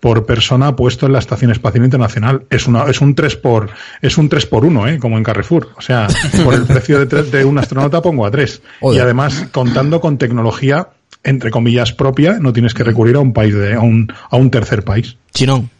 por 0.00 0.26
persona 0.26 0.74
puesto 0.74 1.06
en 1.06 1.12
la 1.12 1.20
Estación 1.20 1.52
Espacial 1.52 1.84
Internacional. 1.84 2.44
Es 2.50 2.66
una, 2.66 2.84
es 2.84 3.00
un 3.00 3.14
3 3.14 3.36
por, 3.36 3.70
es 4.02 4.18
un 4.18 4.28
3 4.28 4.46
por 4.46 4.64
1, 4.64 4.88
¿eh? 4.88 4.98
como 4.98 5.16
en 5.16 5.22
Carrefour. 5.22 5.70
O 5.76 5.80
sea, 5.80 6.08
por 6.44 6.54
el 6.54 6.64
precio 6.64 7.04
de, 7.04 7.22
de 7.22 7.44
un 7.44 7.58
astronauta 7.58 8.02
pongo 8.02 8.26
a 8.26 8.30
3. 8.30 8.62
Y 8.92 8.98
además 8.98 9.48
contando 9.52 10.00
con 10.00 10.18
tecnología 10.18 10.88
entre 11.22 11.50
comillas 11.50 11.92
propia, 11.92 12.38
no 12.40 12.52
tienes 12.52 12.72
que 12.72 12.84
recurrir 12.84 13.16
a 13.16 13.20
un 13.20 13.32
país 13.32 13.54
de, 13.54 13.74
a 13.74 13.80
un, 13.80 14.12
a 14.30 14.36
un 14.36 14.50
tercer 14.50 14.84
país. 14.84 15.16
Chinón. 15.32 15.70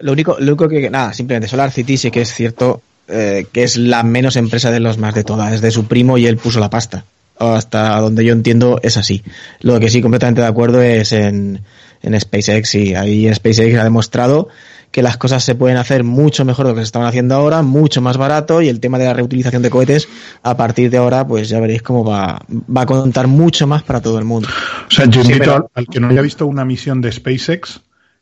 Lo 0.00 0.12
único, 0.12 0.36
lo 0.38 0.52
único 0.52 0.68
que, 0.68 0.90
nada, 0.90 1.12
simplemente 1.12 1.48
Solar 1.48 1.70
City 1.70 1.96
sí 1.96 2.10
que 2.10 2.22
es 2.22 2.32
cierto 2.32 2.82
eh, 3.08 3.46
que 3.52 3.62
es 3.64 3.78
la 3.78 4.02
menos 4.02 4.36
empresa 4.36 4.70
de 4.70 4.80
los 4.80 4.98
más 4.98 5.14
de 5.14 5.24
todas. 5.24 5.52
Es 5.52 5.60
de 5.62 5.70
su 5.70 5.86
primo 5.86 6.18
y 6.18 6.26
él 6.26 6.36
puso 6.36 6.60
la 6.60 6.68
pasta. 6.70 7.04
Hasta 7.38 7.98
donde 8.00 8.24
yo 8.24 8.32
entiendo 8.32 8.80
es 8.82 8.96
así. 8.96 9.22
Lo 9.60 9.80
que 9.80 9.88
sí 9.88 10.02
completamente 10.02 10.40
de 10.42 10.46
acuerdo 10.46 10.82
es 10.82 11.12
en, 11.12 11.62
en 12.02 12.20
SpaceX 12.20 12.74
y 12.74 12.94
ahí 12.94 13.32
SpaceX 13.32 13.78
ha 13.78 13.84
demostrado 13.84 14.48
que 14.90 15.02
las 15.02 15.16
cosas 15.16 15.44
se 15.44 15.54
pueden 15.54 15.76
hacer 15.76 16.02
mucho 16.02 16.44
mejor 16.44 16.66
de 16.66 16.72
lo 16.72 16.74
que 16.74 16.80
se 16.80 16.86
estaban 16.86 17.08
haciendo 17.08 17.34
ahora, 17.34 17.62
mucho 17.62 18.00
más 18.00 18.16
barato 18.16 18.62
y 18.62 18.68
el 18.68 18.80
tema 18.80 18.98
de 18.98 19.04
la 19.04 19.12
reutilización 19.12 19.62
de 19.62 19.70
cohetes 19.70 20.08
a 20.42 20.56
partir 20.56 20.90
de 20.90 20.96
ahora 20.96 21.26
pues 21.26 21.48
ya 21.48 21.60
veréis 21.60 21.82
cómo 21.82 22.04
va, 22.04 22.40
va 22.48 22.82
a 22.82 22.86
contar 22.86 23.26
mucho 23.26 23.66
más 23.66 23.82
para 23.82 24.00
todo 24.00 24.18
el 24.18 24.24
mundo. 24.24 24.48
O 24.88 24.90
sea, 24.90 25.06
yo 25.06 25.20
invito 25.20 25.70
al 25.74 25.86
que 25.86 26.00
no 26.00 26.08
haya 26.08 26.22
visto 26.22 26.46
una 26.46 26.64
misión 26.64 27.00
de 27.00 27.12
SpaceX 27.12 27.80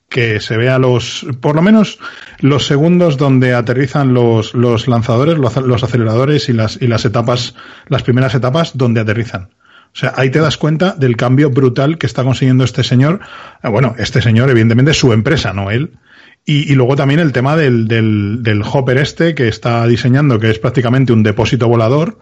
que 0.09 0.41
se 0.41 0.57
vea 0.57 0.79
los, 0.79 1.27
por 1.41 1.57
lo 1.57 1.63
menos 1.63 1.99
los 2.41 2.67
segundos 2.67 3.17
donde 3.17 3.55
aterrizan 3.55 4.15
los, 4.15 4.55
los 4.55 4.89
lanzadores, 4.89 5.39
los, 5.39 5.57
los 5.57 5.83
aceleradores 5.83 6.49
y 6.49 6.53
las, 6.53 6.81
y 6.81 6.87
las 6.87 7.05
etapas, 7.05 7.55
las 7.89 8.03
primeras 8.03 8.35
etapas 8.35 8.77
donde 8.77 9.01
aterrizan. 9.01 9.51
O 9.95 9.99
sea, 9.99 10.13
ahí 10.17 10.31
te 10.31 10.41
das 10.41 10.59
cuenta 10.59 10.93
del 10.93 11.17
cambio 11.17 11.51
brutal 11.51 11.97
que 11.99 12.07
está 12.07 12.23
consiguiendo 12.23 12.65
este 12.65 12.85
señor. 12.85 13.21
Ah, 13.63 13.71
bueno, 13.71 13.95
este 13.99 14.21
señor, 14.21 14.51
evidentemente, 14.51 14.93
su 14.93 15.13
empresa, 15.13 15.53
no 15.53 15.71
él. 15.71 15.99
Y, 16.45 16.71
y 16.71 16.75
luego 16.75 16.97
también 16.97 17.19
el 17.19 17.33
tema 17.33 17.57
del, 17.57 17.89
del, 17.89 18.43
del 18.43 18.63
hopper 18.63 18.99
este 18.99 19.35
que 19.35 19.49
está 19.49 19.87
diseñando, 19.87 20.39
que 20.39 20.51
es 20.51 20.59
prácticamente 20.59 21.13
un 21.13 21.23
depósito 21.23 21.67
volador. 21.67 22.19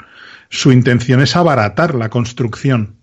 Su 0.51 0.73
intención 0.73 1.21
es 1.21 1.37
abaratar 1.37 1.95
la 1.95 2.11
construcción 2.11 2.97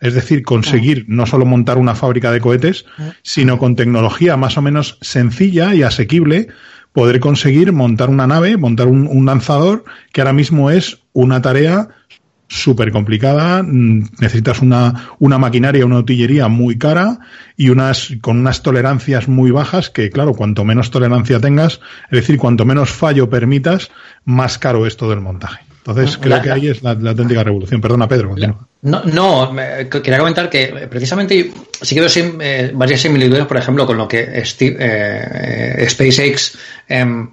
es 0.00 0.14
decir, 0.14 0.42
conseguir 0.42 1.04
no 1.08 1.26
solo 1.26 1.44
montar 1.44 1.78
una 1.78 1.94
fábrica 1.94 2.32
de 2.32 2.40
cohetes, 2.40 2.86
sino 3.22 3.58
con 3.58 3.76
tecnología 3.76 4.36
más 4.36 4.56
o 4.56 4.62
menos 4.62 4.98
sencilla 5.02 5.74
y 5.74 5.82
asequible, 5.82 6.48
poder 6.92 7.20
conseguir 7.20 7.72
montar 7.72 8.08
una 8.08 8.26
nave, 8.26 8.56
montar 8.56 8.88
un, 8.88 9.26
lanzador, 9.26 9.84
que 10.12 10.22
ahora 10.22 10.32
mismo 10.32 10.70
es 10.70 11.02
una 11.12 11.42
tarea 11.42 11.88
súper 12.48 12.90
complicada, 12.90 13.62
mm, 13.62 14.06
necesitas 14.18 14.60
una, 14.60 15.10
una 15.20 15.38
maquinaria, 15.38 15.86
una 15.86 15.98
utillería 15.98 16.48
muy 16.48 16.78
cara 16.78 17.20
y 17.56 17.68
unas, 17.68 18.16
con 18.20 18.38
unas 18.38 18.62
tolerancias 18.62 19.28
muy 19.28 19.52
bajas 19.52 19.90
que, 19.90 20.10
claro, 20.10 20.34
cuanto 20.34 20.64
menos 20.64 20.90
tolerancia 20.90 21.38
tengas, 21.38 21.80
es 22.10 22.20
decir, 22.20 22.38
cuanto 22.38 22.64
menos 22.64 22.90
fallo 22.90 23.30
permitas, 23.30 23.90
más 24.24 24.58
caro 24.58 24.86
es 24.86 24.96
todo 24.96 25.12
el 25.12 25.20
montaje. 25.20 25.60
Entonces, 25.78 26.18
creo 26.18 26.42
que 26.42 26.50
ahí 26.50 26.68
es 26.68 26.82
la, 26.82 26.90
auténtica 26.90 27.44
revolución. 27.44 27.80
Perdona, 27.80 28.08
Pedro. 28.08 28.34
No, 28.82 29.04
no, 29.04 29.54
quería 29.90 30.18
comentar 30.18 30.48
que 30.48 30.88
precisamente 30.88 31.52
sí 31.82 31.94
que 31.94 32.00
veo 32.00 32.10
eh, 32.40 32.70
varias 32.74 33.02
similitudes, 33.02 33.46
por 33.46 33.58
ejemplo, 33.58 33.86
con 33.86 33.98
lo 33.98 34.08
que 34.08 34.20
eh, 34.20 34.42
eh, 34.58 35.86
SpaceX 35.86 36.56
em, 36.88 37.30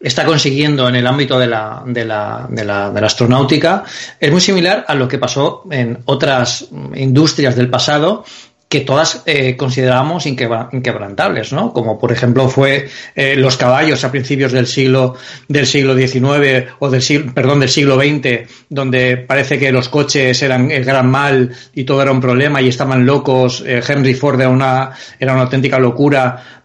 está 0.00 0.24
consiguiendo 0.24 0.88
en 0.88 0.96
el 0.96 1.06
ámbito 1.06 1.38
de 1.38 1.46
la, 1.46 1.84
de, 1.86 2.04
la, 2.04 2.46
de, 2.50 2.64
la, 2.64 2.90
de 2.90 3.00
la 3.00 3.06
astronáutica. 3.06 3.84
Es 4.18 4.32
muy 4.32 4.40
similar 4.40 4.84
a 4.88 4.94
lo 4.94 5.06
que 5.06 5.18
pasó 5.18 5.62
en 5.70 6.00
otras 6.06 6.66
industrias 6.94 7.54
del 7.54 7.70
pasado 7.70 8.24
que 8.68 8.80
todas 8.80 9.22
eh, 9.24 9.56
considerábamos 9.56 10.26
inquebrantables, 10.26 11.52
¿no? 11.54 11.72
Como 11.72 11.98
por 11.98 12.12
ejemplo 12.12 12.48
fue 12.48 12.88
eh, 13.14 13.34
los 13.34 13.56
caballos 13.56 14.04
a 14.04 14.10
principios 14.10 14.52
del 14.52 14.66
siglo 14.66 15.16
del 15.48 15.66
siglo 15.66 15.96
XIX 15.96 16.72
o 16.78 16.90
del 16.90 17.00
siglo, 17.00 17.32
perdón 17.32 17.60
del 17.60 17.70
siglo 17.70 17.96
XX, 17.96 18.46
donde 18.68 19.16
parece 19.16 19.58
que 19.58 19.72
los 19.72 19.88
coches 19.88 20.42
eran 20.42 20.70
el 20.70 20.84
gran 20.84 21.10
mal 21.10 21.50
y 21.74 21.84
todo 21.84 22.02
era 22.02 22.12
un 22.12 22.20
problema 22.20 22.60
y 22.60 22.68
estaban 22.68 23.06
locos. 23.06 23.64
Eh, 23.66 23.80
Henry 23.86 24.12
Ford 24.12 24.38
era 24.38 24.50
una 24.50 24.90
era 25.18 25.32
una 25.32 25.42
auténtica 25.42 25.78
locura 25.78 26.62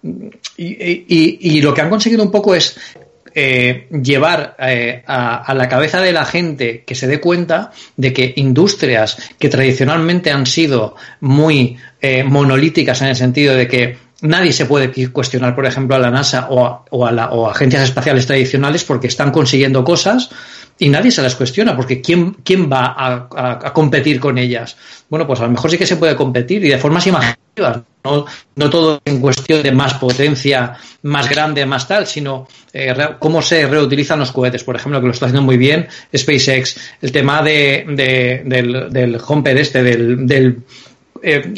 y, 0.58 0.66
y, 0.66 1.38
y, 1.40 1.62
lo 1.62 1.74
que 1.74 1.82
han 1.82 1.90
conseguido 1.90 2.22
un 2.22 2.32
poco 2.32 2.54
es 2.54 2.78
eh, 3.36 3.88
llevar 3.90 4.56
eh, 4.60 5.04
a, 5.06 5.54
la 5.54 5.68
cabeza 5.68 6.02
de 6.02 6.12
la 6.12 6.26
gente 6.26 6.84
que 6.86 6.96
se 6.96 7.08
dé 7.08 7.20
cuenta 7.20 7.72
de 7.98 8.14
que 8.14 8.34
industrias 8.38 9.18
que 9.40 9.50
tradicionalmente 9.50 10.32
han 10.32 10.46
sido 10.46 10.96
muy 11.20 11.78
eh, 12.02 12.24
monolíticas 12.24 13.02
en 13.02 13.08
el 13.08 13.16
sentido 13.16 13.56
de 13.56 13.68
que 13.68 13.98
nadie 14.24 14.52
se 14.52 14.66
puede 14.66 14.92
cuestionar, 15.12 15.54
por 15.56 15.66
ejemplo, 15.66 15.96
a 15.96 16.00
la 16.00 16.10
NASA 16.10 16.48
o 16.50 16.66
a, 16.66 16.84
o 16.90 17.06
a, 17.06 17.12
la, 17.12 17.30
o 17.32 17.48
agencias 17.48 17.84
espaciales 17.84 18.26
tradicionales 18.26 18.84
porque 18.84 19.08
están 19.08 19.32
consiguiendo 19.32 19.84
cosas 19.84 20.30
y 20.80 20.90
nadie 20.90 21.12
se 21.12 21.22
las 21.22 21.36
cuestiona, 21.36 21.76
porque 21.76 22.02
¿quién, 22.02 22.32
quién 22.44 22.72
va 22.72 22.96
a, 22.98 23.74
competir 23.74 24.20
con 24.20 24.38
ellas? 24.38 24.76
Bueno, 25.10 25.28
pues 25.28 25.40
a 25.40 25.44
lo 25.44 25.52
mejor 25.52 25.70
sí 25.70 25.78
que 25.78 25.86
se 25.86 25.98
puede 25.98 26.16
competir 26.16 26.64
y 26.66 26.70
de 26.70 26.78
formas 26.78 27.06
imaginativas, 27.06 27.82
no, 28.04 28.26
no 28.56 28.70
todo 28.70 29.00
en 29.06 29.22
cuestión 29.22 29.62
de 29.62 29.72
más 29.72 29.94
potencia, 29.96 30.76
más 31.04 31.30
grande, 31.30 31.66
más 31.66 31.88
tal, 31.88 32.08
sino 32.08 32.48
eh, 32.74 32.96
cómo 33.20 33.42
se 33.42 33.68
reutilizan 33.68 34.20
los 34.20 34.32
cohetes, 34.32 34.64
por 34.64 34.76
ejemplo, 34.76 35.00
que 35.00 35.08
lo 35.08 35.14
está 35.14 35.28
haciendo 35.28 35.44
muy 35.44 35.58
bien 35.58 35.88
SpaceX, 36.16 36.78
el 37.02 37.12
tema 37.12 37.44
de, 37.44 37.86
del, 38.46 38.92
del 38.92 39.22
este, 39.58 39.84
del, 39.84 40.26
del 40.26 40.64
eh, 41.22 41.54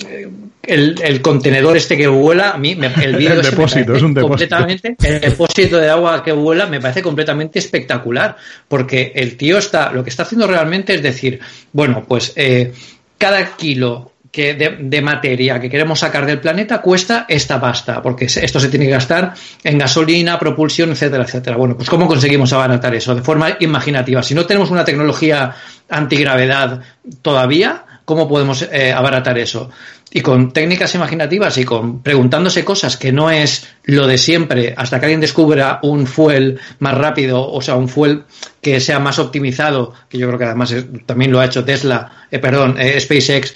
el, 0.68 1.22
contenedor 1.22 1.78
este 1.78 1.98
que 1.98 2.08
vuela, 2.08 2.52
a 2.52 2.58
mí 2.58 2.78
el 3.02 3.16
vídeo 3.16 3.42
depósito, 3.42 3.96
es 3.96 4.04
un 4.04 4.14
depósito. 4.14 4.56
completamente 4.58 4.96
el 5.04 5.22
depósito 5.22 5.78
de 5.78 5.90
agua 5.90 6.24
que 6.24 6.32
vuela 6.32 6.66
me 6.68 6.80
parece 6.80 7.02
completamente 7.02 7.60
espectacular, 7.60 8.36
porque 8.68 9.12
el 9.16 9.38
tío 9.38 9.58
está, 9.58 9.92
lo 9.92 10.04
que 10.04 10.10
está 10.10 10.24
haciendo 10.24 10.48
realmente 10.48 10.96
es 10.96 11.04
decir, 11.04 11.40
bueno, 11.72 12.04
pues 12.08 12.34
eh, 12.36 12.74
cada 13.18 13.56
kilo 13.56 14.12
que 14.36 14.54
de, 14.54 15.02
materia 15.02 15.62
que 15.62 15.70
queremos 15.70 16.00
sacar 16.00 16.26
del 16.26 16.42
planeta 16.42 16.82
cuesta 16.82 17.26
esta 17.30 17.60
pasta, 17.62 18.02
porque 18.02 18.26
esto 18.26 18.60
se 18.60 18.68
tiene 18.68 18.86
que 18.86 18.92
gastar 18.92 19.34
en 19.64 19.78
gasolina, 19.78 20.38
propulsión, 20.38 20.92
etcétera, 20.92 21.24
etcétera. 21.24 21.56
Bueno, 21.56 21.78
pues 21.78 21.90
¿cómo 21.90 22.06
conseguimos 22.06 22.52
abaratar 22.52 22.94
eso? 22.94 23.16
De 23.16 23.22
forma 23.22 23.56
imaginativa. 23.62 24.22
Si 24.22 24.36
no 24.36 24.46
tenemos 24.46 24.72
una 24.72 24.84
tecnología 24.84 25.56
antigravedad 25.88 26.82
todavía, 27.22 27.86
¿cómo 28.04 28.28
podemos 28.28 28.68
eh, 28.70 28.92
abaratar 28.92 29.38
eso? 29.38 29.70
Y 30.12 30.22
con 30.22 30.54
técnicas 30.54 30.96
imaginativas 30.96 31.58
y 31.58 31.66
con 31.66 32.02
preguntándose 32.02 32.64
cosas 32.64 32.96
que 32.96 33.12
no 33.12 33.32
es 33.32 33.68
lo 33.84 34.08
de 34.08 34.18
siempre, 34.18 34.74
hasta 34.78 35.00
que 35.00 35.08
alguien 35.08 35.20
descubra 35.20 35.80
un 35.84 36.08
fuel 36.08 36.60
más 36.80 36.98
rápido, 36.98 37.52
o 37.52 37.62
sea, 37.62 37.76
un 37.76 37.90
fuel 37.90 38.24
que 38.62 38.80
sea 38.80 39.00
más 39.00 39.20
optimizado, 39.20 39.94
que 40.08 40.18
yo 40.18 40.28
creo 40.28 40.40
que 40.40 40.46
además 40.46 40.74
también 41.06 41.32
lo 41.32 41.40
ha 41.40 41.46
hecho 41.46 41.66
Tesla, 41.66 42.28
eh, 42.32 42.40
perdón, 42.40 42.76
eh, 42.80 43.00
SpaceX, 43.00 43.56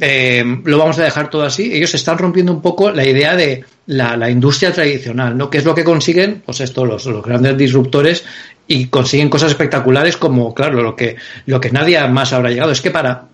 eh, 0.00 0.44
lo 0.64 0.78
vamos 0.78 0.98
a 0.98 1.02
dejar 1.02 1.28
todo 1.28 1.42
así. 1.42 1.74
Ellos 1.74 1.94
están 1.94 2.18
rompiendo 2.18 2.52
un 2.52 2.62
poco 2.62 2.90
la 2.90 3.04
idea 3.04 3.34
de 3.34 3.64
la, 3.86 4.30
industria 4.30 4.72
tradicional, 4.72 5.36
¿no? 5.36 5.50
Que 5.50 5.58
es 5.58 5.64
lo 5.64 5.74
que 5.74 5.84
consiguen, 5.84 6.42
pues 6.44 6.60
esto, 6.60 6.84
los, 6.84 7.06
grandes 7.22 7.56
disruptores 7.56 8.24
y 8.66 8.86
consiguen 8.86 9.28
cosas 9.28 9.50
espectaculares 9.50 10.16
como, 10.16 10.54
claro, 10.54 10.82
lo 10.82 10.94
que, 10.94 11.16
lo 11.46 11.60
que 11.60 11.70
nadie 11.70 12.06
más 12.08 12.32
habrá 12.32 12.50
llegado. 12.50 12.70
Es 12.70 12.80
que 12.80 12.90
para, 12.90 13.24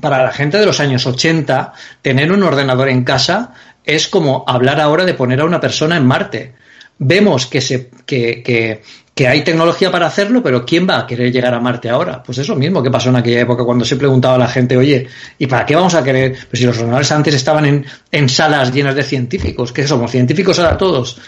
para 0.00 0.22
la 0.22 0.32
gente 0.32 0.58
de 0.58 0.66
los 0.66 0.80
años 0.80 1.06
80, 1.06 1.72
tener 2.02 2.32
un 2.32 2.42
ordenador 2.42 2.88
en 2.88 3.04
casa 3.04 3.52
es 3.84 4.08
como 4.08 4.44
hablar 4.46 4.80
ahora 4.80 5.04
de 5.04 5.14
poner 5.14 5.40
a 5.40 5.44
una 5.44 5.60
persona 5.60 5.96
en 5.96 6.06
Marte. 6.06 6.54
Vemos 6.98 7.46
que, 7.46 7.60
se, 7.60 7.90
que, 8.06 8.42
que, 8.42 8.82
que 9.14 9.28
hay 9.28 9.44
tecnología 9.44 9.90
para 9.90 10.06
hacerlo, 10.06 10.42
pero 10.42 10.64
¿quién 10.64 10.88
va 10.88 10.98
a 10.98 11.06
querer 11.06 11.32
llegar 11.32 11.54
a 11.54 11.60
Marte 11.60 11.88
ahora? 11.90 12.22
Pues 12.22 12.38
eso 12.38 12.56
mismo 12.56 12.82
que 12.82 12.90
pasó 12.90 13.10
en 13.10 13.16
aquella 13.16 13.40
época 13.40 13.64
cuando 13.64 13.84
se 13.84 13.96
preguntaba 13.96 14.34
a 14.34 14.38
la 14.38 14.48
gente, 14.48 14.76
oye, 14.76 15.06
¿y 15.38 15.46
para 15.46 15.66
qué 15.66 15.76
vamos 15.76 15.94
a 15.94 16.02
querer? 16.02 16.36
Pues 16.48 16.60
si 16.60 16.66
los 16.66 16.76
ordenadores 16.76 17.12
antes 17.12 17.34
estaban 17.34 17.64
en, 17.66 17.86
en 18.10 18.28
salas 18.28 18.72
llenas 18.72 18.94
de 18.94 19.04
científicos, 19.04 19.72
¿qué 19.72 19.86
somos? 19.86 20.10
¿Científicos 20.10 20.58
ahora 20.58 20.76
todos? 20.76 21.20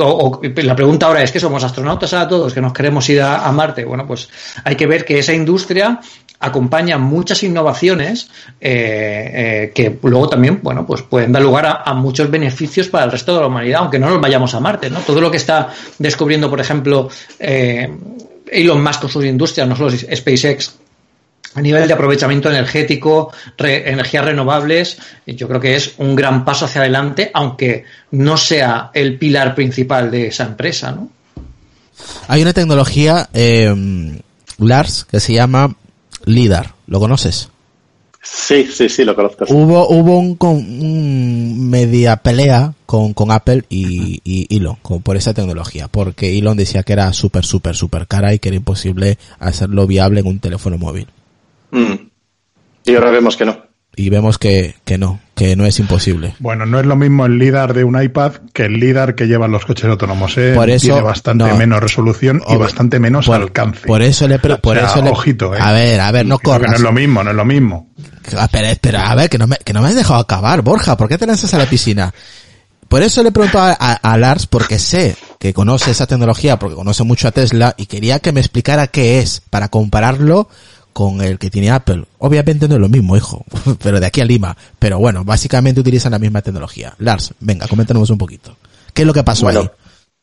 O, 0.00 0.40
la 0.42 0.76
pregunta 0.76 1.06
ahora 1.06 1.22
es 1.22 1.32
que 1.32 1.40
somos 1.40 1.62
astronautas 1.64 2.12
ahora 2.12 2.28
todos, 2.28 2.54
que 2.54 2.60
nos 2.60 2.72
queremos 2.72 3.08
ir 3.10 3.20
a, 3.20 3.50
Marte. 3.50 3.84
Bueno, 3.84 4.06
pues 4.06 4.28
hay 4.62 4.76
que 4.76 4.86
ver 4.86 5.04
que 5.04 5.18
esa 5.18 5.32
industria 5.32 6.00
acompaña 6.40 6.98
muchas 6.98 7.42
innovaciones 7.42 8.30
eh, 8.60 9.70
eh, 9.70 9.72
que 9.74 9.98
luego 10.02 10.28
también, 10.28 10.60
bueno, 10.62 10.86
pues 10.86 11.02
pueden 11.02 11.32
dar 11.32 11.42
lugar 11.42 11.82
a, 11.84 11.94
muchos 11.94 12.30
beneficios 12.30 12.88
para 12.88 13.04
el 13.04 13.12
resto 13.12 13.34
de 13.34 13.40
la 13.40 13.46
humanidad, 13.48 13.80
aunque 13.80 13.98
no 13.98 14.08
nos 14.08 14.20
vayamos 14.20 14.54
a 14.54 14.60
Marte, 14.60 14.88
¿no? 14.88 15.00
Todo 15.00 15.20
lo 15.20 15.30
que 15.30 15.36
está 15.36 15.68
descubriendo, 15.98 16.48
por 16.48 16.60
ejemplo, 16.60 17.08
eh, 17.40 17.90
Elon 18.50 18.82
Musk 18.82 19.00
con 19.00 19.10
sus 19.10 19.24
industrias, 19.24 19.66
no 19.66 19.76
solo 19.76 19.90
SpaceX, 19.90 20.74
a 21.54 21.60
nivel 21.60 21.88
de 21.88 21.94
aprovechamiento 21.94 22.50
energético, 22.50 23.32
energías 23.58 24.24
renovables, 24.24 24.98
yo 25.26 25.48
creo 25.48 25.60
que 25.60 25.74
es 25.74 25.94
un 25.98 26.14
gran 26.14 26.44
paso 26.44 26.66
hacia 26.66 26.82
adelante, 26.82 27.30
aunque 27.34 27.84
no 28.12 28.36
sea 28.36 28.90
el 28.94 29.18
pilar 29.18 29.54
principal 29.54 30.10
de 30.10 30.28
esa 30.28 30.44
empresa, 30.44 30.92
¿no? 30.92 31.10
Hay 32.28 32.42
una 32.42 32.52
tecnología, 32.52 33.28
Lars, 34.58 35.06
que 35.10 35.18
se 35.18 35.32
llama 35.32 35.74
LIDAR. 36.28 36.74
¿Lo 36.86 37.00
conoces? 37.00 37.50
Sí, 38.22 38.66
sí, 38.70 38.88
sí, 38.88 39.04
lo 39.04 39.14
conozco. 39.14 39.44
Hubo, 39.48 39.88
hubo 39.88 40.18
un, 40.18 41.70
media 41.70 42.16
pelea 42.16 42.74
con, 42.84 43.14
Apple 43.30 43.64
y, 43.68 44.20
y 44.24 44.54
Elon 44.54 44.76
por 45.02 45.16
esa 45.16 45.32
tecnología, 45.34 45.88
porque 45.88 46.36
Elon 46.36 46.56
decía 46.56 46.82
que 46.82 46.92
era 46.92 47.12
súper, 47.12 47.44
súper, 47.44 47.76
súper 47.76 48.06
cara 48.06 48.34
y 48.34 48.38
que 48.38 48.48
era 48.48 48.56
imposible 48.56 49.18
hacerlo 49.38 49.86
viable 49.86 50.20
en 50.20 50.26
un 50.26 50.40
teléfono 50.40 50.78
móvil. 50.78 51.06
Mm. 51.70 51.94
Y 52.84 52.94
ahora 52.94 53.10
vemos 53.10 53.36
que 53.36 53.44
no. 53.44 53.67
Y 53.98 54.10
vemos 54.10 54.38
que, 54.38 54.76
que 54.84 54.96
no, 54.96 55.18
que 55.34 55.56
no 55.56 55.66
es 55.66 55.80
imposible. 55.80 56.36
Bueno, 56.38 56.66
no 56.66 56.78
es 56.78 56.86
lo 56.86 56.94
mismo 56.94 57.26
el 57.26 57.36
LIDAR 57.36 57.74
de 57.74 57.82
un 57.82 58.00
iPad 58.00 58.34
que 58.52 58.66
el 58.66 58.74
LIDAR 58.74 59.16
que 59.16 59.26
llevan 59.26 59.50
los 59.50 59.66
coches 59.66 59.86
autónomos. 59.86 60.38
¿eh? 60.38 60.52
Por 60.54 60.70
eso, 60.70 60.86
Tiene 60.86 61.00
bastante 61.00 61.52
menos 61.54 61.80
resolución 61.80 62.40
y 62.48 62.56
bastante 62.56 63.00
menos 63.00 63.28
alcance. 63.28 63.88
Por 63.88 64.00
eso 64.00 64.28
le... 64.28 64.38
Por 64.38 64.78
eso 64.78 65.02
le, 65.02 65.10
ojito, 65.10 65.52
¿eh? 65.52 65.58
A 65.60 65.72
ver, 65.72 66.00
a 66.00 66.12
ver, 66.12 66.26
no 66.26 66.38
corras. 66.38 66.70
no 66.70 66.76
es 66.76 66.82
lo 66.82 66.92
mismo, 66.92 67.24
no 67.24 67.30
es 67.30 67.36
lo 67.36 67.44
mismo. 67.44 67.88
Espera, 68.24 68.70
espera, 68.70 69.10
a 69.10 69.16
ver, 69.16 69.28
que 69.28 69.38
no 69.38 69.48
me, 69.48 69.56
que 69.56 69.72
no 69.72 69.82
me 69.82 69.88
has 69.88 69.96
dejado 69.96 70.20
acabar, 70.20 70.62
Borja. 70.62 70.96
¿Por 70.96 71.08
qué 71.08 71.18
te 71.18 71.26
lanzas 71.26 71.52
a 71.54 71.58
la 71.58 71.66
piscina? 71.66 72.14
Por 72.86 73.02
eso 73.02 73.24
le 73.24 73.32
pregunto 73.32 73.58
a, 73.58 73.72
a, 73.72 74.16
Lars, 74.16 74.46
porque 74.46 74.78
sé 74.78 75.16
que 75.40 75.52
conoce 75.52 75.90
esa 75.90 76.06
tecnología, 76.06 76.56
porque 76.56 76.76
conoce 76.76 77.02
mucho 77.02 77.26
a 77.26 77.32
Tesla, 77.32 77.74
y 77.76 77.86
quería 77.86 78.20
que 78.20 78.30
me 78.30 78.40
explicara 78.40 78.86
qué 78.86 79.18
es, 79.18 79.42
para 79.50 79.68
compararlo 79.68 80.48
con 80.98 81.20
el 81.20 81.38
que 81.38 81.48
tiene 81.48 81.70
Apple. 81.70 82.02
Obviamente 82.18 82.66
no 82.66 82.74
es 82.74 82.80
lo 82.80 82.88
mismo, 82.88 83.16
hijo, 83.16 83.44
pero 83.84 84.00
de 84.00 84.06
aquí 84.06 84.20
a 84.20 84.24
Lima. 84.24 84.56
Pero 84.80 84.98
bueno, 84.98 85.22
básicamente 85.22 85.80
utilizan 85.80 86.10
la 86.10 86.18
misma 86.18 86.42
tecnología. 86.42 86.92
Lars, 86.98 87.34
venga, 87.38 87.68
coméntanos 87.68 88.10
un 88.10 88.18
poquito. 88.18 88.56
¿Qué 88.92 89.02
es 89.02 89.06
lo 89.06 89.14
que 89.14 89.22
pasó 89.22 89.46
ahí? 89.46 89.58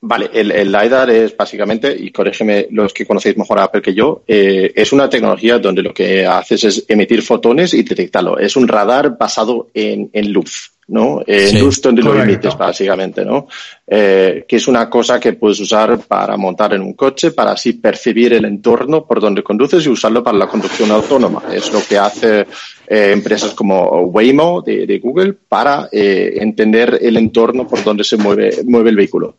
Vale, 0.01 0.29
el, 0.33 0.49
LiDAR 0.69 1.09
es 1.11 1.37
básicamente, 1.37 1.95
y 1.97 2.11
corrígeme 2.11 2.67
los 2.71 2.93
que 2.93 3.05
conocéis 3.05 3.37
mejor 3.37 3.59
a 3.59 3.63
Apple 3.63 3.81
que 3.81 3.93
yo, 3.93 4.23
eh, 4.27 4.73
es 4.75 4.91
una 4.91 5.09
tecnología 5.09 5.59
donde 5.59 5.81
lo 5.81 5.93
que 5.93 6.25
haces 6.25 6.65
es 6.65 6.85
emitir 6.89 7.21
fotones 7.21 7.73
y 7.73 7.81
detectarlo. 7.83 8.37
Es 8.37 8.57
un 8.57 8.67
radar 8.67 9.17
basado 9.17 9.69
en 9.73 10.09
luz. 10.33 10.74
¿No? 10.87 11.21
Eh, 11.25 11.57
luz 11.59 11.81
donde 11.81 12.03
lo 12.03 12.21
emites, 12.21 12.55
básicamente, 12.57 13.25
¿no? 13.25 13.47
Eh, 13.87 14.45
que 14.47 14.55
es 14.57 14.67
una 14.67 14.89
cosa 14.89 15.19
que 15.19 15.33
puedes 15.33 15.59
usar 15.59 15.99
para 15.99 16.37
montar 16.37 16.73
en 16.73 16.81
un 16.81 16.93
coche, 16.93 17.31
para 17.31 17.51
así 17.51 17.73
percibir 17.73 18.33
el 18.33 18.45
entorno 18.45 19.05
por 19.05 19.19
donde 19.19 19.43
conduces 19.43 19.85
y 19.85 19.89
usarlo 19.89 20.23
para 20.23 20.37
la 20.37 20.47
conducción 20.47 20.91
autónoma. 20.91 21.43
Es 21.51 21.71
lo 21.73 21.81
que 21.83 21.97
hace 21.97 22.41
eh, 22.87 23.11
empresas 23.11 23.53
como 23.53 24.01
Waymo 24.03 24.61
de, 24.61 24.85
de 24.85 24.99
Google 24.99 25.33
para 25.33 25.89
eh, 25.91 26.33
entender 26.37 26.99
el 27.01 27.17
entorno 27.17 27.67
por 27.67 27.83
donde 27.83 28.03
se 28.03 28.17
mueve, 28.17 28.63
mueve 28.63 28.91
el 28.91 28.95
vehículo. 28.95 29.37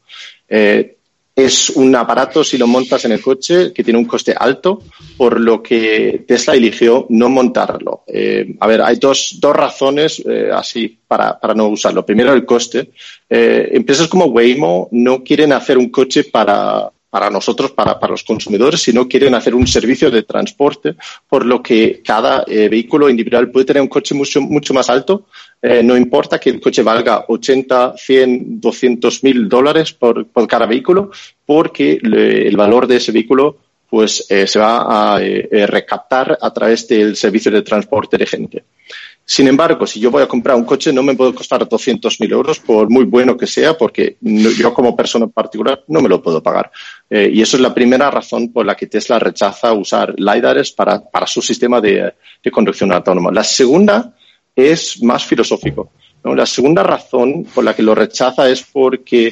Eh, 0.48 0.95
es 1.36 1.68
un 1.68 1.94
aparato, 1.94 2.42
si 2.42 2.56
lo 2.56 2.66
montas 2.66 3.04
en 3.04 3.12
el 3.12 3.20
coche, 3.20 3.70
que 3.70 3.84
tiene 3.84 3.98
un 3.98 4.06
coste 4.06 4.34
alto, 4.34 4.82
por 5.18 5.38
lo 5.38 5.62
que 5.62 6.24
Tesla 6.26 6.54
eligió 6.54 7.04
no 7.10 7.28
montarlo. 7.28 8.04
Eh, 8.06 8.56
a 8.58 8.66
ver, 8.66 8.80
hay 8.80 8.96
dos, 8.96 9.36
dos 9.38 9.54
razones 9.54 10.22
eh, 10.26 10.48
así 10.50 10.98
para, 11.06 11.38
para, 11.38 11.52
no 11.52 11.68
usarlo. 11.68 12.06
Primero, 12.06 12.32
el 12.32 12.46
coste. 12.46 12.90
Eh, 13.28 13.68
empresas 13.72 14.08
como 14.08 14.24
Waymo 14.26 14.88
no 14.92 15.22
quieren 15.22 15.52
hacer 15.52 15.76
un 15.76 15.90
coche 15.90 16.24
para, 16.24 16.90
para 17.16 17.30
nosotros, 17.30 17.70
para, 17.70 17.98
para, 17.98 18.10
los 18.10 18.24
consumidores, 18.24 18.82
sino 18.82 19.08
quieren 19.08 19.34
hacer 19.34 19.54
un 19.54 19.66
servicio 19.66 20.10
de 20.10 20.24
transporte, 20.24 20.96
por 21.28 21.46
lo 21.46 21.62
que 21.62 22.02
cada 22.04 22.44
eh, 22.46 22.68
vehículo 22.68 23.08
individual 23.08 23.50
puede 23.50 23.64
tener 23.64 23.82
un 23.82 23.88
coche 23.88 24.14
mucho, 24.14 24.40
mucho 24.40 24.74
más 24.74 24.90
alto. 24.90 25.26
Eh, 25.62 25.82
no 25.82 25.96
importa 25.96 26.38
que 26.38 26.50
el 26.50 26.60
coche 26.60 26.82
valga 26.82 27.24
80, 27.28 27.94
100, 27.96 28.60
200 28.60 29.24
mil 29.24 29.48
dólares 29.48 29.92
por, 29.92 30.26
por, 30.26 30.46
cada 30.46 30.66
vehículo, 30.66 31.10
porque 31.44 31.98
el 32.02 32.56
valor 32.56 32.86
de 32.86 32.96
ese 32.96 33.12
vehículo 33.12 33.58
pues 33.88 34.26
eh, 34.28 34.46
se 34.46 34.58
va 34.58 35.14
a 35.14 35.22
eh, 35.22 35.66
recaptar 35.66 36.36
a 36.40 36.52
través 36.52 36.86
del 36.88 37.16
servicio 37.16 37.50
de 37.50 37.62
transporte 37.62 38.18
de 38.18 38.26
gente. 38.26 38.64
Sin 39.24 39.48
embargo, 39.48 39.86
si 39.86 39.98
yo 39.98 40.10
voy 40.10 40.22
a 40.22 40.28
comprar 40.28 40.56
un 40.56 40.64
coche, 40.64 40.92
no 40.92 41.02
me 41.02 41.14
puede 41.14 41.34
costar 41.34 41.66
200.000 41.68 42.30
euros, 42.30 42.60
por 42.60 42.90
muy 42.90 43.04
bueno 43.04 43.36
que 43.36 43.46
sea, 43.46 43.76
porque 43.76 44.18
yo 44.20 44.72
como 44.72 44.94
persona 44.94 45.26
particular 45.26 45.82
no 45.88 46.00
me 46.00 46.08
lo 46.08 46.22
puedo 46.22 46.40
pagar. 46.40 46.70
Y 47.10 47.42
eso 47.42 47.56
es 47.56 47.60
la 47.60 47.74
primera 47.74 48.08
razón 48.08 48.52
por 48.52 48.64
la 48.64 48.76
que 48.76 48.86
Tesla 48.86 49.18
rechaza 49.18 49.72
usar 49.72 50.14
LiDARs 50.16 50.70
para, 50.70 51.02
para 51.02 51.26
su 51.26 51.42
sistema 51.42 51.80
de, 51.80 52.12
de, 52.40 52.50
conducción 52.52 52.92
autónoma. 52.92 53.32
La 53.32 53.42
segunda 53.42 54.14
es 54.56 55.02
más 55.02 55.24
filosófico. 55.24 55.90
La 56.24 56.46
segunda 56.46 56.82
razón 56.82 57.44
por 57.54 57.62
la 57.62 57.76
que 57.76 57.84
lo 57.84 57.94
rechaza 57.94 58.48
es 58.48 58.62
porque 58.62 59.30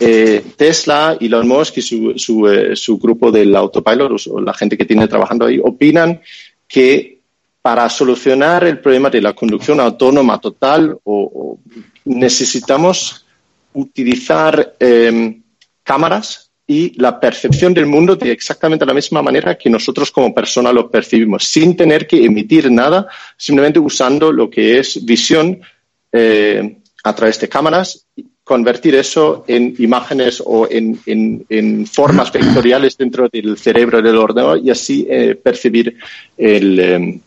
eh, 0.00 0.42
Tesla, 0.56 1.18
Elon 1.20 1.46
Musk 1.46 1.78
y 1.78 1.82
su, 1.82 2.14
su, 2.16 2.48
eh, 2.48 2.74
su 2.74 2.98
grupo 2.98 3.30
del 3.30 3.54
autopilot, 3.54 4.26
o 4.30 4.40
la 4.40 4.54
gente 4.54 4.78
que 4.78 4.86
tiene 4.86 5.06
trabajando 5.06 5.44
ahí, 5.44 5.60
opinan 5.62 6.20
que 6.66 7.20
para 7.60 7.88
solucionar 7.90 8.64
el 8.64 8.78
problema 8.78 9.10
de 9.10 9.20
la 9.20 9.34
conducción 9.34 9.80
autónoma 9.80 10.40
total 10.40 10.98
o 11.04 11.58
necesitamos 12.04 13.26
utilizar 13.72 14.76
eh, 14.78 15.40
cámaras 15.82 16.43
y 16.66 16.98
la 17.00 17.20
percepción 17.20 17.74
del 17.74 17.86
mundo 17.86 18.16
de 18.16 18.30
exactamente 18.30 18.86
la 18.86 18.94
misma 18.94 19.22
manera 19.22 19.56
que 19.56 19.68
nosotros 19.68 20.10
como 20.10 20.34
personas 20.34 20.72
lo 20.72 20.90
percibimos, 20.90 21.44
sin 21.44 21.76
tener 21.76 22.06
que 22.06 22.24
emitir 22.24 22.70
nada, 22.70 23.06
simplemente 23.36 23.78
usando 23.78 24.32
lo 24.32 24.48
que 24.48 24.78
es 24.78 25.04
visión 25.04 25.60
eh, 26.10 26.78
a 27.02 27.14
través 27.14 27.38
de 27.40 27.48
cámaras, 27.48 28.06
convertir 28.42 28.94
eso 28.94 29.44
en 29.46 29.74
imágenes 29.78 30.42
o 30.44 30.68
en, 30.70 30.98
en, 31.06 31.44
en 31.48 31.86
formas 31.86 32.32
vectoriales 32.32 32.96
dentro 32.96 33.28
del 33.30 33.58
cerebro 33.58 34.00
del 34.00 34.16
ordenador 34.16 34.60
y 34.62 34.70
así 34.70 35.06
eh, 35.08 35.34
percibir 35.34 35.96
el, 36.36 36.78
eh, 36.78 37.20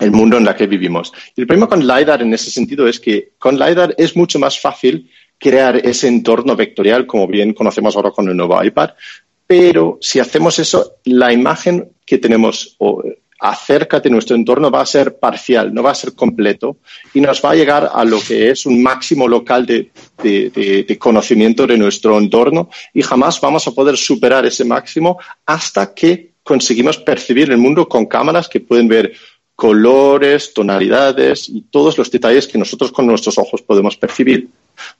el 0.00 0.10
mundo 0.10 0.36
en 0.36 0.46
el 0.46 0.54
que 0.54 0.66
vivimos. 0.66 1.12
Y 1.36 1.40
el 1.40 1.46
problema 1.46 1.68
con 1.68 1.86
LiDAR 1.86 2.22
en 2.22 2.34
ese 2.34 2.50
sentido 2.50 2.86
es 2.86 3.00
que 3.00 3.30
con 3.38 3.56
LiDAR 3.56 3.94
es 3.98 4.16
mucho 4.16 4.38
más 4.38 4.60
fácil 4.60 5.10
crear 5.38 5.76
ese 5.76 6.08
entorno 6.08 6.56
vectorial, 6.56 7.06
como 7.06 7.26
bien 7.26 7.54
conocemos 7.54 7.96
ahora 7.96 8.10
con 8.10 8.28
el 8.28 8.36
nuevo 8.36 8.62
iPad, 8.62 8.90
pero 9.46 9.98
si 10.00 10.20
hacemos 10.20 10.58
eso, 10.58 10.96
la 11.04 11.32
imagen 11.32 11.90
que 12.04 12.18
tenemos 12.18 12.76
acerca 13.40 14.00
de 14.00 14.10
nuestro 14.10 14.36
entorno 14.36 14.70
va 14.70 14.80
a 14.80 14.86
ser 14.86 15.18
parcial, 15.18 15.72
no 15.72 15.82
va 15.82 15.92
a 15.92 15.94
ser 15.94 16.14
completo 16.14 16.78
y 17.14 17.20
nos 17.20 17.42
va 17.42 17.52
a 17.52 17.54
llegar 17.54 17.90
a 17.92 18.04
lo 18.04 18.20
que 18.20 18.50
es 18.50 18.66
un 18.66 18.82
máximo 18.82 19.28
local 19.28 19.64
de, 19.64 20.96
conocimiento 20.98 21.66
de 21.66 21.78
nuestro 21.78 22.18
entorno 22.18 22.68
y 22.92 23.02
jamás 23.02 23.40
vamos 23.40 23.66
a 23.66 23.70
poder 23.70 23.96
superar 23.96 24.44
ese 24.44 24.64
máximo 24.64 25.18
hasta 25.46 25.94
que 25.94 26.32
conseguimos 26.42 26.98
percibir 26.98 27.50
el 27.50 27.58
mundo 27.58 27.88
con 27.88 28.06
cámaras 28.06 28.48
que 28.48 28.60
pueden 28.60 28.88
ver 28.88 29.12
colores, 29.54 30.52
tonalidades 30.52 31.48
y 31.48 31.62
todos 31.62 31.96
los 31.96 32.10
detalles 32.10 32.46
que 32.46 32.58
nosotros 32.58 32.92
con 32.92 33.06
nuestros 33.06 33.38
ojos 33.38 33.62
podemos 33.62 33.96
percibir. 33.96 34.48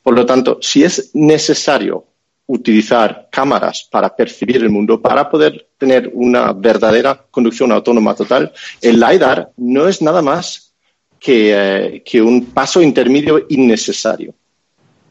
Por 0.02 0.14
lo 0.14 0.24
tanto, 0.24 0.58
si 0.60 0.84
es 0.84 1.10
necesario 1.14 2.04
utilizar 2.46 3.28
cámaras 3.30 3.86
para 3.90 4.14
percibir 4.14 4.56
el 4.56 4.70
mundo, 4.70 5.00
para 5.00 5.28
poder 5.28 5.68
tener 5.76 6.10
una 6.14 6.52
verdadera 6.52 7.26
conducción 7.30 7.72
autónoma 7.72 8.14
total, 8.14 8.52
el 8.80 8.98
LiDAR 8.98 9.50
no 9.58 9.86
es 9.86 10.00
nada 10.00 10.22
más 10.22 10.72
que, 11.20 12.02
eh, 12.04 12.22
un 12.22 12.46
paso 12.46 12.80
intermedio 12.80 13.46
innecesario. 13.50 14.34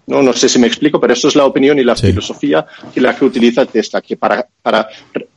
No, 0.08 0.22
no 0.22 0.32
sé 0.32 0.48
si 0.48 0.58
me 0.58 0.68
explico, 0.68 1.02
pero 1.02 1.12
eso 1.12 1.28
es 1.28 1.36
la 1.36 1.44
opinión 1.44 1.78
y 1.80 1.84
la 1.84 1.96
filosofía 1.96 2.66
que 2.94 3.02
la 3.02 3.14
que 3.14 3.26
utiliza 3.26 3.66
Tesla, 3.66 4.02
que 4.02 4.16
para, 4.16 4.48
para, 4.62 4.88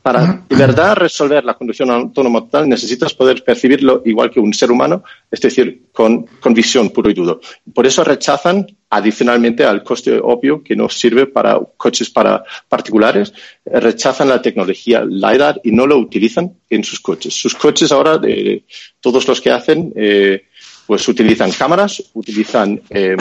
para 0.01 0.45
de 0.47 0.55
verdad 0.55 0.95
resolver 0.95 1.43
la 1.43 1.55
conducción 1.55 1.91
autónoma 1.91 2.39
total 2.39 2.69
necesitas 2.69 3.13
poder 3.13 3.43
percibirlo 3.43 4.01
igual 4.05 4.31
que 4.31 4.39
un 4.39 4.53
ser 4.53 4.71
humano, 4.71 5.03
es 5.29 5.41
decir, 5.41 5.87
con, 5.91 6.25
con 6.39 6.53
visión 6.53 6.89
puro 6.89 7.09
y 7.09 7.13
duro. 7.13 7.41
Por 7.73 7.85
eso 7.85 8.01
rechazan 8.05 8.65
adicionalmente 8.89 9.65
al 9.65 9.83
coste 9.83 10.17
obvio 10.21 10.63
que 10.63 10.75
nos 10.77 10.97
sirve 10.97 11.27
para 11.27 11.59
coches 11.75 12.09
para 12.09 12.43
particulares, 12.69 13.33
rechazan 13.65 14.29
la 14.29 14.41
tecnología 14.41 15.03
LiDAR 15.03 15.59
y 15.65 15.71
no 15.73 15.85
lo 15.85 15.97
utilizan 15.97 16.53
en 16.69 16.83
sus 16.85 17.01
coches. 17.01 17.33
Sus 17.33 17.55
coches 17.55 17.91
ahora, 17.91 18.17
de, 18.17 18.63
todos 19.01 19.27
los 19.27 19.41
que 19.41 19.51
hacen, 19.51 19.91
eh, 19.97 20.43
pues 20.87 21.05
utilizan 21.09 21.51
cámaras, 21.51 22.03
utilizan 22.13 22.81
eh, 22.89 23.17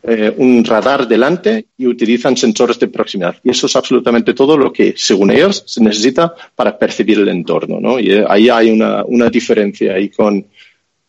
eh, 0.00 0.32
un 0.36 0.64
radar 0.64 1.08
delante 1.08 1.66
y 1.76 1.86
utilizan 1.88 2.36
sensores 2.36 2.78
de 2.78 2.86
proximidad. 2.86 3.34
Y 3.42 3.50
eso 3.50 3.66
es 3.66 3.74
absolutamente 3.74 4.32
todo 4.32 4.56
lo 4.56 4.72
que, 4.72 4.94
según 4.96 5.32
ellos, 5.32 5.64
se 5.66 5.82
necesita 5.82 6.32
para 6.54 6.78
percibir 6.78 7.18
el 7.18 7.28
entorno. 7.28 7.80
¿no? 7.80 7.98
Y 7.98 8.12
eh, 8.12 8.24
ahí 8.28 8.48
hay 8.48 8.70
una, 8.70 9.02
una 9.04 9.28
diferencia 9.28 9.94
ahí 9.94 10.08
con, 10.08 10.46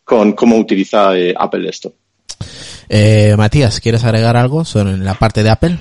con 0.04 0.34
cómo 0.34 0.58
utiliza 0.58 1.16
eh, 1.16 1.36
Apple 1.38 1.70
esto. 1.70 1.94
Matías, 3.38 3.80
¿quieres 3.80 4.04
agregar 4.04 4.36
algo 4.36 4.66
sobre 4.66 4.98
la 4.98 5.14
parte 5.14 5.44
de 5.44 5.52
Apple? 5.52 5.78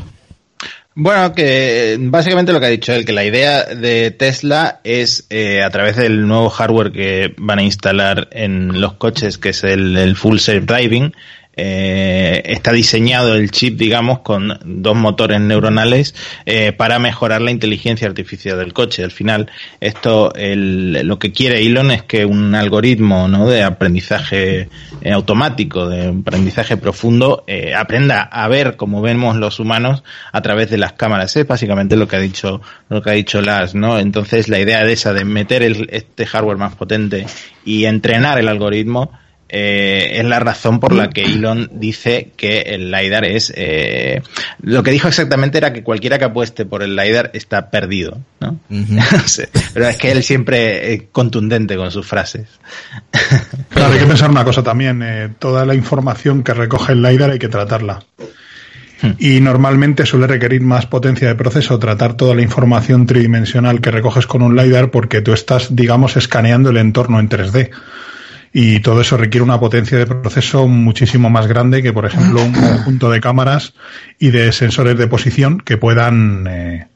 Bueno, 0.94 1.32
que 1.32 1.96
básicamente 1.98 2.52
lo 2.52 2.61
que 2.61 2.66
ha 2.66 2.70
dicho 2.70 2.92
él, 2.92 3.06
que 3.06 3.12
la 3.12 3.24
idea 3.24 3.64
de 3.64 4.11
Tesla 4.11 4.80
es 4.84 5.26
a 5.64 5.70
través 5.70 5.96
del 5.96 6.26
nuevo 6.26 6.50
hardware 6.50 6.92
que 6.92 7.34
van 7.38 7.61
a 7.61 7.62
instalar 7.62 8.28
en 8.32 8.80
los 8.80 8.94
coches, 8.94 9.38
que 9.38 9.50
es 9.50 9.64
el, 9.64 9.96
el 9.96 10.16
Full 10.16 10.38
Self 10.38 10.66
Driving, 10.66 11.14
eh, 11.61 12.40
está 12.44 12.70
diseñado 12.70 13.34
el 13.34 13.50
chip, 13.50 13.76
digamos, 13.76 14.20
con 14.20 14.61
dos 14.64 14.94
motores 14.94 15.40
neuronales 15.40 16.14
eh, 16.46 16.70
para 16.70 17.00
mejorar 17.00 17.42
la 17.42 17.50
inteligencia 17.50 18.06
artificial 18.06 18.59
del 18.59 18.72
coche. 18.72 19.02
Al 19.02 19.11
final, 19.11 19.50
esto, 19.80 20.32
lo 20.36 21.18
que 21.18 21.32
quiere 21.32 21.61
Elon 21.66 21.90
es 21.90 22.04
que 22.04 22.24
un 22.24 22.54
algoritmo 22.54 23.26
¿no? 23.26 23.48
de 23.48 23.64
aprendizaje 23.64 24.68
eh, 25.00 25.12
automático, 25.12 25.88
de 25.88 26.11
aprendizaje 26.20 26.76
profundo, 26.76 27.44
aprenda 27.76 28.22
a 28.22 28.46
ver 28.46 28.76
como 28.76 29.02
vemos 29.02 29.34
los 29.34 29.59
humanos 29.59 30.04
a 30.32 30.40
través 30.42 30.70
de 30.70 30.78
las 30.78 30.92
cámaras. 30.92 31.34
Es 31.34 31.46
básicamente 31.46 31.96
lo 31.96 32.06
que 32.06 32.14
ha 32.14 32.20
dicho, 32.20 32.61
lo 32.88 33.02
que 33.02 33.11
ha 33.11 33.14
dicho 33.14 33.40
Las, 33.40 33.74
¿no? 33.74 33.98
Entonces, 33.98 34.48
la 34.48 34.61
idea 34.61 34.84
de 34.84 34.92
esa 34.92 35.12
de 35.12 35.24
meter 35.24 35.64
este 35.90 36.24
hardware 36.24 36.56
más 36.56 36.76
potente 36.76 37.26
y 37.64 37.86
entrenar 37.86 38.38
el 38.38 38.46
algoritmo 38.46 39.11
eh, 39.51 40.18
es 40.18 40.24
la 40.24 40.40
razón 40.40 40.78
por 40.78 40.92
la 40.92 41.09
que 41.09 41.24
Elon 41.24 41.70
dice 41.72 42.32
que 42.36 42.61
el 42.61 42.90
LiDAR 42.90 43.24
es... 43.24 43.53
Eh, 43.57 44.20
lo 44.61 44.82
que 44.82 44.90
dijo 44.90 45.09
exactamente 45.09 45.57
era 45.57 45.72
que 45.72 45.82
cualquiera 45.82 46.18
que 46.18 46.26
apueste 46.26 46.66
por 46.66 46.82
el 46.82 46.94
LiDAR 46.94 47.30
está 47.32 47.70
perdido, 47.70 48.18
¿no? 48.40 48.59
Pero 49.74 49.88
es 49.88 49.96
que 49.96 50.12
él 50.12 50.22
siempre 50.22 50.92
es 50.92 51.03
contundente 51.12 51.76
con 51.76 51.90
sus 51.90 52.07
frases. 52.07 52.46
Claro, 53.70 53.92
hay 53.92 54.01
que 54.01 54.07
pensar 54.07 54.30
una 54.30 54.44
cosa 54.44 54.62
también. 54.62 55.03
Eh, 55.03 55.28
toda 55.38 55.64
la 55.64 55.74
información 55.74 56.42
que 56.42 56.53
recoge 56.53 56.94
el 56.94 57.03
LiDAR 57.03 57.30
hay 57.30 57.38
que 57.38 57.49
tratarla. 57.49 58.03
Hmm. 59.01 59.12
Y 59.18 59.40
normalmente 59.40 60.05
suele 60.05 60.26
requerir 60.26 60.62
más 60.62 60.86
potencia 60.86 61.28
de 61.28 61.36
proceso 61.36 61.78
tratar 61.78 62.14
toda 62.14 62.34
la 62.34 62.42
información 62.42 63.07
tridimensional 63.07 63.80
que 63.80 63.92
recoges 63.92 64.26
con 64.26 64.42
un 64.42 64.57
LiDAR 64.57 64.90
porque 64.90 65.20
tú 65.20 65.32
estás, 65.32 65.76
digamos, 65.76 66.16
escaneando 66.16 66.70
el 66.70 66.78
entorno 66.78 67.20
en 67.20 67.28
3D 67.28 67.70
y 68.61 68.80
todo 68.80 69.02
eso 69.02 69.16
requiere 69.16 69.44
una 69.44 69.61
potencia 69.61 69.98
de 69.98 70.06
proceso 70.06 70.66
muchísimo 70.66 71.30
más 71.30 71.46
grande 71.46 71.80
que, 71.80 71.92
por 71.92 72.06
ejemplo, 72.06 72.42
un 72.42 72.52
conjunto 72.54 73.09
de 73.09 73.20
cámaras 73.20 73.74
y 74.18 74.30
de 74.30 74.50
sensores 74.50 74.98
de 74.98 75.06
posición 75.06 75.61
que 75.61 75.76
puedan, 75.76 76.44
eh, 76.48 76.88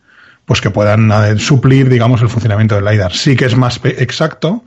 pues 0.44 0.60
que 0.60 0.70
puedan 0.70 1.12
eh, 1.12 1.38
suplir, 1.38 1.88
digamos, 1.88 2.20
el 2.20 2.30
funcionamiento 2.30 2.74
del 2.74 2.84
LiDAR. 2.84 3.12
Sí 3.12 3.36
que 3.36 3.44
es 3.44 3.56
más 3.56 3.80
exacto 3.84 4.64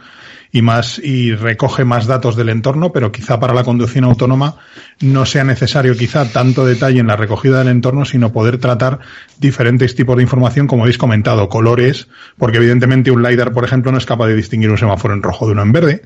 y 0.53 0.61
más 0.61 0.97
y 0.99 1.35
recoge 1.35 1.83
más 1.83 2.05
datos 2.05 2.37
del 2.37 2.47
entorno, 2.47 2.93
pero 2.93 3.11
quizá 3.11 3.41
para 3.41 3.53
la 3.53 3.65
conducción 3.65 4.05
autónoma 4.05 4.55
no 5.01 5.25
sea 5.25 5.43
necesario 5.43 5.97
quizá 5.97 6.31
tanto 6.31 6.65
detalle 6.65 7.01
en 7.01 7.07
la 7.07 7.17
recogida 7.17 7.59
del 7.59 7.67
entorno, 7.67 8.05
sino 8.05 8.31
poder 8.31 8.57
tratar 8.57 8.99
diferentes 9.37 9.95
tipos 9.95 10.15
de 10.15 10.23
información, 10.23 10.65
como 10.65 10.83
habéis 10.83 10.97
comentado, 10.97 11.49
colores, 11.49 12.07
porque 12.37 12.55
evidentemente 12.55 13.11
un 13.11 13.21
LiDAR, 13.21 13.51
por 13.51 13.65
ejemplo, 13.65 13.91
no 13.91 13.97
es 13.97 14.05
capaz 14.05 14.27
de 14.27 14.37
distinguir 14.37 14.71
un 14.71 14.77
semáforo 14.77 15.13
en 15.13 15.21
rojo 15.21 15.45
de 15.45 15.51
uno 15.51 15.61
en 15.61 15.73
verde 15.73 16.01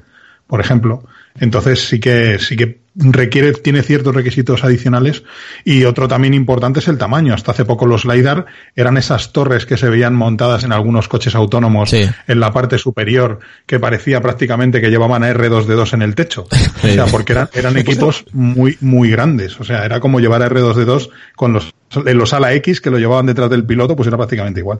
por 0.50 0.60
ejemplo. 0.60 1.04
Entonces 1.39 1.88
sí 1.88 2.00
que 2.00 2.39
sí 2.39 2.58
que 2.58 2.82
requiere 2.95 3.54
tiene 3.54 3.84
ciertos 3.84 4.16
requisitos 4.16 4.64
adicionales 4.64 5.24
y 5.64 5.84
otro 5.86 6.08
también 6.08 6.34
importante 6.34 6.80
es 6.80 6.88
el 6.88 6.97
tamaño. 6.97 7.36
Hasta 7.36 7.52
hace 7.52 7.66
poco 7.66 7.86
los 7.86 8.04
lidar 8.04 8.47
eran 8.76 8.97
esas 8.97 9.32
torres 9.32 9.68
que 9.68 9.78
se 9.78 9.89
veían 9.89 10.16
montadas 10.16 10.64
en 10.64 10.72
algunos 10.72 11.08
coches 11.08 11.36
autónomos 11.36 11.93
en 11.93 12.39
la 12.39 12.52
parte 12.52 12.80
superior 12.80 13.39
que 13.68 13.80
parecía 13.80 14.22
prácticamente 14.22 14.82
que 14.82 14.89
llevaban 14.89 15.24
a 15.24 15.32
R2D2 15.32 15.93
en 15.93 16.02
el 16.02 16.16
techo. 16.16 16.47
O 16.84 16.88
sea, 16.88 17.06
porque 17.06 17.34
eran 17.34 17.50
eran 17.54 17.78
equipos 17.78 18.26
muy 18.34 18.76
muy 18.82 19.12
grandes, 19.12 19.60
o 19.60 19.64
sea, 19.64 19.86
era 19.86 20.00
como 20.00 20.20
llevar 20.20 20.41
a 20.41 20.50
R2D2 20.50 21.12
con 21.36 21.54
los 21.54 21.76
en 21.93 22.18
los 22.18 22.34
ala 22.34 22.54
X 22.56 22.82
que 22.82 22.89
lo 22.89 22.97
llevaban 22.97 23.28
detrás 23.28 23.52
del 23.52 23.66
piloto, 23.66 23.95
pues 23.95 24.08
era 24.08 24.18
prácticamente 24.18 24.62
igual. 24.62 24.80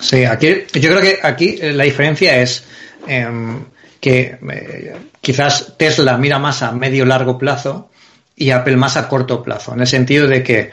Sí, 0.00 0.24
aquí 0.24 0.54
yo 0.72 0.90
creo 0.90 1.00
que 1.00 1.18
aquí 1.20 1.58
la 1.60 1.82
diferencia 1.82 2.40
es 2.40 2.64
em, 3.08 3.64
que 4.04 4.36
eh, 4.52 4.96
quizás 5.18 5.78
Tesla 5.78 6.18
mira 6.18 6.38
más 6.38 6.62
a 6.62 6.72
medio 6.72 7.06
largo 7.06 7.38
plazo 7.38 7.88
y 8.36 8.50
Apple 8.50 8.76
más 8.76 8.98
a 8.98 9.08
corto 9.08 9.42
plazo, 9.42 9.72
en 9.72 9.80
el 9.80 9.86
sentido 9.86 10.28
de 10.28 10.42
que 10.42 10.70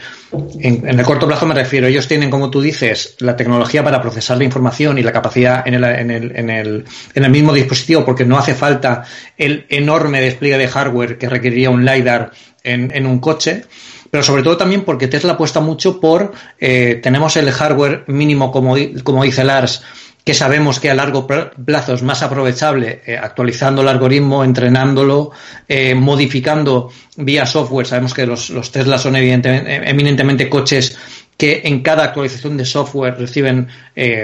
en, 0.59 0.99
el 0.99 1.05
corto 1.05 1.27
plazo 1.27 1.45
me 1.45 1.53
refiero, 1.53 1.87
ellos 1.87 2.09
tienen, 2.09 2.29
como 2.29 2.49
tú 2.49 2.59
dices, 2.59 3.15
la 3.19 3.37
tecnología 3.37 3.85
para 3.85 4.01
procesar 4.01 4.37
la 4.37 4.43
información 4.43 4.97
y 4.97 5.01
la 5.01 5.13
capacidad 5.13 5.65
en 5.65 5.75
el, 5.75 5.83
en 5.85 6.11
el, 6.11 6.35
en 6.35 6.49
el, 6.49 6.85
en 7.13 7.23
el 7.23 7.31
mismo 7.31 7.53
dispositivo, 7.53 8.03
porque 8.03 8.25
no 8.25 8.37
hace 8.37 8.53
falta 8.53 9.05
el 9.37 9.65
enorme 9.69 10.19
despliegue 10.19 10.57
de 10.57 10.67
hardware 10.67 11.17
que 11.17 11.29
requeriría 11.29 11.69
un 11.69 11.85
LiDAR 11.85 12.31
en, 12.63 12.91
en 12.93 13.05
un 13.05 13.19
coche 13.19 13.63
pero 14.11 14.23
sobre 14.23 14.43
todo 14.43 14.57
también 14.57 14.83
porque 14.83 15.07
Tesla 15.07 15.33
apuesta 15.33 15.61
mucho 15.61 15.99
por, 16.01 16.33
eh, 16.59 16.99
tenemos 17.01 17.37
el 17.37 17.49
hardware 17.49 18.03
mínimo, 18.07 18.51
como, 18.51 18.75
como 19.03 19.23
dice 19.23 19.45
Lars, 19.45 19.81
que 20.23 20.33
sabemos 20.33 20.79
que 20.79 20.89
a 20.89 20.93
largo 20.93 21.25
plazo 21.27 21.93
es 21.93 22.03
más 22.03 22.21
aprovechable 22.21 23.01
eh, 23.05 23.17
actualizando 23.17 23.81
el 23.81 23.87
algoritmo, 23.87 24.43
entrenándolo, 24.43 25.31
eh, 25.67 25.95
modificando 25.95 26.91
vía 27.17 27.45
software. 27.45 27.87
Sabemos 27.87 28.13
que 28.13 28.25
los, 28.25 28.51
los 28.51 28.71
Tesla 28.71 28.97
son 28.97 29.15
evidentemente, 29.15 29.75
eh, 29.75 29.81
eminentemente 29.85 30.47
coches 30.47 30.97
que 31.37 31.61
en 31.63 31.81
cada 31.81 32.03
actualización 32.03 32.55
de 32.55 32.65
software 32.65 33.17
reciben 33.17 33.67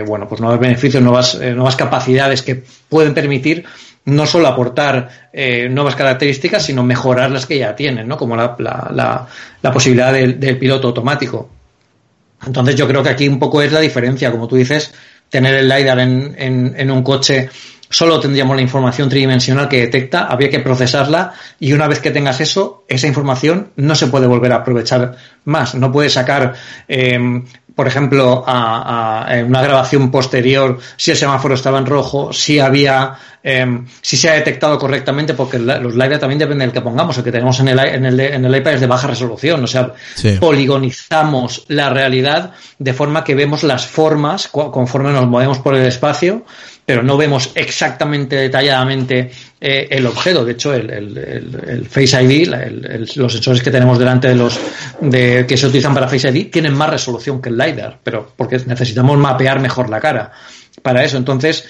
bueno, 0.06 0.28
pues 0.28 0.40
nuevos 0.40 0.60
beneficios, 0.60 1.02
nuevas, 1.02 1.34
nuevas 1.34 1.76
capacidades 1.76 2.44
que 2.44 2.64
pueden 2.88 3.16
permitir 3.16 3.66
no 4.06 4.28
solo 4.28 4.48
aportar 4.48 5.10
nuevas 5.72 5.96
características, 5.96 6.66
sino 6.66 6.84
mejorar 6.84 7.32
las 7.32 7.48
que 7.48 7.58
ya 7.58 7.76
tienen, 7.76 8.08
¿no? 8.08 8.18
como 8.18 8.36
la, 8.36 8.56
la, 8.60 9.28
la, 9.64 9.72
posibilidad 9.72 10.14
del, 10.14 10.40
del 10.40 10.60
piloto 10.60 10.90
automático. 10.90 11.50
Entonces 12.46 12.76
yo 12.76 12.88
creo 12.88 13.02
que 13.02 13.10
aquí 13.10 13.28
un 13.28 13.40
poco 13.40 13.64
es 13.64 13.72
la 13.72 13.80
diferencia, 13.80 14.30
como 14.30 14.48
tú 14.48 14.56
dices, 14.56 14.94
tener 15.30 15.56
el 15.56 15.68
LiDAR 15.68 16.00
en, 16.00 16.36
en, 16.78 16.92
un 16.92 17.04
coche 17.04 17.50
solo 17.90 18.20
tendríamos 18.20 18.56
la 18.56 18.62
información 18.62 19.10
tridimensional 19.10 19.70
que 19.70 19.82
detecta, 19.82 20.26
habría 20.26 20.50
que 20.50 20.60
procesarla 20.60 21.34
y 21.60 21.74
una 21.74 21.88
vez 21.88 22.00
que 22.00 22.12
tengas 22.12 22.42
eso, 22.42 22.84
esa 22.88 23.08
información 23.08 23.70
no 23.76 23.96
se 23.96 24.08
puede 24.08 24.28
volver 24.28 24.52
a 24.52 24.58
aprovechar 24.58 25.16
más. 25.46 25.76
No 25.76 25.92
puedes 25.92 26.14
sacar, 26.14 26.54
em, 26.88 27.46
por 27.78 27.88
ejemplo, 27.88 28.44
a, 28.48 29.22
a, 29.32 29.44
una 29.44 29.62
grabación 29.62 30.10
posterior, 30.10 30.80
si 30.96 31.12
el 31.12 31.18
semáforo 31.18 31.54
estaba 31.54 31.78
en 31.78 31.86
rojo, 31.86 32.34
si 32.34 32.60
había, 32.60 33.14
eh, 33.44 33.84
si 34.02 34.18
se 34.18 34.32
ha 34.32 34.34
detectado 34.34 34.80
correctamente, 34.80 35.36
porque 35.36 35.60
los 35.60 35.94
LiDAR 35.94 36.18
también 36.18 36.40
depende 36.40 36.66
del 36.66 36.74
que 36.74 36.82
pongamos. 36.82 37.20
El 37.20 37.24
que 37.24 37.32
tenemos 37.32 37.60
en 37.60 37.68
el, 37.68 37.78
en 37.78 38.06
el, 38.08 38.20
en 38.20 38.46
el 38.46 38.56
iPad 38.56 38.74
es 38.74 38.82
de 38.82 38.88
baja 38.88 39.06
resolución, 39.06 39.64
o 39.64 39.68
sea, 39.68 39.94
sí. 40.16 40.38
poligonizamos 40.40 41.66
la 41.68 41.92
realidad 41.92 42.54
de 42.80 42.94
forma 42.94 43.24
que 43.24 43.36
vemos 43.36 43.62
las 43.62 43.86
formas 43.86 44.48
conforme 44.48 45.12
nos 45.12 45.28
movemos 45.28 45.60
por 45.60 45.76
el 45.76 45.86
espacio 45.86 46.46
pero 46.88 47.04
no 47.04 47.18
vemos 47.18 47.52
exactamente 47.54 48.38
detalladamente 48.38 49.30
eh, 49.60 49.90
el 49.92 50.06
objeto. 50.08 50.46
De 50.46 50.54
hecho, 50.54 50.74
el, 50.74 50.90
el, 50.90 51.86
Face 51.86 52.24
ID, 52.24 52.48
los 53.18 53.34
sensores 53.34 53.62
que 53.62 53.70
tenemos 53.70 54.00
delante 54.00 54.30
de 54.30 54.36
los 54.36 54.58
de, 55.02 55.46
que 55.46 55.58
se 55.58 55.68
utilizan 55.68 55.94
para 55.94 56.08
Face 56.08 56.30
ID, 56.30 56.50
tienen 56.50 56.74
más 56.74 56.90
resolución 56.90 57.42
que 57.42 57.50
el 57.50 57.58
LiDAR, 57.58 58.00
pero 58.02 58.32
porque 58.34 58.62
necesitamos 58.66 59.18
mapear 59.18 59.60
mejor 59.60 59.90
la 59.90 60.00
cara 60.00 60.32
para 60.82 61.04
eso. 61.04 61.18
Entonces, 61.18 61.68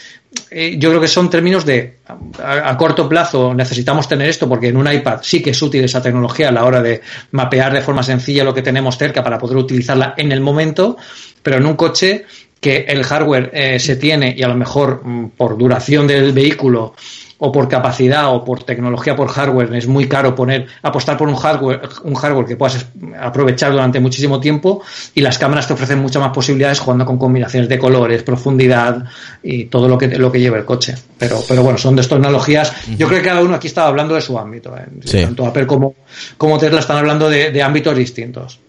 eh, 0.51 0.75
yo 0.77 0.89
creo 0.89 1.01
que 1.01 1.07
son 1.07 1.31
términos 1.31 1.65
de 1.65 1.97
a, 2.43 2.77
corto 2.77 3.09
plazo 3.09 3.55
necesitamos 3.55 4.07
tener 4.07 4.29
esto 4.29 4.47
porque 4.47 4.67
en 4.67 4.77
un 4.77 4.91
iPad 4.91 5.21
sí 5.23 5.41
que 5.41 5.49
es 5.49 5.61
útil 5.63 5.83
esa 5.83 5.99
tecnología 5.99 6.49
a 6.49 6.51
la 6.51 6.63
hora 6.63 6.79
de 6.83 7.01
mapear 7.31 7.73
de 7.73 7.81
forma 7.81 8.03
sencilla 8.03 8.43
lo 8.43 8.53
que 8.53 8.61
tenemos 8.61 8.99
cerca 8.99 9.23
para 9.23 9.39
poder 9.39 9.57
utilizarla 9.57 10.13
en 10.15 10.31
el 10.31 10.41
momento, 10.41 10.95
pero 11.41 11.57
en 11.57 11.65
un 11.65 11.75
coche 11.75 12.25
que 12.59 12.85
el 12.87 13.03
hardware 13.03 13.51
eh, 13.53 13.79
se 13.79 13.95
tiene 13.95 14.33
y 14.37 14.43
a 14.43 14.47
lo 14.47 14.55
mejor 14.55 15.01
mm, 15.03 15.29
por 15.37 15.57
duración 15.57 16.07
del 16.07 16.31
vehículo 16.31 16.93
o 17.39 17.51
por 17.51 17.67
capacidad 17.67 18.33
o 18.33 18.43
por 18.43 18.63
tecnología 18.63 19.15
por 19.15 19.27
hardware 19.27 19.73
es 19.75 19.87
muy 19.87 20.07
caro 20.07 20.33
poner 20.33 20.67
apostar 20.81 21.17
por 21.17 21.27
un 21.27 21.35
hardware 21.35 21.81
un 22.03 22.15
hardware 22.15 22.45
que 22.47 22.55
puedas 22.55 22.85
aprovechar 23.19 23.71
durante 23.71 23.99
muchísimo 23.99 24.39
tiempo 24.39 24.81
y 25.13 25.21
las 25.21 25.37
cámaras 25.37 25.67
te 25.67 25.73
ofrecen 25.73 25.99
muchas 25.99 26.21
más 26.21 26.31
posibilidades 26.31 26.79
jugando 26.79 27.05
con 27.05 27.17
combinaciones 27.17 27.69
de 27.69 27.77
colores 27.77 28.23
profundidad 28.23 29.05
y 29.43 29.65
todo 29.65 29.87
lo 29.87 29.97
que 29.97 30.07
lo 30.17 30.31
que 30.31 30.39
lleva 30.39 30.57
el 30.57 30.65
coche 30.65 30.95
pero 31.17 31.43
pero 31.47 31.61
bueno 31.61 31.77
son 31.77 31.95
de 31.95 32.01
estas 32.01 32.17
tecnologías 32.17 32.71
uh 32.71 32.91
-huh. 32.91 32.97
yo 32.97 33.07
creo 33.07 33.19
que 33.19 33.27
cada 33.27 33.41
uno 33.41 33.55
aquí 33.55 33.67
estaba 33.67 33.87
hablando 33.89 34.15
de 34.15 34.21
su 34.21 34.37
ámbito 34.37 34.75
¿eh? 34.75 34.85
sí. 35.05 35.21
tanto 35.21 35.45
Apple 35.45 35.67
como 35.67 35.95
como 36.37 36.57
Tesla 36.57 36.79
están 36.79 36.97
hablando 36.97 37.29
de, 37.29 37.51
de 37.51 37.61
ámbitos 37.61 37.95
distintos 37.95 38.59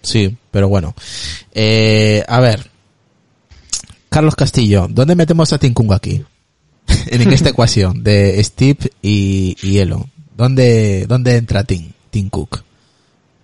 sí 0.00 0.34
pero 0.50 0.68
bueno 0.68 0.94
eh, 1.52 2.24
a 2.26 2.40
ver 2.40 2.73
Carlos 4.14 4.36
Castillo, 4.36 4.86
¿dónde 4.88 5.16
metemos 5.16 5.52
a 5.52 5.58
Tim 5.58 5.74
Cook 5.74 5.92
aquí? 5.92 6.24
en 7.08 7.32
esta 7.32 7.48
ecuación 7.48 8.04
de 8.04 8.40
Steve 8.44 8.92
y, 9.02 9.56
y 9.60 9.78
Elon. 9.78 10.08
¿Dónde, 10.36 11.06
¿Dónde 11.08 11.36
entra 11.36 11.64
Tim, 11.64 11.90
Tim 12.10 12.30
Cook? 12.30 12.62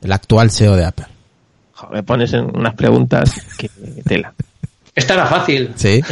El 0.01 0.13
actual 0.13 0.53
CEO 0.53 0.77
de 0.77 0.85
Apple. 0.85 1.07
Joder, 1.73 1.95
me 1.97 2.03
pones 2.05 2.33
en 2.35 2.57
unas 2.57 2.75
preguntas 2.75 3.33
que 3.59 3.69
tela. 4.05 4.33
Esta 4.95 5.15
era 5.15 5.27
fácil. 5.27 5.73
Sí. 5.75 6.03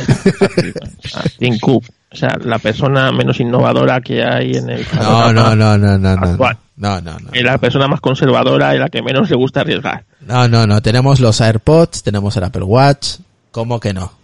Tim 1.38 1.56
Cook. 1.60 1.84
O 2.10 2.16
sea, 2.16 2.36
la 2.42 2.58
persona 2.58 3.12
menos 3.12 3.38
innovadora 3.38 4.00
que 4.00 4.24
hay 4.24 4.56
en 4.56 4.70
el 4.70 4.86
no, 4.92 5.32
no, 5.32 5.54
no, 5.54 5.78
no, 5.78 5.96
no, 5.98 6.08
actual. 6.08 6.58
no, 6.78 7.00
no, 7.00 7.16
no, 7.20 7.30
Es 7.32 7.44
la 7.44 7.58
persona 7.58 7.86
más 7.86 8.00
conservadora 8.00 8.74
y 8.74 8.78
la 8.80 8.88
que 8.88 9.02
menos 9.02 9.30
le 9.30 9.36
gusta 9.36 9.60
arriesgar. 9.60 10.04
No, 10.26 10.48
no, 10.48 10.66
no. 10.66 10.82
Tenemos 10.82 11.20
los 11.20 11.40
AirPods, 11.40 12.02
tenemos 12.02 12.36
el 12.36 12.42
Apple 12.42 12.64
Watch. 12.64 13.18
¿Cómo 13.52 13.78
que 13.78 13.94
no? 13.94 14.17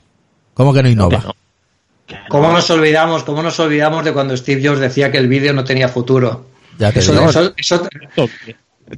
¿Cómo 0.54 0.72
que 0.72 0.82
no 0.82 0.88
innova? 0.88 1.18
No, 1.18 1.34
que 2.06 2.14
no. 2.14 2.20
¿Cómo 2.28 2.52
nos 2.52 2.70
olvidamos, 2.70 3.24
cómo 3.24 3.42
nos 3.42 3.58
olvidamos 3.60 4.04
de 4.04 4.12
cuando 4.12 4.36
Steve 4.36 4.66
Jobs 4.66 4.80
decía 4.80 5.10
que 5.10 5.18
el 5.18 5.28
vídeo 5.28 5.52
no 5.52 5.64
tenía 5.64 5.88
futuro? 5.88 6.46
Ya 6.78 6.92
te 6.92 7.00
eso, 7.00 7.12
digo. 7.12 7.30
eso, 7.30 7.52
eso, 7.56 7.88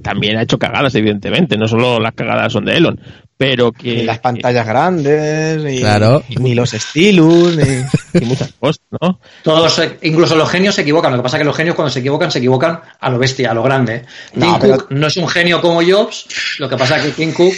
También 0.03 0.37
ha 0.37 0.43
hecho 0.43 0.59
cagadas, 0.59 0.95
evidentemente, 0.95 1.57
no 1.57 1.69
solo 1.69 2.01
las 2.01 2.13
cagadas 2.15 2.53
son 2.53 2.65
de 2.65 2.77
Elon, 2.77 3.01
pero 3.37 3.71
que... 3.71 3.97
Ni 3.97 4.03
las 4.03 4.19
pantallas 4.19 4.67
grandes, 4.67 5.63
ni, 5.63 5.79
Claro. 5.81 6.23
ni 6.41 6.55
los 6.55 6.75
estilos, 6.75 7.57
ni... 7.57 7.85
y 8.21 8.25
muchas 8.25 8.53
cosas, 8.59 8.83
¿no? 9.01 9.21
Todos, 9.43 9.81
incluso 10.03 10.35
los 10.37 10.51
genios 10.51 10.75
se 10.75 10.83
equivocan. 10.83 11.13
Lo 11.13 11.19
que 11.19 11.23
pasa 11.23 11.37
es 11.37 11.41
que 11.43 11.45
los 11.45 11.57
genios 11.57 11.77
cuando 11.77 11.91
se 11.91 12.01
equivocan, 12.01 12.31
se 12.33 12.39
equivocan 12.39 12.81
a 13.01 13.11
lo 13.11 13.19
bestia, 13.19 13.51
a 13.51 13.55
lo 13.55 13.63
grande. 13.63 14.05
No, 14.35 14.53
Tim 14.53 14.61
pero- 14.61 14.77
Cook 14.79 14.87
no 14.91 15.07
es 15.07 15.17
un 15.19 15.29
genio 15.29 15.61
como 15.61 15.83
Jobs. 15.83 16.27
Lo 16.59 16.69
que 16.69 16.77
pasa 16.77 16.97
es 16.97 17.05
que 17.05 17.11
Tim 17.11 17.33
Cook, 17.33 17.55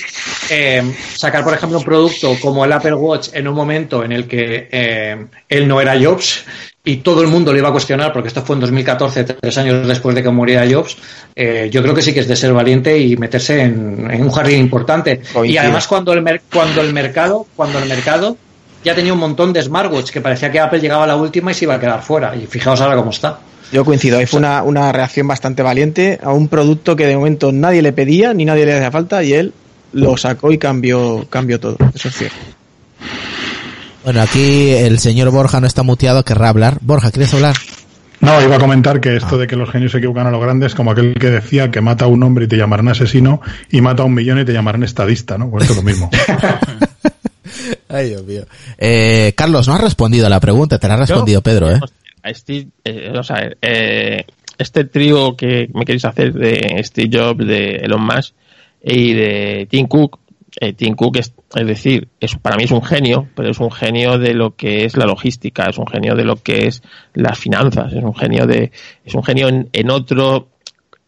eh, 0.50 0.94
sacar, 1.14 1.44
por 1.44 1.54
ejemplo, 1.54 1.78
un 1.78 1.84
producto 1.84 2.36
como 2.42 2.64
el 2.64 2.72
Apple 2.72 2.94
Watch 2.94 3.28
en 3.32 3.48
un 3.48 3.54
momento 3.54 4.04
en 4.04 4.12
el 4.12 4.26
que 4.26 4.68
eh, 4.70 5.26
él 5.48 5.68
no 5.68 5.80
era 5.80 5.98
Jobs 5.98 6.44
y 6.88 6.96
todo 6.98 7.20
el 7.20 7.28
mundo 7.28 7.52
le 7.52 7.58
iba 7.58 7.68
a 7.68 7.72
cuestionar, 7.72 8.14
porque 8.14 8.28
esto 8.28 8.42
fue 8.42 8.56
en 8.56 8.60
2014, 8.60 9.24
tres 9.24 9.58
años 9.58 9.86
después 9.86 10.16
de 10.16 10.22
que 10.22 10.30
muriera 10.30 10.66
Jobs, 10.66 10.96
eh, 11.36 11.68
yo 11.70 11.82
creo 11.82 11.94
que 11.94 12.00
sí 12.00 12.14
que 12.14 12.20
es 12.20 12.28
de 12.28 12.34
ser 12.34 12.54
valiente 12.54 12.98
y 12.98 13.14
meterse 13.18 13.60
en, 13.60 14.10
en 14.10 14.22
un 14.22 14.30
jardín 14.30 14.58
importante. 14.58 15.20
Y 15.44 15.58
además 15.58 15.86
cuando 15.86 16.14
el, 16.14 16.40
cuando 16.50 16.80
el 16.80 16.94
mercado, 16.94 17.46
cuando 17.54 17.78
el 17.78 17.86
mercado 17.86 18.38
ya 18.82 18.94
tenía 18.94 19.12
un 19.12 19.18
montón 19.18 19.52
de 19.52 19.62
smartwatch 19.62 20.10
que 20.10 20.22
parecía 20.22 20.50
que 20.50 20.60
Apple 20.60 20.80
llegaba 20.80 21.04
a 21.04 21.06
la 21.06 21.16
última 21.16 21.50
y 21.50 21.54
se 21.54 21.66
iba 21.66 21.74
a 21.74 21.80
quedar 21.80 22.02
fuera. 22.02 22.34
Y 22.34 22.46
fijaos 22.46 22.80
ahora 22.80 22.96
cómo 22.96 23.10
está. 23.10 23.38
Yo 23.70 23.84
coincido, 23.84 24.16
ahí 24.16 24.24
fue 24.24 24.38
una, 24.38 24.62
una 24.62 24.90
reacción 24.90 25.28
bastante 25.28 25.62
valiente 25.62 26.18
a 26.22 26.32
un 26.32 26.48
producto 26.48 26.96
que 26.96 27.04
de 27.04 27.16
momento 27.16 27.52
nadie 27.52 27.82
le 27.82 27.92
pedía 27.92 28.32
ni 28.32 28.46
nadie 28.46 28.64
le 28.64 28.72
hacía 28.72 28.90
falta 28.90 29.22
y 29.22 29.34
él 29.34 29.52
lo 29.92 30.16
sacó 30.16 30.52
y 30.52 30.56
cambió, 30.56 31.26
cambió 31.28 31.60
todo. 31.60 31.76
Eso 31.94 32.08
es 32.08 32.16
cierto. 32.16 32.36
Bueno, 34.08 34.22
aquí 34.22 34.70
el 34.70 34.98
señor 35.00 35.30
Borja 35.30 35.60
no 35.60 35.66
está 35.66 35.82
muteado, 35.82 36.24
querrá 36.24 36.48
hablar. 36.48 36.78
Borja, 36.80 37.10
¿quieres 37.10 37.34
hablar? 37.34 37.54
No, 38.20 38.42
iba 38.42 38.56
a 38.56 38.58
comentar 38.58 39.02
que 39.02 39.14
esto 39.14 39.36
de 39.36 39.46
que 39.46 39.54
los 39.54 39.68
genios 39.68 39.92
se 39.92 39.98
equivocan 39.98 40.26
a 40.26 40.30
lo 40.30 40.40
grande 40.40 40.66
es 40.66 40.74
como 40.74 40.92
aquel 40.92 41.12
que 41.12 41.28
decía 41.28 41.70
que 41.70 41.82
mata 41.82 42.06
a 42.06 42.08
un 42.08 42.22
hombre 42.22 42.46
y 42.46 42.48
te 42.48 42.56
llamarán 42.56 42.88
asesino 42.88 43.42
y 43.70 43.82
mata 43.82 44.04
a 44.04 44.06
un 44.06 44.14
millón 44.14 44.38
y 44.38 44.46
te 44.46 44.54
llamarán 44.54 44.82
estadista, 44.82 45.36
¿no? 45.36 45.50
Pues 45.50 45.64
esto 45.64 45.74
es 45.74 45.76
lo 45.76 45.82
mismo. 45.82 46.10
Ay, 47.90 48.08
Dios 48.08 48.24
mío. 48.24 48.46
Eh, 48.78 49.34
Carlos, 49.36 49.68
no 49.68 49.74
has 49.74 49.82
respondido 49.82 50.26
a 50.26 50.30
la 50.30 50.40
pregunta, 50.40 50.78
te 50.78 50.88
la 50.88 50.94
ha 50.94 50.96
respondido 51.00 51.40
Yo, 51.40 51.42
Pedro, 51.42 51.70
¿eh? 51.70 51.78
Steve, 52.32 52.68
eh, 52.84 53.12
o 53.14 53.22
sea, 53.22 53.46
eh, 53.60 54.24
este 54.56 54.84
trío 54.84 55.36
que 55.36 55.68
me 55.74 55.84
queréis 55.84 56.06
hacer 56.06 56.32
de 56.32 56.80
Steve 56.82 57.10
Jobs, 57.12 57.46
de 57.46 57.72
Elon 57.82 58.06
Musk 58.06 58.32
y 58.82 59.12
de 59.12 59.68
Tim 59.70 59.86
Cook, 59.86 60.18
eh, 60.60 60.72
Tim 60.72 60.94
Cook 60.94 61.18
es, 61.18 61.32
es 61.54 61.66
decir, 61.66 62.08
es, 62.20 62.36
para 62.36 62.56
mí 62.56 62.64
es 62.64 62.72
un 62.72 62.82
genio, 62.82 63.28
pero 63.34 63.50
es 63.50 63.58
un 63.60 63.70
genio 63.70 64.18
de 64.18 64.34
lo 64.34 64.56
que 64.56 64.84
es 64.84 64.96
la 64.96 65.06
logística, 65.06 65.66
es 65.66 65.78
un 65.78 65.86
genio 65.86 66.14
de 66.14 66.24
lo 66.24 66.36
que 66.36 66.66
es 66.66 66.82
las 67.14 67.38
finanzas, 67.38 67.92
es 67.92 68.02
un 68.02 68.14
genio 68.14 68.46
de, 68.46 68.72
es 69.04 69.14
un 69.14 69.22
genio 69.22 69.48
en, 69.48 69.68
en 69.72 69.90
otro, 69.90 70.48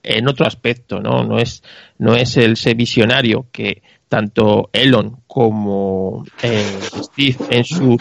en 0.02 0.28
otro 0.28 0.46
aspecto, 0.46 1.00
¿no? 1.00 1.24
No 1.24 1.38
es, 1.38 1.62
no 1.98 2.14
es 2.14 2.36
el 2.36 2.56
ser 2.56 2.76
visionario 2.76 3.46
que 3.50 3.82
tanto 4.08 4.70
Elon 4.72 5.18
como 5.26 6.24
eh, 6.42 6.78
Steve 7.02 7.36
en, 7.50 7.64
su, 7.64 7.96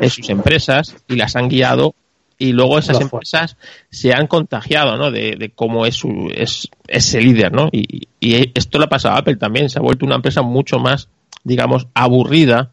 en 0.00 0.10
sus 0.10 0.28
empresas 0.28 0.96
y 1.08 1.16
las 1.16 1.36
han 1.36 1.48
guiado 1.48 1.94
y 2.38 2.52
luego 2.52 2.78
esas 2.78 2.96
empresas 3.04 3.56
se 3.90 4.12
han 4.12 4.26
contagiado 4.26 4.96
¿no? 4.96 5.10
de, 5.10 5.36
de 5.36 5.50
cómo 5.50 5.86
es 5.86 5.94
su 5.94 6.30
es 6.34 6.68
ese 6.88 7.20
líder 7.20 7.52
¿no? 7.52 7.68
y, 7.72 8.08
y 8.20 8.50
esto 8.54 8.78
le 8.78 8.84
ha 8.84 8.88
pasado 8.88 9.14
a 9.14 9.18
Apple 9.18 9.36
también 9.36 9.70
se 9.70 9.78
ha 9.78 9.82
vuelto 9.82 10.04
una 10.04 10.16
empresa 10.16 10.42
mucho 10.42 10.78
más 10.78 11.08
digamos 11.44 11.86
aburrida 11.94 12.72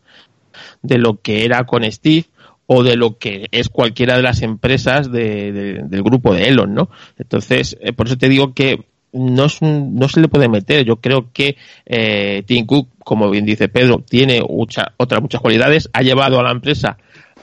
de 0.81 0.97
lo 0.97 1.21
que 1.21 1.45
era 1.45 1.63
con 1.65 1.83
Steve 1.91 2.25
o 2.65 2.83
de 2.83 2.95
lo 2.95 3.17
que 3.17 3.47
es 3.51 3.69
cualquiera 3.69 4.15
de 4.15 4.23
las 4.23 4.41
empresas 4.41 5.11
de, 5.11 5.51
de- 5.51 5.83
del 5.83 6.03
grupo 6.03 6.33
de 6.33 6.47
Elon, 6.47 6.73
¿no? 6.73 6.89
Entonces, 7.17 7.77
eh, 7.81 7.91
por 7.91 8.07
eso 8.07 8.17
te 8.17 8.29
digo 8.29 8.53
que 8.53 8.85
no, 9.11 9.45
es 9.45 9.61
un- 9.61 9.95
no 9.95 10.07
se 10.07 10.21
le 10.21 10.29
puede 10.29 10.47
meter. 10.47 10.85
Yo 10.85 10.95
creo 10.97 11.31
que 11.33 11.57
eh, 11.85 12.43
Tim 12.45 12.65
Cook, 12.65 12.87
como 13.03 13.29
bien 13.29 13.45
dice 13.45 13.67
Pedro, 13.67 14.01
tiene 14.07 14.41
mucha- 14.47 14.93
otras 14.95 15.21
muchas 15.21 15.41
cualidades. 15.41 15.89
Ha 15.91 16.01
llevado 16.01 16.39
a 16.39 16.43
la 16.43 16.51
empresa 16.51 16.97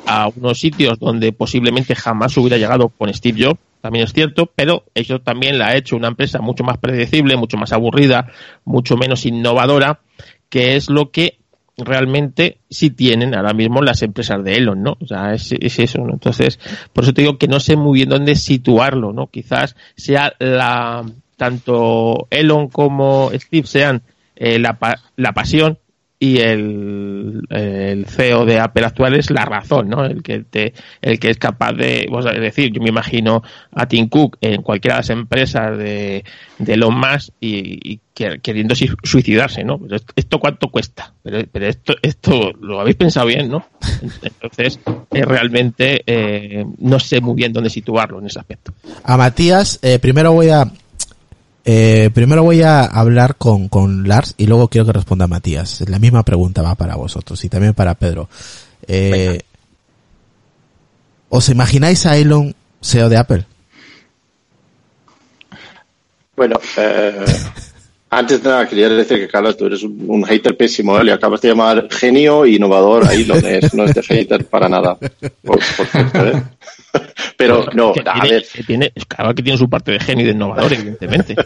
a 0.06 0.28
unos 0.28 0.58
sitios 0.58 0.98
donde 0.98 1.32
posiblemente 1.32 1.94
jamás 1.94 2.36
hubiera 2.36 2.56
llegado 2.56 2.88
con 2.88 3.12
Steve 3.12 3.44
Jobs, 3.44 3.60
también 3.80 4.04
es 4.04 4.12
cierto, 4.12 4.50
pero 4.54 4.84
eso 4.94 5.20
también 5.20 5.58
la 5.58 5.68
ha 5.68 5.76
hecho 5.76 5.96
una 5.96 6.08
empresa 6.08 6.40
mucho 6.40 6.64
más 6.64 6.78
predecible, 6.78 7.36
mucho 7.36 7.56
más 7.56 7.72
aburrida, 7.72 8.28
mucho 8.64 8.96
menos 8.96 9.24
innovadora, 9.24 10.00
que 10.48 10.76
es 10.76 10.90
lo 10.90 11.10
que 11.10 11.38
realmente 11.76 12.58
sí 12.68 12.90
tienen 12.90 13.34
ahora 13.34 13.52
mismo 13.52 13.82
las 13.82 14.02
empresas 14.02 14.42
de 14.42 14.56
Elon, 14.56 14.82
¿no? 14.82 14.96
O 15.00 15.06
sea, 15.06 15.32
es, 15.32 15.52
es 15.52 15.78
eso. 15.78 16.00
Entonces, 16.10 16.58
por 16.92 17.04
eso 17.04 17.14
te 17.14 17.22
digo 17.22 17.38
que 17.38 17.46
no 17.46 17.60
sé 17.60 17.76
muy 17.76 17.98
bien 17.98 18.08
dónde 18.08 18.34
situarlo, 18.34 19.12
¿no? 19.12 19.28
Quizás 19.28 19.76
sea 19.94 20.32
la, 20.40 21.04
tanto 21.36 22.26
Elon 22.30 22.68
como 22.68 23.30
Steve 23.32 23.66
sean 23.66 24.02
eh, 24.36 24.58
la, 24.58 24.76
la 25.16 25.32
pasión 25.32 25.78
y 26.20 26.38
el, 26.38 27.42
el 27.50 28.06
CEO 28.06 28.44
de 28.44 28.58
Apple 28.58 28.84
actual 28.84 29.14
es 29.14 29.30
la 29.30 29.44
razón, 29.44 29.88
¿no? 29.88 30.04
El 30.04 30.22
que 30.22 30.40
te, 30.40 30.74
el 31.00 31.20
que 31.20 31.30
es 31.30 31.38
capaz 31.38 31.74
de, 31.74 32.06
vamos 32.10 32.26
a 32.26 32.32
decir, 32.32 32.72
yo 32.72 32.82
me 32.82 32.88
imagino 32.88 33.42
a 33.72 33.86
Tim 33.86 34.08
Cook 34.08 34.36
en 34.40 34.62
cualquiera 34.62 34.96
de 34.96 34.98
las 35.00 35.10
empresas 35.10 35.78
de, 35.78 36.24
de 36.58 36.72
Elon 36.74 36.98
Musk 36.98 37.30
y, 37.40 37.92
y 37.92 38.00
que- 38.12 38.40
queriendo 38.42 38.74
suicidarse, 39.04 39.62
¿no? 39.62 39.80
Esto 40.16 40.40
cuánto 40.40 40.68
cuesta, 40.70 41.12
pero, 41.22 41.40
pero 41.52 41.66
esto, 41.68 41.94
esto 42.02 42.50
lo 42.60 42.80
habéis 42.80 42.96
pensado 42.96 43.26
bien, 43.26 43.48
¿no? 43.48 43.64
Entonces, 44.22 44.80
eh, 45.12 45.24
realmente 45.24 46.02
eh, 46.04 46.64
no 46.78 46.98
sé 46.98 47.20
muy 47.20 47.36
bien 47.36 47.52
dónde 47.52 47.70
situarlo 47.70 48.18
en 48.18 48.26
ese 48.26 48.40
aspecto. 48.40 48.72
A 49.04 49.16
Matías, 49.16 49.78
eh, 49.82 50.00
primero 50.00 50.32
voy 50.32 50.48
a... 50.50 50.64
Eh, 51.70 52.08
primero 52.14 52.42
voy 52.42 52.62
a 52.62 52.82
hablar 52.82 53.36
con, 53.36 53.68
con 53.68 54.08
Lars 54.08 54.32
y 54.38 54.46
luego 54.46 54.68
quiero 54.68 54.86
que 54.86 54.94
responda 54.94 55.26
Matías. 55.26 55.84
La 55.86 55.98
misma 55.98 56.22
pregunta 56.22 56.62
va 56.62 56.74
para 56.76 56.96
vosotros 56.96 57.44
y 57.44 57.50
también 57.50 57.74
para 57.74 57.94
Pedro. 57.94 58.30
Eh, 58.86 59.40
¿Os 61.28 61.50
imagináis 61.50 62.06
a 62.06 62.16
Elon 62.16 62.54
CEO 62.80 63.10
de 63.10 63.18
Apple? 63.18 63.44
Bueno, 66.36 66.58
eh, 66.78 67.26
antes 68.08 68.42
de 68.42 68.48
nada 68.48 68.66
quería 68.66 68.88
decir 68.88 69.18
que 69.18 69.28
Carlos, 69.28 69.58
tú 69.58 69.66
eres 69.66 69.82
un, 69.82 70.24
hater 70.24 70.56
pésimo, 70.56 70.98
¿eh? 70.98 71.04
le 71.04 71.12
acabas 71.12 71.42
de 71.42 71.48
llamar 71.48 71.86
genio 71.90 72.46
e 72.46 72.52
innovador, 72.52 73.06
ahí 73.06 73.24
lo 73.24 73.34
es, 73.34 73.74
no 73.74 73.84
es 73.84 73.92
de 73.94 74.02
hater 74.02 74.46
para 74.46 74.70
nada. 74.70 74.96
Por, 75.42 75.58
¿eh? 75.58 76.42
Pero 77.36 77.66
no, 77.74 77.92
a 78.04 78.22
ver. 78.24 78.44
tiene, 78.66 78.92
claro 79.06 79.34
que 79.34 79.42
tiene 79.42 79.58
su 79.58 79.68
parte 79.68 79.92
de 79.92 80.00
genio 80.00 80.24
y 80.24 80.26
de 80.26 80.34
innovador, 80.34 80.72
evidentemente. 80.72 81.36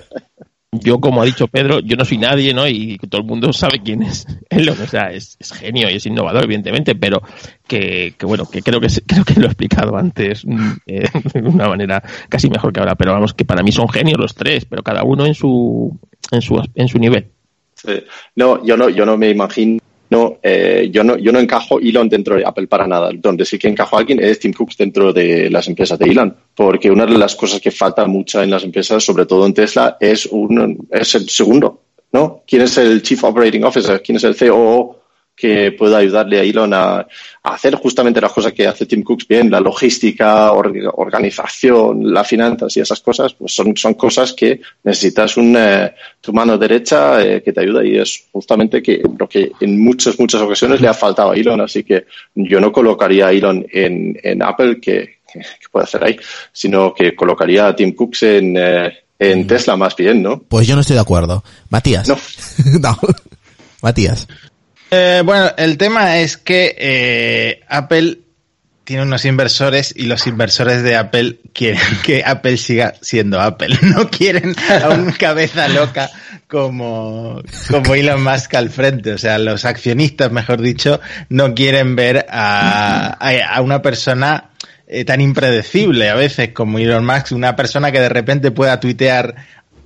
yo, 0.73 1.01
como 1.01 1.21
ha 1.21 1.25
dicho 1.25 1.49
Pedro, 1.49 1.81
yo 1.81 1.97
no 1.97 2.05
soy 2.05 2.19
nadie, 2.19 2.55
¿no? 2.55 2.67
Y 2.67 2.99
todo 3.11 3.21
el 3.21 3.27
mundo 3.27 3.53
sabe 3.53 3.83
quién 3.85 4.03
es 4.03 4.27
Elon. 4.51 4.81
O 4.81 4.87
sea, 4.87 5.11
es, 5.11 5.37
genio 5.55 5.91
y 5.91 5.97
es 5.97 6.07
innovador, 6.07 6.45
evidentemente, 6.45 6.95
pero 6.95 7.23
que, 7.67 8.15
bueno, 8.23 8.49
que 8.49 8.63
creo 8.63 8.81
que 8.81 8.89
creo 9.07 9.25
que 9.25 9.35
lo 9.35 9.43
he 9.43 9.47
explicado 9.47 9.97
antes 9.97 10.47
mm, 10.47 10.73
eh, 10.87 11.09
de 11.35 11.41
una 11.41 11.69
manera 11.69 12.03
casi 12.29 12.49
mejor 12.49 12.73
que 12.73 12.81
ahora. 12.81 12.95
Pero 12.95 13.13
vamos, 13.13 13.35
que 13.35 13.45
para 13.45 13.63
mí 13.63 13.73
son 13.73 13.89
genios 13.89 14.19
los 14.19 14.35
tres, 14.35 14.65
pero 14.65 14.83
cada 14.83 15.05
uno 15.05 15.27
en 15.27 15.35
su, 15.35 15.99
en 16.31 16.41
su, 16.41 16.63
en 16.75 16.89
su 16.89 16.99
nivel. 16.99 17.29
No, 18.37 18.65
yo 18.65 18.77
no, 18.77 18.89
yo 18.89 19.05
no 19.05 19.17
me 19.17 19.31
imagino 19.31 19.82
no, 20.13 20.39
eh, 20.43 20.91
yo 20.93 21.03
no, 21.03 21.17
yo 21.17 21.33
no 21.33 21.41
encajo 21.41 21.81
Elon 21.81 22.07
dentro 22.07 22.37
de 22.37 22.45
Apple 22.45 22.67
para 22.67 22.87
nada. 22.87 23.11
Donde 23.15 23.47
sí 23.47 23.59
que 23.59 23.69
encajo 23.69 23.97
a 23.97 24.01
alguien 24.01 24.23
es 24.23 24.39
Tim 24.39 24.53
Cook 24.53 24.73
dentro 24.77 25.11
de 25.11 25.49
las 25.49 25.67
empresas 25.69 25.99
de 25.99 26.05
Elon, 26.05 26.37
porque 26.55 26.91
una 26.91 27.07
de 27.07 27.17
las 27.17 27.35
cosas 27.35 27.61
que 27.61 27.71
falta 27.71 28.05
mucho 28.05 28.43
en 28.43 28.51
las 28.51 28.63
empresas, 28.63 29.03
sobre 29.03 29.25
todo 29.25 29.47
en 29.47 29.55
Tesla, 29.55 29.97
es 29.99 30.27
un, 30.27 30.87
es 30.91 31.15
el 31.15 31.29
segundo, 31.31 31.81
¿no? 32.13 32.43
¿Quién 32.47 32.61
es 32.61 32.77
el 32.77 33.01
Chief 33.01 33.25
Operating 33.25 33.65
Officer? 33.65 34.03
¿Quién 34.03 34.17
es 34.17 34.25
el 34.25 34.37
COO? 34.37 35.02
Que 35.35 35.73
pueda 35.73 35.99
ayudarle 35.99 36.41
a 36.41 36.43
Elon 36.43 36.73
a, 36.75 37.07
hacer 37.43 37.75
justamente 37.75 38.21
las 38.21 38.33
cosas 38.33 38.53
que 38.53 38.67
hace 38.67 38.87
Tim 38.87 39.03
Cooks 39.03 39.27
bien, 39.27 39.51
la 39.51 39.61
logística, 39.61 40.53
organización, 40.53 42.13
las 42.13 42.29
finanzas 42.29 42.77
y 42.77 42.81
esas 42.81 43.01
cosas, 43.01 43.35
pues 43.35 43.53
son, 43.53 43.77
son 43.77 43.95
cosas 43.95 44.33
que 44.33 44.61
necesitas 44.85 45.37
un, 45.37 45.57
eh, 45.59 45.93
tu 46.21 46.33
mano 46.33 46.57
derecha 46.57 47.21
eh, 47.21 47.43
que 47.43 47.53
te 47.53 47.61
ayuda 47.61 47.85
y 47.85 47.97
es 47.99 48.27
justamente 48.31 48.81
que 48.83 49.03
lo 49.19 49.29
que 49.29 49.53
en 49.61 49.83
muchas, 49.83 50.19
muchas 50.21 50.41
ocasiones 50.43 50.81
le 50.81 50.89
ha 50.89 50.95
faltado 50.95 51.33
a 51.33 51.35
Elon, 51.35 51.61
así 51.61 51.83
que 51.83 52.07
yo 52.35 52.61
no 52.61 52.71
colocaría 52.71 53.27
a 53.27 53.33
Elon 53.33 53.67
en, 53.73 54.19
en 54.23 54.43
Apple, 54.43 54.81
que, 54.81 55.17
que, 55.33 55.41
puede 55.71 55.85
hacer 55.85 56.05
ahí, 56.05 56.17
sino 56.53 56.95
que 56.95 57.17
colocaría 57.17 57.67
a 57.67 57.75
Tim 57.75 57.95
Cooks 57.95 58.23
en, 58.25 58.57
eh, 58.57 58.99
en 59.19 59.41
mm. 59.41 59.47
Tesla 59.47 59.77
más 59.77 59.97
bien, 59.97 60.23
¿no? 60.23 60.43
Pues 60.43 60.67
yo 60.67 60.75
no 60.75 60.83
estoy 60.83 60.95
de 60.95 61.03
acuerdo. 61.03 61.43
Matías. 61.71 62.07
No. 62.09 62.17
no. 62.81 62.99
Matías. 63.81 64.29
Eh, 64.95 65.23
bueno, 65.25 65.51
el 65.57 65.79
tema 65.79 66.19
es 66.19 66.37
que 66.37 66.77
eh, 66.79 67.61
Apple 67.67 68.19
tiene 68.85 69.05
unos 69.05 69.25
inversores 69.25 69.95
y 69.97 70.05
los 70.05 70.27
inversores 70.27 70.83
de 70.83 70.97
Apple 70.97 71.39
quieren 71.55 71.81
que 72.05 72.23
Apple 72.27 72.59
siga 72.59 72.93
siendo 73.01 73.41
Apple. 73.41 73.75
No 73.83 74.11
quieren 74.11 74.55
a 74.83 74.91
un 74.91 75.13
cabeza 75.19 75.67
loca 75.69 76.11
como, 76.47 77.41
como 77.71 77.95
Elon 77.95 78.23
Musk 78.23 78.55
al 78.55 78.69
frente. 78.69 79.15
O 79.15 79.19
sea, 79.19 79.39
los 79.39 79.65
accionistas, 79.65 80.31
mejor 80.31 80.61
dicho, 80.61 81.01
no 81.31 81.55
quieren 81.55 81.97
ver 81.97 82.27
a, 82.29 83.17
a, 83.19 83.63
una 83.63 83.81
persona 83.81 84.51
eh, 84.87 85.07
tan 85.07 85.23
impredecible 85.23 86.11
a 86.11 86.15
veces 86.17 86.51
como 86.51 86.79
Elon 86.79 87.07
Musk, 87.07 87.33
una 87.33 87.57
persona 87.57 87.93
que 87.93 88.01
de 88.01 88.11
repente 88.11 88.51
pueda 88.51 88.79
tuitear 88.79 89.37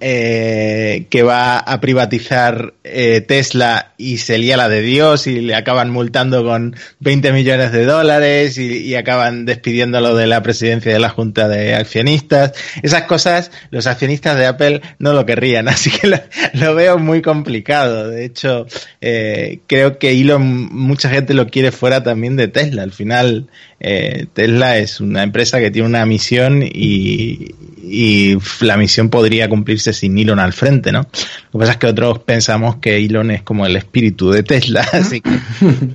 eh, 0.00 1.06
que 1.08 1.22
va 1.22 1.58
a 1.58 1.80
privatizar 1.80 2.74
eh, 2.84 3.22
Tesla 3.22 3.94
y 3.96 4.18
se 4.18 4.36
lía 4.36 4.56
la 4.56 4.68
de 4.68 4.82
Dios 4.82 5.26
y 5.26 5.40
le 5.40 5.54
acaban 5.54 5.90
multando 5.90 6.44
con 6.44 6.76
20 7.00 7.32
millones 7.32 7.72
de 7.72 7.86
dólares 7.86 8.58
y, 8.58 8.94
acaban 8.94 9.44
despidiéndolo 9.44 10.14
de 10.14 10.26
la 10.26 10.42
presidencia 10.42 10.92
de 10.92 10.98
la 10.98 11.08
Junta 11.08 11.48
de 11.48 11.74
Accionistas. 11.74 12.52
Esas 12.82 13.02
cosas 13.02 13.50
los 13.70 13.86
accionistas 13.86 14.36
de 14.38 14.46
Apple 14.46 14.80
no 14.98 15.12
lo 15.12 15.24
querrían, 15.24 15.68
así 15.68 15.90
que 15.90 16.20
lo, 16.52 16.74
veo 16.74 16.98
muy 16.98 17.22
complicado. 17.22 18.08
De 18.10 18.24
hecho, 18.24 18.66
eh, 19.00 19.60
creo 19.66 19.98
que 19.98 20.10
Elon, 20.12 20.68
mucha 20.74 21.08
gente 21.08 21.34
lo 21.34 21.46
quiere 21.48 21.72
fuera 21.72 22.02
también 22.02 22.36
de 22.36 22.48
Tesla. 22.48 22.82
Al 22.82 22.92
final, 22.92 23.48
eh, 23.80 24.26
Tesla 24.32 24.78
es 24.78 25.00
una 25.00 25.22
empresa 25.22 25.58
que 25.58 25.70
tiene 25.70 25.88
una 25.88 26.06
misión 26.06 26.62
y, 26.62 27.54
y 27.76 28.36
la 28.60 28.76
misión 28.76 29.10
podría 29.10 29.48
cumplirse 29.48 29.92
sin 29.92 30.16
Elon 30.18 30.38
al 30.38 30.52
frente, 30.52 30.92
¿no? 30.92 31.00
Lo 31.00 31.52
que 31.52 31.58
pasa 31.58 31.72
es 31.72 31.78
que 31.78 31.86
otros 31.86 32.20
pensamos 32.20 32.76
que 32.76 32.96
Elon 32.96 33.30
es 33.30 33.42
como 33.42 33.66
el 33.66 33.76
espíritu 33.76 34.30
de 34.30 34.42
Tesla, 34.42 34.80
así 34.92 35.20
que 35.20 35.30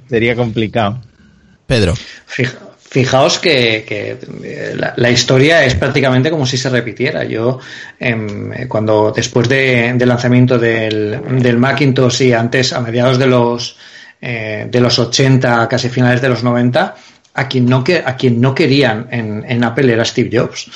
sería 0.09 0.35
complicado. 0.35 1.01
Pedro. 1.65 1.93
Fijaos 2.91 3.39
que, 3.39 3.85
eh, 3.87 4.77
la, 4.97 5.09
historia 5.09 5.63
es 5.63 5.75
prácticamente 5.75 6.29
como 6.29 6.45
si 6.45 6.57
se 6.57 6.69
repitiera. 6.69 7.23
Yo, 7.23 7.59
em, 7.97 8.67
cuando 8.67 9.13
después 9.15 9.47
del 9.47 9.97
lanzamiento 10.05 10.59
del, 10.59 11.57
Macintosh 11.57 12.23
y 12.23 12.33
antes, 12.33 12.73
a 12.73 12.81
mediados 12.81 13.17
de 13.17 13.27
los, 13.27 13.77
eh, 14.21 14.67
de 14.69 14.81
los 14.81 14.99
80, 14.99 15.69
casi 15.69 15.87
finales 15.87 16.21
de 16.21 16.27
los 16.27 16.43
90, 16.43 16.95
a 17.33 17.47
quien 17.47 17.65
no, 17.65 17.85
a 18.05 18.15
quien 18.17 18.41
no 18.41 18.53
querían 18.53 19.07
en, 19.09 19.45
en 19.47 19.63
Apple 19.63 19.93
era 19.93 20.03
Steve 20.03 20.29
Jobs. 20.37 20.69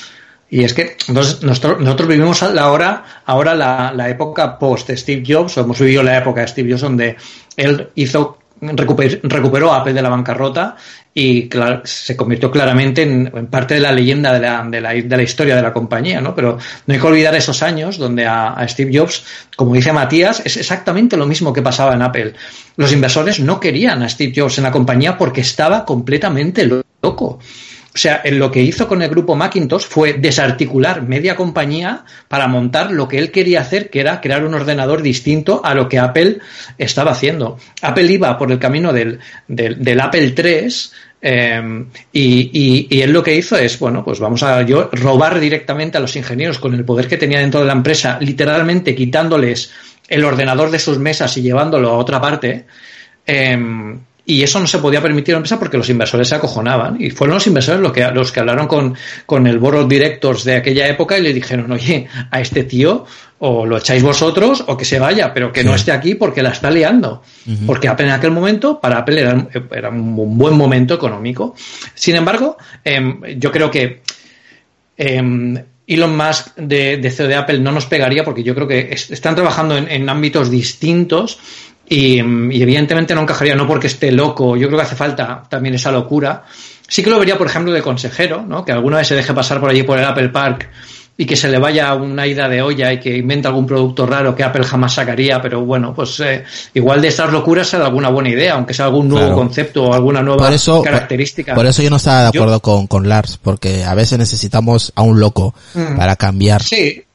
Y 0.48 0.62
es 0.62 0.74
que 0.74 0.96
nosotros, 1.08 1.80
nosotros 1.80 2.08
vivimos 2.08 2.42
ahora, 2.42 3.04
ahora 3.24 3.54
la, 3.54 3.92
la 3.94 4.08
época 4.08 4.58
post 4.58 4.90
Steve 4.90 5.24
Jobs, 5.26 5.58
o 5.58 5.62
hemos 5.62 5.78
vivido 5.80 6.02
la 6.02 6.18
época 6.18 6.42
de 6.42 6.48
Steve 6.48 6.70
Jobs 6.70 6.82
donde 6.82 7.16
él 7.56 7.88
hizo 7.96 8.38
recuperó 8.60 9.72
Apple 9.72 9.92
de 9.92 10.02
la 10.02 10.08
bancarrota 10.08 10.76
y 11.12 11.48
se 11.84 12.16
convirtió 12.16 12.50
claramente 12.50 13.02
en, 13.02 13.46
parte 13.48 13.74
de 13.74 13.80
la 13.80 13.92
leyenda 13.92 14.32
de 14.32 14.40
la, 14.40 14.64
de, 14.64 14.80
la, 14.80 14.90
de 14.92 15.16
la, 15.16 15.22
historia 15.22 15.56
de 15.56 15.62
la 15.62 15.72
compañía, 15.72 16.20
¿no? 16.20 16.34
Pero 16.34 16.58
no 16.86 16.94
hay 16.94 17.00
que 17.00 17.06
olvidar 17.06 17.34
esos 17.34 17.62
años 17.62 17.98
donde 17.98 18.26
a, 18.26 18.52
a, 18.52 18.68
Steve 18.68 18.98
Jobs, 18.98 19.24
como 19.56 19.74
dice 19.74 19.92
Matías, 19.92 20.42
es 20.44 20.56
exactamente 20.56 21.16
lo 21.16 21.26
mismo 21.26 21.52
que 21.52 21.62
pasaba 21.62 21.94
en 21.94 22.02
Apple. 22.02 22.34
Los 22.76 22.92
inversores 22.92 23.40
no 23.40 23.60
querían 23.60 24.02
a 24.02 24.08
Steve 24.08 24.32
Jobs 24.36 24.58
en 24.58 24.64
la 24.64 24.72
compañía 24.72 25.16
porque 25.16 25.40
estaba 25.40 25.84
completamente 25.84 26.66
loco. 27.02 27.38
O 27.96 27.98
sea, 27.98 28.20
lo 28.30 28.50
que 28.50 28.60
hizo 28.60 28.86
con 28.86 29.00
el 29.00 29.08
grupo 29.08 29.36
Macintosh 29.36 29.86
fue 29.86 30.12
desarticular 30.12 31.00
media 31.00 31.34
compañía 31.34 32.04
para 32.28 32.46
montar 32.46 32.90
lo 32.90 33.08
que 33.08 33.16
él 33.16 33.30
quería 33.30 33.62
hacer, 33.62 33.88
que 33.88 34.00
era 34.00 34.20
crear 34.20 34.44
un 34.44 34.52
ordenador 34.52 35.00
distinto 35.00 35.62
a 35.64 35.74
lo 35.74 35.88
que 35.88 35.98
Apple 35.98 36.40
estaba 36.76 37.12
haciendo. 37.12 37.58
Apple 37.80 38.12
iba 38.12 38.36
por 38.36 38.52
el 38.52 38.58
camino 38.58 38.92
del, 38.92 39.18
del, 39.48 39.98
Apple 39.98 40.34
III 40.36 40.68
em, 41.22 41.86
y, 42.12 42.86
y, 42.90 43.00
él 43.00 43.14
lo 43.14 43.22
que 43.22 43.34
hizo 43.34 43.56
es, 43.56 43.78
bueno, 43.78 44.04
pues 44.04 44.20
vamos 44.20 44.42
a 44.42 44.60
yo, 44.60 44.90
robar 44.92 45.40
directamente 45.40 45.96
a 45.96 46.02
los 46.02 46.16
ingenieros 46.16 46.58
con 46.58 46.74
el 46.74 46.84
poder 46.84 47.08
que 47.08 47.16
tenía 47.16 47.40
dentro 47.40 47.60
de 47.60 47.66
la 47.66 47.72
empresa, 47.72 48.18
literalmente 48.20 48.94
quitándoles 48.94 49.72
el 50.06 50.22
ordenador 50.22 50.70
de 50.70 50.80
sus 50.80 50.98
mesas 50.98 51.34
y 51.38 51.40
llevándolo 51.40 51.88
a 51.88 51.96
otra 51.96 52.20
parte. 52.20 52.66
Em, 53.24 54.00
y 54.28 54.42
eso 54.42 54.58
no 54.58 54.66
se 54.66 54.78
podía 54.78 55.00
permitir 55.00 55.34
a 55.34 55.36
la 55.36 55.38
empresa 55.38 55.58
porque 55.58 55.76
los 55.76 55.88
inversores 55.88 56.28
se 56.28 56.34
acojonaban. 56.34 57.00
Y 57.00 57.10
fueron 57.10 57.34
los 57.34 57.46
inversores 57.46 57.80
los 57.80 57.92
que, 57.92 58.04
los 58.10 58.32
que 58.32 58.40
hablaron 58.40 58.66
con, 58.66 58.96
con 59.24 59.46
el 59.46 59.58
board 59.58 59.76
of 59.76 59.88
directors 59.88 60.42
de 60.42 60.56
aquella 60.56 60.88
época 60.88 61.16
y 61.16 61.22
le 61.22 61.32
dijeron, 61.32 61.70
oye, 61.70 62.08
a 62.32 62.40
este 62.40 62.64
tío 62.64 63.06
o 63.38 63.64
lo 63.64 63.76
echáis 63.76 64.02
vosotros 64.02 64.64
o 64.66 64.76
que 64.76 64.84
se 64.84 64.98
vaya, 64.98 65.32
pero 65.32 65.52
que 65.52 65.62
no 65.62 65.76
esté 65.76 65.92
aquí 65.92 66.16
porque 66.16 66.42
la 66.42 66.50
está 66.50 66.72
liando. 66.72 67.22
Porque 67.66 67.86
Apple 67.86 68.06
en 68.06 68.12
aquel 68.12 68.32
momento, 68.32 68.80
para 68.80 68.98
Apple 68.98 69.20
era, 69.20 69.46
era 69.70 69.90
un 69.90 70.36
buen 70.36 70.56
momento 70.56 70.94
económico. 70.94 71.54
Sin 71.94 72.16
embargo, 72.16 72.56
em, 72.82 73.20
yo 73.38 73.52
creo 73.52 73.70
que 73.70 74.02
eh, 74.96 75.64
Elon 75.86 76.16
Musk 76.16 76.56
de, 76.56 76.96
de 76.96 77.10
CEO 77.12 77.28
de 77.28 77.36
Apple 77.36 77.60
no 77.60 77.70
nos 77.70 77.86
pegaría 77.86 78.24
porque 78.24 78.42
yo 78.42 78.56
creo 78.56 78.66
que 78.66 78.90
están 78.90 79.36
trabajando 79.36 79.76
en, 79.76 79.88
en 79.88 80.08
ámbitos 80.08 80.50
distintos 80.50 81.38
y, 81.88 82.18
evidentemente 82.18 83.14
no 83.14 83.22
encajaría, 83.22 83.54
no 83.54 83.66
porque 83.66 83.86
esté 83.86 84.10
loco, 84.12 84.56
yo 84.56 84.66
creo 84.68 84.78
que 84.78 84.86
hace 84.86 84.96
falta 84.96 85.42
también 85.48 85.74
esa 85.74 85.92
locura. 85.92 86.44
Sí 86.88 87.02
que 87.02 87.10
lo 87.10 87.18
vería, 87.18 87.36
por 87.36 87.46
ejemplo, 87.46 87.72
de 87.72 87.82
consejero, 87.82 88.44
¿no? 88.46 88.64
que 88.64 88.72
alguna 88.72 88.98
vez 88.98 89.08
se 89.08 89.14
deje 89.14 89.34
pasar 89.34 89.60
por 89.60 89.70
allí 89.70 89.82
por 89.82 89.98
el 89.98 90.04
Apple 90.04 90.28
Park 90.28 90.68
y 91.18 91.24
que 91.24 91.34
se 91.34 91.48
le 91.48 91.58
vaya 91.58 91.94
una 91.94 92.26
ida 92.26 92.48
de 92.48 92.60
olla 92.60 92.92
y 92.92 93.00
que 93.00 93.16
invente 93.16 93.48
algún 93.48 93.66
producto 93.66 94.06
raro 94.06 94.34
que 94.34 94.44
Apple 94.44 94.64
jamás 94.64 94.94
sacaría, 94.94 95.40
pero 95.40 95.64
bueno, 95.64 95.94
pues 95.94 96.20
eh, 96.20 96.44
igual 96.74 97.00
de 97.00 97.08
estas 97.08 97.32
locuras 97.32 97.68
sale 97.68 97.84
alguna 97.84 98.10
buena 98.10 98.28
idea, 98.28 98.54
aunque 98.54 98.74
sea 98.74 98.84
algún 98.84 99.08
nuevo 99.08 99.34
concepto 99.34 99.84
o 99.84 99.94
alguna 99.94 100.22
nueva 100.22 100.50
característica. 100.84 101.54
Por, 101.54 101.66
eso 101.66 101.82
yo 101.82 101.90
no 101.90 101.96
estaba 101.96 102.22
de 102.22 102.28
acuerdo 102.28 102.60
con, 102.60 102.86
con 102.86 103.08
Lars, 103.08 103.38
porque 103.42 103.82
a 103.84 103.94
veces 103.94 104.18
necesitamos 104.18 104.92
a 104.94 105.02
un 105.02 105.18
loco 105.18 105.54
mm. 105.74 105.96
para 105.96 106.16
cambiar. 106.16 106.62
Sí, 106.62 107.05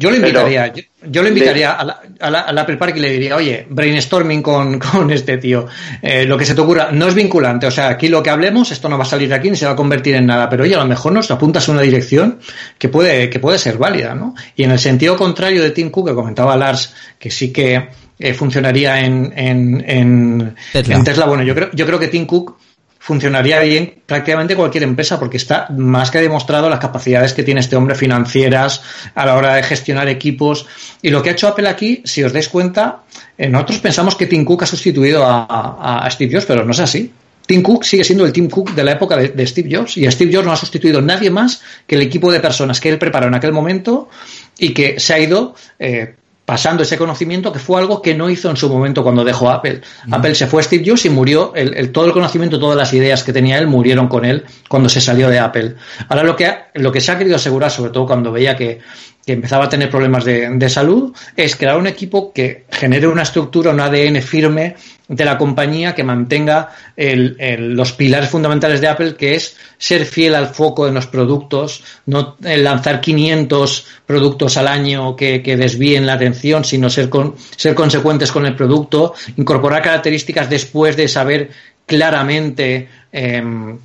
Yo 0.00 0.10
le 0.10 0.16
invitaría, 0.16 0.72
yo, 1.10 1.22
le 1.22 1.28
invitaría 1.28 1.72
a, 1.72 1.84
la, 1.84 2.40
al 2.40 2.56
Apple 2.56 2.78
Park 2.78 2.94
y 2.96 3.00
le 3.00 3.10
diría, 3.10 3.36
oye, 3.36 3.66
brainstorming 3.68 4.40
con, 4.40 4.78
con 4.92 5.10
este 5.10 5.36
tío, 5.36 5.66
eh, 6.00 6.24
lo 6.24 6.38
que 6.38 6.46
se 6.46 6.54
te 6.54 6.60
ocurra, 6.62 6.88
no 6.90 7.06
es 7.06 7.14
vinculante, 7.14 7.66
o 7.66 7.70
sea, 7.70 7.90
aquí 7.90 8.08
lo 8.08 8.22
que 8.22 8.30
hablemos, 8.30 8.72
esto 8.72 8.88
no 8.88 8.96
va 8.96 9.04
a 9.04 9.06
salir 9.06 9.28
de 9.28 9.34
aquí 9.34 9.50
ni 9.50 9.56
se 9.56 9.66
va 9.66 9.72
a 9.72 9.76
convertir 9.76 10.14
en 10.14 10.24
nada, 10.24 10.48
pero 10.48 10.64
oye, 10.64 10.74
a 10.74 10.78
lo 10.78 10.86
mejor 10.86 11.12
nos 11.12 11.30
apuntas 11.30 11.68
a 11.68 11.72
una 11.72 11.82
dirección 11.82 12.38
que 12.78 12.88
puede, 12.88 13.28
que 13.28 13.40
puede 13.40 13.58
ser 13.58 13.76
válida, 13.76 14.14
¿no? 14.14 14.34
Y 14.56 14.64
en 14.64 14.70
el 14.70 14.78
sentido 14.78 15.18
contrario 15.18 15.62
de 15.62 15.70
Tim 15.70 15.90
Cook, 15.90 16.08
que 16.08 16.14
comentaba 16.14 16.56
Lars, 16.56 16.94
que 17.18 17.30
sí 17.30 17.52
que 17.52 17.88
eh, 18.18 18.32
funcionaría 18.32 19.00
en, 19.00 19.34
en, 19.36 19.84
en, 19.86 20.54
Tesla. 20.72 20.94
en 20.94 21.04
Tesla, 21.04 21.26
bueno, 21.26 21.42
yo 21.42 21.54
creo, 21.54 21.70
yo 21.74 21.84
creo 21.84 21.98
que 21.98 22.08
Tim 22.08 22.24
Cook 22.24 22.56
funcionaría 23.00 23.60
bien 23.60 23.94
prácticamente 24.04 24.54
cualquier 24.54 24.84
empresa 24.84 25.18
porque 25.18 25.38
está 25.38 25.68
más 25.70 26.10
que 26.10 26.20
demostrado 26.20 26.68
las 26.68 26.78
capacidades 26.78 27.32
que 27.32 27.42
tiene 27.42 27.60
este 27.60 27.74
hombre 27.74 27.94
financieras 27.94 28.82
a 29.14 29.24
la 29.24 29.36
hora 29.36 29.54
de 29.54 29.62
gestionar 29.62 30.08
equipos. 30.08 30.66
Y 31.00 31.08
lo 31.08 31.22
que 31.22 31.30
ha 31.30 31.32
hecho 31.32 31.48
Apple 31.48 31.66
aquí, 31.66 32.02
si 32.04 32.22
os 32.22 32.32
dais 32.32 32.48
cuenta, 32.48 33.00
eh, 33.38 33.48
nosotros 33.48 33.78
pensamos 33.78 34.14
que 34.14 34.26
Tim 34.26 34.44
Cook 34.44 34.64
ha 34.64 34.66
sustituido 34.66 35.24
a, 35.24 36.04
a, 36.04 36.10
Steve 36.10 36.34
Jobs, 36.34 36.44
pero 36.44 36.62
no 36.62 36.72
es 36.72 36.80
así. 36.80 37.10
Tim 37.46 37.62
Cook 37.62 37.84
sigue 37.84 38.04
siendo 38.04 38.26
el 38.26 38.32
Tim 38.32 38.50
Cook 38.50 38.74
de 38.74 38.84
la 38.84 38.92
época 38.92 39.16
de, 39.16 39.46
Steve 39.46 39.74
Jobs 39.74 39.96
y 39.96 40.06
a 40.06 40.10
Steve 40.10 40.32
Jobs 40.32 40.44
no 40.44 40.52
ha 40.52 40.56
sustituido 40.56 41.00
nadie 41.00 41.30
más 41.30 41.62
que 41.86 41.96
el 41.96 42.02
equipo 42.02 42.30
de 42.30 42.38
personas 42.38 42.80
que 42.80 42.90
él 42.90 42.98
preparó 42.98 43.28
en 43.28 43.34
aquel 43.34 43.52
momento 43.52 44.10
y 44.58 44.74
que 44.74 45.00
se 45.00 45.14
ha 45.14 45.18
ido 45.18 45.54
eh, 45.78 46.16
pasando 46.50 46.82
ese 46.82 46.98
conocimiento 46.98 47.52
que 47.52 47.60
fue 47.60 47.80
algo 47.80 48.02
que 48.02 48.12
no 48.12 48.28
hizo 48.28 48.50
en 48.50 48.56
su 48.56 48.68
momento 48.68 49.04
cuando 49.04 49.22
dejó 49.22 49.50
Apple. 49.50 49.82
Apple 50.10 50.34
se 50.34 50.48
fue 50.48 50.60
a 50.60 50.64
Steve 50.64 50.82
Jobs 50.84 51.04
y 51.04 51.08
murió, 51.08 51.52
el, 51.54 51.74
el, 51.74 51.92
todo 51.92 52.06
el 52.06 52.12
conocimiento, 52.12 52.58
todas 52.58 52.76
las 52.76 52.92
ideas 52.92 53.22
que 53.22 53.32
tenía 53.32 53.56
él 53.56 53.68
murieron 53.68 54.08
con 54.08 54.24
él 54.24 54.42
cuando 54.68 54.88
se 54.88 55.00
salió 55.00 55.30
de 55.30 55.38
Apple. 55.38 55.76
Ahora 56.08 56.24
lo 56.24 56.34
que, 56.34 56.52
lo 56.74 56.90
que 56.90 57.00
se 57.00 57.12
ha 57.12 57.18
querido 57.18 57.36
asegurar, 57.36 57.70
sobre 57.70 57.92
todo 57.92 58.04
cuando 58.04 58.32
veía 58.32 58.56
que, 58.56 58.80
que 59.24 59.32
empezaba 59.32 59.66
a 59.66 59.68
tener 59.68 59.88
problemas 59.90 60.24
de, 60.24 60.50
de, 60.50 60.68
salud, 60.68 61.14
es 61.36 61.54
crear 61.54 61.78
un 61.78 61.86
equipo 61.86 62.32
que 62.32 62.64
genere 62.68 63.06
una 63.06 63.22
estructura, 63.22 63.70
un 63.70 63.78
ADN 63.78 64.20
firme 64.20 64.74
de 65.10 65.24
la 65.24 65.36
compañía 65.36 65.92
que 65.92 66.04
mantenga 66.04 66.68
el, 66.96 67.36
los 67.74 67.92
pilares 67.92 68.30
fundamentales 68.30 68.80
de 68.80 68.86
Apple, 68.86 69.16
que 69.16 69.34
es 69.34 69.56
ser 69.76 70.06
fiel 70.06 70.36
al 70.36 70.46
foco 70.48 70.86
en 70.86 70.94
los 70.94 71.08
productos, 71.08 71.82
no 72.06 72.36
lanzar 72.40 73.00
500 73.00 73.86
productos 74.06 74.56
al 74.56 74.68
año 74.68 75.16
que, 75.16 75.40
desvíen 75.42 76.06
la 76.06 76.12
atención, 76.12 76.64
sino 76.64 76.88
ser, 76.88 77.10
ser 77.56 77.74
consecuentes 77.74 78.30
con 78.30 78.46
el 78.46 78.54
producto, 78.54 79.14
incorporar 79.36 79.82
características 79.82 80.48
después 80.48 80.96
de 80.96 81.08
saber 81.08 81.50
claramente 81.86 82.88
eh, 83.12 83.42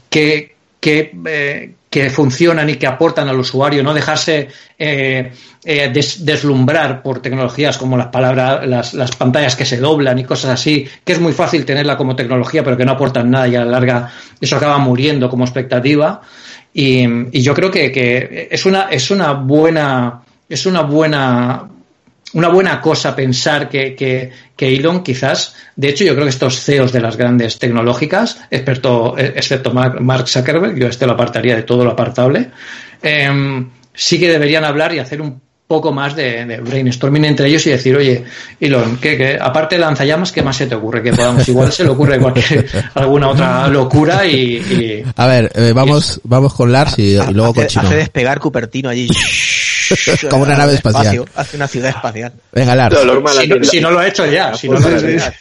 qué, 0.07 0.55
qué, 0.79 1.11
eh, 1.25 1.71
que 1.95 2.09
funcionan 2.09 2.69
y 2.69 2.75
que 2.75 2.87
aportan 2.87 3.29
al 3.29 3.39
usuario, 3.39 3.81
no 3.81 3.93
dejarse 3.93 4.49
eh, 4.77 5.31
eh, 5.63 5.89
des, 5.93 6.25
deslumbrar 6.25 7.01
por 7.01 7.21
tecnologías 7.21 7.77
como 7.77 7.95
las 7.95 8.07
palabras, 8.07 8.67
las, 8.67 8.93
las, 8.93 9.15
pantallas 9.15 9.55
que 9.55 9.63
se 9.63 9.77
doblan 9.77 10.19
y 10.19 10.25
cosas 10.25 10.51
así, 10.51 10.85
que 11.05 11.13
es 11.13 11.21
muy 11.21 11.31
fácil 11.31 11.63
tenerla 11.63 11.95
como 11.95 12.13
tecnología, 12.13 12.65
pero 12.65 12.75
que 12.75 12.83
no 12.83 12.91
aportan 12.91 13.31
nada 13.31 13.47
y 13.47 13.55
a 13.55 13.63
la 13.63 13.71
larga 13.71 14.11
eso 14.41 14.57
acaba 14.57 14.77
muriendo 14.77 15.29
como 15.29 15.45
expectativa. 15.45 16.19
Y, 16.73 17.05
y 17.31 17.41
yo 17.41 17.53
creo 17.53 17.71
que, 17.71 17.89
que, 17.93 18.49
es 18.51 18.65
una 18.65 18.89
es 18.89 19.09
una 19.09 19.31
buena 19.31 20.21
es 20.49 20.65
una 20.65 20.81
buena 20.81 21.69
una 22.35 22.49
buena 22.49 22.81
cosa 22.81 23.15
pensar 23.15 23.69
que, 23.69 23.95
que, 23.95 24.29
que, 24.55 24.75
Elon 24.75 25.03
quizás, 25.03 25.55
de 25.75 25.89
hecho 25.89 26.03
yo 26.03 26.13
creo 26.13 26.25
que 26.25 26.29
estos 26.29 26.59
CEOs 26.61 26.91
de 26.91 26.99
las 26.99 27.15
grandes 27.15 27.57
tecnológicas, 27.57 28.41
experto, 28.51 29.17
excepto 29.17 29.73
Mark 29.73 30.27
Zuckerberg, 30.27 30.75
yo 30.75 30.87
este 30.87 31.07
lo 31.07 31.13
apartaría 31.13 31.55
de 31.55 31.63
todo 31.63 31.85
lo 31.85 31.91
apartable, 31.91 32.51
eh, 33.01 33.65
sí 33.93 34.19
que 34.19 34.29
deberían 34.29 34.65
hablar 34.65 34.93
y 34.93 34.99
hacer 34.99 35.21
un 35.21 35.41
poco 35.65 35.93
más 35.93 36.15
de, 36.15 36.45
de, 36.45 36.59
brainstorming 36.59 37.25
entre 37.25 37.47
ellos 37.47 37.65
y 37.67 37.71
decir, 37.71 37.95
oye, 37.95 38.23
Elon, 38.59 38.97
¿qué, 38.97 39.17
qué, 39.17 39.37
aparte 39.39 39.75
de 39.75 39.81
lanzallamas, 39.81 40.31
¿qué 40.31 40.43
más 40.43 40.57
se 40.57 40.67
te 40.67 40.75
ocurre? 40.75 41.01
Que 41.01 41.13
podamos, 41.13 41.47
igual 41.47 41.71
se 41.71 41.85
le 41.85 41.89
ocurre 41.89 42.19
cualquier, 42.19 42.67
alguna 42.93 43.29
otra 43.29 43.67
locura 43.69 44.27
y... 44.27 44.57
y 44.57 45.03
a 45.15 45.25
ver, 45.25 45.51
eh, 45.55 45.71
vamos, 45.73 46.17
y, 46.17 46.27
vamos 46.27 46.53
con 46.53 46.71
Lars 46.71 46.99
y, 46.99 47.13
y 47.13 47.33
luego 47.33 47.51
hace, 47.51 47.61
con 47.61 47.67
Chino. 47.67 47.87
Hace 47.87 47.95
despegar 47.95 48.39
Cupertino 48.39 48.89
allí. 48.89 49.07
Como 50.29 50.43
una 50.43 50.55
nave 50.55 50.73
espacial. 50.73 51.05
Espacio, 51.05 51.25
hace 51.35 51.57
una 51.57 51.67
ciudad 51.67 51.89
espacial. 51.89 52.33
Venga, 52.51 52.75
Lars. 52.75 52.95
No, 53.05 53.27
si, 53.27 53.47
no, 53.47 53.63
si, 53.63 53.81
no, 53.81 53.91
lo 53.91 53.99
ha 53.99 54.07
hecho 54.07 54.25
ya. 54.25 54.53
Si 54.53 54.69
no 54.69 54.79
lo 54.79 54.87
ha 54.87 54.97
hecho 54.97 55.09
ya. 55.09 55.33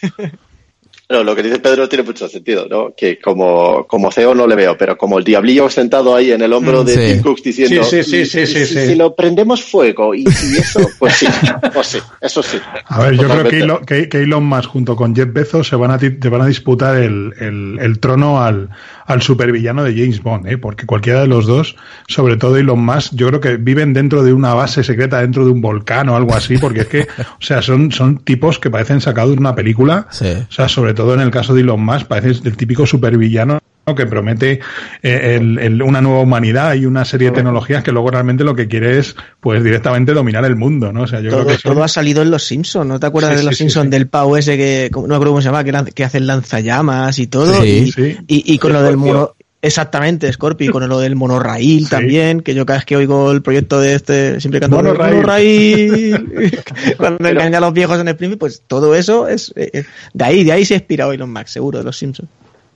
No, 1.06 1.22
lo 1.22 1.36
que 1.36 1.42
dice 1.42 1.58
Pedro 1.58 1.86
tiene 1.86 2.02
mucho 2.02 2.26
sentido, 2.28 2.66
¿no? 2.66 2.94
Que 2.96 3.20
como, 3.20 3.86
como 3.86 4.10
CEO 4.10 4.34
no 4.34 4.46
le 4.46 4.54
veo, 4.56 4.76
pero 4.78 4.96
como 4.96 5.18
el 5.18 5.24
diablillo 5.24 5.68
sentado 5.68 6.16
ahí 6.16 6.32
en 6.32 6.40
el 6.40 6.50
hombro 6.50 6.82
de 6.82 6.94
sí. 6.94 7.12
Tim 7.12 7.22
Cook 7.22 7.42
diciendo, 7.42 7.84
sí, 7.84 8.02
sí, 8.02 8.24
sí, 8.24 8.46
sí, 8.46 8.64
si, 8.64 8.86
si, 8.86 8.94
lo 8.94 9.14
prendemos 9.14 9.62
fuego 9.62 10.14
y, 10.14 10.24
si 10.24 10.56
eso, 10.56 10.80
pues 10.98 11.14
sí, 11.16 11.26
pues 11.74 11.86
sí, 11.88 11.98
eso 12.22 12.42
sí. 12.42 12.58
A 12.86 13.02
ver, 13.02 13.18
yo 13.18 13.28
creo 13.28 13.44
que 13.44 13.60
Elon, 13.60 13.84
que, 13.84 14.08
que 14.08 14.22
Elon 14.22 14.44
Musk 14.44 14.70
junto 14.70 14.96
con 14.96 15.14
Jeff 15.14 15.30
Bezos 15.30 15.68
se 15.68 15.76
van 15.76 15.90
a, 15.90 15.98
te 15.98 16.28
van 16.30 16.40
a 16.40 16.46
disputar 16.46 16.96
el, 16.96 17.34
el, 17.38 17.78
el 17.80 18.00
trono 18.00 18.42
al, 18.42 18.70
al 19.06 19.22
supervillano 19.22 19.84
de 19.84 19.94
James 19.94 20.22
Bond, 20.22 20.46
¿eh? 20.46 20.58
porque 20.58 20.86
cualquiera 20.86 21.20
de 21.20 21.26
los 21.26 21.46
dos, 21.46 21.76
sobre 22.08 22.36
todo 22.36 22.56
Elon 22.56 22.84
Musk, 22.84 23.12
yo 23.14 23.28
creo 23.28 23.40
que 23.40 23.56
viven 23.56 23.92
dentro 23.92 24.22
de 24.22 24.32
una 24.32 24.54
base 24.54 24.82
secreta, 24.84 25.20
dentro 25.20 25.44
de 25.44 25.50
un 25.50 25.60
volcán 25.60 26.08
o 26.08 26.16
algo 26.16 26.34
así, 26.34 26.58
porque 26.58 26.80
es 26.80 26.86
que, 26.86 27.00
o 27.18 27.42
sea, 27.42 27.62
son, 27.62 27.92
son 27.92 28.18
tipos 28.18 28.58
que 28.58 28.70
parecen 28.70 29.00
sacados 29.00 29.32
de 29.32 29.38
una 29.38 29.54
película, 29.54 30.06
sí. 30.10 30.32
o 30.48 30.52
sea, 30.52 30.68
sobre 30.68 30.94
todo 30.94 31.14
en 31.14 31.20
el 31.20 31.30
caso 31.30 31.54
de 31.54 31.62
Elon 31.62 31.84
Musk, 31.84 32.06
parece 32.06 32.48
el 32.48 32.56
típico 32.56 32.86
supervillano 32.86 33.60
que 33.94 34.06
promete 34.06 34.60
eh, 35.02 35.36
el, 35.38 35.58
el, 35.58 35.82
una 35.82 36.00
nueva 36.00 36.20
humanidad 36.20 36.74
y 36.74 36.86
una 36.86 37.04
serie 37.04 37.28
de 37.28 37.34
tecnologías 37.34 37.84
que 37.84 37.92
luego 37.92 38.10
realmente 38.10 38.42
lo 38.42 38.54
que 38.54 38.66
quiere 38.66 38.98
es 38.98 39.14
pues 39.40 39.62
directamente 39.62 40.14
dominar 40.14 40.44
el 40.46 40.56
mundo, 40.56 40.92
¿no? 40.92 41.02
O 41.02 41.06
sea, 41.06 41.20
yo 41.20 41.30
todo, 41.30 41.44
creo 41.44 41.56
que 41.56 41.62
todo 41.62 41.84
ha 41.84 41.88
salido 41.88 42.22
en 42.22 42.30
Los 42.30 42.44
Simpsons, 42.44 42.86
¿no 42.86 42.98
te 42.98 43.06
acuerdas 43.06 43.32
sí, 43.32 43.36
de 43.38 43.42
Los 43.42 43.56
sí, 43.56 43.64
Simpsons 43.64 43.86
sí, 43.86 43.90
del 43.90 44.06
pavo 44.06 44.38
ese 44.38 44.56
que 44.56 44.90
no 44.92 45.06
me 45.06 45.14
acuerdo 45.16 45.32
cómo 45.32 45.42
se 45.42 45.48
llama, 45.48 45.64
que, 45.64 46.04
hacen 46.04 46.26
lanzallamas 46.26 47.18
y 47.18 47.26
todo 47.26 47.64
y, 47.64 47.92
y, 48.26 48.54
y, 48.54 48.58
con 48.58 48.72
lo 48.72 48.82
del 48.82 48.96
mono 48.96 49.34
Exactamente, 49.64 50.30
Scorpi, 50.30 50.68
con 50.68 50.86
lo 50.86 51.00
del 51.00 51.16
monorraíl 51.16 51.84
sí. 51.84 51.90
también, 51.90 52.42
que 52.42 52.54
yo 52.54 52.66
cada 52.66 52.80
vez 52.80 52.84
que 52.84 52.96
oigo 52.96 53.32
el 53.32 53.40
proyecto 53.40 53.80
de 53.80 53.94
este, 53.94 54.38
siempre 54.38 54.60
canto 54.60 54.76
monorraíl, 54.76 55.14
monorraíl 55.14 56.60
cuando 56.98 57.26
engañan 57.26 57.54
a 57.54 57.60
los 57.60 57.72
viejos 57.72 57.98
en 57.98 58.08
Springfield, 58.08 58.38
pues 58.38 58.62
todo 58.66 58.94
eso 58.94 59.26
es, 59.26 59.54
eh, 59.56 59.84
de 60.12 60.24
ahí, 60.24 60.44
de 60.44 60.52
ahí 60.52 60.66
se 60.66 60.74
inspira 60.74 61.08
Elon 61.08 61.32
Musk, 61.32 61.46
seguro, 61.46 61.78
de 61.78 61.84
los 61.84 61.96
Simpsons. 61.96 62.28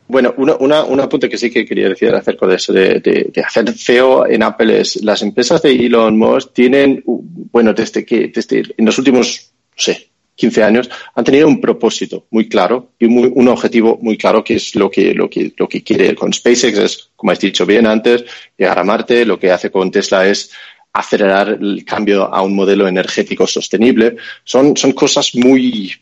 Bueno, 0.09 0.34
una, 0.38 0.56
una, 0.56 0.84
un 0.84 1.00
apunte 1.00 1.28
que 1.28 1.36
sí 1.36 1.50
que 1.50 1.66
quería 1.66 1.90
decir 1.90 2.14
acerca 2.14 2.46
de 2.46 2.54
eso, 2.56 2.72
de, 2.72 3.30
hacer 3.44 3.70
CEO 3.72 4.26
en 4.26 4.42
Apple 4.42 4.80
es, 4.80 5.04
las 5.04 5.20
empresas 5.20 5.61
de 5.61 5.72
Elon 5.72 6.16
Musk 6.16 6.54
tienen, 6.54 7.02
bueno, 7.04 7.74
desde 7.74 8.06
que, 8.06 8.28
desde 8.28 8.62
en 8.76 8.86
los 8.86 8.96
últimos, 8.98 9.52
no 9.76 9.82
sé, 9.82 10.09
15 10.34 10.62
años, 10.62 10.90
han 11.14 11.24
tenido 11.24 11.46
un 11.46 11.61
propósito 11.61 12.26
muy 12.30 12.48
claro 12.48 12.92
y 12.98 13.04
un 13.06 13.48
objetivo 13.48 13.98
muy 14.00 14.16
claro 14.16 14.42
que 14.42 14.54
es 14.54 14.74
lo 14.76 14.90
que, 14.90 15.12
lo 15.12 15.28
que, 15.28 15.52
lo 15.56 15.68
que 15.68 15.82
quiere 15.82 16.14
con 16.14 16.32
SpaceX 16.32 16.78
es, 16.78 17.11
como 17.14 17.32
has 17.32 17.40
dicho 17.40 17.66
bien 17.66 17.86
antes, 17.86 18.24
llegar 18.56 18.78
a 18.78 18.84
Marte, 18.84 19.26
lo 19.26 19.38
que 19.38 19.50
hace 19.50 19.70
con 19.70 19.90
Tesla 19.90 20.26
es 20.26 20.52
acelerar 20.92 21.59
el 21.61 21.84
cambio 21.84 22.32
a 22.32 22.40
un 22.42 22.54
modelo 22.54 22.88
energético 22.88 23.46
sostenible. 23.46 24.16
Son, 24.44 24.76
son 24.76 24.92
cosas 24.92 25.34
muy, 25.34 25.92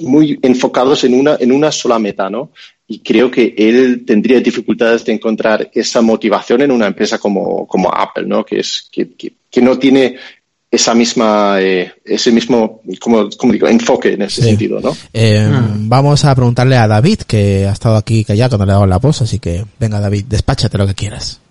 muy 0.00 0.38
enfocados 0.42 1.04
en 1.04 1.14
una, 1.14 1.36
en 1.38 1.52
una 1.52 1.70
sola 1.70 1.98
meta, 1.98 2.30
¿no? 2.30 2.52
Y 2.88 2.98
creo 2.98 3.30
que 3.30 3.54
él 3.56 4.04
tendría 4.06 4.40
dificultades 4.40 5.04
de 5.04 5.12
encontrar 5.12 5.70
esa 5.72 6.02
motivación 6.02 6.62
en 6.62 6.70
una 6.70 6.88
empresa 6.88 7.18
como, 7.18 7.66
como 7.66 7.92
Apple, 7.94 8.26
¿no? 8.26 8.44
Que 8.44 8.60
es, 8.60 8.88
que, 8.90 9.12
que, 9.12 9.32
que 9.50 9.62
no 9.62 9.78
tiene 9.78 10.16
esa 10.72 10.94
misma, 10.94 11.60
eh, 11.60 11.92
ese 12.02 12.32
mismo, 12.32 12.80
como, 12.98 13.28
como, 13.36 13.52
digo, 13.52 13.68
enfoque 13.68 14.14
en 14.14 14.22
ese 14.22 14.40
sí. 14.40 14.48
sentido, 14.48 14.80
¿no? 14.80 14.96
Eh, 15.12 15.46
hmm. 15.46 15.86
Vamos 15.86 16.24
a 16.24 16.34
preguntarle 16.34 16.76
a 16.76 16.88
David, 16.88 17.20
que 17.26 17.66
ha 17.66 17.72
estado 17.72 17.96
aquí 17.96 18.24
callado 18.24 18.56
cuando 18.56 18.64
le 18.64 18.72
he 18.72 18.74
dado 18.74 18.86
la 18.86 18.98
voz, 18.98 19.20
así 19.20 19.38
que 19.38 19.66
venga 19.78 20.00
David, 20.00 20.24
despáchate 20.28 20.78
lo 20.78 20.86
que 20.86 20.94
quieras. 20.94 21.42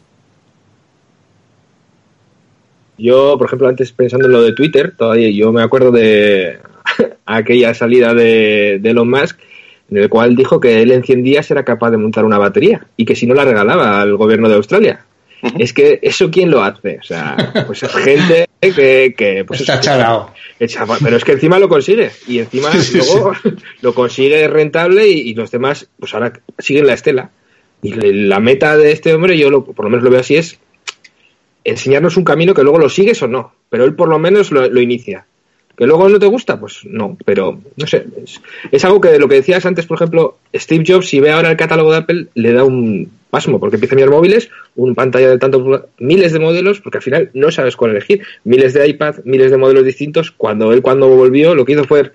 Yo, 2.98 3.38
por 3.38 3.46
ejemplo, 3.46 3.68
antes 3.68 3.92
pensando 3.92 4.26
en 4.26 4.32
lo 4.32 4.42
de 4.42 4.54
Twitter, 4.54 4.96
todavía 4.98 5.30
yo 5.30 5.52
me 5.52 5.62
acuerdo 5.62 5.92
de 5.92 6.58
aquella 7.28 7.76
salida 7.76 8.16
de, 8.16 8.80
de 8.82 8.90
Elon 8.90 9.10
Musk, 9.10 9.38
en 9.92 9.98
el 9.98 10.10
cual 10.10 10.36
dijo 10.36 10.60
que 10.60 10.82
él 10.82 10.92
en 10.92 11.04
100 11.04 11.22
días 11.22 11.52
era 11.52 11.64
capaz 11.66 11.92
de 11.92 11.98
montar 11.98 12.24
una 12.24 12.38
batería 12.38 12.88
y 12.96 13.06
que 13.06 13.16
si 13.16 13.28
no 13.28 13.36
la 13.36 13.44
regalaba 13.44 14.02
al 14.02 14.16
gobierno 14.16 14.48
de 14.48 14.56
Australia. 14.56 15.06
Uh 15.44 15.48
-huh. 15.48 15.56
Es 15.60 15.74
que 15.74 16.00
eso 16.02 16.32
quién 16.32 16.50
lo 16.50 16.64
hace, 16.64 17.00
o 17.00 17.04
sea, 17.04 17.36
pues 17.68 17.84
es 17.84 17.92
gente 17.92 18.48
que, 18.62 19.14
que 19.18 19.44
pues 19.46 19.62
está 19.62 19.80
chalado. 19.80 20.32
Pero 21.04 21.18
es 21.18 21.24
que 21.26 21.34
encima 21.34 21.60
lo 21.60 21.68
consigue 21.68 22.12
y 22.28 22.40
encima 22.40 22.70
luego 22.94 23.34
sí. 23.36 23.50
lo 23.82 23.94
consigue 23.94 24.48
rentable 24.48 25.08
y, 25.08 25.30
y, 25.30 25.34
los 25.34 25.52
demás, 25.52 25.90
pues 26.00 26.14
ahora 26.14 26.34
siguen 26.60 26.88
la 26.88 26.94
estela. 26.94 27.32
Y 27.84 27.94
la 27.94 28.40
meta 28.40 28.78
de 28.78 28.92
este 28.92 29.14
hombre, 29.14 29.38
yo 29.38 29.50
lo, 29.50 29.66
por 29.66 29.86
lo 29.86 29.90
menos 29.90 30.04
lo 30.04 30.12
veo 30.12 30.20
así, 30.20 30.36
es 30.36 30.60
enseñarnos 31.64 32.16
un 32.16 32.24
camino 32.24 32.54
que 32.54 32.64
luego 32.64 32.78
lo 32.78 32.90
sigues 32.90 33.22
o 33.24 33.28
no, 33.28 33.54
pero 33.70 33.86
él 33.86 33.96
por 33.96 34.08
lo 34.08 34.20
menos 34.20 34.52
lo, 34.52 34.70
lo 34.70 34.80
inicia. 34.80 35.26
¿Que 35.78 35.86
luego 35.86 36.10
no 36.10 36.20
te 36.20 36.26
gusta? 36.26 36.60
Pues 36.60 36.82
no, 36.86 37.18
pero 37.26 37.60
no 37.76 37.88
sé. 37.88 38.06
Es, 38.72 38.86
algo 38.86 39.02
que 39.02 39.10
de 39.10 39.20
lo 39.20 39.28
que 39.28 39.36
decías 39.36 39.66
antes, 39.66 39.86
por 39.86 39.96
ejemplo, 39.96 40.38
Steve 40.54 40.84
Jobs, 40.88 41.08
si 41.08 41.20
ve 41.20 41.32
ahora 41.32 41.52
el 41.52 41.58
catálogo 41.58 41.92
de 41.92 41.98
Apple, 41.98 42.28
le 42.36 42.54
da 42.54 42.64
un, 42.64 43.10
pasmo, 43.32 43.60
porque 43.60 43.78
empieza 43.78 43.96
a 43.96 43.98
mirar 43.98 44.12
móviles, 44.12 44.50
un 44.76 44.94
pantalla 44.94 45.30
de 45.30 45.40
tantos 45.40 45.84
miles 45.98 46.34
de 46.34 46.40
modelos, 46.40 46.82
porque 46.82 47.00
al 47.00 47.04
final 47.04 47.32
no 47.34 47.50
sabes 47.50 47.76
cuál 47.76 47.92
elegir. 47.92 48.22
Miles 48.44 48.76
de 48.76 48.88
iPad, 48.88 49.16
miles 49.24 49.50
de 49.50 49.58
modelos 49.58 49.86
distintos. 49.86 50.30
Cuando 50.30 50.72
él 50.74 50.84
cuando 50.84 51.08
volvió, 51.08 51.56
lo 51.56 51.66
que 51.66 51.72
hizo 51.72 51.86
fue 51.86 52.12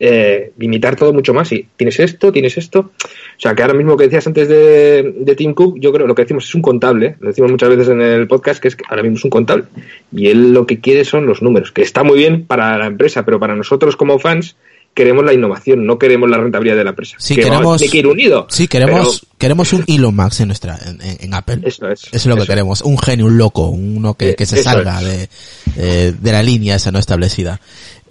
eh, 0.00 0.52
limitar 0.58 0.96
todo 0.96 1.12
mucho 1.12 1.34
más. 1.34 1.50
Y 1.52 1.66
tienes 1.76 1.98
esto, 2.00 2.32
tienes 2.32 2.56
esto. 2.58 2.80
O 2.80 3.40
sea, 3.40 3.54
que 3.54 3.62
ahora 3.62 3.74
mismo 3.74 3.96
que 3.96 4.04
decías 4.04 4.26
antes 4.26 4.48
de, 4.48 5.14
de 5.18 5.34
Tim 5.34 5.54
Cook, 5.54 5.78
yo 5.80 5.92
creo 5.92 6.06
lo 6.06 6.14
que 6.14 6.22
decimos 6.22 6.44
es 6.44 6.54
un 6.54 6.62
contable. 6.62 7.16
Lo 7.20 7.28
decimos 7.28 7.50
muchas 7.50 7.68
veces 7.68 7.88
en 7.88 8.00
el 8.00 8.26
podcast, 8.26 8.60
que 8.60 8.68
es 8.68 8.76
que 8.76 8.84
ahora 8.88 9.02
mismo 9.02 9.18
es 9.18 9.24
un 9.24 9.30
contable. 9.30 9.64
Y 10.12 10.28
él 10.28 10.52
lo 10.52 10.66
que 10.66 10.80
quiere 10.80 11.04
son 11.04 11.26
los 11.26 11.42
números, 11.42 11.72
que 11.72 11.82
está 11.82 12.02
muy 12.02 12.18
bien 12.18 12.44
para 12.46 12.78
la 12.78 12.86
empresa, 12.86 13.24
pero 13.24 13.40
para 13.40 13.56
nosotros 13.56 13.96
como 13.96 14.18
fans 14.18 14.56
queremos 14.98 15.24
la 15.24 15.32
innovación, 15.32 15.86
no 15.86 15.96
queremos 15.96 16.28
la 16.28 16.38
rentabilidad 16.38 16.74
de 16.74 16.82
la 16.82 16.90
empresa. 16.90 17.16
Sí, 17.20 17.36
queremos, 17.36 17.80
que 17.80 17.98
ir 17.98 18.06
unido. 18.08 18.48
Sí, 18.50 18.66
queremos, 18.66 19.24
queremos 19.38 19.72
un 19.72 19.84
Elon 19.86 20.16
Musk 20.16 20.40
en 20.40 20.48
nuestra, 20.48 20.76
en, 21.20 21.34
Apple. 21.34 21.60
Eso 21.62 21.88
es. 21.88 22.02
Eso 22.02 22.16
es 22.16 22.26
lo 22.26 22.36
que 22.36 22.46
queremos. 22.46 22.82
Un 22.82 22.98
genio, 22.98 23.26
un 23.26 23.38
loco, 23.38 23.68
uno 23.68 24.14
que, 24.14 24.34
que 24.34 24.44
se 24.44 24.60
salga 24.60 25.00
de, 25.00 25.28
eh, 25.76 26.14
de 26.20 26.32
la 26.32 26.42
línea 26.42 26.74
esa 26.74 26.90
no 26.90 26.98
establecida. 26.98 27.60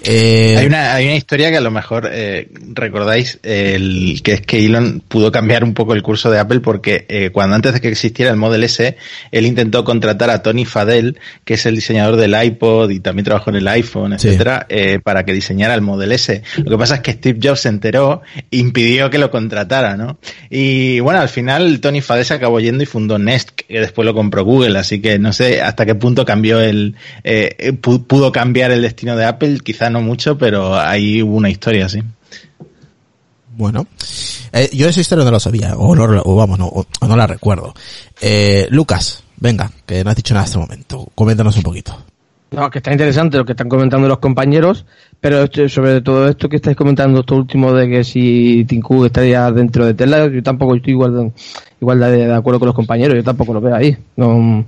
Eh, 0.04 0.56
hay, 0.58 0.66
una, 0.68 0.94
hay 0.94 1.06
una 1.06 1.16
historia 1.16 1.50
que 1.50 1.58
a 1.58 1.62
lo 1.62 1.72
mejor 1.72 2.10
eh, 2.12 2.50
recordáis, 2.74 3.40
el, 3.44 4.22
que 4.24 4.34
es 4.34 4.42
que 4.42 4.66
Elon 4.66 5.02
pudo 5.08 5.32
cambiar 5.32 5.64
un 5.64 5.74
poco 5.74 5.94
el 5.94 6.04
curso 6.04 6.30
de 6.30 6.40
Apple 6.40 6.60
porque 6.60 7.06
eh, 7.10 7.30
cuando 7.32 7.56
antes 7.56 7.74
de 7.74 7.82
que 7.82 7.90
existiera 7.90 8.32
el 8.32 8.38
Model 8.38 8.64
S, 8.64 8.98
él 9.32 9.46
intentó 9.46 9.84
contratar 9.84 10.30
a 10.30 10.44
Tony 10.44 10.66
Fadell, 10.66 11.20
que 11.44 11.56
es 11.56 11.66
el 11.66 11.76
diseñador 11.76 12.16
del 12.16 12.36
iPod 12.42 12.92
y 12.92 13.00
también 13.00 13.26
trabajó 13.26 13.50
en 13.50 13.58
el 13.58 13.68
iPhone, 13.68 14.14
etcétera, 14.14 14.68
para 15.04 15.26
que 15.26 15.34
diseñara 15.34 15.74
el 15.74 15.82
Model 15.82 16.12
S. 16.12 16.42
Lo 16.58 16.72
que 16.72 16.78
pasa 16.78 16.96
es 16.96 17.02
que 17.02 17.14
Steve 17.14 17.40
Jobs 17.42 17.62
se 17.62 17.70
enteró 17.70 18.22
e 18.52 18.58
impidió 18.58 19.10
que 19.10 19.18
lo 19.18 19.32
contratara, 19.32 19.98
¿no? 19.98 20.20
Y 20.50 21.00
bueno, 21.00 21.20
al 21.20 21.30
final 21.30 21.80
Tony 21.80 22.02
Fadell 22.02 22.26
se 22.26 22.34
acabó 22.34 22.60
yendo 22.60 22.84
y 22.84 22.86
fundó 22.86 23.18
Nest, 23.18 23.52
que 23.52 23.80
después 23.80 24.06
lo 24.06 24.14
compró 24.14 24.44
Google, 24.44 24.78
así 24.78 25.02
que 25.02 25.20
no 25.20 25.34
sé 25.34 25.62
hasta 25.62 25.86
qué 25.86 25.96
punto 25.96 26.26
cambió 26.26 26.60
el, 26.60 26.96
eh, 27.24 27.74
pudo 27.82 28.32
cambiar 28.32 28.72
el 28.72 28.82
destino 28.82 29.16
de 29.16 29.26
Apple, 29.26 29.60
no 29.90 30.02
mucho, 30.02 30.38
pero 30.38 30.76
ahí 30.76 31.22
hubo 31.22 31.36
una 31.36 31.50
historia, 31.50 31.90
sí. 31.90 32.02
Bueno, 33.56 33.88
eh, 34.54 34.70
yo 34.72 34.88
esa 34.88 35.02
historia 35.02 35.26
no 35.26 35.32
la 35.32 35.40
sabía, 35.40 35.76
o, 35.76 35.96
no, 35.96 36.04
o 36.24 36.36
vamos, 36.36 36.60
no, 36.60 36.68
o, 36.68 36.86
no 37.08 37.16
la 37.16 37.26
recuerdo. 37.26 37.74
Eh, 38.22 38.68
Lucas, 38.70 39.24
venga, 39.38 39.72
que 39.86 40.04
no 40.04 40.12
has 40.12 40.16
dicho 40.16 40.34
nada 40.36 40.46
en 40.46 40.48
este 40.48 40.60
momento, 40.60 41.08
coméntanos 41.16 41.58
un 41.58 41.64
poquito. 41.64 41.98
No, 42.52 42.70
que 42.70 42.78
está 42.78 42.92
interesante 42.92 43.38
lo 43.38 43.46
que 43.46 43.54
están 43.54 43.68
comentando 43.68 44.08
los 44.08 44.20
compañeros, 44.20 44.86
pero 45.20 45.48
sobre 45.68 46.02
todo 46.02 46.30
esto 46.30 46.48
que 46.48 46.58
estáis 46.58 46.78
comentando, 46.78 47.20
esto 47.20 47.36
último 47.36 47.74
de 47.74 47.90
que 47.90 48.04
si 48.04 48.64
Tinku 48.66 49.04
estaría 49.06 49.52
dentro 49.52 49.86
de 49.86 49.96
Tesla, 49.96 50.28
yo 50.28 50.42
tampoco 50.44 50.76
estoy 50.76 50.94
igual 50.94 51.16
de, 51.16 51.32
igual 51.82 52.00
de, 52.00 52.28
de 52.28 52.34
acuerdo 52.34 52.60
con 52.60 52.68
los 52.68 52.76
compañeros, 52.76 53.16
yo 53.18 53.24
tampoco 53.24 53.54
lo 53.54 53.60
veo 53.60 53.76
ahí. 53.76 53.98
No, 54.16 54.66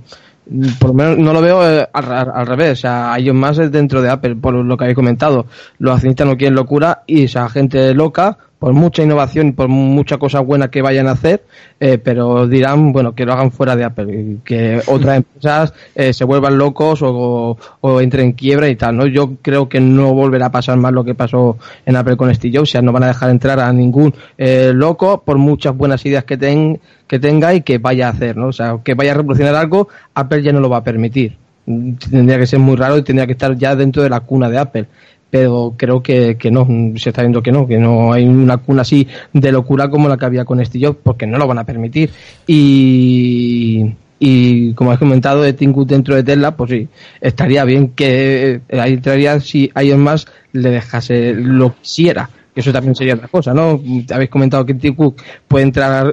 por 0.78 0.88
lo 0.90 0.94
menos 0.94 1.18
no 1.18 1.32
lo 1.32 1.40
veo 1.40 1.68
eh, 1.68 1.88
al, 1.92 2.46
revés, 2.46 2.72
o 2.72 2.80
sea, 2.82 3.12
hay 3.12 3.30
más 3.32 3.56
dentro 3.70 4.02
de 4.02 4.10
Apple, 4.10 4.36
por 4.36 4.54
lo 4.54 4.76
que 4.76 4.84
habéis 4.84 4.96
comentado. 4.96 5.46
Los 5.78 5.94
accionistas 5.94 6.26
no 6.26 6.36
quieren 6.36 6.54
locura 6.54 7.02
y 7.06 7.24
esa 7.24 7.48
gente 7.48 7.94
loca, 7.94 8.36
por 8.60 8.74
mucha 8.74 9.02
innovación 9.02 9.48
y 9.48 9.52
por 9.52 9.68
mucha 9.68 10.18
cosa 10.18 10.40
buena 10.40 10.70
que 10.70 10.82
vayan 10.82 11.08
a 11.08 11.12
hacer, 11.12 11.42
eh, 11.80 11.96
pero 11.96 12.46
dirán, 12.46 12.92
bueno, 12.92 13.14
que 13.14 13.24
lo 13.24 13.32
hagan 13.32 13.50
fuera 13.50 13.74
de 13.74 13.84
Apple, 13.84 14.36
que 14.44 14.82
otras 14.86 15.16
empresas 15.34 15.72
eh, 15.94 16.12
se 16.12 16.24
vuelvan 16.24 16.58
locos 16.58 17.00
o, 17.02 17.56
o, 17.80 18.00
entren 18.02 18.26
en 18.26 18.32
quiebra 18.34 18.68
y 18.68 18.76
tal, 18.76 18.98
¿no? 18.98 19.06
Yo 19.06 19.36
creo 19.40 19.68
que 19.68 19.80
no 19.80 20.12
volverá 20.12 20.46
a 20.46 20.52
pasar 20.52 20.76
más 20.76 20.92
lo 20.92 21.02
que 21.04 21.14
pasó 21.14 21.56
en 21.86 21.96
Apple 21.96 22.18
con 22.18 22.32
Steve 22.34 22.58
Jobs, 22.58 22.68
o 22.68 22.72
sea, 22.72 22.82
no 22.82 22.92
van 22.92 23.04
a 23.04 23.08
dejar 23.08 23.30
entrar 23.30 23.58
a 23.58 23.72
ningún 23.72 24.14
loco 24.38 25.22
por 25.24 25.38
muchas 25.38 25.74
buenas 25.74 26.04
ideas 26.04 26.24
que 26.24 26.36
tengan 26.36 26.78
que 27.10 27.18
tenga 27.18 27.52
y 27.52 27.62
que 27.62 27.78
vaya 27.78 28.06
a 28.06 28.10
hacer, 28.10 28.36
¿no? 28.36 28.46
O 28.46 28.52
sea, 28.52 28.78
que 28.84 28.94
vaya 28.94 29.10
a 29.10 29.14
revolucionar 29.16 29.56
algo, 29.56 29.88
Apple 30.14 30.44
ya 30.44 30.52
no 30.52 30.60
lo 30.60 30.70
va 30.70 30.76
a 30.76 30.84
permitir. 30.84 31.36
Tendría 31.66 32.38
que 32.38 32.46
ser 32.46 32.60
muy 32.60 32.76
raro 32.76 32.96
y 32.98 33.02
tendría 33.02 33.26
que 33.26 33.32
estar 33.32 33.56
ya 33.56 33.74
dentro 33.74 34.04
de 34.04 34.10
la 34.10 34.20
cuna 34.20 34.48
de 34.48 34.58
Apple. 34.58 34.86
Pero 35.30 35.74
creo 35.76 36.02
que, 36.02 36.36
que 36.36 36.50
no, 36.50 36.66
se 36.96 37.10
está 37.10 37.22
viendo 37.22 37.42
que 37.42 37.52
no, 37.52 37.66
que 37.66 37.78
no 37.78 38.12
hay 38.12 38.26
una 38.26 38.56
cuna 38.56 38.82
así 38.82 39.06
de 39.32 39.52
locura 39.52 39.88
como 39.88 40.08
la 40.08 40.16
que 40.16 40.24
había 40.24 40.44
con 40.44 40.64
Steve 40.64 40.86
Jobs, 40.86 40.98
porque 41.02 41.26
no 41.26 41.38
lo 41.38 41.46
van 41.46 41.58
a 41.58 41.64
permitir. 41.64 42.10
Y, 42.46 43.92
y 44.18 44.74
como 44.74 44.90
has 44.90 44.98
comentado 44.98 45.42
de 45.42 45.52
Tim 45.52 45.72
dentro 45.86 46.14
de 46.14 46.24
Tesla, 46.24 46.56
pues 46.56 46.70
sí, 46.70 46.88
estaría 47.20 47.64
bien 47.64 47.90
que 47.90 48.60
eh, 48.68 48.80
ahí 48.80 48.94
entraría 48.94 49.38
si 49.40 49.70
alguien 49.74 50.00
más 50.00 50.26
le 50.52 50.70
dejase 50.70 51.34
lo 51.34 51.74
quisiera. 51.76 52.28
Que 52.54 52.60
eso 52.60 52.72
también 52.72 52.96
sería 52.96 53.14
otra 53.14 53.28
cosa, 53.28 53.54
¿no? 53.54 53.80
Habéis 54.12 54.30
comentado 54.30 54.66
que 54.66 54.94
Cook 54.94 55.22
puede 55.46 55.64
entrar 55.64 56.12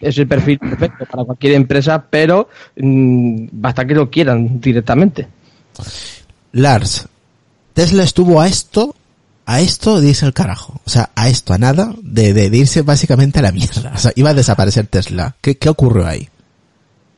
es 0.00 0.18
el 0.18 0.28
perfil 0.28 0.58
perfecto 0.58 1.04
para 1.06 1.24
cualquier 1.24 1.54
empresa, 1.54 2.04
pero 2.08 2.48
mm, 2.76 3.48
basta 3.52 3.84
que 3.84 3.94
lo 3.94 4.10
quieran 4.10 4.60
directamente. 4.60 5.26
Lars, 6.52 7.08
Tesla 7.78 8.02
estuvo 8.02 8.40
a 8.40 8.48
esto, 8.48 8.96
a 9.46 9.60
esto 9.60 10.00
dice 10.00 10.26
el 10.26 10.32
carajo. 10.32 10.80
O 10.84 10.90
sea, 10.90 11.10
a 11.14 11.28
esto, 11.28 11.52
a 11.52 11.58
nada, 11.58 11.94
de, 12.02 12.32
de, 12.32 12.56
irse 12.56 12.82
básicamente 12.82 13.38
a 13.38 13.42
la 13.42 13.52
mierda. 13.52 13.92
O 13.94 13.98
sea, 13.98 14.10
iba 14.16 14.30
a 14.30 14.34
desaparecer 14.34 14.88
Tesla. 14.88 15.36
¿Qué, 15.40 15.58
qué 15.58 15.68
ocurrió 15.68 16.04
ahí? 16.04 16.28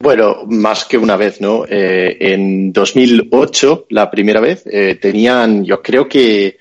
Bueno, 0.01 0.45
más 0.47 0.85
que 0.85 0.99
una 0.99 1.17
vez, 1.17 1.41
¿no? 1.41 1.65
Eh, 1.67 2.15
en 2.21 2.75
2008, 2.75 3.87
la 3.89 4.11
primera 4.11 4.39
vez, 4.41 4.63
eh, 4.67 4.99
tenían, 5.01 5.65
yo 5.65 5.81
creo 5.81 6.07
que 6.07 6.59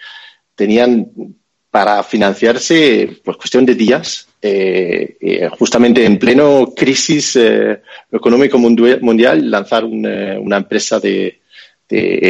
tenían 0.56 1.36
para 1.70 2.02
financiarse, 2.04 3.18
pues 3.22 3.36
cuestión 3.36 3.66
de 3.66 3.76
días, 3.76 4.30
eh, 4.42 5.18
eh, 5.20 5.50
justamente 5.60 6.06
en 6.06 6.18
pleno 6.18 6.72
crisis 6.74 7.36
eh, 7.36 7.82
económico 8.10 8.58
mundial, 8.58 9.52
lanzar 9.52 9.84
una 9.84 10.56
empresa 10.56 11.02
de, 11.02 11.42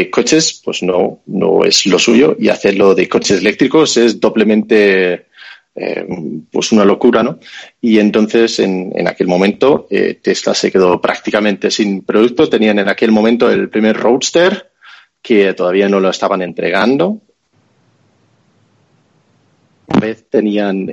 coches, 0.09 0.61
pues 0.63 0.83
no, 0.83 1.21
no 1.25 1.63
es 1.65 1.85
lo 1.85 1.99
suyo 1.99 2.35
y 2.39 2.49
hacerlo 2.49 2.95
de 2.95 3.09
coches 3.09 3.39
eléctricos 3.39 3.97
es 3.97 4.19
doblemente 4.19 5.27
pues 6.51 6.71
una 6.73 6.83
locura, 6.83 7.23
¿no? 7.23 7.39
Y 7.79 7.99
entonces 7.99 8.59
en, 8.59 8.91
en 8.95 9.07
aquel 9.07 9.27
momento 9.27 9.87
Tesla 10.21 10.53
se 10.53 10.71
quedó 10.71 10.99
prácticamente 10.99 11.71
sin 11.71 12.01
producto. 12.03 12.49
Tenían 12.49 12.79
en 12.79 12.89
aquel 12.89 13.11
momento 13.11 13.49
el 13.49 13.69
primer 13.69 13.95
Roadster 13.95 14.71
que 15.21 15.53
todavía 15.53 15.87
no 15.87 15.99
lo 15.99 16.09
estaban 16.09 16.41
entregando. 16.41 17.21
vez 19.99 20.25
tenían 20.29 20.89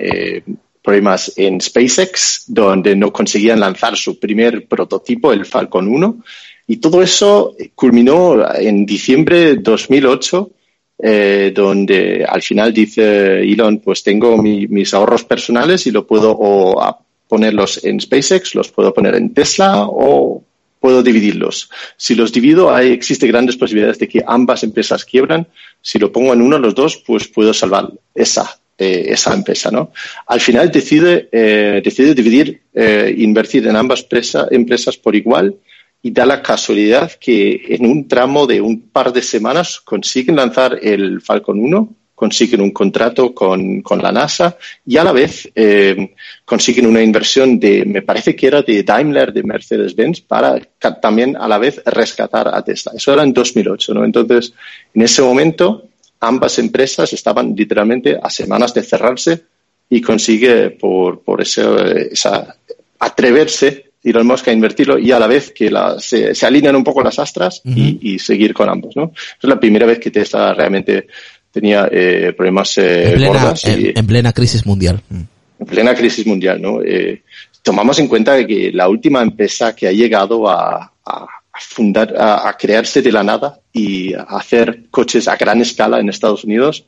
problemas 0.86 1.32
en 1.36 1.60
SpaceX, 1.60 2.44
donde 2.46 2.94
no 2.94 3.12
conseguían 3.12 3.58
lanzar 3.58 3.96
su 3.96 4.20
primer 4.20 4.68
prototipo, 4.68 5.32
el 5.32 5.44
Falcon 5.44 5.88
1. 5.88 6.22
Y 6.66 6.78
todo 6.78 7.02
eso 7.02 7.54
culminó 7.74 8.44
en 8.54 8.84
diciembre 8.84 9.38
de 9.38 9.56
2008, 9.56 10.50
eh, 10.98 11.52
donde 11.54 12.24
al 12.28 12.42
final 12.42 12.72
dice 12.72 13.40
Elon, 13.40 13.78
pues 13.78 14.02
tengo 14.02 14.36
mis 14.38 14.94
ahorros 14.94 15.24
personales 15.24 15.86
y 15.86 15.90
lo 15.90 16.06
puedo 16.06 16.36
o 16.38 16.98
ponerlos 17.28 17.84
en 17.84 18.00
SpaceX, 18.00 18.54
los 18.54 18.70
puedo 18.70 18.94
poner 18.94 19.14
en 19.14 19.34
Tesla 19.34 19.84
o 19.86 20.42
puedo 20.80 21.02
dividirlos. 21.02 21.70
Si 21.96 22.14
los 22.14 22.32
divido, 22.32 22.74
hay, 22.74 22.92
existe 22.92 23.26
grandes 23.26 23.56
posibilidades 23.56 23.98
de 23.98 24.08
que 24.08 24.24
ambas 24.26 24.62
empresas 24.62 25.04
quiebran. 25.04 25.46
Si 25.80 25.98
lo 25.98 26.12
pongo 26.12 26.32
en 26.32 26.42
uno 26.42 26.56
de 26.56 26.62
los 26.62 26.74
dos, 26.74 26.96
pues 26.96 27.28
puedo 27.28 27.52
salvar 27.52 27.90
esa 28.14 28.58
eh, 28.78 29.06
esa 29.08 29.32
empresa. 29.32 29.70
¿no? 29.70 29.90
Al 30.26 30.38
final 30.38 30.70
decide, 30.70 31.30
eh, 31.32 31.80
decide 31.82 32.14
dividir, 32.14 32.60
eh, 32.74 33.14
invertir 33.16 33.66
en 33.66 33.74
ambas 33.74 34.06
empresas 34.50 34.98
por 34.98 35.16
igual 35.16 35.56
y 36.02 36.10
da 36.10 36.24
la 36.24 36.42
casualidad 36.42 37.12
que 37.12 37.60
en 37.68 37.86
un 37.86 38.06
tramo 38.06 38.46
de 38.46 38.60
un 38.60 38.88
par 38.90 39.12
de 39.12 39.22
semanas 39.22 39.80
consiguen 39.80 40.36
lanzar 40.36 40.78
el 40.80 41.20
Falcon 41.20 41.58
1, 41.58 41.94
consiguen 42.16 42.62
un 42.62 42.70
contrato 42.70 43.34
con, 43.34 43.82
con 43.82 44.02
la 44.02 44.10
NASA 44.10 44.56
y 44.86 44.96
a 44.96 45.04
la 45.04 45.12
vez 45.12 45.48
eh, 45.54 46.14
consiguen 46.44 46.86
una 46.86 47.02
inversión 47.02 47.60
de, 47.60 47.84
me 47.84 48.02
parece 48.02 48.34
que 48.34 48.46
era 48.46 48.62
de 48.62 48.82
Daimler, 48.82 49.32
de 49.32 49.42
Mercedes-Benz, 49.42 50.22
para 50.22 50.58
también 51.00 51.36
a 51.36 51.46
la 51.46 51.58
vez 51.58 51.82
rescatar 51.84 52.48
a 52.48 52.64
Tesla. 52.64 52.92
Eso 52.96 53.12
era 53.12 53.22
en 53.22 53.34
2008, 53.34 53.94
¿no? 53.94 54.04
Entonces, 54.04 54.54
en 54.94 55.02
ese 55.02 55.20
momento, 55.20 55.88
ambas 56.20 56.58
empresas 56.58 57.12
estaban 57.12 57.54
literalmente 57.54 58.18
a 58.20 58.30
semanas 58.30 58.72
de 58.72 58.82
cerrarse 58.82 59.42
y 59.90 60.00
consigue 60.00 60.70
por, 60.70 61.20
por 61.20 61.42
ese, 61.42 62.08
esa 62.12 62.56
atreverse 62.98 63.85
Elon 64.02 64.26
Musk 64.26 64.48
a 64.48 64.52
invertirlo 64.52 64.98
y 64.98 65.10
a 65.10 65.18
la 65.18 65.26
vez 65.26 65.52
que 65.52 65.70
la, 65.70 65.98
se, 65.98 66.34
se, 66.34 66.46
alinean 66.46 66.76
un 66.76 66.84
poco 66.84 67.02
las 67.02 67.18
astras 67.18 67.60
y, 67.64 68.14
y, 68.14 68.18
seguir 68.18 68.54
con 68.54 68.68
ambos. 68.68 68.94
¿no? 68.94 69.12
Es 69.14 69.48
la 69.48 69.58
primera 69.58 69.86
vez 69.86 69.98
que 69.98 70.10
Tesla 70.10 70.54
realmente 70.54 71.08
tenía 71.50 71.88
eh, 71.90 72.32
problemas 72.36 72.78
eh, 72.78 73.10
en, 73.10 73.16
plena, 73.16 73.26
gordas 73.28 73.64
y, 73.64 73.70
en, 73.70 73.98
en, 73.98 74.06
plena 74.06 74.32
crisis 74.32 74.64
mundial. 74.64 75.00
En 75.10 75.66
plena 75.66 75.94
crisis 75.94 76.26
mundial. 76.26 76.62
¿no? 76.62 76.82
Eh, 76.82 77.22
tomamos 77.62 77.98
en 77.98 78.06
cuenta 78.06 78.46
que 78.46 78.70
la 78.72 78.88
última 78.88 79.22
empresa 79.22 79.74
que 79.74 79.88
ha 79.88 79.92
llegado 79.92 80.48
a, 80.48 80.92
a 81.04 81.26
fundar, 81.58 82.14
a, 82.16 82.48
a, 82.48 82.56
crearse 82.56 83.02
de 83.02 83.10
la 83.10 83.24
nada 83.24 83.58
y 83.72 84.14
a 84.14 84.22
hacer 84.22 84.84
coches 84.90 85.26
a 85.26 85.36
gran 85.36 85.60
escala 85.60 85.98
en 85.98 86.08
Estados 86.08 86.44
Unidos 86.44 86.84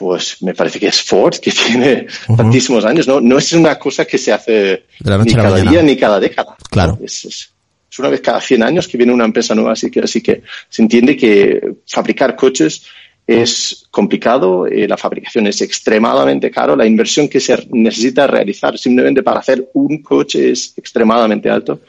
pues 0.00 0.42
me 0.42 0.54
parece 0.54 0.80
que 0.80 0.86
es 0.86 1.02
Ford, 1.02 1.34
que 1.36 1.50
tiene 1.66 2.06
tantísimos 2.34 2.86
años. 2.86 3.06
No, 3.06 3.20
no 3.20 3.36
es 3.36 3.52
una 3.52 3.78
cosa 3.78 4.06
que 4.06 4.16
se 4.16 4.32
hace 4.32 4.84
ni 4.98 5.34
cada 5.34 5.60
día 5.60 5.82
ni 5.82 5.94
cada 5.94 6.18
década. 6.18 6.56
Claro. 6.70 6.98
Es, 7.04 7.26
es, 7.26 7.52
una 7.98 8.08
vez 8.08 8.22
cada 8.22 8.40
100 8.40 8.62
años 8.62 8.88
que 8.88 8.96
viene 8.96 9.12
una 9.12 9.26
empresa 9.26 9.54
nueva, 9.54 9.72
así 9.72 9.90
que, 9.90 10.00
así 10.00 10.22
que 10.22 10.42
se 10.70 10.80
entiende 10.80 11.18
que 11.18 11.60
fabricar 11.86 12.34
coches 12.34 12.82
es 13.30 13.86
complicado, 13.92 14.66
eh, 14.66 14.88
la 14.88 14.96
fabricación 14.96 15.46
es 15.46 15.60
extremadamente 15.62 16.50
caro, 16.50 16.74
la 16.74 16.84
inversión 16.84 17.28
que 17.28 17.38
se 17.38 17.56
necesita 17.70 18.26
realizar 18.26 18.76
simplemente 18.76 19.22
para 19.22 19.38
hacer 19.38 19.68
un 19.74 20.02
coche 20.02 20.50
es 20.50 20.74
extremadamente 20.76 21.48
alto 21.48 21.80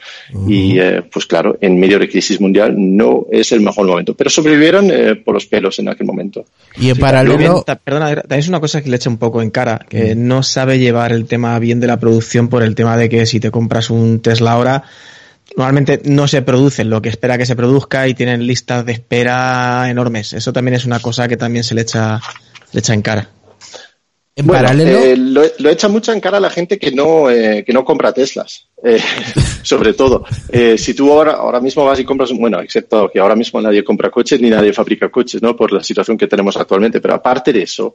y 0.46 0.78
eh, 0.78 1.02
pues 1.12 1.26
claro, 1.26 1.58
en 1.60 1.80
medio 1.80 1.98
de 1.98 2.08
crisis 2.08 2.40
mundial 2.40 2.74
no 2.76 3.26
es 3.32 3.50
el 3.50 3.60
mejor 3.60 3.88
momento, 3.88 4.14
pero 4.14 4.30
sobrevivieron 4.30 4.88
eh, 4.92 5.16
por 5.16 5.34
los 5.34 5.46
pelos 5.46 5.80
en 5.80 5.88
aquel 5.88 6.06
momento. 6.06 6.44
Y 6.76 6.90
en 6.90 6.98
paralelo... 6.98 7.64
perdona, 7.84 8.14
también 8.14 8.40
es 8.40 8.48
una 8.48 8.60
cosa 8.60 8.80
que 8.80 8.88
le 8.88 8.96
echa 8.96 9.10
un 9.10 9.18
poco 9.18 9.42
en 9.42 9.50
cara, 9.50 9.84
que 9.88 10.14
no 10.14 10.44
sabe 10.44 10.78
llevar 10.78 11.10
el 11.10 11.26
tema 11.26 11.58
bien 11.58 11.80
de 11.80 11.88
la 11.88 11.98
producción 11.98 12.48
por 12.48 12.62
el 12.62 12.76
tema 12.76 12.96
de 12.96 13.08
que 13.08 13.26
si 13.26 13.40
te 13.40 13.50
compras 13.50 13.90
un 13.90 14.20
Tesla 14.20 14.52
ahora 14.52 14.84
normalmente 15.56 16.00
no 16.04 16.28
se 16.28 16.42
producen 16.42 16.90
lo 16.90 17.02
que 17.02 17.08
espera 17.08 17.38
que 17.38 17.46
se 17.46 17.56
produzca 17.56 18.08
y 18.08 18.14
tienen 18.14 18.46
listas 18.46 18.84
de 18.86 18.92
espera 18.92 19.88
enormes. 19.90 20.32
Eso 20.32 20.52
también 20.52 20.74
es 20.74 20.84
una 20.84 21.00
cosa 21.00 21.28
que 21.28 21.36
también 21.36 21.64
se 21.64 21.74
le 21.74 21.82
echa, 21.82 22.20
le 22.72 22.80
echa 22.80 22.94
en 22.94 23.02
cara. 23.02 23.28
En 24.34 24.46
paralelo. 24.46 24.98
Eh, 24.98 25.16
lo, 25.16 25.68
echa 25.68 25.88
mucho 25.88 26.10
en 26.10 26.20
cara 26.20 26.38
a 26.38 26.40
la 26.40 26.48
gente 26.48 26.78
que 26.78 26.90
no, 26.90 27.30
eh, 27.30 27.64
que 27.66 27.72
no 27.74 27.84
compra 27.84 28.14
Teslas, 28.14 28.68
eh, 28.82 28.98
sobre 29.62 29.92
todo. 29.92 30.24
si 30.76 30.94
tú 30.94 31.12
ahora, 31.12 31.32
ahora 31.32 31.60
mismo 31.60 31.84
vas 31.84 32.00
y 32.00 32.04
compras, 32.04 32.32
bueno, 32.32 32.60
excepto 32.60 33.10
que 33.12 33.20
ahora 33.20 33.36
mismo 33.36 33.60
nadie 33.60 33.84
compra 33.84 34.10
coches 34.10 34.40
ni 34.40 34.48
nadie 34.48 34.72
fabrica 34.72 35.10
coches, 35.10 35.42
¿no? 35.42 35.54
Por 35.54 35.70
la 35.72 35.82
situación 35.82 36.16
que 36.16 36.28
tenemos 36.28 36.56
actualmente. 36.56 37.00
Pero 37.00 37.14
aparte 37.14 37.52
de 37.52 37.62
eso, 37.62 37.92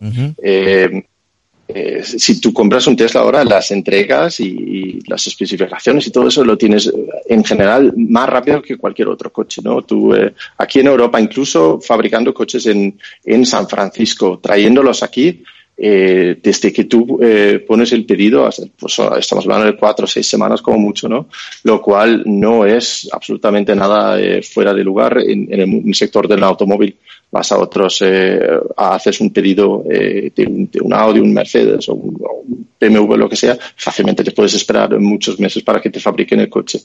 eh, 1.68 2.02
si 2.04 2.40
tú 2.40 2.54
compras 2.54 2.88
un 2.88 2.96
Tesla 2.96 3.22
ahora, 3.22 3.44
las 3.44 3.72
entregas 3.72 4.40
y, 4.40 5.00
las 5.08 5.28
especificaciones 5.28 6.08
y 6.08 6.12
todo 6.12 6.28
eso 6.28 6.44
lo 6.44 6.58
tienes 6.58 6.88
eh, 6.88 6.94
en 7.28 7.44
general 7.44 7.94
más 7.96 8.30
rápido 8.30 8.62
que 8.62 8.78
cualquier 8.78 9.10
otro 9.10 9.32
coche, 9.32 9.62
¿no? 9.64 9.82
Tú, 9.82 10.14
eh, 10.14 10.34
aquí 10.58 10.80
en 10.80 10.88
Europa, 10.88 11.20
incluso 11.20 11.80
fabricando 11.82 12.34
coches 12.34 12.66
en, 12.68 12.98
en 13.26 13.46
San 13.46 13.68
Francisco, 13.68 14.40
trayéndolos 14.42 15.04
aquí, 15.04 15.44
eh, 15.80 16.40
desde 16.42 16.74
que 16.74 16.86
tú 16.86 17.20
eh, 17.22 17.64
pones 17.66 17.92
el 17.92 18.04
pedido, 18.04 18.50
pues 18.80 19.00
estamos 19.20 19.46
hablando 19.46 19.68
de 19.68 19.78
cuatro 19.78 20.06
o 20.06 20.08
seis 20.08 20.28
semanas 20.28 20.62
como 20.62 20.80
mucho, 20.80 21.08
¿no? 21.08 21.28
Lo 21.64 21.82
cual 21.82 22.24
no 22.26 22.66
es 22.66 23.08
absolutamente 23.12 23.76
nada 23.76 24.20
eh, 24.20 24.42
fuera 24.42 24.74
de 24.74 24.84
lugar 24.84 25.20
en, 25.20 25.54
en, 25.54 25.88
el 25.88 25.96
sector 25.96 26.28
del 26.28 26.44
automóvil. 26.44 26.98
Vas 27.30 27.52
a 27.52 27.60
otros, 27.60 28.02
eh, 28.02 28.40
haces 28.76 29.22
un 29.22 29.32
pedido 29.32 29.84
de 29.86 30.32
un, 30.48 30.70
de, 30.72 30.80
un, 30.82 30.94
Audi, 30.94 31.20
un 31.20 31.34
Mercedes 31.34 31.88
o 31.90 31.94
un, 31.94 32.16
un, 32.48 32.68
BMW, 32.80 33.16
lo 33.16 33.30
que 33.30 33.36
sea, 33.36 33.58
fácilmente 33.76 34.24
te 34.24 34.32
puedes 34.32 34.54
esperar 34.54 34.98
muchos 35.00 35.40
meses 35.40 35.62
para 35.64 35.82
que 35.82 35.90
te 35.90 36.00
fabriquen 36.00 36.40
el 36.40 36.50
coche. 36.50 36.80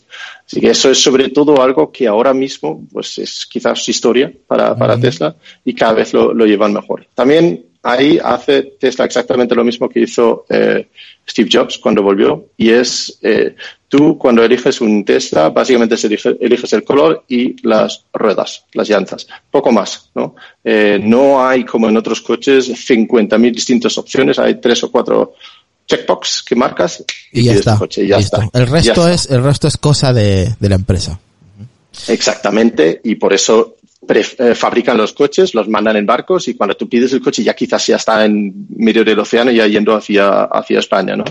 Así 0.45 0.61
que 0.61 0.71
eso 0.71 0.91
es 0.91 1.03
sobre 1.03 1.29
todo 1.29 1.63
algo 1.63 1.93
que 1.93 2.07
ahora 2.07 2.35
mismo, 2.35 2.85
pues 2.93 3.19
es 3.19 3.47
quizás 3.47 3.89
historia 3.89 4.33
para, 4.47 4.75
para 4.77 4.95
uh 4.95 4.99
-huh. 4.99 5.03
Tesla 5.03 5.37
y 5.65 5.75
cada 5.75 5.93
vez 5.93 6.13
lo, 6.13 6.35
lo 6.35 6.45
llevan 6.45 6.73
mejor. 6.73 7.07
También 7.15 7.72
ahí 7.83 8.19
hace 8.23 8.63
Tesla 8.79 9.05
exactamente 9.05 9.55
lo 9.55 9.65
mismo 9.65 9.89
que 9.89 10.01
hizo 10.01 10.45
eh, 10.49 10.89
Steve 11.29 11.51
Jobs 11.53 11.79
cuando 11.79 12.03
volvió 12.03 12.47
y 12.57 12.71
es 12.71 13.19
eh, 13.23 13.57
tú 13.89 14.17
cuando 14.17 14.45
eliges 14.45 14.81
un 14.81 15.05
Tesla 15.05 15.51
básicamente 15.51 15.97
elige, 16.03 16.37
eliges 16.41 16.73
el 16.73 16.85
color 16.85 17.25
y 17.29 17.57
las 17.67 18.05
ruedas, 18.13 18.65
las 18.73 18.89
llantas, 18.89 19.27
poco 19.51 19.73
más, 19.73 20.11
¿no? 20.15 20.37
Eh, 20.63 21.01
no 21.03 21.47
hay 21.47 21.65
como 21.65 21.89
en 21.89 21.97
otros 21.97 22.21
coches 22.21 22.71
50.000 22.71 23.53
distintas 23.53 23.99
opciones, 23.99 24.39
hay 24.39 24.61
tres 24.61 24.83
o 24.85 24.91
cuatro 24.91 25.35
checkbox 25.87 26.45
que 26.45 26.55
marcas 26.55 27.05
y, 27.33 27.41
y 27.41 27.45
ya, 27.45 27.55
está. 27.55 27.79
Coche, 27.79 28.05
y 28.05 28.09
ya 28.09 28.19
está. 28.19 28.49
El 28.53 28.67
resto 28.69 29.09
Ya 29.09 29.15
es 29.15 29.29
el 29.29 29.43
resto 29.43 29.67
es 29.67 29.77
cosa 29.77 30.13
de, 30.13 30.55
de 30.59 30.69
la 30.69 30.77
empresa. 30.77 31.19
Exactamente, 32.09 33.01
y 33.05 33.17
por 33.17 33.35
eso 33.35 33.77
fabrican 34.55 34.97
los 34.97 35.13
coches, 35.13 35.55
los 35.55 35.69
mandan 35.69 35.97
en 35.97 36.07
barcos 36.07 36.49
y 36.49 36.55
cuando 36.55 36.77
tú 36.77 36.89
pides 36.89 37.13
el 37.13 37.21
coche 37.21 37.43
ya 37.43 37.55
quizás 37.55 37.87
ya 37.87 37.97
está 37.97 38.25
en 38.25 38.67
medio 38.77 39.05
del 39.05 39.19
océano 39.19 39.51
ya 39.51 39.67
yendo 39.67 39.95
hacia, 39.95 40.45
hacia 40.45 40.81
España, 40.81 41.17
¿no? 41.17 41.25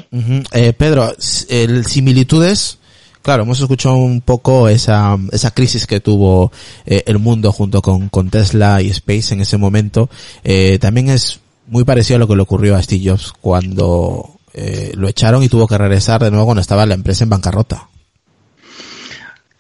Eh, 0.54 0.74
Pedro, 0.74 1.14
el 1.50 1.86
similitudes, 1.86 2.80
claro, 3.22 3.44
hemos 3.44 3.60
escuchado 3.60 3.96
un 3.96 4.22
poco 4.22 4.70
esa, 4.70 5.18
esa 5.32 5.52
crisis 5.52 5.86
que 5.86 6.00
tuvo 6.00 6.52
eh, 6.86 7.04
el 7.06 7.20
mundo 7.20 7.52
junto 7.52 7.82
con, 7.82 8.10
con, 8.10 8.30
Tesla 8.30 8.82
y 8.82 8.90
Space 8.90 9.34
en 9.34 9.42
ese 9.42 9.58
momento. 9.58 10.10
Eh, 10.44 10.80
también 10.80 11.10
es 11.10 11.42
muy 11.68 11.84
parecido 11.84 12.18
a 12.18 12.20
lo 12.20 12.28
que 12.28 12.36
le 12.36 12.42
ocurrió 12.42 12.76
a 12.76 12.84
Steve 12.84 13.10
Jobs 13.10 13.34
cuando 13.40 14.40
eh, 14.54 14.92
lo 14.96 15.08
echaron 15.08 15.44
y 15.44 15.50
tuvo 15.50 15.68
que 15.68 15.78
regresar 15.78 16.22
de 16.22 16.30
nuevo 16.30 16.46
cuando 16.46 16.62
estaba 16.62 16.86
la 16.86 16.94
empresa 16.94 17.24
en 17.24 17.30
bancarrota. 17.30 17.90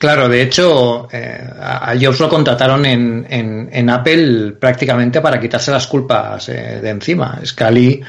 Claro, 0.01 0.27
de 0.27 0.41
hecho, 0.41 1.07
eh, 1.11 1.47
a 1.59 1.93
Jobs 1.93 2.19
lo 2.21 2.27
contrataron 2.27 2.83
en, 2.87 3.89
Apple 3.91 4.53
prácticamente 4.59 5.21
para 5.21 5.39
quitarse 5.39 5.69
las 5.69 5.85
culpas 5.85 6.49
eh, 6.49 6.79
de 6.81 6.89
encima. 6.89 7.39
Scali 7.45 8.01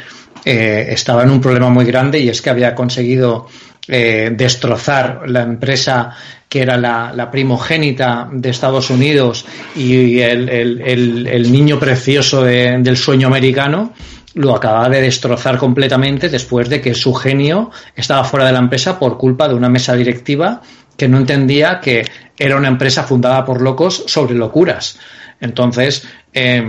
eh, 0.43 0.87
estaba 0.89 1.23
en 1.23 1.29
un 1.29 1.39
problema 1.39 1.69
muy 1.69 1.85
grande 1.85 2.19
y 2.19 2.31
es 2.31 2.41
que 2.41 2.49
había 2.49 2.75
conseguido 2.75 3.47
eh, 3.87 4.33
destrozar 4.35 5.25
la 5.29 5.43
empresa 5.43 6.17
que 6.49 6.63
era 6.63 6.79
la, 6.79 7.31
primogénita 7.31 8.27
de 8.33 8.49
Estados 8.49 8.89
Unidos 8.89 9.45
y 9.77 10.19
el, 10.21 11.53
niño 11.53 11.79
precioso 11.79 12.43
de, 12.43 12.79
del 12.79 12.97
sueño 12.97 13.27
americano 13.27 13.93
lo 14.35 14.57
acababa 14.57 14.89
de 14.89 15.03
destrozar 15.03 15.59
completamente 15.59 16.31
después 16.31 16.69
de 16.71 16.81
que 16.81 16.95
su 16.95 17.13
genio 17.13 17.71
estaba 17.95 18.25
fuera 18.25 18.47
de 18.47 18.53
la 18.53 18.61
empresa 18.61 18.99
por 18.99 19.19
culpa 19.19 19.47
de 19.47 19.55
una 19.55 19.69
mesa 19.69 19.95
directiva 19.95 20.63
que 21.03 21.09
no 21.09 21.19
entendía 21.19 21.81
que 21.81 22.07
era 22.39 22.57
una 22.57 22.69
empresa 22.69 23.03
fundada 23.03 23.45
por 23.45 23.61
locos 23.61 24.05
sobre 24.07 24.37
locuras. 24.37 25.01
Entonces, 25.41 26.07
eh, 26.33 26.63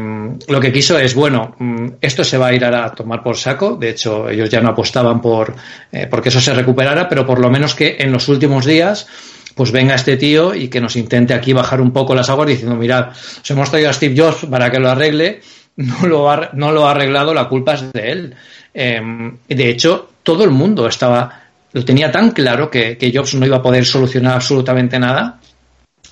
lo 0.47 0.59
que 0.59 0.73
quiso 0.73 0.97
es, 0.97 1.13
bueno, 1.13 1.55
esto 2.01 2.23
se 2.23 2.39
va 2.39 2.47
a 2.47 2.53
ir 2.55 2.65
a 2.65 2.89
tomar 2.95 3.21
por 3.21 3.37
saco. 3.37 3.75
De 3.75 3.89
hecho, 3.91 4.27
ellos 4.27 4.49
ya 4.49 4.59
no 4.59 4.69
apostaban 4.69 5.21
por 5.21 5.53
eh, 5.91 6.07
porque 6.09 6.29
eso 6.29 6.41
se 6.41 6.51
recuperara, 6.51 7.07
pero 7.07 7.27
por 7.27 7.37
lo 7.37 7.51
menos 7.51 7.75
que 7.75 7.97
en 7.99 8.11
los 8.11 8.27
últimos 8.27 8.65
días 8.65 9.05
pues 9.53 9.71
venga 9.71 9.93
este 9.93 10.17
tío 10.17 10.55
y 10.55 10.67
que 10.67 10.81
nos 10.81 10.95
intente 10.95 11.35
aquí 11.35 11.53
bajar 11.53 11.79
un 11.79 11.91
poco 11.91 12.15
las 12.15 12.31
aguas 12.31 12.47
diciendo, 12.47 12.75
mirad, 12.75 13.09
os 13.09 13.51
hemos 13.51 13.69
traído 13.69 13.91
a 13.91 13.93
Steve 13.93 14.19
Jobs 14.19 14.47
para 14.49 14.71
que 14.71 14.79
lo 14.79 14.89
arregle, 14.89 15.41
no 15.75 16.07
lo 16.07 16.31
ha, 16.31 16.49
no 16.53 16.71
lo 16.71 16.87
ha 16.87 16.91
arreglado, 16.91 17.35
la 17.35 17.47
culpa 17.47 17.75
es 17.75 17.93
de 17.93 18.11
él. 18.11 18.35
Eh, 18.73 18.99
de 19.47 19.69
hecho, 19.69 20.09
todo 20.23 20.43
el 20.43 20.49
mundo 20.49 20.87
estaba 20.87 21.42
lo 21.73 21.83
tenía 21.83 22.11
tan 22.11 22.31
claro 22.31 22.69
que, 22.69 23.11
Jobs 23.13 23.35
no 23.35 23.45
iba 23.45 23.57
a 23.57 23.61
poder 23.61 23.85
solucionar 23.85 24.35
absolutamente 24.35 24.97
nada 24.99 25.39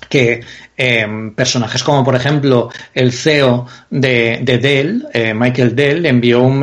que 0.08 0.40
eh, 0.76 1.32
personajes 1.34 1.82
como 1.84 2.04
por 2.04 2.16
ejemplo 2.16 2.68
el 2.92 3.12
CEO 3.12 3.66
de, 3.88 4.40
de 4.42 4.58
Dell, 4.58 5.06
eh, 5.12 5.32
Michael 5.32 5.76
Dell, 5.76 6.04
envió 6.06 6.42
un, 6.42 6.62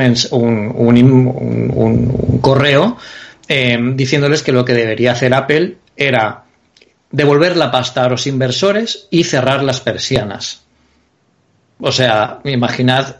correo 2.41 2.97
eh, 3.47 3.79
diciéndoles 3.95 4.43
que 4.43 4.51
lo 4.51 4.65
que 4.65 4.73
debería 4.73 5.13
hacer 5.13 5.33
Apple 5.33 5.77
era 5.95 6.43
devolver 7.09 7.55
la 7.55 7.71
pasta 7.71 8.03
a 8.03 8.09
los 8.09 8.27
inversores 8.27 9.07
y 9.09 9.23
cerrar 9.23 9.63
las 9.63 9.79
persianas. 9.81 10.63
O 11.79 11.91
sea, 11.91 12.39
imaginad 12.43 13.15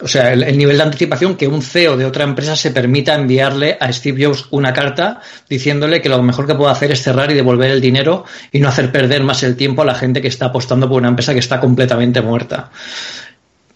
o 0.00 0.08
sea, 0.08 0.32
el, 0.32 0.42
el, 0.42 0.58
nivel 0.58 0.76
de 0.76 0.82
anticipación 0.82 1.36
que 1.36 1.48
un 1.48 1.62
CEO 1.62 1.96
de 1.96 2.04
otra 2.04 2.24
empresa 2.24 2.54
se 2.54 2.70
permita 2.70 3.14
enviarle 3.14 3.78
a 3.80 3.90
Steve 3.92 4.24
Jobs 4.24 4.46
una 4.50 4.72
carta 4.72 5.20
diciéndole 5.48 6.02
que 6.02 6.08
lo 6.08 6.22
mejor 6.22 6.46
que 6.46 6.54
puede 6.54 6.70
hacer 6.70 6.92
es 6.92 7.02
cerrar 7.02 7.30
y 7.30 7.34
devolver 7.34 7.70
el 7.70 7.80
dinero 7.80 8.24
y 8.52 8.60
no 8.60 8.68
hacer 8.68 8.92
perder 8.92 9.22
más 9.22 9.42
el 9.42 9.56
tiempo 9.56 9.82
a 9.82 9.86
la 9.86 9.94
gente 9.94 10.20
que 10.20 10.28
está 10.28 10.46
apostando 10.46 10.88
por 10.88 10.98
una 10.98 11.08
empresa 11.08 11.32
que 11.32 11.38
está 11.38 11.60
completamente 11.60 12.20
muerta. 12.20 12.70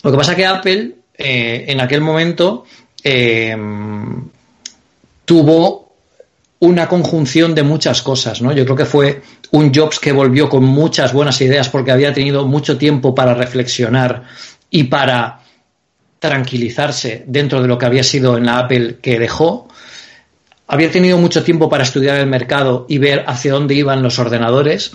Lo 0.03 0.11
que 0.11 0.17
pasa 0.17 0.37
que 0.37 0.47
Apple 0.47 0.95
eh, 1.17 1.65
en 1.69 1.81
aquel 1.81 2.01
momento 2.01 2.65
eh, 3.03 3.57
tuvo 5.25 5.91
una 6.61 6.89
conjunción 6.89 7.55
de 7.55 7.63
muchas 7.63 8.03
cosas, 8.03 8.43
¿no? 8.43 8.53
Yo 8.53 8.65
creo 8.65 8.77
que 8.77 8.85
fue 8.85 9.23
un 9.53 9.73
Jobs 9.75 9.99
que 9.99 10.13
volvió 10.13 10.49
con 10.49 10.65
muchas 10.65 11.13
buenas 11.13 11.41
ideas 11.41 11.71
porque 11.71 11.91
había 11.91 12.13
tenido 12.13 12.47
mucho 12.47 12.77
tiempo 12.77 13.15
para 13.15 13.35
reflexionar 13.35 14.25
y 14.69 14.85
para 14.85 15.41
tranquilizarse 16.21 17.25
dentro 17.27 17.61
de 17.61 17.67
lo 17.67 17.77
que 17.77 17.87
había 17.87 18.05
sido 18.05 18.37
en 18.37 18.47
la 18.47 18.61
Apple 18.61 18.99
que 19.03 19.19
dejó. 19.19 19.69
Había 20.69 20.93
tenido 20.93 21.19
mucho 21.19 21.43
tiempo 21.43 21.69
para 21.69 21.83
estudiar 21.83 22.19
el 22.19 22.27
mercado 22.27 22.87
y 22.89 22.99
ver 22.99 23.25
hacia 23.27 23.53
dónde 23.53 23.75
iban 23.75 24.03
los 24.03 24.21
ordenadores. 24.21 24.93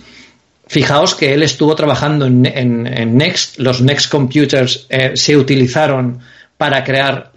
Fijaos 0.68 1.14
que 1.14 1.34
él 1.34 1.42
estuvo 1.42 1.74
trabajando 1.74 2.24
en, 2.24 3.16
Next. 3.16 3.58
Los 3.58 3.82
Next 3.82 4.10
Computers 4.10 4.86
eh, 4.88 5.12
se 5.14 5.36
utilizaron 5.36 6.20
para 6.56 6.82
crear 6.82 7.32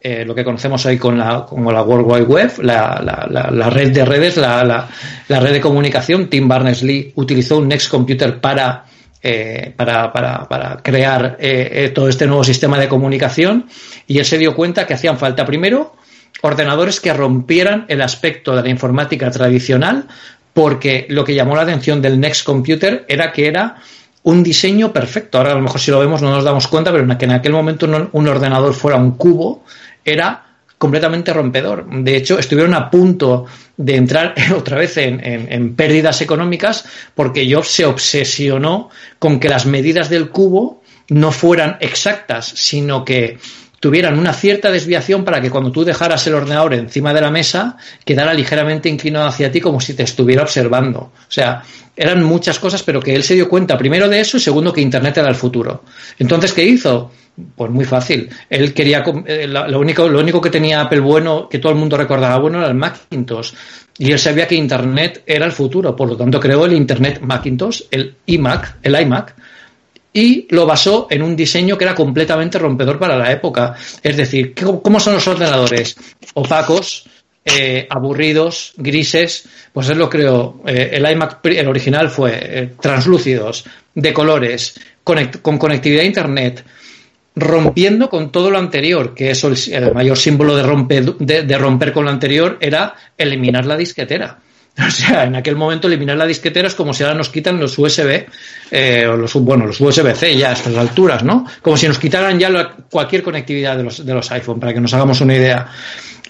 eh, 0.00 0.24
lo 0.24 0.34
que 0.34 0.42
conocemos 0.42 0.84
hoy 0.86 0.98
con 0.98 1.16
la, 1.16 1.46
como 1.46 1.70
la 1.70 1.82
World 1.82 2.10
Wide 2.10 2.24
Web, 2.24 2.52
la, 2.62 3.00
la, 3.00 3.50
la 3.50 3.70
red 3.70 3.92
de 3.92 4.04
redes, 4.04 4.36
la, 4.36 4.88
red 5.28 5.52
de 5.52 5.60
comunicación. 5.60 6.28
Tim 6.28 6.48
Berners-Lee 6.48 7.12
utilizó 7.14 7.58
un 7.58 7.68
Next 7.68 7.88
Computer 7.88 8.40
para 8.40 8.84
eh, 9.28 9.72
para, 9.74 10.12
para, 10.12 10.48
para, 10.48 10.76
crear 10.76 11.36
eh, 11.40 11.90
todo 11.92 12.08
este 12.08 12.28
nuevo 12.28 12.44
sistema 12.44 12.78
de 12.78 12.86
comunicación 12.86 13.66
y 14.06 14.18
él 14.18 14.24
se 14.24 14.38
dio 14.38 14.54
cuenta 14.54 14.86
que 14.86 14.94
hacían 14.94 15.18
falta 15.18 15.44
primero 15.44 15.96
ordenadores 16.42 17.00
que 17.00 17.12
rompieran 17.12 17.86
el 17.88 18.02
aspecto 18.02 18.54
de 18.54 18.62
la 18.62 18.68
informática 18.68 19.28
tradicional 19.32 20.06
porque 20.52 21.06
lo 21.08 21.24
que 21.24 21.34
llamó 21.34 21.56
la 21.56 21.62
atención 21.62 22.00
del 22.00 22.20
Next 22.20 22.44
Computer 22.44 23.04
era 23.08 23.32
que 23.32 23.48
era 23.48 23.78
un 24.22 24.44
diseño 24.44 24.92
perfecto. 24.92 25.38
Ahora 25.38 25.50
a 25.50 25.54
lo 25.56 25.60
mejor 25.62 25.80
si 25.80 25.90
lo 25.90 25.98
vemos 25.98 26.22
no 26.22 26.30
nos 26.30 26.44
damos 26.44 26.68
cuenta, 26.68 26.92
pero 26.92 27.18
que 27.18 27.24
en 27.24 27.32
aquel 27.32 27.52
momento 27.52 27.86
un 28.12 28.28
ordenador 28.28 28.74
fuera 28.74 28.96
un 28.96 29.16
cubo 29.16 29.64
era 30.04 30.45
completamente 30.78 31.32
rompedor. 31.32 31.86
De 31.88 32.16
hecho, 32.16 32.38
estuvieron 32.38 32.74
a 32.74 32.90
punto 32.90 33.46
de 33.76 33.96
entrar 33.96 34.34
otra 34.56 34.78
vez 34.78 34.96
en, 34.96 35.74
pérdidas 35.74 36.20
económicas 36.20 36.84
porque 37.14 37.50
Jobs 37.52 37.68
se 37.68 37.86
obsesionó 37.86 38.90
con 39.18 39.40
que 39.40 39.48
las 39.48 39.66
medidas 39.66 40.08
del 40.08 40.30
cubo 40.30 40.82
no 41.08 41.32
fueran 41.32 41.76
exactas, 41.80 42.46
sino 42.46 43.04
que 43.04 43.38
tuvieran 43.78 44.18
una 44.18 44.32
cierta 44.32 44.70
desviación 44.70 45.24
para 45.24 45.40
que 45.40 45.50
cuando 45.50 45.70
tú 45.70 45.84
dejaras 45.84 46.26
el 46.26 46.34
ordenador 46.34 46.74
encima 46.74 47.14
de 47.14 47.20
la 47.20 47.30
mesa 47.30 47.76
quedara 48.04 48.34
ligeramente 48.34 48.88
inclinado 48.88 49.26
hacia 49.26 49.52
ti 49.52 49.60
como 49.60 49.80
si 49.80 49.94
te 49.94 50.02
estuviera 50.02 50.42
observando. 50.42 50.98
O 51.00 51.12
sea, 51.30 51.62
eran 51.94 52.22
muchas 52.24 52.58
cosas, 52.58 52.82
pero 52.82 53.00
que 53.00 53.14
él 53.14 53.22
se 53.22 53.34
dio 53.34 53.48
cuenta 53.48 53.78
primero 53.78 54.08
de 54.08 54.20
eso 54.20 54.36
y 54.36 54.40
segundo 54.40 54.72
que 54.72 54.80
Internet 54.80 55.16
era 55.18 55.28
el 55.28 55.34
futuro. 55.34 55.84
Entonces, 56.18 56.52
¿qué 56.52 56.64
hizo? 56.64 57.12
Pues 57.54 57.70
muy 57.70 57.84
fácil. 57.84 58.30
Él 58.48 58.72
quería, 58.72 59.04
eh, 59.26 59.46
lo 59.46 59.78
único, 59.78 60.08
lo 60.08 60.20
único 60.20 60.40
que 60.40 60.48
tenía 60.48 60.80
Apple 60.80 61.00
bueno, 61.00 61.48
que 61.50 61.58
todo 61.58 61.70
el 61.70 61.78
mundo 61.78 61.96
recordaba 61.96 62.38
bueno, 62.38 62.58
era 62.58 62.68
el 62.68 62.74
Macintosh. 62.74 63.52
Y 63.98 64.10
él 64.10 64.18
sabía 64.18 64.48
que 64.48 64.54
Internet 64.54 65.22
era 65.26 65.44
el 65.44 65.52
futuro. 65.52 65.94
Por 65.94 66.08
lo 66.08 66.16
tanto, 66.16 66.40
creó 66.40 66.64
el 66.64 66.72
Internet 66.72 67.20
Macintosh, 67.20 67.82
el 67.90 68.14
iMac, 68.24 68.78
el 68.82 69.00
iMac, 69.00 69.34
y 70.14 70.46
lo 70.48 70.64
basó 70.64 71.08
en 71.10 71.22
un 71.22 71.36
diseño 71.36 71.76
que 71.76 71.84
era 71.84 71.94
completamente 71.94 72.58
rompedor 72.58 72.98
para 72.98 73.18
la 73.18 73.30
época. 73.30 73.74
Es 74.02 74.16
decir, 74.16 74.54
¿cómo 74.54 74.98
son 74.98 75.14
los 75.14 75.28
ordenadores? 75.28 75.94
Opacos, 76.32 77.06
eh, 77.44 77.86
aburridos, 77.90 78.72
grises, 78.78 79.46
pues 79.74 79.90
él 79.90 79.98
lo 79.98 80.08
creó. 80.08 80.62
Eh, 80.66 80.92
el 80.94 81.10
iMac, 81.10 81.44
el 81.44 81.68
original 81.68 82.08
fue 82.08 82.72
translúcidos, 82.80 83.66
de 83.94 84.12
colores, 84.14 84.74
con 85.04 85.58
conectividad 85.58 86.02
a 86.02 86.06
Internet, 86.06 86.64
rompiendo 87.36 88.08
con 88.08 88.32
todo 88.32 88.50
lo 88.50 88.58
anterior, 88.58 89.14
que 89.14 89.30
eso 89.30 89.48
el, 89.48 89.92
mayor 89.92 90.16
símbolo 90.16 90.56
de, 90.56 90.62
romper, 90.62 91.04
de, 91.18 91.58
romper 91.58 91.92
con 91.92 92.06
lo 92.06 92.10
anterior 92.10 92.56
era 92.60 92.94
eliminar 93.16 93.66
la 93.66 93.76
disquetera. 93.76 94.38
O 94.78 94.90
sea, 94.90 95.24
en 95.24 95.34
aquel 95.34 95.56
momento 95.56 95.86
eliminar 95.86 96.18
la 96.18 96.26
disquetera 96.26 96.68
es 96.68 96.74
como 96.74 96.92
si 96.92 97.02
ahora 97.02 97.16
nos 97.16 97.30
quitan 97.30 97.58
los 97.58 97.78
USB, 97.78 98.26
eh, 98.70 99.06
o 99.06 99.16
los, 99.16 99.32
bueno, 99.36 99.64
los 99.64 99.80
USB-C 99.80 100.36
ya 100.36 100.50
a 100.50 100.52
estas 100.52 100.76
alturas, 100.76 101.22
¿no? 101.22 101.46
Como 101.62 101.78
si 101.78 101.88
nos 101.88 101.98
quitaran 101.98 102.38
ya 102.38 102.76
cualquier 102.90 103.22
conectividad 103.22 103.78
de 103.78 103.84
los, 103.84 104.04
de 104.04 104.12
los 104.12 104.30
iPhone, 104.32 104.60
para 104.60 104.74
que 104.74 104.80
nos 104.82 104.92
hagamos 104.92 105.18
una 105.22 105.34
idea. 105.34 105.68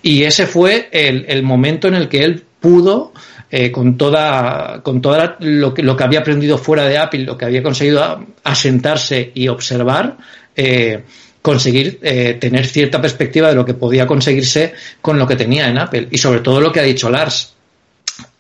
Y 0.00 0.22
ese 0.22 0.46
fue 0.46 0.88
el, 0.92 1.24
el 1.26 1.42
momento 1.42 1.88
en 1.88 1.94
el 1.94 2.08
que 2.08 2.22
él 2.22 2.44
pudo, 2.60 3.12
eh, 3.50 3.70
con 3.70 3.96
toda, 3.96 4.80
con 4.82 5.00
toda 5.00 5.36
lo, 5.40 5.72
que, 5.72 5.82
lo 5.82 5.96
que 5.96 6.04
había 6.04 6.20
aprendido 6.20 6.58
fuera 6.58 6.84
de 6.84 6.98
Apple, 6.98 7.20
lo 7.20 7.38
que 7.38 7.44
había 7.44 7.62
conseguido 7.62 8.26
asentarse 8.42 9.30
y 9.34 9.46
observar, 9.46 10.16
eh, 10.56 11.04
conseguir 11.42 12.00
eh, 12.02 12.38
tener 12.40 12.66
cierta 12.66 13.00
perspectiva 13.00 13.48
de 13.48 13.54
lo 13.54 13.64
que 13.64 13.74
podía 13.74 14.04
conseguirse 14.04 14.74
con 15.00 15.16
lo 15.16 15.28
que 15.28 15.36
tenía 15.36 15.68
en 15.68 15.78
Apple 15.78 16.08
y 16.10 16.18
sobre 16.18 16.40
todo 16.40 16.60
lo 16.60 16.72
que 16.72 16.80
ha 16.80 16.82
dicho 16.82 17.08
Lars. 17.08 17.52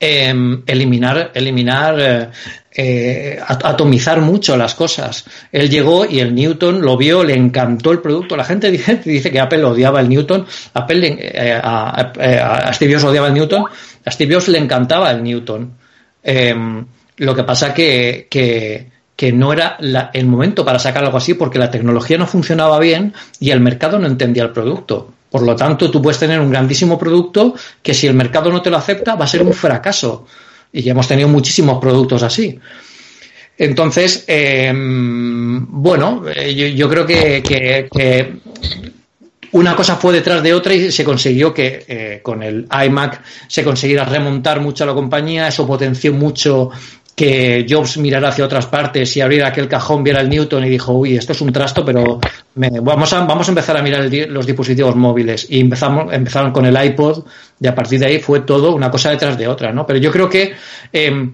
Em, 0.00 0.62
eliminar, 0.66 1.32
eliminar, 1.34 2.30
eh, 2.74 3.38
atomizar 3.46 4.20
mucho 4.20 4.56
las 4.56 4.74
cosas. 4.74 5.24
Él 5.52 5.68
llegó 5.70 6.04
y 6.04 6.20
el 6.20 6.34
Newton 6.34 6.80
lo 6.82 6.96
vio, 6.96 7.22
le 7.22 7.34
encantó 7.34 7.92
el 7.92 8.00
producto. 8.00 8.36
La 8.36 8.44
gente 8.44 8.70
dice, 8.72 9.00
dice 9.04 9.30
que 9.30 9.38
Apple 9.38 9.64
odiaba 9.64 10.00
el 10.00 10.08
Newton, 10.08 10.46
Apple 10.74 11.60
a, 11.62 12.70
Steve 12.72 12.94
Jobs 12.94 13.04
odiaba 13.04 13.28
el 13.28 13.34
Newton, 13.34 13.66
a 14.06 14.10
Steve 14.10 14.34
Jobs 14.34 14.48
le 14.48 14.58
encantaba 14.58 15.10
el 15.10 15.22
Newton. 15.22 15.76
Em, 16.22 16.86
lo 17.18 17.34
que 17.34 17.44
pasa 17.44 17.74
que, 17.74 18.26
que 18.30 18.96
que 19.16 19.32
no 19.32 19.52
era 19.52 19.78
el 20.12 20.26
momento 20.26 20.64
para 20.64 20.78
sacar 20.78 21.02
algo 21.02 21.16
así 21.16 21.34
porque 21.34 21.58
la 21.58 21.70
tecnología 21.70 22.18
no 22.18 22.26
funcionaba 22.26 22.78
bien 22.78 23.14
y 23.40 23.50
el 23.50 23.60
mercado 23.60 23.98
no 23.98 24.06
entendía 24.06 24.42
el 24.42 24.50
producto. 24.50 25.10
Por 25.30 25.42
lo 25.42 25.56
tanto, 25.56 25.90
tú 25.90 26.02
puedes 26.02 26.18
tener 26.18 26.38
un 26.38 26.50
grandísimo 26.50 26.98
producto 26.98 27.54
que 27.82 27.94
si 27.94 28.06
el 28.06 28.14
mercado 28.14 28.52
no 28.52 28.60
te 28.60 28.70
lo 28.70 28.76
acepta 28.76 29.14
va 29.14 29.24
a 29.24 29.28
ser 29.28 29.42
un 29.42 29.54
fracaso. 29.54 30.26
Y 30.70 30.82
ya 30.82 30.92
hemos 30.92 31.08
tenido 31.08 31.28
muchísimos 31.28 31.80
productos 31.80 32.22
así. 32.22 32.58
Entonces, 33.58 34.24
em, 34.26 35.66
bueno, 35.66 36.24
eh, 36.28 36.74
yo, 36.74 36.88
creo 36.90 37.06
que, 37.06 37.42
una 39.56 39.74
cosa 39.74 39.96
fue 39.96 40.12
detrás 40.12 40.42
de 40.42 40.52
otra 40.52 40.74
y 40.74 40.92
se 40.92 41.02
consiguió 41.02 41.52
que 41.52 41.84
eh, 41.88 42.20
con 42.22 42.42
el 42.42 42.66
iMac 42.86 43.22
se 43.48 43.64
consiguiera 43.64 44.04
remontar 44.04 44.60
mucho 44.60 44.84
a 44.84 44.86
la 44.86 44.94
compañía, 44.94 45.48
eso 45.48 45.66
potenció 45.66 46.12
mucho 46.12 46.70
que 47.14 47.66
Jobs 47.66 47.96
mirara 47.96 48.28
hacia 48.28 48.44
otras 48.44 48.66
partes 48.66 49.16
y 49.16 49.22
abriera 49.22 49.48
aquel 49.48 49.66
cajón, 49.66 50.04
viera 50.04 50.20
el 50.20 50.28
Newton 50.28 50.66
y 50.66 50.68
dijo, 50.68 50.92
uy, 50.92 51.16
esto 51.16 51.32
es 51.32 51.40
un 51.40 51.50
trasto, 51.50 51.82
pero 51.82 52.20
vamos, 52.54 53.12
a, 53.14 53.24
vamos 53.24 53.48
a 53.48 53.52
empezar 53.52 53.78
a 53.78 53.82
mirar 53.82 54.10
los 54.28 54.44
dispositivos 54.44 54.94
móviles. 54.94 55.46
Y 55.48 55.60
empezamos, 55.60 56.12
empezaron 56.12 56.52
con 56.52 56.66
el 56.66 56.84
iPod 56.84 57.24
y 57.58 57.66
a 57.66 57.74
partir 57.74 58.00
de 58.00 58.06
ahí 58.06 58.18
fue 58.18 58.40
todo 58.40 58.74
una 58.74 58.90
cosa 58.90 59.08
detrás 59.08 59.38
de 59.38 59.48
otra, 59.48 59.72
¿no? 59.72 59.86
Pero 59.86 59.98
yo 59.98 60.12
creo 60.12 60.28
que 60.28 60.52
eh, 60.92 61.30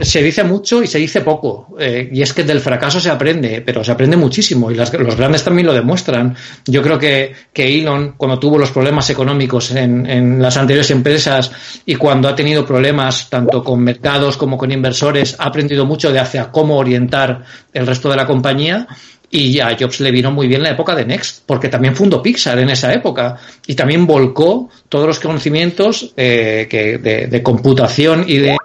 se 0.00 0.22
dice 0.22 0.44
mucho 0.44 0.82
y 0.82 0.86
se 0.86 0.98
dice 0.98 1.20
poco. 1.20 1.76
Eh, 1.78 2.08
y 2.12 2.22
es 2.22 2.32
que 2.32 2.44
del 2.44 2.60
fracaso 2.60 3.00
se 3.00 3.10
aprende, 3.10 3.62
pero 3.64 3.82
se 3.82 3.92
aprende 3.92 4.16
muchísimo. 4.16 4.70
Y 4.70 4.74
los 4.74 5.16
grandes 5.16 5.42
también 5.44 5.66
lo 5.66 5.72
demuestran. 5.72 6.34
Yo 6.66 6.82
creo 6.82 6.98
que, 6.98 7.32
que 7.52 7.78
Elon, 7.78 8.14
cuando 8.16 8.38
tuvo 8.38 8.58
los 8.58 8.70
problemas 8.70 9.08
económicos 9.10 9.70
en, 9.72 10.06
en, 10.06 10.42
las 10.42 10.56
anteriores 10.56 10.90
empresas 10.90 11.50
y 11.84 11.94
cuando 11.96 12.28
ha 12.28 12.34
tenido 12.34 12.64
problemas 12.64 13.30
tanto 13.30 13.62
con 13.62 13.80
mercados 13.80 14.36
como 14.36 14.58
con 14.58 14.70
inversores, 14.70 15.36
ha 15.38 15.44
aprendido 15.44 15.86
mucho 15.86 16.12
de 16.12 16.18
hacia 16.18 16.50
cómo 16.50 16.76
orientar 16.76 17.42
el 17.72 17.86
resto 17.86 18.08
de 18.10 18.16
la 18.16 18.26
compañía. 18.26 18.86
Y 19.30 19.58
a 19.58 19.76
Jobs 19.78 20.00
le 20.00 20.12
vino 20.12 20.30
muy 20.30 20.46
bien 20.46 20.62
la 20.62 20.70
época 20.70 20.94
de 20.94 21.04
Next, 21.04 21.42
porque 21.44 21.68
también 21.68 21.96
fundó 21.96 22.22
Pixar 22.22 22.58
en 22.60 22.70
esa 22.70 22.92
época 22.92 23.36
y 23.66 23.74
también 23.74 24.06
volcó 24.06 24.70
todos 24.88 25.06
los 25.06 25.18
conocimientos 25.18 26.12
eh, 26.16 26.66
que 26.70 26.98
de, 26.98 27.42
computación 27.42 28.24
y 28.26 28.38
de, 28.38 28.56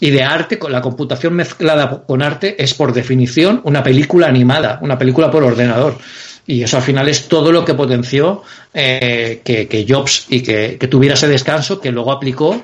y 0.00 0.10
de 0.10 0.22
arte. 0.22 0.58
La 0.68 0.80
computación 0.80 1.34
mezclada 1.34 2.04
con 2.06 2.22
arte 2.22 2.62
es 2.62 2.74
por 2.74 2.92
definición 2.92 3.60
una 3.64 3.82
película 3.82 4.28
animada, 4.28 4.78
una 4.82 4.96
película 4.96 5.30
por 5.30 5.42
ordenador. 5.42 5.98
Y 6.46 6.62
eso 6.62 6.76
al 6.76 6.82
final 6.82 7.08
es 7.08 7.26
todo 7.26 7.50
lo 7.50 7.64
que 7.64 7.74
potenció 7.74 8.42
eh, 8.72 9.40
que, 9.42 9.66
que, 9.66 9.86
Jobs 9.88 10.26
y 10.28 10.42
que, 10.42 10.76
que, 10.78 10.88
tuviera 10.88 11.14
ese 11.14 11.26
descanso 11.26 11.80
que 11.80 11.90
luego 11.90 12.12
aplicó 12.12 12.62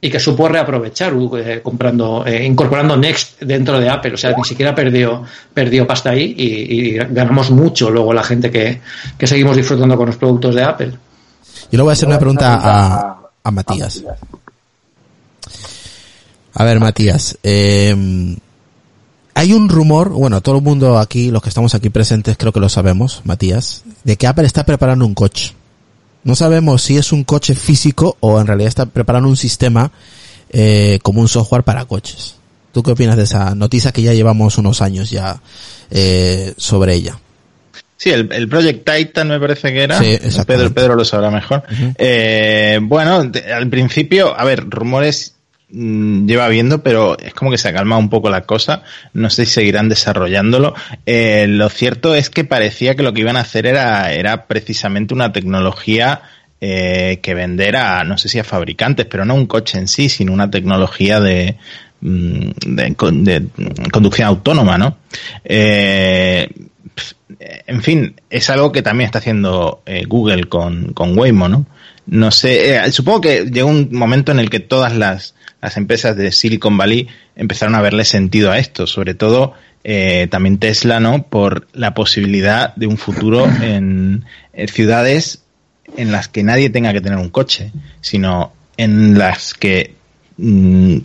y 0.00 0.10
que 0.10 0.18
supo 0.18 0.48
reaprovechar 0.48 1.12
eh, 1.36 1.60
comprando, 1.62 2.24
eh, 2.26 2.44
incorporando 2.44 2.96
Next 2.96 3.40
dentro 3.40 3.78
de 3.78 3.88
Apple. 3.88 4.14
O 4.14 4.16
sea, 4.16 4.34
ni 4.36 4.44
siquiera 4.44 4.74
perdió, 4.74 5.22
perdió 5.52 5.86
pasta 5.86 6.10
ahí 6.10 6.34
y, 6.36 6.96
ganamos 6.96 7.50
mucho 7.50 7.90
luego 7.90 8.12
la 8.12 8.24
gente 8.24 8.50
que, 8.50 8.80
que, 9.18 9.26
seguimos 9.26 9.56
disfrutando 9.56 9.96
con 9.96 10.06
los 10.06 10.16
productos 10.16 10.54
de 10.54 10.62
Apple. 10.62 10.92
Yo 11.70 11.76
le 11.76 11.82
voy 11.82 11.90
a 11.90 11.92
hacer 11.92 12.08
una 12.08 12.18
pregunta 12.18 12.60
a, 12.62 13.30
a 13.42 13.50
Matías. 13.50 14.02
A 16.54 16.64
ver, 16.64 16.80
Matías, 16.80 17.38
eh, 17.42 18.36
hay 19.34 19.52
un 19.52 19.68
rumor, 19.68 20.10
bueno, 20.10 20.40
todo 20.40 20.56
el 20.56 20.62
mundo 20.62 20.98
aquí, 20.98 21.30
los 21.30 21.42
que 21.42 21.48
estamos 21.48 21.74
aquí 21.74 21.90
presentes, 21.90 22.36
creo 22.36 22.52
que 22.52 22.60
lo 22.60 22.68
sabemos, 22.68 23.22
Matías, 23.24 23.84
de 24.04 24.16
que 24.16 24.26
Apple 24.26 24.46
está 24.46 24.64
preparando 24.64 25.06
un 25.06 25.14
coche. 25.14 25.54
No 26.24 26.34
sabemos 26.34 26.82
si 26.82 26.96
es 26.96 27.12
un 27.12 27.24
coche 27.24 27.54
físico 27.54 28.16
o 28.20 28.40
en 28.40 28.46
realidad 28.46 28.68
está 28.68 28.86
preparando 28.86 29.28
un 29.28 29.36
sistema 29.36 29.90
eh, 30.50 30.98
como 31.02 31.20
un 31.20 31.28
software 31.28 31.62
para 31.62 31.84
coches. 31.86 32.36
¿Tú 32.72 32.82
qué 32.82 32.92
opinas 32.92 33.16
de 33.16 33.24
esa 33.24 33.54
noticia 33.54 33.92
que 33.92 34.02
ya 34.02 34.12
llevamos 34.12 34.58
unos 34.58 34.82
años 34.82 35.10
ya 35.10 35.40
eh, 35.90 36.54
sobre 36.56 36.94
ella? 36.94 37.18
Sí, 37.96 38.10
el, 38.10 38.32
el, 38.32 38.48
Project 38.48 38.88
Titan 38.88 39.28
me 39.28 39.38
parece 39.38 39.72
que 39.72 39.82
era. 39.82 39.98
Sí, 39.98 40.18
Pedro, 40.46 40.72
Pedro 40.72 40.94
lo 40.94 41.04
sabrá 41.04 41.30
mejor. 41.30 41.64
eh, 41.98 42.78
bueno, 42.82 43.30
al 43.54 43.68
principio, 43.68 44.38
a 44.38 44.44
ver, 44.44 44.64
rumores 44.70 45.34
lleva 45.72 46.48
viendo, 46.48 46.82
pero 46.82 47.18
es 47.18 47.34
como 47.34 47.50
que 47.50 47.58
se 47.58 47.68
ha 47.68 47.72
calmado 47.72 48.00
un 48.00 48.10
poco 48.10 48.30
la 48.30 48.42
cosa. 48.42 48.82
No 49.12 49.30
sé 49.30 49.46
si 49.46 49.52
seguirán 49.52 49.88
desarrollándolo. 49.88 50.74
Eh, 51.06 51.46
lo 51.48 51.68
cierto 51.68 52.14
es 52.14 52.30
que 52.30 52.44
parecía 52.44 52.94
que 52.94 53.02
lo 53.02 53.12
que 53.12 53.20
iban 53.20 53.36
a 53.36 53.40
hacer 53.40 53.66
era, 53.66 54.12
era 54.12 54.46
precisamente 54.46 55.14
una 55.14 55.32
tecnología 55.32 56.22
eh, 56.60 57.20
que 57.22 57.34
vender 57.34 57.76
a, 57.76 58.04
no 58.04 58.18
sé 58.18 58.28
si 58.28 58.38
a 58.38 58.44
fabricantes, 58.44 59.06
pero 59.06 59.24
no 59.24 59.34
un 59.34 59.46
coche 59.46 59.78
en 59.78 59.88
sí, 59.88 60.08
sino 60.08 60.32
una 60.32 60.50
tecnología 60.50 61.20
de, 61.20 61.56
mm, 62.00 62.50
conducción 63.90 64.28
autónoma, 64.28 64.76
¿no? 64.76 64.98
Eh, 65.44 66.48
en 67.66 67.82
fin, 67.82 68.16
es 68.28 68.50
algo 68.50 68.72
que 68.72 68.82
también 68.82 69.06
está 69.06 69.18
haciendo 69.20 69.82
Google 70.08 70.44
con, 70.44 70.92
con 70.92 71.16
Waymo, 71.16 71.48
¿no? 71.48 71.66
No 72.06 72.30
sé, 72.30 72.90
supongo 72.92 73.20
que 73.20 73.44
llegó 73.44 73.68
un 73.68 73.90
momento 73.92 74.32
en 74.32 74.40
el 74.40 74.50
que 74.50 74.60
todas 74.60 74.96
las, 74.96 75.34
las 75.60 75.76
empresas 75.76 76.16
de 76.16 76.32
Silicon 76.32 76.76
Valley 76.76 77.08
empezaron 77.36 77.74
a 77.74 77.82
verle 77.82 78.04
sentido 78.04 78.50
a 78.50 78.58
esto, 78.58 78.86
sobre 78.86 79.14
todo 79.14 79.54
eh, 79.82 80.28
también 80.30 80.58
Tesla, 80.58 81.00
¿no? 81.00 81.22
Por 81.22 81.66
la 81.72 81.94
posibilidad 81.94 82.74
de 82.74 82.86
un 82.86 82.98
futuro 82.98 83.46
en, 83.62 84.24
ciudades 84.68 85.42
en 85.96 86.12
las 86.12 86.28
que 86.28 86.42
nadie 86.42 86.70
tenga 86.70 86.92
que 86.92 87.00
tener 87.00 87.18
un 87.18 87.30
coche, 87.30 87.72
sino 88.00 88.52
en 88.76 89.18
las 89.18 89.54
que 89.54 89.94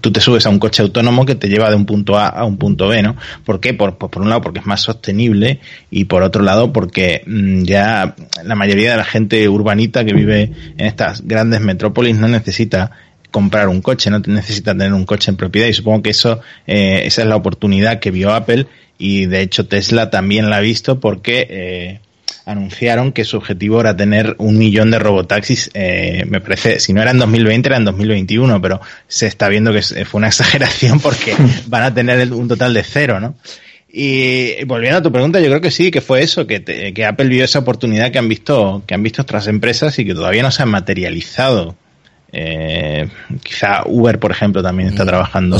tú 0.01 0.11
te 0.11 0.21
subes 0.21 0.45
a 0.45 0.49
un 0.49 0.59
coche 0.59 0.81
autónomo 0.81 1.25
que 1.25 1.35
te 1.35 1.49
lleva 1.49 1.69
de 1.69 1.75
un 1.75 1.85
punto 1.85 2.17
A 2.17 2.27
a 2.29 2.45
un 2.45 2.57
punto 2.57 2.87
B, 2.87 3.01
¿no? 3.03 3.15
¿Por 3.43 3.59
qué? 3.59 3.73
Por, 3.73 3.97
por 3.97 4.21
un 4.21 4.29
lado 4.29 4.41
porque 4.41 4.59
es 4.59 4.65
más 4.65 4.81
sostenible 4.81 5.59
y 5.91 6.05
por 6.05 6.23
otro 6.23 6.43
lado 6.43 6.71
porque 6.71 7.23
mm, 7.25 7.63
ya 7.63 8.15
la 8.43 8.55
mayoría 8.55 8.91
de 8.91 8.97
la 8.97 9.03
gente 9.03 9.47
urbanita 9.49 10.05
que 10.05 10.13
vive 10.13 10.51
en 10.77 10.85
estas 10.85 11.25
grandes 11.27 11.61
metrópolis 11.61 12.15
no 12.15 12.27
necesita 12.27 12.91
comprar 13.31 13.67
un 13.67 13.81
coche, 13.81 14.09
no 14.09 14.19
necesita 14.19 14.71
tener 14.71 14.93
un 14.93 15.05
coche 15.05 15.29
en 15.29 15.35
propiedad 15.35 15.67
y 15.67 15.73
supongo 15.73 16.03
que 16.03 16.11
eso, 16.11 16.39
eh, 16.67 17.01
esa 17.03 17.23
es 17.23 17.27
la 17.27 17.35
oportunidad 17.35 17.99
que 17.99 18.11
vio 18.11 18.33
Apple 18.33 18.67
y 18.97 19.25
de 19.25 19.41
hecho 19.41 19.67
Tesla 19.67 20.09
también 20.09 20.49
la 20.49 20.57
ha 20.57 20.61
visto 20.61 21.01
porque 21.01 21.45
eh, 21.49 21.99
anunciaron 22.45 23.11
que 23.11 23.25
su 23.25 23.37
objetivo 23.37 23.81
era 23.81 23.97
tener 23.97 24.35
un 24.37 24.57
millón 24.57 24.91
de 24.91 24.99
robotaxis, 24.99 25.71
eh, 25.73 26.25
me 26.27 26.41
parece, 26.41 26.79
si 26.79 26.93
no 26.93 27.01
era 27.01 27.11
en 27.11 27.19
2020 27.19 27.67
era 27.69 27.77
en 27.77 27.85
2021, 27.85 28.61
pero 28.61 28.81
se 29.07 29.27
está 29.27 29.49
viendo 29.49 29.73
que 29.73 29.81
fue 29.81 30.19
una 30.19 30.27
exageración 30.29 30.99
porque 30.99 31.35
van 31.67 31.83
a 31.83 31.93
tener 31.93 32.31
un 32.31 32.47
total 32.47 32.73
de 32.73 32.83
cero, 32.83 33.19
¿no? 33.19 33.35
Y 33.97 34.63
volviendo 34.65 34.97
a 34.99 35.01
tu 35.01 35.11
pregunta, 35.11 35.39
yo 35.39 35.47
creo 35.47 35.61
que 35.61 35.71
sí, 35.71 35.89
que 35.89 36.01
fue 36.01 36.21
eso, 36.21 36.45
que, 36.45 36.63
que 36.63 37.05
Apple 37.05 37.29
vio 37.29 37.45
esa 37.45 37.59
oportunidad 37.59 38.11
que 38.11 38.19
han 38.19 38.27
visto, 38.27 38.83
que 38.85 38.93
han 38.93 39.01
visto 39.01 39.21
otras 39.21 39.47
empresas 39.47 39.97
y 39.99 40.05
que 40.05 40.13
todavía 40.13 40.43
no 40.43 40.51
se 40.51 40.63
han 40.63 40.69
materializado. 40.69 41.75
Eh, 42.37 43.07
quizá 43.41 43.83
Uber, 43.85 44.19
por 44.19 44.31
ejemplo, 44.31 44.61
también 44.61 44.89
está 44.89 45.05
mm. 45.05 45.07
trabajando 45.07 45.57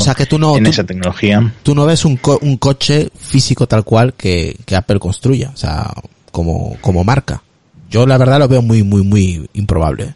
en 0.58 0.66
esa 0.66 0.84
tecnología. 0.84 1.50
Tú 1.62 1.74
no 1.74 1.86
ves 1.86 2.04
un, 2.04 2.20
un 2.42 2.56
coche 2.58 3.08
físico 3.18 3.66
tal 3.66 3.84
cual 3.84 4.12
que, 4.12 4.54
que, 4.66 4.76
Apple 4.76 4.98
construya, 4.98 5.52
o 5.54 5.56
sea, 5.56 5.90
como, 6.36 6.76
como 6.82 7.02
marca. 7.02 7.42
Yo 7.88 8.06
la 8.06 8.18
verdad 8.18 8.38
lo 8.38 8.46
veo 8.46 8.60
muy, 8.60 8.82
muy, 8.82 9.02
muy 9.02 9.48
improbable. 9.54 10.14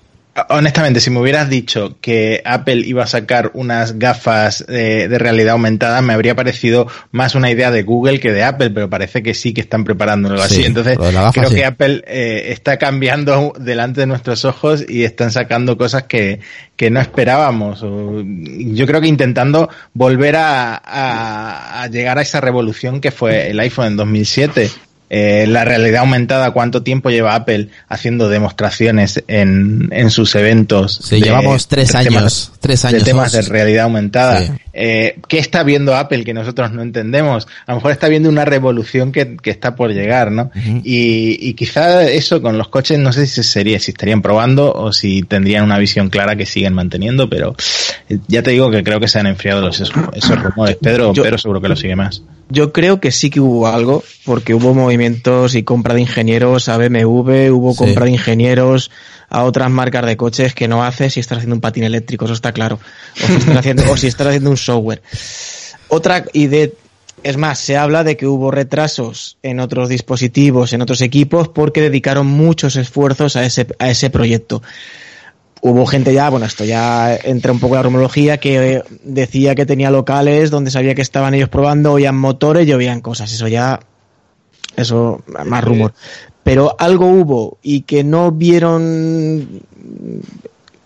Honestamente, 0.51 1.01
si 1.01 1.09
me 1.09 1.19
hubieras 1.19 1.49
dicho 1.49 1.97
que 2.03 2.43
Apple 2.45 2.83
iba 2.87 3.03
a 3.03 3.07
sacar 3.07 3.53
unas 3.55 3.99
gafas 3.99 4.63
de, 4.69 5.09
realidad 5.19 5.53
aumentada, 5.53 6.03
me 6.03 6.13
habría 6.13 6.35
parecido 6.35 6.89
más 7.11 7.35
una 7.35 7.51
idea 7.51 7.71
de 7.71 7.85
Google 7.85 8.21
que 8.21 8.33
de 8.33 8.45
Apple, 8.45 8.69
pero 8.69 8.91
parece 8.91 9.23
que 9.23 9.33
sí 9.33 9.55
que 9.55 9.63
están 9.63 9.85
preparando 9.85 10.29
algo 10.29 10.43
así. 10.43 10.63
Entonces, 10.63 10.99
creo 11.33 11.51
que 11.51 11.65
Apple 11.65 12.05
eh, 12.07 12.53
está 12.53 12.77
cambiando 12.77 13.55
delante 13.59 14.01
de 14.01 14.07
nuestros 14.07 14.45
ojos 14.45 14.85
y 14.87 15.05
están 15.05 15.31
sacando 15.31 15.79
cosas 15.79 16.03
que, 16.03 16.41
que 16.77 16.91
no 16.91 17.01
esperábamos. 17.01 17.81
Yo 17.81 18.87
creo 18.87 19.01
que 19.01 19.09
intentando 19.09 19.71
volver 19.95 20.37
a, 20.37 21.83
a 21.83 21.87
llegar 21.87 22.19
a 22.19 22.23
esa 22.23 22.43
revolución 22.43 23.01
que 23.01 23.11
fue 23.11 23.51
el 23.51 23.59
iPhone 23.59 23.87
en 23.87 23.97
2007 23.97 24.71
eh, 25.11 25.47
la 25.49 25.65
realidad 25.65 26.03
aumentada, 26.03 26.53
cuánto 26.53 26.85
tiempo 26.85 27.11
lleva 27.11 27.35
Apple 27.35 27.69
haciendo 27.89 28.29
demostraciones 28.29 29.23
en, 29.27 29.89
en 29.91 30.11
sus 30.11 30.37
eventos. 30.37 31.01
Sí, 31.03 31.21
llevamos 31.21 31.67
tres 31.67 31.97
años, 31.97 32.53
tres 32.61 32.85
años. 32.85 33.01
De 33.01 33.05
temas 33.05 33.33
de 33.33 33.43
realidad 33.43 33.85
aumentada. 33.85 34.57
Eh, 34.73 35.19
¿Qué 35.29 35.39
está 35.39 35.63
viendo 35.63 35.97
Apple 35.97 36.25
que 36.25 36.35
nosotros 36.35 36.73
no 36.73 36.83
entendemos? 36.83 37.49
A 37.67 37.73
lo 37.73 37.77
mejor 37.77 37.93
está 37.93 38.09
viendo 38.09 38.29
una 38.29 38.45
revolución 38.45 39.13
que, 39.13 39.37
que 39.37 39.51
está 39.51 39.75
por 39.75 39.93
llegar, 39.93 40.31
¿no? 40.31 40.51
y, 40.85 41.37
y, 41.41 41.55
quizá 41.55 42.05
eso 42.05 42.41
con 42.41 42.57
los 42.57 42.69
coches, 42.69 42.99
no 42.99 43.13
sé 43.13 43.27
si 43.27 43.43
sería, 43.43 43.81
si 43.81 43.91
estarían 43.91 44.23
probando 44.23 44.73
o 44.73 44.93
si 44.93 45.23
tendrían 45.23 45.65
una 45.65 45.79
visión 45.79 46.09
clara 46.11 46.37
que 46.37 46.47
siguen 46.47 46.75
manteniendo, 46.75 47.29
pero 47.29 47.55
eh, 48.09 48.19
ya 48.29 48.43
te 48.43 48.53
digo 48.53 48.71
que 48.71 48.85
creo 48.85 49.01
que 49.01 49.09
se 49.09 49.19
han 49.19 49.27
enfriado 49.27 49.61
los, 49.61 49.81
esos, 49.81 49.93
rumores. 50.43 50.77
Pedro, 50.77 51.13
Pedro 51.13 51.39
seguro 51.39 51.61
que 51.61 51.69
lo 51.69 51.77
sigue 51.77 51.97
más. 51.97 52.23
Yo 52.49 52.73
creo 52.73 53.01
que 53.01 53.13
sí 53.13 53.31
que 53.31 53.41
hubo 53.41 53.69
algo, 53.69 54.03
porque 54.25 54.55
hubo 54.55 54.75
movimientos 54.75 55.55
y 55.55 55.63
compra 55.63 55.95
de 55.95 56.01
ingenieros 56.01 56.69
a 56.69 56.77
BMW, 56.79 57.51
hubo 57.51 57.77
compra 57.77 58.07
de 58.07 58.11
ingenieros 58.11 58.91
a 59.31 59.45
otras 59.45 59.71
marcas 59.71 60.05
de 60.05 60.17
coches 60.17 60.55
que 60.55 60.69
no 60.69 60.85
hace 60.85 61.09
si 61.09 61.21
estás 61.21 61.39
haciendo 61.39 61.55
un 61.55 61.61
patín 61.61 61.85
eléctrico, 61.85 62.27
eso 62.27 62.35
está 62.35 62.53
claro. 62.53 62.79
O 63.15 63.27
si 63.27 63.35
estás 63.35 63.57
haciendo, 63.57 63.91
o 63.91 63.97
si 63.97 64.07
estás 64.09 64.27
haciendo 64.27 64.51
un 64.51 64.57
software. 64.57 65.03
Otra 65.89 66.25
idea, 66.33 66.69
es 67.23 67.37
más, 67.37 67.59
se 67.59 67.77
habla 67.77 68.05
de 68.05 68.17
que 68.17 68.27
hubo 68.27 68.51
retrasos 68.51 69.39
en 69.43 69.61
otros 69.61 69.89
dispositivos, 69.89 70.73
en 70.73 70.83
otros 70.83 71.01
equipos, 71.01 71.49
porque 71.49 71.81
dedicaron 71.81 72.27
muchos 72.27 72.77
esfuerzos 72.77 73.37
a 73.37 73.45
ese, 73.45 73.67
a 73.79 73.89
ese 73.89 74.11
proyecto 74.11 74.63
hubo 75.63 75.87
gente 75.87 76.13
ya, 76.15 76.31
bueno, 76.31 76.47
esto 76.47 76.65
ya 76.65 77.15
entra 77.17 77.53
un 77.53 77.61
poco 77.61 77.75
en 77.75 77.79
la 77.79 77.83
rumorología, 77.83 78.39
que 78.39 78.83
decía 79.03 79.55
que 79.55 79.67
tenía 79.67 79.91
locales 79.91 80.51
donde 80.51 80.71
sabía 80.71 80.95
que 80.95 81.03
estaban 81.03 81.35
ellos 81.35 81.49
probando, 81.49 81.93
oían 81.93 82.17
motores 82.17 82.67
y 82.67 82.73
oían 82.73 83.01
cosas. 83.01 83.33
Eso 83.33 83.49
ya, 83.49 83.81
eso, 84.77 85.23
más 85.27 85.65
rumor. 85.65 85.93
Pero 86.51 86.75
algo 86.81 87.07
hubo 87.07 87.59
y 87.63 87.83
que 87.83 88.03
no 88.03 88.33
vieron 88.33 89.63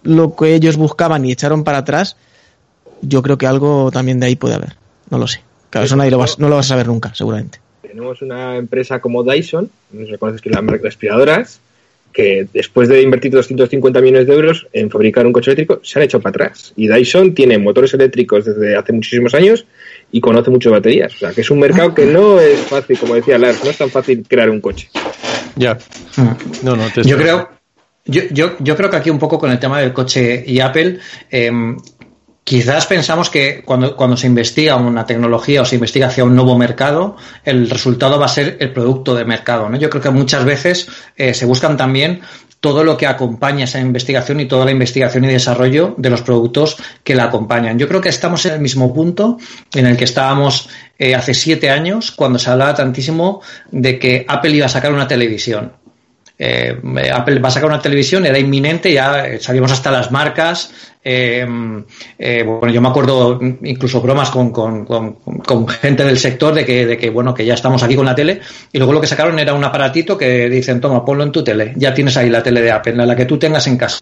lo 0.03 0.37
que 0.37 0.55
ellos 0.55 0.77
buscaban 0.77 1.25
y 1.25 1.33
echaron 1.33 1.65
para 1.65 1.79
atrás, 1.79 2.19
yo 3.01 3.23
creo 3.23 3.39
que 3.39 3.47
algo 3.47 3.91
también 3.91 4.21
de 4.21 4.27
ahí 4.27 4.37
puede 4.37 4.57
haber. 4.57 4.77
No 5.09 5.17
lo 5.17 5.27
sé. 5.27 5.41
Claro, 5.71 5.87
eso 5.87 5.97
nadie 5.97 6.11
lo 6.11 6.23
no 6.37 6.49
lo 6.51 6.57
vas 6.57 6.67
a 6.67 6.69
saber 6.69 6.89
nunca, 6.89 7.15
seguramente. 7.15 7.61
Tenemos 7.81 8.21
una 8.21 8.57
empresa 8.57 9.01
como 9.01 9.25
Dyson, 9.25 9.71
no 9.93 10.07
sé 10.07 10.19
conoces 10.19 10.43
que 10.43 10.51
es 10.51 10.55
la 10.55 10.61
marca 10.61 10.83
de 10.83 10.89
aspiradoras, 10.89 11.61
que 12.13 12.47
después 12.53 12.91
de 12.91 13.01
invertir 13.01 13.33
250 13.33 14.03
millones 14.03 14.27
de 14.27 14.35
euros 14.35 14.67
en 14.75 14.91
fabricar 14.91 15.27
un 15.27 15.33
coche 15.33 15.51
eléctrico, 15.51 15.81
se 15.83 15.99
han 15.99 16.05
hecho 16.05 16.21
para 16.21 16.45
atrás. 16.45 16.75
Y 16.77 16.89
Dyson 16.89 17.35
tiene 17.35 17.57
motores 17.57 17.95
eléctricos 17.95 18.45
desde 18.45 18.77
hace 18.77 18.93
muchísimos 18.93 19.35
años 19.35 19.65
y 20.13 20.21
conoce 20.21 20.51
mucho 20.51 20.71
baterías. 20.71 21.15
O 21.15 21.19
sea, 21.21 21.33
que 21.33 21.41
es 21.41 21.51
un 21.51 21.61
mercado 21.61 21.95
que 21.95 22.05
no 22.05 22.39
es 22.39 22.61
fácil, 22.61 22.99
como 22.99 23.15
decía 23.15 23.39
Lars, 23.39 23.65
no 23.65 23.71
es 23.71 23.79
tan 23.79 23.89
fácil 23.89 24.27
crear 24.29 24.51
un 24.51 24.61
coche. 24.61 24.91
Ya. 25.57 25.79
No, 26.63 26.77
no, 26.77 26.89
yo 27.03 27.17
creo, 27.17 27.49
yo, 28.05 28.23
yo, 28.31 28.57
yo, 28.59 28.77
creo 28.77 28.91
que 28.91 28.97
aquí 28.97 29.11
un 29.11 29.19
poco 29.19 29.39
con 29.39 29.51
el 29.51 29.59
tema 29.59 29.81
del 29.81 29.93
coche 29.93 30.43
y 30.47 30.61
Apple, 30.61 30.99
eh, 31.31 31.51
Quizás 32.45 32.85
pensamos 32.85 33.31
que 33.31 33.63
cuando, 33.65 33.97
cuando 33.97 34.19
se 34.19 34.27
investiga 34.27 34.77
una 34.77 35.07
tecnología 35.07 35.63
o 35.63 35.65
se 35.65 35.77
investiga 35.77 36.09
hacia 36.09 36.25
un 36.25 36.37
nuevo 36.37 36.59
mercado, 36.59 37.17
el 37.43 37.71
resultado 37.71 38.19
va 38.19 38.27
a 38.27 38.29
ser 38.29 38.59
el 38.61 38.71
producto 38.71 39.15
de 39.15 39.25
mercado. 39.25 39.71
¿no? 39.71 39.79
Yo 39.79 39.89
creo 39.89 40.03
que 40.03 40.11
muchas 40.11 40.45
veces 40.45 40.87
eh, 41.17 41.33
se 41.33 41.47
buscan 41.47 41.79
también 41.79 42.21
todo 42.65 42.83
lo 42.83 42.97
que 42.97 43.07
acompaña 43.07 43.65
esa 43.65 43.79
investigación 43.79 44.41
y 44.41 44.47
toda 44.47 44.65
la 44.65 44.71
investigación 44.71 45.23
y 45.27 45.29
desarrollo 45.29 45.95
de 45.99 46.09
los 46.09 46.23
productos 46.23 46.79
que 47.03 47.15
la 47.15 47.25
acompañan. 47.25 47.79
Yo 47.79 47.87
creo 47.87 48.01
que 48.01 48.09
estamos 48.09 48.47
en 48.47 48.55
el 48.55 48.61
mismo 48.61 48.95
punto 48.95 49.37
en 49.75 49.85
el 49.85 49.99
que 49.99 50.05
estábamos 50.05 50.71
eh, 50.99 51.15
hace 51.15 51.35
siete 51.35 51.69
años, 51.69 52.11
cuando 52.11 52.39
se 52.39 52.49
hablaba 52.49 52.75
tantísimo 52.75 53.43
de 53.71 53.99
que 53.99 54.25
Apple 54.27 54.53
iba 54.53 54.65
a 54.65 54.71
sacar 54.71 54.95
una 54.95 55.07
televisión. 55.07 55.75
Eh, 56.39 56.81
Apple 57.13 57.39
va 57.39 57.49
a 57.49 57.53
sacar 57.53 57.69
una 57.69 57.83
televisión, 57.83 58.25
era 58.25 58.39
inminente, 58.39 58.91
ya 58.95 59.39
sabíamos 59.41 59.71
hasta 59.71 59.91
las 59.91 60.11
marcas, 60.11 60.73
eh, 61.05 61.47
eh, 62.19 62.43
bueno, 62.43 62.73
yo 62.73 62.81
me 62.81 62.89
acuerdo 62.89 63.39
incluso 63.63 64.01
bromas 64.01 64.31
con, 64.31 64.51
con, 64.51 64.87
con, 64.87 65.69
gente 65.69 66.03
del 66.03 66.19
sector 66.19 66.55
de 66.55 66.65
que, 66.65 66.87
de 66.87 66.97
que, 66.97 67.11
bueno, 67.11 67.35
que 67.35 67.45
ya 67.45 67.55
estamos 67.55 67.83
aquí 67.83 67.95
con 67.95 68.07
la 68.07 68.15
tele 68.15 68.41
y 68.73 68.79
luego 68.79 68.95
lo 68.95 69.01
que 69.03 69.07
sacaron 69.07 69.39
era 69.39 69.53
un 69.53 69.65
aparatito 69.65 70.17
que 70.17 70.49
dicen, 70.49 70.81
toma, 70.81 71.05
ponlo 71.05 71.23
en 71.23 71.33
tu 71.33 71.45
tele, 71.45 71.75
ya 71.77 71.93
tienes 71.93 72.17
ahí 72.17 72.31
la 72.31 72.43
tele 72.43 72.63
de 72.63 72.71
Apple, 72.71 72.95
la 72.95 73.15
que 73.15 73.27
tú 73.27 73.39
tengas 73.39 73.67
en 73.67 73.77
casa. 73.77 74.01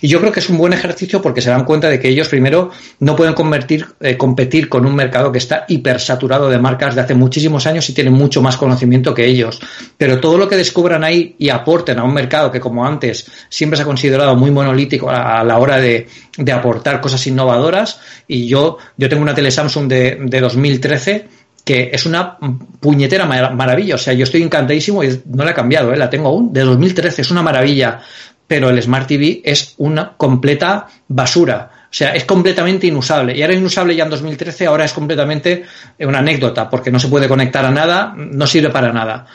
Y 0.00 0.08
yo 0.08 0.20
creo 0.20 0.32
que 0.32 0.40
es 0.40 0.48
un 0.48 0.58
buen 0.58 0.72
ejercicio 0.72 1.20
porque 1.20 1.40
se 1.40 1.50
dan 1.50 1.64
cuenta 1.64 1.88
de 1.88 1.98
que 1.98 2.08
ellos 2.08 2.28
primero 2.28 2.70
no 3.00 3.16
pueden 3.16 3.34
convertir, 3.34 3.86
eh, 4.00 4.16
competir 4.16 4.68
con 4.68 4.86
un 4.86 4.94
mercado 4.94 5.32
que 5.32 5.38
está 5.38 5.64
hipersaturado 5.68 6.48
de 6.48 6.58
marcas 6.58 6.94
de 6.94 7.00
hace 7.00 7.14
muchísimos 7.14 7.66
años 7.66 7.88
y 7.88 7.94
tienen 7.94 8.12
mucho 8.12 8.42
más 8.42 8.56
conocimiento 8.56 9.14
que 9.14 9.26
ellos. 9.26 9.60
Pero 9.96 10.20
todo 10.20 10.38
lo 10.38 10.48
que 10.48 10.56
descubran 10.56 11.04
ahí 11.04 11.34
y 11.38 11.48
aporten 11.48 11.98
a 11.98 12.04
un 12.04 12.14
mercado 12.14 12.50
que 12.50 12.60
como 12.60 12.84
antes 12.84 13.26
siempre 13.48 13.76
se 13.76 13.82
ha 13.82 13.86
considerado 13.86 14.34
muy 14.36 14.50
monolítico 14.50 15.10
a, 15.10 15.42
la 15.44 15.58
hora 15.58 15.78
de, 15.78 16.06
aportar 16.52 17.00
cosas 17.00 17.26
innovadoras 17.26 18.00
y 18.26 18.46
yo, 18.46 18.78
yo 18.96 19.08
tengo 19.08 19.22
una 19.22 19.34
tele 19.34 19.50
Samsung 19.50 19.88
de, 19.88 20.18
de 20.20 20.40
2013 20.40 21.28
que 21.64 21.90
es 21.92 22.06
una 22.06 22.38
puñetera 22.80 23.26
maravilla. 23.26 23.96
O 23.96 23.98
sea, 23.98 24.14
yo 24.14 24.24
estoy 24.24 24.42
encantadísimo 24.42 25.04
y 25.04 25.20
no 25.26 25.44
la 25.44 25.50
he 25.50 25.54
cambiado, 25.54 25.92
¿eh? 25.92 25.98
la 25.98 26.08
tengo 26.08 26.28
aún 26.28 26.50
de 26.50 26.62
2013, 26.62 27.20
es 27.20 27.30
una 27.30 27.42
maravilla 27.42 28.00
pero 28.48 28.70
el 28.70 28.82
Smart 28.82 29.06
TV 29.06 29.42
es 29.44 29.74
una 29.76 30.14
completa 30.16 30.88
basura. 31.06 31.70
O 31.84 31.94
sea, 31.94 32.14
es 32.14 32.24
completamente 32.24 32.86
inusable. 32.86 33.36
Y 33.36 33.42
era 33.42 33.54
inusable 33.54 33.94
ya 33.94 34.04
en 34.04 34.10
2013, 34.10 34.66
ahora 34.66 34.84
es 34.84 34.92
completamente 34.92 35.64
una 36.00 36.18
anécdota, 36.18 36.68
porque 36.68 36.90
no 36.90 36.98
se 36.98 37.08
puede 37.08 37.28
conectar 37.28 37.64
a 37.64 37.70
nada, 37.70 38.14
no 38.16 38.46
sirve 38.46 38.70
para 38.70 38.92
nada. 38.92 39.26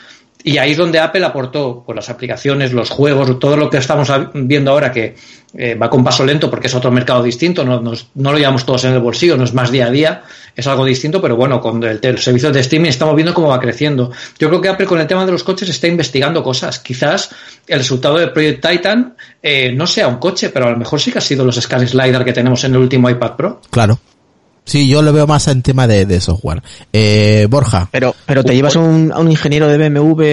Y 0.46 0.58
ahí 0.58 0.72
es 0.72 0.76
donde 0.76 1.00
Apple 1.00 1.24
aportó 1.24 1.82
pues, 1.86 1.96
las 1.96 2.10
aplicaciones, 2.10 2.74
los 2.74 2.90
juegos, 2.90 3.38
todo 3.38 3.56
lo 3.56 3.70
que 3.70 3.78
estamos 3.78 4.12
viendo 4.34 4.72
ahora 4.72 4.92
que 4.92 5.16
eh, 5.56 5.74
va 5.74 5.88
con 5.88 6.04
paso 6.04 6.22
lento 6.22 6.50
porque 6.50 6.66
es 6.66 6.74
otro 6.74 6.90
mercado 6.90 7.22
distinto, 7.22 7.64
no, 7.64 7.80
no, 7.80 8.32
lo 8.32 8.38
llevamos 8.38 8.66
todos 8.66 8.84
en 8.84 8.92
el 8.92 8.98
bolsillo, 8.98 9.38
no 9.38 9.44
es 9.44 9.54
más 9.54 9.70
día 9.70 9.86
a 9.86 9.90
día, 9.90 10.22
es 10.56 10.66
algo 10.66 10.84
distinto, 10.84 11.20
pero 11.20 11.36
bueno, 11.36 11.60
con 11.60 11.82
el, 11.82 12.18
servicio 12.18 12.50
de 12.52 12.60
streaming 12.60 12.90
estamos 12.90 13.14
viendo 13.14 13.34
cómo 13.34 13.48
va 13.48 13.60
creciendo. 13.60 14.10
Yo 14.38 14.48
creo 14.48 14.60
que 14.60 14.68
Apple 14.68 14.86
con 14.86 15.00
el 15.00 15.06
tema 15.06 15.26
de 15.26 15.32
los 15.32 15.42
coches 15.42 15.68
está 15.68 15.86
investigando 15.86 16.42
cosas. 16.42 16.78
Quizás 16.78 17.30
el 17.66 17.78
resultado 17.78 18.18
de 18.18 18.28
Project 18.28 18.66
Titan 18.66 19.16
eh, 19.42 19.72
no 19.72 19.86
sea 19.86 20.08
un 20.08 20.16
coche, 20.16 20.50
pero 20.50 20.66
a 20.66 20.70
lo 20.70 20.76
mejor 20.76 21.00
sí 21.00 21.10
que 21.10 21.18
ha 21.18 21.22
sido 21.22 21.44
los 21.44 21.56
Sky 21.56 21.86
Slider 21.86 22.24
que 22.24 22.32
tenemos 22.32 22.62
en 22.64 22.74
el 22.74 22.78
último 22.78 23.10
iPad 23.10 23.36
Pro. 23.36 23.60
Claro. 23.70 23.98
Sí, 24.64 24.88
yo 24.88 25.02
lo 25.02 25.12
veo 25.12 25.26
más 25.26 25.46
en 25.48 25.62
tema 25.62 25.86
de, 25.86 26.06
de 26.06 26.20
software. 26.20 26.62
Eh, 26.92 27.46
Borja. 27.50 27.88
Pero, 27.90 28.14
pero 28.24 28.42
te 28.44 28.54
llevas 28.54 28.76
a 28.76 28.80
un, 28.80 29.12
a 29.12 29.18
un 29.18 29.30
ingeniero 29.30 29.68
de 29.68 29.88
BMW 29.88 30.24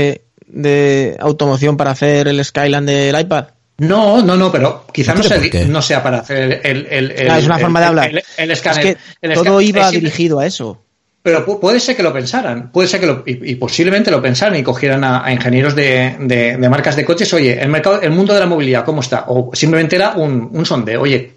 de 0.48 1.18
automoción 1.20 1.78
para 1.78 1.92
hacer 1.92 2.28
el 2.28 2.44
Skyline 2.44 2.86
del 2.86 3.20
iPad. 3.20 3.46
No, 3.82 4.22
no, 4.22 4.36
no, 4.38 4.52
pero 4.52 4.86
quizá 4.94 5.14
no, 5.14 5.22
¿Por 5.22 5.28
sea, 5.28 5.40
qué? 5.50 5.66
no 5.66 5.82
sea 5.82 6.04
para 6.04 6.20
hacer 6.20 6.62
el... 6.64 6.88
el, 6.90 7.12
el- 7.12 7.30
Ah, 7.32 7.40
es 7.40 7.46
una 7.46 7.56
el- 7.56 7.62
forma 7.62 7.80
de 7.80 7.86
hablar. 7.88 8.10
El, 8.10 8.24
el 8.38 8.52
Es 8.52 8.60
escáner. 8.60 8.84
que 8.84 8.98
El 9.22 9.34
todo 9.34 9.60
escáner- 9.60 9.68
iba 9.70 9.86
es 9.88 9.92
dirigido 9.92 10.40
a 10.40 10.46
eso. 10.46 10.82
Pero 11.24 11.46
pu- 11.46 11.60
puede 11.60 11.80
ser 11.80 11.96
que 11.96 12.04
lo 12.04 12.12
pensaran, 12.14 12.72
puede 12.72 12.88
ser 12.88 13.00
que 13.00 13.06
lo, 13.08 13.24
y, 13.26 13.52
y 13.52 13.56
posiblemente 13.56 14.10
lo 14.12 14.22
pensaran 14.22 14.56
y 14.56 14.64
cogieran 14.64 15.04
a, 15.04 15.26
a 15.26 15.32
ingenieros 15.32 15.76
de, 15.76 16.16
de- 16.20 16.58
de 16.58 16.70
marcas 16.70 16.96
de 16.96 17.06
coches, 17.06 17.32
oye, 17.34 17.62
el 17.62 17.70
mercado, 17.70 18.02
el 18.02 18.12
mundo 18.12 18.34
de 18.34 18.40
la 18.40 18.46
movilidad, 18.48 18.84
¿cómo 18.86 19.02
está? 19.02 19.26
O 19.28 19.52
simplemente 19.54 19.96
era 19.96 20.12
un, 20.12 20.50
un 20.52 20.66
sondeo, 20.66 21.02
oye, 21.02 21.34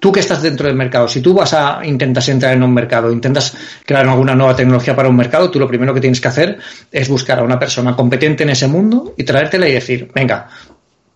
tú 0.00 0.12
que 0.12 0.20
estás 0.20 0.40
dentro 0.40 0.66
del 0.66 0.76
mercado, 0.76 1.08
si 1.08 1.20
tú 1.20 1.34
vas 1.34 1.52
a 1.52 1.80
intentas 1.84 2.26
entrar 2.30 2.54
en 2.54 2.62
un 2.62 2.72
mercado, 2.72 3.10
intentas 3.12 3.54
crear 3.84 4.08
alguna 4.08 4.34
nueva 4.34 4.54
tecnología 4.56 4.94
para 4.96 5.08
un 5.08 5.16
mercado, 5.16 5.50
tú 5.50 5.58
lo 5.58 5.68
primero 5.68 5.92
que 5.92 6.00
tienes 6.00 6.20
que 6.20 6.28
hacer 6.28 6.58
es 6.92 7.08
buscar 7.08 7.38
a 7.40 7.42
una 7.42 7.58
persona 7.58 7.94
competente 7.96 8.44
en 8.44 8.50
ese 8.50 8.66
mundo 8.68 9.12
y 9.16 9.24
traértela 9.24 9.68
y 9.68 9.72
decir, 9.72 10.08
venga, 10.14 10.48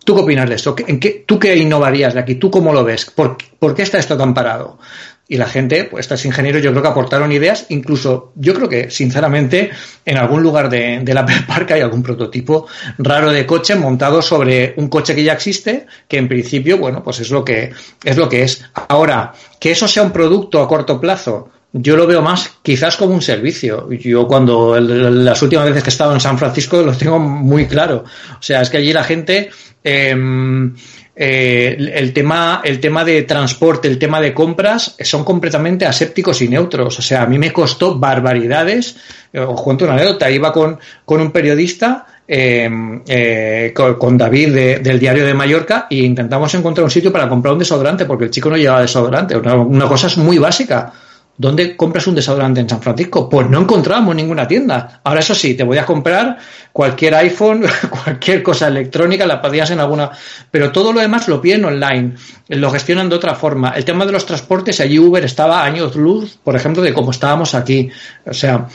¿Tú 0.05 0.15
qué 0.15 0.21
opinas 0.21 0.49
de 0.49 0.55
esto? 0.55 0.75
¿Qué- 0.75 0.85
¿En 0.87 0.99
qué, 0.99 1.23
¿Tú 1.25 1.39
qué 1.39 1.55
innovarías 1.55 2.13
de 2.13 2.19
aquí? 2.19 2.35
¿Tú 2.35 2.51
cómo 2.51 2.73
lo 2.73 2.83
ves? 2.83 3.05
¿Por, 3.05 3.37
por 3.59 3.73
qué 3.75 3.83
está 3.83 3.97
esto 3.99 4.17
tan 4.17 4.33
parado? 4.33 4.77
Y 5.25 5.37
la 5.37 5.45
gente, 5.47 5.85
pues 5.85 6.03
estos 6.03 6.25
ingenieros, 6.25 6.61
yo 6.61 6.71
creo 6.71 6.83
que 6.83 6.89
aportaron 6.89 7.31
ideas, 7.31 7.65
incluso 7.69 8.33
yo 8.35 8.53
creo 8.53 8.67
que, 8.67 8.91
sinceramente, 8.91 9.71
en 10.05 10.17
algún 10.17 10.43
lugar 10.43 10.69
de, 10.69 10.99
del 11.01 11.17
Apple 11.17 11.43
Park 11.47 11.71
hay 11.71 11.81
algún 11.81 12.03
prototipo 12.03 12.67
raro 12.97 13.31
de 13.31 13.45
coche 13.45 13.75
montado 13.75 14.21
sobre 14.21 14.73
un 14.75 14.89
coche 14.89 15.15
que 15.15 15.23
ya 15.23 15.33
existe, 15.33 15.87
que 16.09 16.17
en 16.17 16.27
principio, 16.27 16.77
bueno, 16.77 17.01
pues 17.01 17.21
es 17.21 17.31
lo 17.31 17.43
que 17.45 17.71
es. 18.03 18.17
Lo 18.17 18.27
que 18.27 18.43
es. 18.43 18.65
Ahora, 18.89 19.33
que 19.59 19.71
eso 19.71 19.87
sea 19.87 20.03
un 20.03 20.11
producto 20.11 20.61
a 20.61 20.67
corto 20.67 20.99
plazo, 20.99 21.49
yo 21.71 21.95
lo 21.95 22.05
veo 22.05 22.21
más 22.21 22.51
quizás 22.61 22.97
como 22.97 23.13
un 23.15 23.21
servicio. 23.21 23.89
Yo 23.91 24.27
cuando 24.27 24.77
las 24.79 25.41
últimas 25.41 25.65
veces 25.65 25.83
que 25.83 25.89
he 25.89 25.93
estado 25.93 26.13
en 26.13 26.19
San 26.19 26.37
Francisco 26.37 26.81
lo 26.83 26.95
tengo 26.95 27.17
muy 27.17 27.65
claro. 27.65 28.03
O 28.37 28.43
sea, 28.43 28.61
es 28.61 28.69
que 28.69 28.77
allí 28.77 28.91
la 28.93 29.03
gente 29.05 29.49
em, 29.83 30.73
eh, 31.15 31.91
el 31.93 32.11
tema 32.13 32.61
el 32.63 32.79
tema 32.79 33.03
de 33.05 33.21
transporte, 33.23 33.87
el 33.87 33.99
tema 33.99 34.19
de 34.19 34.33
compras 34.33 34.95
son 34.99 35.23
completamente 35.23 35.85
asépticos 35.85 36.41
y 36.41 36.47
neutros. 36.49 36.97
O 36.97 37.01
sea, 37.01 37.23
a 37.23 37.25
mí 37.27 37.37
me 37.37 37.51
costó 37.53 37.97
barbaridades. 37.99 38.95
Eh, 39.31 39.39
Os 39.39 39.61
cuento 39.61 39.85
una 39.85 39.93
anécdota. 39.93 40.29
Iba 40.31 40.51
con, 40.51 40.79
con 41.05 41.21
un 41.21 41.31
periodista 41.31 42.07
eh, 42.27 42.69
eh, 43.07 43.73
con, 43.75 44.17
David 44.17 44.53
de- 44.55 44.79
del 44.79 44.99
diario 44.99 45.25
de 45.25 45.33
Mallorca 45.33 45.87
e 45.89 45.97
intentamos 45.97 46.53
encontrar 46.55 46.85
un 46.85 46.91
sitio 46.91 47.11
para 47.11 47.27
comprar 47.29 47.53
un 47.53 47.59
desodorante 47.59 48.05
porque 48.05 48.25
el 48.25 48.31
chico 48.31 48.49
no 48.49 48.57
llevaba 48.57 48.81
desodorante. 48.81 49.35
Una 49.37 49.87
cosa 49.87 50.07
es 50.07 50.17
muy 50.17 50.37
básica. 50.39 50.93
¿Dónde 51.35 51.75
compras 51.75 52.05
un 52.05 52.13
desodorante 52.13 52.59
en 52.59 52.69
San 52.69 52.81
Francisco? 52.81 53.27
Pues 53.27 53.49
no 53.49 53.59
encontramos 53.59 54.15
ninguna 54.15 54.47
tienda. 54.47 55.01
Ahora 55.03 55.21
eso 55.21 55.33
sí, 55.33 55.55
te 55.55 55.63
voy 55.63 55.79
a 55.79 55.85
comprar 55.85 56.37
cualquier 56.71 57.15
iPhone, 57.15 57.65
cualquier 58.03 58.43
cosa 58.43 58.67
electrónica, 58.67 59.25
la 59.25 59.41
podías 59.41 59.71
en 59.71 59.79
alguna, 59.79 60.11
pero 60.51 60.71
todo 60.71 60.93
lo 60.93 60.99
demás 60.99 61.27
lo 61.27 61.41
piden 61.41 61.65
online, 61.65 62.13
lo 62.49 62.69
gestionan 62.69 63.09
de 63.09 63.15
otra 63.15 63.33
forma. 63.33 63.69
El 63.69 63.83
tema 63.83 64.05
de 64.05 64.11
los 64.11 64.27
transportes, 64.27 64.79
allí 64.79 64.99
Uber 64.99 65.25
estaba 65.25 65.63
años 65.63 65.95
luz, 65.95 66.37
por 66.43 66.55
ejemplo, 66.55 66.83
de 66.83 66.93
cómo 66.93 67.09
estábamos 67.09 67.55
aquí. 67.55 67.89
O 68.25 68.33
sea, 68.33 68.67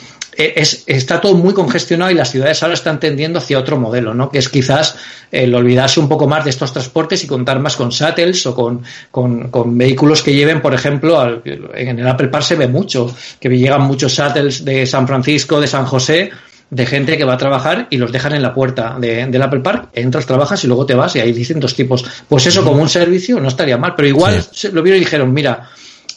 es, 0.55 0.83
está 0.87 1.19
todo 1.19 1.35
muy 1.35 1.53
congestionado 1.53 2.11
y 2.11 2.13
las 2.15 2.31
ciudades 2.31 2.61
ahora 2.63 2.73
están 2.75 2.99
tendiendo 2.99 3.39
hacia 3.39 3.59
otro 3.59 3.77
modelo, 3.77 4.13
¿no? 4.13 4.29
Que 4.29 4.37
es 4.39 4.49
quizás 4.49 4.95
el 5.31 5.53
olvidarse 5.53 5.99
un 5.99 6.07
poco 6.07 6.27
más 6.27 6.43
de 6.45 6.49
estos 6.51 6.71
transportes 6.73 7.23
y 7.23 7.27
contar 7.27 7.59
más 7.59 7.75
con 7.75 7.89
shuttles 7.89 8.45
o 8.45 8.55
con, 8.55 8.81
con, 9.11 9.49
con 9.49 9.77
vehículos 9.77 10.23
que 10.23 10.33
lleven, 10.33 10.61
por 10.61 10.73
ejemplo, 10.73 11.19
al- 11.19 11.41
en 11.75 11.99
el 11.99 12.07
Apple 12.07 12.29
Park 12.29 12.43
se 12.45 12.55
ve 12.55 12.67
mucho, 12.67 13.13
que 13.39 13.49
llegan 13.49 13.81
muchos 13.81 14.13
shuttles 14.13 14.63
de 14.63 14.85
San 14.85 15.07
Francisco, 15.07 15.59
de 15.59 15.67
San 15.67 15.85
José, 15.85 16.31
de 16.71 16.85
gente 16.85 17.17
que 17.17 17.23
va 17.25 17.33
a 17.33 17.37
trabajar 17.37 17.87
y 17.89 17.97
los 17.97 18.11
dejan 18.11 18.33
en 18.33 18.41
la 18.43 18.53
puerta 18.53 18.95
de- 18.99 19.25
del 19.25 19.41
Apple 19.41 19.59
Park, 19.61 19.89
entras, 19.93 20.25
trabajas 20.25 20.63
y 20.63 20.67
luego 20.67 20.85
te 20.85 20.93
vas 20.95 21.15
y 21.15 21.19
hay 21.19 21.31
distintos 21.33 21.75
tipos. 21.75 22.05
Pues 22.27 22.45
eso 22.45 22.63
como 22.63 22.81
un 22.81 22.89
servicio 22.89 23.39
no 23.39 23.47
estaría 23.47 23.77
mal, 23.77 23.93
pero 23.95 24.07
igual 24.07 24.41
Sí. 24.51 24.69
lo 24.71 24.81
vieron 24.83 24.97
y 25.01 25.03
dijeron, 25.05 25.33
mira, 25.33 25.67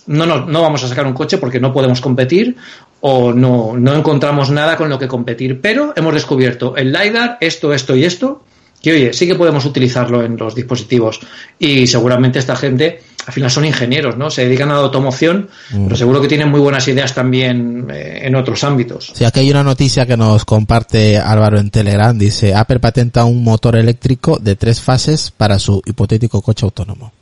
no, 0.07 0.27
no, 0.27 0.44
no 0.47 0.62
vamos 0.62 0.82
a 0.85 0.89
sacar 0.89 1.07
un 1.07 1.12
coche 1.15 1.39
porque 1.39 1.61
no 1.61 1.73
podemos 1.73 2.01
competir 2.01 2.57
o 3.03 3.33
no, 3.33 3.74
no 3.77 3.95
encontramos 3.95 4.51
nada 4.51 4.77
con 4.77 4.89
lo 4.89 4.99
que 4.99 5.09
competir, 5.09 5.61
pero 5.61 5.93
hemos 5.97 6.15
descubierto 6.15 6.77
el 6.77 6.93
LiDAR, 6.93 7.37
esto, 7.41 7.73
esto 7.74 7.95
y 7.97 8.05
esto, 8.05 8.45
que 8.81 8.93
oye, 8.93 9.12
sí 9.12 9.27
que 9.27 9.35
podemos 9.35 9.65
utilizarlo 9.65 10.24
en 10.24 10.37
los 10.37 10.55
dispositivos 10.55 11.20
y 11.59 11.87
seguramente 11.87 12.39
esta 12.39 12.57
gente 12.57 13.01
al 13.27 13.33
final 13.33 13.51
son 13.53 13.65
ingenieros, 13.65 14.16
¿no? 14.16 14.31
Se 14.31 14.45
dedican 14.45 14.70
a 14.70 14.74
la 14.74 14.81
automoción, 14.81 15.49
pero 15.70 15.95
seguro 15.95 16.20
que 16.20 16.27
tienen 16.27 16.49
muy 16.51 16.59
buenas 16.59 16.89
ideas 16.89 17.15
también 17.15 17.87
eh, 17.93 18.23
en 18.24 18.35
otros 18.35 18.65
ámbitos. 18.65 19.12
Sí, 19.15 19.24
aquí 19.24 19.39
hay 19.41 19.51
una 19.53 19.62
noticia 19.62 20.07
que 20.07 20.16
nos 20.16 20.45
comparte 20.45 21.19
Álvaro 21.19 21.61
en 21.61 21.70
Telegram. 21.70 22.19
Dice, 22.19 22.53
Apple 22.53 22.81
patenta 22.81 23.24
un 23.24 23.45
motor 23.45 23.77
eléctrico 23.77 24.39
de 24.41 24.57
tres 24.57 24.81
fases 24.81 25.31
para 25.31 25.61
su 25.61 25.81
hipotético 25.87 26.43
coche 26.43 26.65
autónomo. 26.66 27.12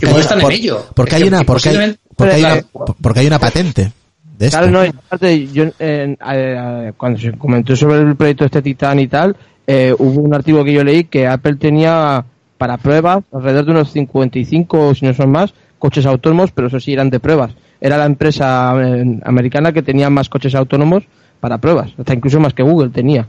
Que 0.00 0.06
hay 0.06 0.12
no 0.14 0.18
están 0.20 0.38
por- 0.40 0.52
en 0.52 0.58
ello. 0.60 0.86
Porque 0.94 1.16
hay 1.16 1.22
que 1.22 1.28
una, 1.28 1.42
porque 1.42 1.68
hay, 1.70 1.74
posiblemente- 1.74 2.00
porque 2.16 2.34
hay 2.34 2.40
una, 2.44 2.60
Claro. 2.62 2.96
porque 3.00 3.20
hay 3.20 3.26
una 3.26 3.38
patente 3.40 3.92
de 4.38 4.46
esto. 4.46 4.58
Claro, 4.58 4.72
no, 4.72 4.80
aparte, 4.80 5.48
yo, 5.48 5.64
eh, 5.78 6.16
eh, 6.32 6.92
cuando 6.96 7.18
se 7.18 7.32
comentó 7.32 7.76
sobre 7.76 8.00
el 8.00 8.16
proyecto 8.16 8.44
este 8.44 8.62
Titán 8.62 8.98
y 9.00 9.08
tal, 9.08 9.36
eh, 9.66 9.94
hubo 9.98 10.20
un 10.20 10.34
artículo 10.34 10.64
que 10.64 10.72
yo 10.72 10.84
leí 10.84 11.04
que 11.04 11.26
Apple 11.26 11.56
tenía 11.56 12.24
para 12.58 12.76
pruebas 12.76 13.24
alrededor 13.32 13.64
de 13.64 13.70
unos 13.72 13.90
55, 13.92 14.88
o 14.88 14.94
si 14.94 15.06
no 15.06 15.14
son 15.14 15.30
más, 15.30 15.54
coches 15.78 16.06
autónomos, 16.06 16.50
pero 16.52 16.68
eso 16.68 16.80
sí 16.80 16.92
eran 16.92 17.10
de 17.10 17.20
pruebas. 17.20 17.52
Era 17.80 17.98
la 17.98 18.06
empresa 18.06 18.74
eh, 18.82 19.20
americana 19.24 19.72
que 19.72 19.82
tenía 19.82 20.10
más 20.10 20.28
coches 20.28 20.54
autónomos 20.54 21.04
para 21.40 21.58
pruebas, 21.58 21.92
hasta 21.98 22.14
incluso 22.14 22.40
más 22.40 22.54
que 22.54 22.62
Google 22.62 22.90
tenía. 22.90 23.26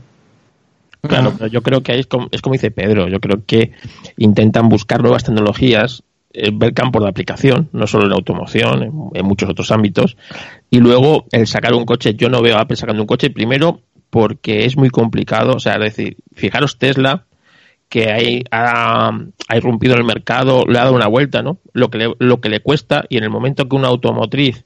Claro, 1.02 1.34
pero 1.36 1.48
yo 1.48 1.62
creo 1.62 1.82
que 1.82 1.92
ahí 1.92 2.00
es 2.00 2.06
como, 2.06 2.28
es 2.32 2.42
como 2.42 2.54
dice 2.54 2.70
Pedro, 2.70 3.08
yo 3.08 3.20
creo 3.20 3.44
que 3.44 3.72
intentan 4.16 4.68
buscar 4.68 5.02
nuevas 5.02 5.22
tecnologías, 5.22 6.02
ver 6.52 6.74
campos 6.74 7.02
de 7.02 7.08
aplicación, 7.08 7.68
no 7.72 7.86
solo 7.86 8.06
en 8.06 8.12
automoción, 8.12 9.10
en, 9.14 9.26
muchos 9.26 9.48
otros 9.48 9.70
ámbitos, 9.70 10.16
y 10.70 10.78
luego 10.78 11.26
el 11.32 11.46
sacar 11.46 11.74
un 11.74 11.84
coche, 11.84 12.14
yo 12.14 12.28
no 12.28 12.42
veo 12.42 12.56
a 12.56 12.62
Apple 12.62 12.76
sacando 12.76 13.02
un 13.02 13.06
coche, 13.06 13.30
primero 13.30 13.80
porque 14.10 14.64
es 14.64 14.76
muy 14.76 14.90
complicado, 14.90 15.54
o 15.54 15.60
sea, 15.60 15.74
es 15.74 15.80
decir, 15.80 16.16
fijaros 16.34 16.78
Tesla, 16.78 17.24
que 17.88 18.10
hay, 18.10 18.44
ha, 18.50 19.10
irrumpido 19.54 19.94
en 19.94 20.00
el 20.00 20.06
mercado, 20.06 20.64
le 20.66 20.78
ha 20.78 20.84
dado 20.84 20.94
una 20.94 21.06
vuelta, 21.06 21.42
¿no? 21.42 21.58
Lo 21.72 21.90
que 21.90 21.98
le, 21.98 22.14
lo 22.18 22.40
que 22.40 22.48
le 22.48 22.60
cuesta, 22.60 23.04
y 23.08 23.18
en 23.18 23.24
el 23.24 23.30
momento 23.30 23.68
que 23.68 23.76
una 23.76 23.88
automotriz 23.88 24.64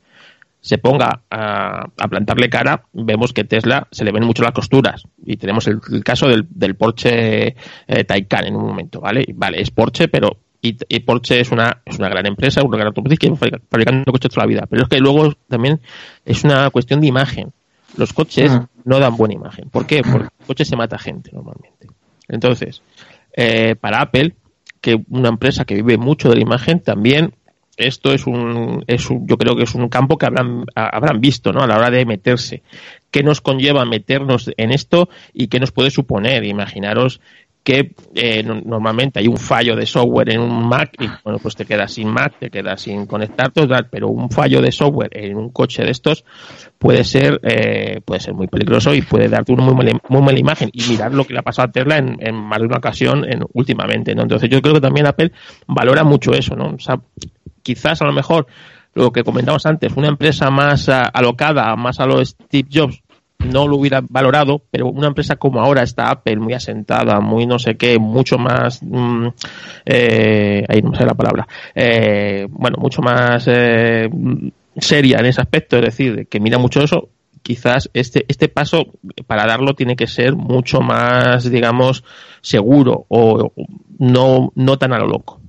se 0.61 0.79
ponga 0.79 1.23
a, 1.31 1.87
a 1.97 2.09
plantarle 2.09 2.51
cara, 2.51 2.85
vemos 2.93 3.33
que 3.33 3.45
Tesla 3.45 3.89
se 3.91 4.05
le 4.05 4.13
ven 4.13 4.25
mucho 4.25 4.43
las 4.43 4.53
costuras. 4.53 5.05
Y 5.25 5.37
tenemos 5.37 5.67
el, 5.67 5.81
caso 6.05 6.29
del, 6.29 6.47
del 6.51 6.77
Porsche 6.77 7.57
eh, 7.87 8.05
Taycan 8.05 8.47
en 8.47 8.57
un 8.57 8.67
momento, 8.67 9.01
¿vale? 9.01 9.25
Vale, 9.35 9.61
es 9.61 9.71
Porsche, 9.71 10.09
pero 10.09 10.37
y, 10.63 10.77
y 10.89 11.01
Porsche 11.01 11.41
es 11.41 11.51
una, 11.51 11.81
es 11.85 11.99
una 11.99 12.09
gran 12.09 12.27
empresa, 12.27 12.63
una 12.63 12.77
gran 12.77 12.89
automotriz 12.89 13.19
que 13.19 13.27
lleva 13.27 13.39
fabrica- 13.39 13.61
fabricando 13.71 14.13
coches 14.13 14.31
toda 14.31 14.45
la 14.47 14.49
vida. 14.49 14.67
Pero 14.69 14.83
es 14.83 14.89
que 14.89 14.99
luego 14.99 15.33
también 15.49 15.81
es 16.25 16.45
una 16.45 16.69
cuestión 16.71 17.01
de 17.01 17.07
imagen. 17.07 17.53
Los 17.97 18.13
coches 18.13 18.53
Mm. 18.53 18.67
no 18.85 18.99
dan 19.01 19.17
buena 19.17 19.35
imagen. 19.35 19.69
¿Por 19.71 19.87
qué? 19.87 20.03
Porque 20.03 20.29
el 20.41 20.47
coche 20.47 20.65
se 20.65 20.77
mata 20.77 20.99
gente 20.99 21.31
normalmente. 21.33 21.89
Entonces, 22.29 22.83
eh, 23.37 23.75
para 23.75 24.01
Apple, 24.03 24.35
que 24.81 25.03
una 25.11 25.29
empresa 25.31 25.65
que 25.65 25.75
vive 25.75 25.99
mucho 25.99 26.29
de 26.29 26.37
la 26.37 26.43
imagen, 26.43 26.81
también 26.81 27.35
esto 27.77 28.13
es 28.13 28.27
un, 28.27 28.85
es 28.87 29.09
un, 29.11 29.27
yo 29.27 29.37
creo 29.39 29.57
que 29.57 29.63
es 29.65 29.75
un 29.75 29.89
campo 29.89 30.19
que 30.19 30.27
habrán, 30.27 30.65
habrán 30.75 31.21
visto, 31.21 31.53
¿no? 31.53 31.63
A 31.63 31.67
la 31.67 31.77
hora 31.79 31.91
de 31.91 32.05
meterse. 32.05 32.63
¿Qué 33.11 33.23
nos 33.23 33.41
conlleva 33.41 33.85
meternos 33.87 34.51
en 34.57 34.71
esto 34.71 35.09
y 35.33 35.49
qué 35.49 35.59
nos 35.59 35.73
puede 35.73 35.91
suponer? 35.91 36.45
Imaginaros 36.45 37.21
que 37.63 37.93
eh, 38.15 38.43
no- 38.43 38.61
normalmente 38.65 39.21
hay 39.21 39.29
un 39.29 39.37
fallo 39.37 39.77
de 39.77 39.85
software 39.87 40.31
en 40.31 40.41
un 40.41 40.67
Mac 40.69 40.93
y 40.99 41.07
bueno 41.23 41.39
pues 41.39 41.55
te 41.57 41.65
quedas 41.67 41.93
sin 41.93 42.09
Mac, 42.09 42.35
te 42.39 42.51
quedas 42.51 42.81
sin 42.81 43.07
conectarte, 43.07 43.67
pero 43.91 44.09
un 44.09 44.31
fallo 44.31 44.63
de 44.63 44.73
software 44.73 45.11
en 45.13 45.37
un 45.37 45.51
coche 45.51 45.83
de 45.85 45.91
estos 45.91 46.25
puede 46.79 47.05
ser 47.05 47.39
eh, 47.43 48.01
puede 48.05 48.21
ser 48.21 48.35
muy 48.35 48.47
peligroso 48.47 48.95
y 48.95 49.03
puede 49.03 49.29
darte 49.29 49.53
una 49.53 49.65
muy 49.65 49.75
mala, 49.75 50.01
muy 50.09 50.23
mala 50.23 50.39
imagen 50.39 50.71
y 50.73 50.83
mirar 50.89 51.13
lo 51.13 51.25
que 51.25 51.35
le 51.35 51.41
ha 51.41 51.43
pasado 51.43 51.69
a 51.69 51.73
Tesla 51.73 51.99
en, 51.99 52.17
en 52.21 52.35
más 52.35 52.59
de 52.61 52.67
una 52.67 52.79
ocasión 52.79 53.25
en, 53.31 53.45
últimamente. 53.53 54.13
Entonces 54.13 54.49
yo 54.49 54.63
creo 54.63 54.75
que 54.75 54.81
también 54.81 55.07
Apple 55.07 55.33
valora 55.67 56.03
mucho 56.03 56.33
eso, 56.33 56.57
¿no? 56.57 56.69
O 56.75 56.79
sea, 56.79 56.99
quizás 57.63 58.01
a 58.01 58.07
lo 58.07 58.13
mejor 58.13 58.47
lo 58.95 59.13
que 59.13 59.23
comentamos 59.23 59.67
antes, 59.67 59.93
una 59.97 60.09
empresa 60.09 60.51
más 60.51 60.89
ah, 60.89 61.05
alocada, 61.13 61.77
más 61.77 62.01
a 62.01 62.07
lo 62.07 62.25
Steve 62.25 62.69
Jobs, 62.73 63.03
no 63.45 63.67
lo 63.67 63.77
hubiera 63.77 64.03
valorado, 64.09 64.63
pero 64.71 64.89
una 64.89 65.09
empresa 65.09 65.37
como 65.37 65.61
ahora 65.61 65.83
está 65.83 66.11
Apple, 66.11 66.37
muy 66.37 66.55
asentada, 66.55 67.21
muy 67.21 67.47
no 67.47 67.59
sé 67.59 67.77
qué, 67.77 67.99
mucho 67.99 68.39
más, 68.39 68.83
mm, 68.83 69.29
eh, 69.87 70.65
ahí 70.69 70.83
no 70.83 70.95
sale 70.95 71.07
la 71.07 71.15
palabra, 71.15 71.49
eh, 71.75 72.47
bueno, 72.51 72.79
mucho 72.79 73.03
más 73.03 73.45
eh, 73.47 74.09
seria 74.77 75.19
en 75.19 75.27
ese 75.27 75.41
aspecto, 75.41 75.77
es 75.77 75.83
decir, 75.83 76.27
que 76.29 76.41
mira 76.41 76.59
mucho 76.59 76.83
eso, 76.83 77.09
quizás 77.43 77.91
este, 77.95 78.27
este 78.29 78.49
paso 78.49 78.87
para 79.27 79.47
darlo 79.47 79.75
tiene 79.75 79.97
que 79.97 80.07
ser 80.07 80.35
mucho 80.35 80.81
más, 80.81 81.51
digamos, 81.51 82.05
seguro 82.43 83.07
o 83.09 83.53
no, 83.99 84.53
no 84.55 84.79
tan 84.79 84.93
a 84.93 84.99
lo 84.99 85.07
loco. 85.07 85.41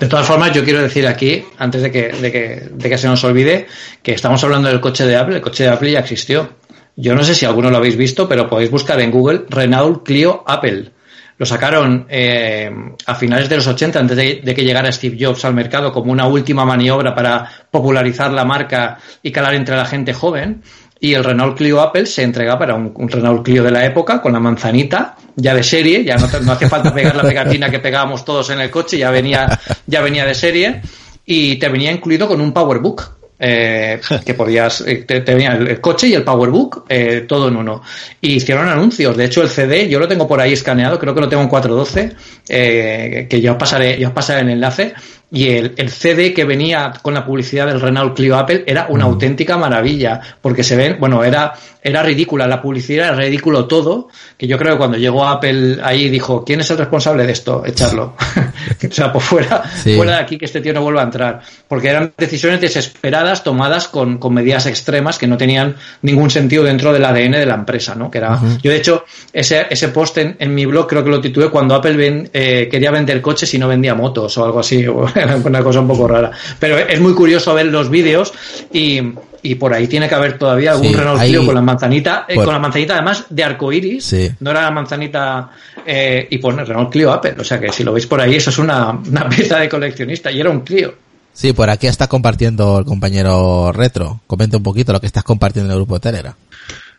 De 0.00 0.08
todas 0.08 0.26
formas, 0.26 0.52
yo 0.52 0.64
quiero 0.64 0.82
decir 0.82 1.06
aquí, 1.06 1.44
antes 1.58 1.82
de 1.82 1.90
que, 1.90 2.08
de 2.08 2.32
que, 2.32 2.68
de 2.70 2.88
que 2.88 2.98
se 2.98 3.08
nos 3.08 3.22
olvide, 3.24 3.66
que 4.02 4.12
estamos 4.12 4.42
hablando 4.44 4.68
del 4.68 4.80
coche 4.80 5.06
de 5.06 5.16
Apple. 5.16 5.36
El 5.36 5.42
coche 5.42 5.64
de 5.64 5.70
Apple 5.70 5.90
ya 5.90 6.00
existió. 6.00 6.50
Yo 6.96 7.14
no 7.14 7.22
sé 7.22 7.34
si 7.34 7.44
alguno 7.44 7.70
lo 7.70 7.76
habéis 7.76 7.96
visto, 7.96 8.26
pero 8.26 8.48
podéis 8.48 8.70
buscar 8.70 8.98
en 9.00 9.10
Google 9.10 9.44
Renault 9.48 10.02
Clio 10.02 10.42
Apple. 10.46 10.90
Lo 11.38 11.44
sacaron 11.44 12.06
eh, 12.08 12.70
a 13.04 13.14
finales 13.14 13.50
de 13.50 13.56
los 13.56 13.66
80, 13.66 14.00
antes 14.00 14.16
de, 14.16 14.54
que 14.54 14.64
llegara 14.64 14.90
Steve 14.90 15.18
Jobs 15.20 15.44
al 15.44 15.52
mercado, 15.52 15.92
como 15.92 16.10
una 16.10 16.26
última 16.26 16.64
maniobra 16.64 17.14
para 17.14 17.46
popularizar 17.70 18.32
la 18.32 18.46
marca 18.46 18.98
y 19.22 19.30
calar 19.30 19.54
entre 19.54 19.76
la 19.76 19.84
gente 19.84 20.14
joven. 20.14 20.62
Y 20.98 21.12
el 21.12 21.22
Renault 21.22 21.58
Clio 21.58 21.82
Apple 21.82 22.06
se 22.06 22.22
entrega 22.22 22.58
para 22.58 22.74
un, 22.74 22.94
Renault 23.08 23.44
Clio 23.44 23.62
de 23.62 23.70
la 23.70 23.84
época 23.84 24.22
con 24.22 24.32
la 24.32 24.40
manzanita 24.40 25.16
ya 25.34 25.54
de 25.54 25.62
serie, 25.62 26.02
ya 26.02 26.16
no, 26.16 26.26
no 26.40 26.52
hace 26.52 26.70
falta 26.70 26.94
pegar 26.94 27.14
la 27.14 27.22
pegatina 27.22 27.68
que 27.68 27.80
pegábamos 27.80 28.24
todos 28.24 28.48
en 28.48 28.60
el 28.60 28.70
coche, 28.70 28.96
ya 28.96 29.10
venía, 29.10 29.60
ya 29.86 30.00
venía 30.00 30.24
de 30.24 30.34
serie 30.34 30.80
y 31.26 31.56
te 31.56 31.68
venía 31.68 31.92
incluido 31.92 32.26
con 32.26 32.40
un 32.40 32.52
PowerBook. 32.52 33.15
Eh, 33.38 34.00
que 34.24 34.34
podías, 34.34 34.80
eh, 34.80 35.04
te, 35.06 35.20
te, 35.20 35.34
venía 35.34 35.52
el 35.52 35.80
coche 35.80 36.08
y 36.08 36.14
el 36.14 36.24
PowerBook, 36.24 36.86
eh, 36.88 37.24
todo 37.28 37.48
en 37.48 37.56
uno. 37.56 37.82
Y 38.20 38.34
hicieron 38.34 38.68
anuncios. 38.68 39.16
De 39.16 39.26
hecho, 39.26 39.42
el 39.42 39.48
CD, 39.48 39.88
yo 39.88 39.98
lo 39.98 40.08
tengo 40.08 40.26
por 40.26 40.40
ahí 40.40 40.52
escaneado, 40.52 40.98
creo 40.98 41.14
que 41.14 41.20
lo 41.20 41.28
tengo 41.28 41.42
en 41.42 41.48
412, 41.48 42.16
eh, 42.48 43.26
que 43.28 43.40
ya 43.40 43.52
os 43.52 43.58
pasaré, 43.58 43.98
ya 43.98 44.08
os 44.08 44.14
pasaré 44.14 44.40
el 44.40 44.50
enlace. 44.50 44.94
Y 45.30 45.48
el, 45.48 45.74
el, 45.76 45.90
CD 45.90 46.32
que 46.32 46.44
venía 46.44 46.92
con 47.02 47.12
la 47.12 47.26
publicidad 47.26 47.66
del 47.66 47.80
Renault 47.80 48.14
Clio 48.14 48.36
Apple 48.36 48.62
era 48.64 48.86
una 48.88 49.04
mm. 49.04 49.08
auténtica 49.08 49.56
maravilla, 49.56 50.20
porque 50.40 50.62
se 50.62 50.76
ven, 50.76 50.98
bueno, 51.00 51.24
era, 51.24 51.52
era 51.82 52.02
ridícula 52.02 52.46
la 52.46 52.62
publicidad, 52.62 53.08
era 53.08 53.16
ridículo 53.16 53.66
todo, 53.66 54.08
que 54.36 54.46
yo 54.46 54.58
creo 54.58 54.72
que 54.72 54.78
cuando 54.78 54.98
llegó 54.98 55.26
Apple 55.26 55.78
ahí 55.82 56.08
dijo, 56.08 56.44
¿quién 56.44 56.60
es 56.60 56.70
el 56.70 56.78
responsable 56.78 57.26
de 57.26 57.32
esto? 57.32 57.64
Echarlo. 57.66 58.14
o 58.88 58.92
sea, 58.92 59.12
pues 59.12 59.24
fuera, 59.24 59.62
sí. 59.82 59.96
fuera 59.96 60.12
de 60.12 60.18
aquí 60.18 60.38
que 60.38 60.44
este 60.44 60.60
tío 60.60 60.72
no 60.72 60.82
vuelva 60.82 61.02
a 61.02 61.04
entrar. 61.04 61.40
Porque 61.66 61.88
eran 61.88 62.12
decisiones 62.16 62.60
desesperadas 62.60 63.42
tomadas 63.42 63.88
con, 63.88 64.18
con 64.18 64.32
medidas 64.34 64.66
extremas 64.66 65.18
que 65.18 65.26
no 65.26 65.36
tenían 65.36 65.74
ningún 66.02 66.30
sentido 66.30 66.62
dentro 66.62 66.92
del 66.92 67.04
ADN 67.04 67.32
de 67.32 67.46
la 67.46 67.54
empresa, 67.54 67.94
¿no? 67.94 68.10
Que 68.10 68.18
era, 68.18 68.40
yo 68.62 68.70
de 68.70 68.76
hecho, 68.76 69.04
ese, 69.32 69.66
ese 69.70 69.88
post 69.88 70.18
en, 70.18 70.36
en, 70.38 70.54
mi 70.54 70.66
blog 70.66 70.88
creo 70.88 71.04
que 71.04 71.10
lo 71.10 71.20
titulé 71.20 71.50
cuando 71.50 71.74
Apple 71.74 71.96
ven, 71.96 72.30
eh, 72.32 72.68
quería 72.70 72.90
vender 72.90 73.20
coches 73.20 73.52
y 73.54 73.58
no 73.58 73.68
vendía 73.68 73.94
motos 73.94 74.36
o 74.38 74.44
algo 74.44 74.60
así. 74.60 74.84
era 75.14 75.15
una 75.44 75.62
cosa 75.62 75.80
un 75.80 75.88
poco 75.88 76.08
rara. 76.08 76.30
Pero 76.58 76.78
es 76.78 77.00
muy 77.00 77.14
curioso 77.14 77.54
ver 77.54 77.66
los 77.66 77.90
vídeos 77.90 78.32
y, 78.72 79.00
y 79.42 79.54
por 79.54 79.72
ahí 79.72 79.86
tiene 79.86 80.08
que 80.08 80.14
haber 80.14 80.38
todavía 80.38 80.72
algún 80.72 80.88
sí, 80.88 80.94
Renault 80.94 81.22
Clio 81.22 81.46
con 81.46 81.54
la 81.54 81.62
manzanita, 81.62 82.26
eh, 82.28 82.36
con 82.36 82.52
la 82.52 82.58
manzanita 82.58 82.94
además 82.94 83.26
de 83.30 83.44
arcoiris, 83.44 84.04
sí. 84.04 84.30
no 84.40 84.50
era 84.50 84.62
la 84.62 84.70
manzanita 84.70 85.50
eh, 85.84 86.26
y 86.30 86.38
pone 86.38 86.64
Renault 86.64 86.90
Clio 86.90 87.12
Apple, 87.12 87.36
o 87.38 87.44
sea 87.44 87.60
que 87.60 87.72
si 87.72 87.84
lo 87.84 87.92
veis 87.92 88.06
por 88.06 88.20
ahí 88.20 88.36
eso 88.36 88.50
es 88.50 88.58
una, 88.58 88.90
una 88.90 89.28
pieza 89.28 89.58
de 89.58 89.68
coleccionista 89.68 90.30
y 90.30 90.40
era 90.40 90.50
un 90.50 90.60
Clio. 90.60 90.94
Sí, 91.32 91.52
por 91.52 91.68
aquí 91.68 91.86
está 91.86 92.08
compartiendo 92.08 92.78
el 92.78 92.86
compañero 92.86 93.70
Retro. 93.70 94.20
Comenta 94.26 94.56
un 94.56 94.62
poquito 94.62 94.94
lo 94.94 95.00
que 95.00 95.06
estás 95.06 95.22
compartiendo 95.22 95.70
en 95.70 95.72
el 95.72 95.80
grupo 95.80 95.94
de 95.94 96.00
Telegram. 96.00 96.34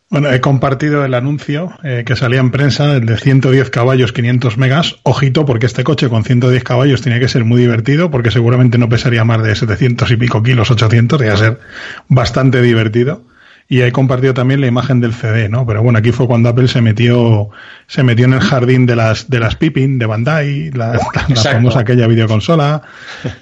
Bueno, 0.10 0.32
he 0.32 0.40
compartido 0.40 1.04
el 1.04 1.14
anuncio 1.14 1.74
eh, 1.84 2.04
que 2.06 2.16
salía 2.16 2.40
en 2.40 2.50
prensa, 2.50 2.96
el 2.96 3.06
de 3.06 3.18
110 3.18 3.70
caballos, 3.70 4.14
500 4.14 4.58
megas. 4.58 4.96
Ojito, 5.04 5.46
porque 5.46 5.66
este 5.66 5.84
coche 5.84 6.08
con 6.08 6.24
110 6.24 6.64
caballos 6.64 7.02
tiene 7.02 7.20
que 7.20 7.28
ser 7.28 7.44
muy 7.44 7.60
divertido, 7.60 8.10
porque 8.10 8.32
seguramente 8.32 8.78
no 8.78 8.88
pesaría 8.88 9.26
más 9.26 9.44
de 9.44 9.54
700 9.54 10.10
y 10.12 10.16
pico 10.16 10.42
kilos, 10.42 10.72
800, 10.72 11.20
debería 11.20 11.38
ser 11.38 11.60
bastante 12.08 12.62
divertido. 12.62 13.24
Y 13.70 13.82
he 13.82 13.92
compartido 13.92 14.34
también 14.34 14.62
la 14.62 14.68
imagen 14.68 15.02
del 15.02 15.14
CD, 15.14 15.50
¿no? 15.50 15.66
Pero 15.66 15.84
bueno, 15.84 16.00
aquí 16.00 16.12
fue 16.12 16.26
cuando 16.26 16.48
Apple 16.48 16.70
se 16.70 16.82
metió, 16.82 17.50
se 17.88 18.02
metió 18.02 18.26
en 18.26 18.34
el 18.34 18.40
jardín 18.40 18.86
de 18.86 18.96
las, 18.96 19.30
de 19.30 19.40
las 19.40 19.56
Pippin, 19.56 20.00
de 20.00 20.06
Bandai, 20.06 20.72
la, 20.72 20.94
la 21.28 21.36
famosa 21.36 21.80
aquella 21.80 22.08
videoconsola. 22.08 22.82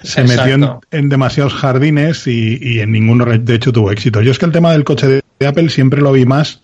Se 0.02 0.24
metió 0.24 0.54
en, 0.54 0.68
en, 0.90 1.08
demasiados 1.08 1.54
jardines 1.54 2.26
y, 2.26 2.58
y 2.60 2.80
en 2.80 2.90
ninguno, 2.90 3.24
de 3.24 3.54
hecho, 3.54 3.72
tuvo 3.72 3.92
éxito. 3.92 4.20
Yo 4.20 4.32
es 4.32 4.38
que 4.40 4.46
el 4.46 4.52
tema 4.52 4.72
del 4.72 4.82
coche 4.82 5.06
de 5.06 5.22
de 5.38 5.46
Apple 5.46 5.68
siempre 5.68 6.00
lo 6.00 6.12
vi 6.12 6.24
más 6.26 6.62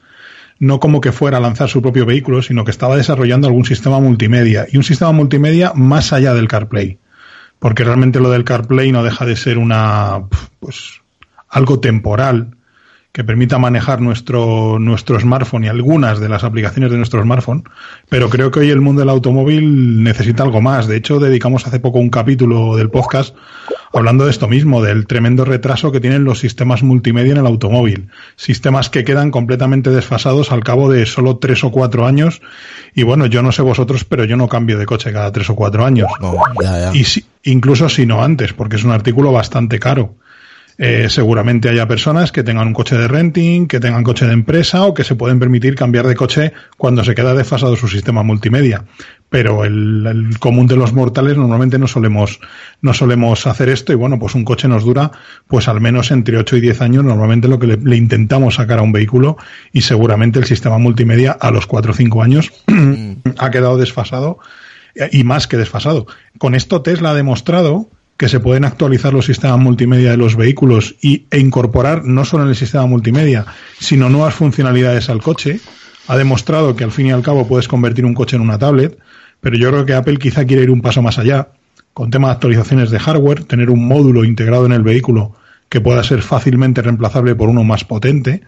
no 0.58 0.78
como 0.78 1.00
que 1.00 1.10
fuera 1.10 1.38
a 1.38 1.40
lanzar 1.40 1.68
su 1.68 1.82
propio 1.82 2.06
vehículo, 2.06 2.40
sino 2.40 2.64
que 2.64 2.70
estaba 2.70 2.96
desarrollando 2.96 3.48
algún 3.48 3.64
sistema 3.64 3.98
multimedia 3.98 4.66
y 4.70 4.76
un 4.76 4.84
sistema 4.84 5.10
multimedia 5.10 5.72
más 5.74 6.12
allá 6.12 6.34
del 6.34 6.46
CarPlay. 6.46 6.98
Porque 7.58 7.82
realmente 7.82 8.20
lo 8.20 8.30
del 8.30 8.44
CarPlay 8.44 8.92
no 8.92 9.02
deja 9.02 9.26
de 9.26 9.34
ser 9.34 9.58
una 9.58 10.22
pues 10.60 11.00
algo 11.48 11.80
temporal 11.80 12.56
que 13.12 13.24
permita 13.24 13.58
manejar 13.58 14.00
nuestro, 14.00 14.78
nuestro 14.78 15.20
smartphone 15.20 15.64
y 15.64 15.68
algunas 15.68 16.18
de 16.18 16.30
las 16.30 16.44
aplicaciones 16.44 16.90
de 16.90 16.96
nuestro 16.96 17.22
smartphone, 17.22 17.64
pero 18.08 18.30
creo 18.30 18.50
que 18.50 18.60
hoy 18.60 18.70
el 18.70 18.80
mundo 18.80 19.00
del 19.00 19.10
automóvil 19.10 20.02
necesita 20.02 20.42
algo 20.42 20.62
más. 20.62 20.86
De 20.86 20.96
hecho, 20.96 21.20
dedicamos 21.20 21.66
hace 21.66 21.78
poco 21.78 21.98
un 21.98 22.08
capítulo 22.08 22.74
del 22.74 22.88
podcast 22.88 23.36
hablando 23.92 24.24
de 24.24 24.30
esto 24.30 24.48
mismo, 24.48 24.82
del 24.82 25.06
tremendo 25.06 25.44
retraso 25.44 25.92
que 25.92 26.00
tienen 26.00 26.24
los 26.24 26.38
sistemas 26.38 26.82
multimedia 26.82 27.32
en 27.32 27.38
el 27.38 27.46
automóvil. 27.46 28.08
Sistemas 28.36 28.88
que 28.88 29.04
quedan 29.04 29.30
completamente 29.30 29.90
desfasados 29.90 30.50
al 30.50 30.64
cabo 30.64 30.90
de 30.90 31.04
solo 31.04 31.36
tres 31.36 31.64
o 31.64 31.70
cuatro 31.70 32.06
años. 32.06 32.40
Y 32.94 33.02
bueno, 33.02 33.26
yo 33.26 33.42
no 33.42 33.52
sé 33.52 33.60
vosotros, 33.60 34.04
pero 34.04 34.24
yo 34.24 34.38
no 34.38 34.48
cambio 34.48 34.78
de 34.78 34.86
coche 34.86 35.12
cada 35.12 35.30
tres 35.32 35.50
o 35.50 35.54
cuatro 35.54 35.84
años. 35.84 36.10
No, 36.20 36.36
ya, 36.62 36.92
ya. 36.92 36.94
Y 36.94 37.04
si, 37.04 37.26
incluso 37.42 37.90
si 37.90 38.06
no 38.06 38.24
antes, 38.24 38.54
porque 38.54 38.76
es 38.76 38.84
un 38.84 38.92
artículo 38.92 39.32
bastante 39.32 39.78
caro. 39.78 40.16
Eh, 40.84 41.08
seguramente 41.10 41.68
haya 41.68 41.86
personas 41.86 42.32
que 42.32 42.42
tengan 42.42 42.66
un 42.66 42.74
coche 42.74 42.96
de 42.96 43.06
renting, 43.06 43.68
que 43.68 43.78
tengan 43.78 44.02
coche 44.02 44.26
de 44.26 44.32
empresa 44.32 44.84
o 44.84 44.94
que 44.94 45.04
se 45.04 45.14
pueden 45.14 45.38
permitir 45.38 45.76
cambiar 45.76 46.08
de 46.08 46.16
coche 46.16 46.54
cuando 46.76 47.04
se 47.04 47.14
queda 47.14 47.34
desfasado 47.34 47.76
su 47.76 47.86
sistema 47.86 48.24
multimedia. 48.24 48.84
Pero 49.28 49.64
el, 49.64 50.04
el, 50.04 50.38
común 50.40 50.66
de 50.66 50.74
los 50.74 50.92
mortales 50.92 51.36
normalmente 51.36 51.78
no 51.78 51.86
solemos, 51.86 52.40
no 52.80 52.94
solemos 52.94 53.46
hacer 53.46 53.68
esto 53.68 53.92
y 53.92 53.94
bueno, 53.94 54.18
pues 54.18 54.34
un 54.34 54.44
coche 54.44 54.66
nos 54.66 54.84
dura 54.84 55.12
pues 55.46 55.68
al 55.68 55.80
menos 55.80 56.10
entre 56.10 56.36
8 56.36 56.56
y 56.56 56.60
10 56.62 56.80
años 56.80 57.04
normalmente 57.04 57.46
lo 57.46 57.60
que 57.60 57.68
le, 57.68 57.76
le 57.76 57.96
intentamos 57.96 58.56
sacar 58.56 58.80
a 58.80 58.82
un 58.82 58.90
vehículo 58.90 59.36
y 59.72 59.82
seguramente 59.82 60.40
el 60.40 60.46
sistema 60.46 60.78
multimedia 60.78 61.30
a 61.30 61.52
los 61.52 61.68
4 61.68 61.92
o 61.92 61.94
5 61.94 62.22
años 62.24 62.52
ha 63.38 63.50
quedado 63.52 63.78
desfasado 63.78 64.40
y 65.12 65.22
más 65.22 65.46
que 65.46 65.58
desfasado. 65.58 66.08
Con 66.38 66.56
esto 66.56 66.82
Tesla 66.82 67.10
ha 67.10 67.14
demostrado 67.14 67.88
que 68.16 68.28
se 68.28 68.40
pueden 68.40 68.64
actualizar 68.64 69.12
los 69.12 69.26
sistemas 69.26 69.58
multimedia 69.58 70.10
de 70.10 70.16
los 70.16 70.36
vehículos 70.36 70.94
y, 71.00 71.24
e 71.30 71.38
incorporar 71.38 72.04
no 72.04 72.24
solo 72.24 72.44
en 72.44 72.50
el 72.50 72.56
sistema 72.56 72.86
multimedia, 72.86 73.46
sino 73.78 74.08
nuevas 74.08 74.34
funcionalidades 74.34 75.10
al 75.10 75.22
coche, 75.22 75.60
ha 76.08 76.16
demostrado 76.16 76.76
que 76.76 76.84
al 76.84 76.92
fin 76.92 77.06
y 77.06 77.12
al 77.12 77.22
cabo 77.22 77.46
puedes 77.46 77.68
convertir 77.68 78.04
un 78.04 78.14
coche 78.14 78.36
en 78.36 78.42
una 78.42 78.58
tablet, 78.58 78.98
pero 79.40 79.56
yo 79.56 79.70
creo 79.70 79.86
que 79.86 79.94
Apple 79.94 80.18
quizá 80.18 80.44
quiere 80.44 80.62
ir 80.62 80.70
un 80.70 80.82
paso 80.82 81.02
más 81.02 81.18
allá, 81.18 81.48
con 81.94 82.10
temas 82.10 82.28
de 82.28 82.32
actualizaciones 82.34 82.90
de 82.90 82.98
hardware, 82.98 83.44
tener 83.44 83.70
un 83.70 83.86
módulo 83.86 84.24
integrado 84.24 84.66
en 84.66 84.72
el 84.72 84.82
vehículo 84.82 85.34
que 85.68 85.80
pueda 85.80 86.02
ser 86.02 86.22
fácilmente 86.22 86.82
reemplazable 86.82 87.34
por 87.34 87.48
uno 87.48 87.64
más 87.64 87.84
potente, 87.84 88.42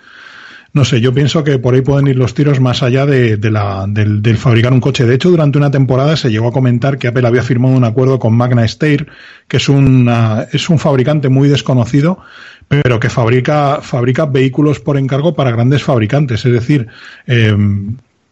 no 0.75 0.85
sé, 0.85 1.01
yo 1.01 1.15
pienso 1.15 1.45
que 1.45 1.61
por 1.61 1.75
ahí 1.75 1.83
pueden 1.83 2.09
ir 2.09 2.17
los 2.17 2.35
tiros 2.35 2.59
más 2.59 2.83
allá 2.83 3.07
de, 3.07 3.39
la, 3.49 3.87
del, 3.89 4.21
del, 4.21 4.37
fabricar 4.37 4.73
un 4.73 4.81
coche. 4.81 5.07
De 5.07 5.15
hecho, 5.15 5.31
durante 5.31 5.57
una 5.57 5.71
temporada 5.71 6.17
se 6.17 6.31
llegó 6.31 6.49
a 6.49 6.53
comentar 6.53 6.99
que 6.99 7.07
Apple 7.07 7.29
había 7.29 7.45
firmado 7.45 7.77
un 7.77 7.85
acuerdo 7.85 8.19
con 8.19 8.35
Magna 8.35 8.67
Steyr, 8.67 9.07
que 9.47 9.59
es, 9.59 9.69
una, 9.69 10.49
es 10.53 10.69
un 10.69 10.81
fabricante 10.81 11.29
muy 11.29 11.49
desconocido, 11.49 12.19
pero 12.67 12.99
que 12.99 13.09
fabrica, 13.09 13.83
fabrica 13.83 14.27
vehículos 14.27 14.81
por 14.81 14.99
encargo 14.99 15.35
para 15.35 15.53
grandes 15.53 15.85
fabricantes. 15.85 16.45
Es 16.45 16.53
decir, 16.53 16.89
eh, 17.29 17.57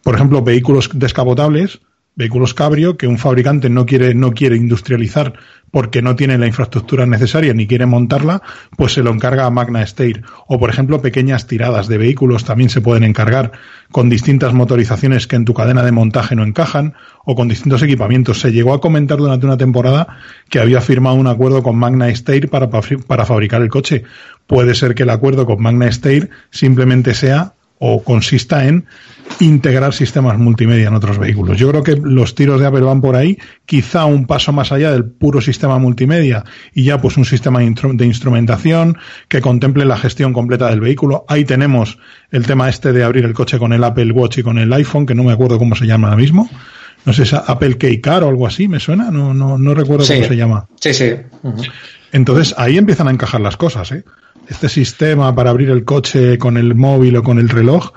por 0.03 0.15
ejemplo, 0.15 0.43
vehículos 0.43 0.89
descapotables, 0.93 1.79
vehículos 2.15 2.53
cabrio 2.53 2.97
que 2.97 3.07
un 3.07 3.17
fabricante 3.17 3.69
no 3.69 3.85
quiere, 3.85 4.13
no 4.13 4.31
quiere 4.33 4.55
industrializar 4.55 5.33
porque 5.73 6.03
no 6.03 6.15
tiene 6.15 6.37
la 6.37 6.45
infraestructura 6.45 7.07
necesaria 7.07 7.51
ni 7.55 7.65
quiere 7.65 7.87
montarla, 7.87 8.43
pues 8.77 8.93
se 8.93 9.01
lo 9.01 9.09
encarga 9.11 9.47
a 9.47 9.49
Magna 9.49 9.83
Steyr. 9.83 10.21
O, 10.45 10.59
por 10.59 10.69
ejemplo, 10.69 11.01
pequeñas 11.01 11.47
tiradas 11.47 11.87
de 11.87 11.97
vehículos 11.97 12.45
también 12.45 12.69
se 12.69 12.79
pueden 12.79 13.03
encargar 13.03 13.53
con 13.91 14.07
distintas 14.07 14.53
motorizaciones 14.53 15.25
que 15.25 15.35
en 15.35 15.45
tu 15.45 15.55
cadena 15.55 15.81
de 15.81 15.91
montaje 15.91 16.35
no 16.35 16.43
encajan 16.43 16.93
o 17.25 17.33
con 17.33 17.47
distintos 17.47 17.81
equipamientos. 17.81 18.39
Se 18.39 18.51
llegó 18.51 18.75
a 18.75 18.81
comentar 18.81 19.17
durante 19.17 19.47
una 19.47 19.57
temporada 19.57 20.19
que 20.47 20.59
había 20.59 20.79
firmado 20.79 21.15
un 21.15 21.25
acuerdo 21.25 21.63
con 21.63 21.75
Magna 21.75 22.13
Steyr 22.15 22.49
para, 22.49 22.69
para 22.69 23.25
fabricar 23.25 23.63
el 23.63 23.69
coche. 23.69 24.03
Puede 24.45 24.75
ser 24.75 24.93
que 24.93 25.03
el 25.03 25.09
acuerdo 25.09 25.47
con 25.47 25.59
Magna 25.59 25.91
Steyr 25.91 26.29
simplemente 26.51 27.15
sea 27.15 27.53
o 27.85 28.01
consista 28.01 28.65
en 28.65 28.85
integrar 29.41 29.93
sistemas 29.93 30.37
multimedia 30.37 30.87
en 30.87 30.93
otros 30.93 31.17
vehículos. 31.17 31.57
Yo 31.57 31.69
creo 31.69 31.83
que 31.83 31.97
los 31.97 32.33
tiros 32.33 32.61
de 32.61 32.67
Apple 32.67 32.81
van 32.81 33.01
por 33.01 33.17
ahí, 33.17 33.37
quizá 33.65 34.05
un 34.05 34.25
paso 34.25 34.53
más 34.53 34.71
allá 34.71 34.91
del 34.91 35.03
puro 35.03 35.41
sistema 35.41 35.79
multimedia 35.79 36.45
y 36.73 36.85
ya 36.85 37.01
pues 37.01 37.17
un 37.17 37.25
sistema 37.25 37.59
de 37.59 38.05
instrumentación 38.05 38.97
que 39.27 39.41
contemple 39.41 39.83
la 39.83 39.97
gestión 39.97 40.31
completa 40.31 40.69
del 40.69 40.79
vehículo. 40.79 41.25
Ahí 41.27 41.43
tenemos 41.43 41.97
el 42.31 42.45
tema 42.45 42.69
este 42.69 42.93
de 42.93 43.03
abrir 43.03 43.25
el 43.25 43.33
coche 43.33 43.59
con 43.59 43.73
el 43.73 43.83
Apple 43.83 44.13
Watch 44.13 44.37
y 44.37 44.43
con 44.43 44.59
el 44.59 44.71
iPhone, 44.71 45.05
que 45.05 45.15
no 45.15 45.25
me 45.25 45.33
acuerdo 45.33 45.59
cómo 45.59 45.75
se 45.75 45.85
llama 45.85 46.07
ahora 46.07 46.21
mismo. 46.21 46.49
No 47.05 47.11
sé, 47.11 47.25
si 47.25 47.35
Apple 47.35 47.77
Key 47.77 47.99
Car 47.99 48.23
o 48.23 48.29
algo 48.29 48.47
así, 48.47 48.69
¿me 48.69 48.79
suena? 48.79 49.11
No, 49.11 49.33
no, 49.33 49.57
no 49.57 49.73
recuerdo 49.73 50.05
sí. 50.05 50.13
cómo 50.13 50.27
se 50.27 50.37
llama. 50.37 50.67
Sí, 50.79 50.93
sí. 50.93 51.11
Uh 51.41 51.51
-huh. 51.51 51.71
Entonces 52.13 52.55
ahí 52.57 52.77
empiezan 52.77 53.09
a 53.09 53.11
encajar 53.11 53.41
las 53.41 53.57
cosas, 53.57 53.91
¿eh? 53.91 54.05
Este 54.47 54.69
sistema 54.69 55.33
para 55.33 55.49
abrir 55.49 55.69
el 55.69 55.83
coche 55.85 56.37
con 56.37 56.57
el 56.57 56.75
móvil 56.75 57.17
o 57.17 57.23
con 57.23 57.39
el 57.39 57.49
reloj, 57.49 57.91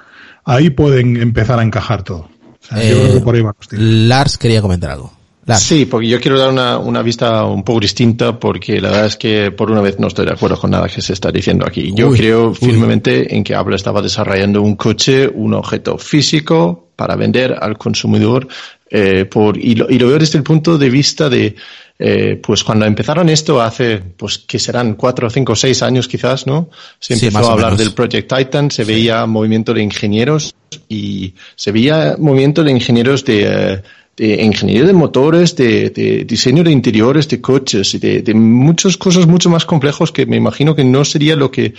ahí 0.44 0.70
pueden 0.70 1.16
empezar 1.16 1.58
a 1.58 1.62
encajar 1.62 2.02
todo. 2.02 2.28
O 2.28 2.66
sea, 2.68 2.82
eh, 2.82 2.90
yo 2.90 2.98
creo 2.98 3.14
que 3.14 3.20
por 3.20 3.34
ahí 3.34 3.42
va 3.42 3.54
Lars 3.72 4.38
quería 4.38 4.62
comentar 4.62 4.90
algo. 4.90 5.12
Sí, 5.54 5.86
porque 5.86 6.08
yo 6.08 6.20
quiero 6.20 6.38
dar 6.38 6.50
una, 6.50 6.78
una, 6.78 7.02
vista 7.02 7.44
un 7.44 7.62
poco 7.62 7.78
distinta 7.78 8.36
porque 8.36 8.80
la 8.80 8.90
verdad 8.90 9.06
es 9.06 9.16
que 9.16 9.52
por 9.52 9.70
una 9.70 9.80
vez 9.80 9.96
no 10.00 10.08
estoy 10.08 10.26
de 10.26 10.32
acuerdo 10.32 10.58
con 10.58 10.72
nada 10.72 10.88
que 10.88 11.00
se 11.00 11.12
está 11.12 11.30
diciendo 11.30 11.64
aquí. 11.64 11.92
Yo 11.94 12.10
creo 12.10 12.52
firmemente 12.52 13.32
en 13.32 13.44
que 13.44 13.54
Apple 13.54 13.76
estaba 13.76 14.02
desarrollando 14.02 14.60
un 14.60 14.74
coche, 14.74 15.28
un 15.28 15.54
objeto 15.54 15.98
físico 15.98 16.88
para 16.96 17.14
vender 17.14 17.56
al 17.60 17.78
consumidor 17.78 18.48
eh, 18.90 19.24
por, 19.24 19.56
y 19.56 19.76
lo, 19.76 19.88
y, 19.88 19.98
lo, 19.98 20.08
veo 20.08 20.18
desde 20.18 20.38
el 20.38 20.44
punto 20.44 20.78
de 20.78 20.90
vista 20.90 21.28
de, 21.28 21.54
eh, 21.98 22.40
pues 22.42 22.62
cuando 22.62 22.84
empezaron 22.84 23.28
esto 23.28 23.60
hace, 23.60 23.98
pues 23.98 24.38
que 24.38 24.58
serán 24.58 24.94
cuatro, 24.94 25.30
cinco, 25.30 25.56
seis 25.56 25.82
años 25.82 26.08
quizás, 26.08 26.46
¿no? 26.46 26.68
Se 26.98 27.14
empezó 27.14 27.40
sí, 27.40 27.46
a 27.46 27.52
hablar 27.52 27.76
del 27.76 27.94
Project 27.94 28.32
Titan, 28.34 28.70
se 28.70 28.84
sí. 28.84 28.92
veía 28.92 29.24
movimiento 29.24 29.72
de 29.72 29.82
ingenieros 29.82 30.54
y 30.88 31.32
se 31.54 31.72
veía 31.72 32.16
movimiento 32.18 32.62
de 32.62 32.72
ingenieros 32.72 33.24
de, 33.24 33.44
eh, 33.44 33.82
de 34.16 34.44
ingeniería 34.44 34.84
de 34.84 34.92
motores, 34.92 35.56
de, 35.56 35.88
de, 35.90 36.24
diseño 36.24 36.62
de 36.62 36.70
interiores 36.70 37.28
de 37.28 37.40
coches 37.40 37.94
y 37.94 37.98
de, 37.98 38.20
de, 38.20 38.34
muchas 38.34 38.98
cosas 38.98 39.26
mucho 39.26 39.48
más 39.48 39.64
complejos 39.64 40.12
que 40.12 40.26
me 40.26 40.36
imagino 40.36 40.74
que 40.74 40.84
no 40.84 41.04
sería 41.04 41.34
lo 41.34 41.50
que 41.50 41.72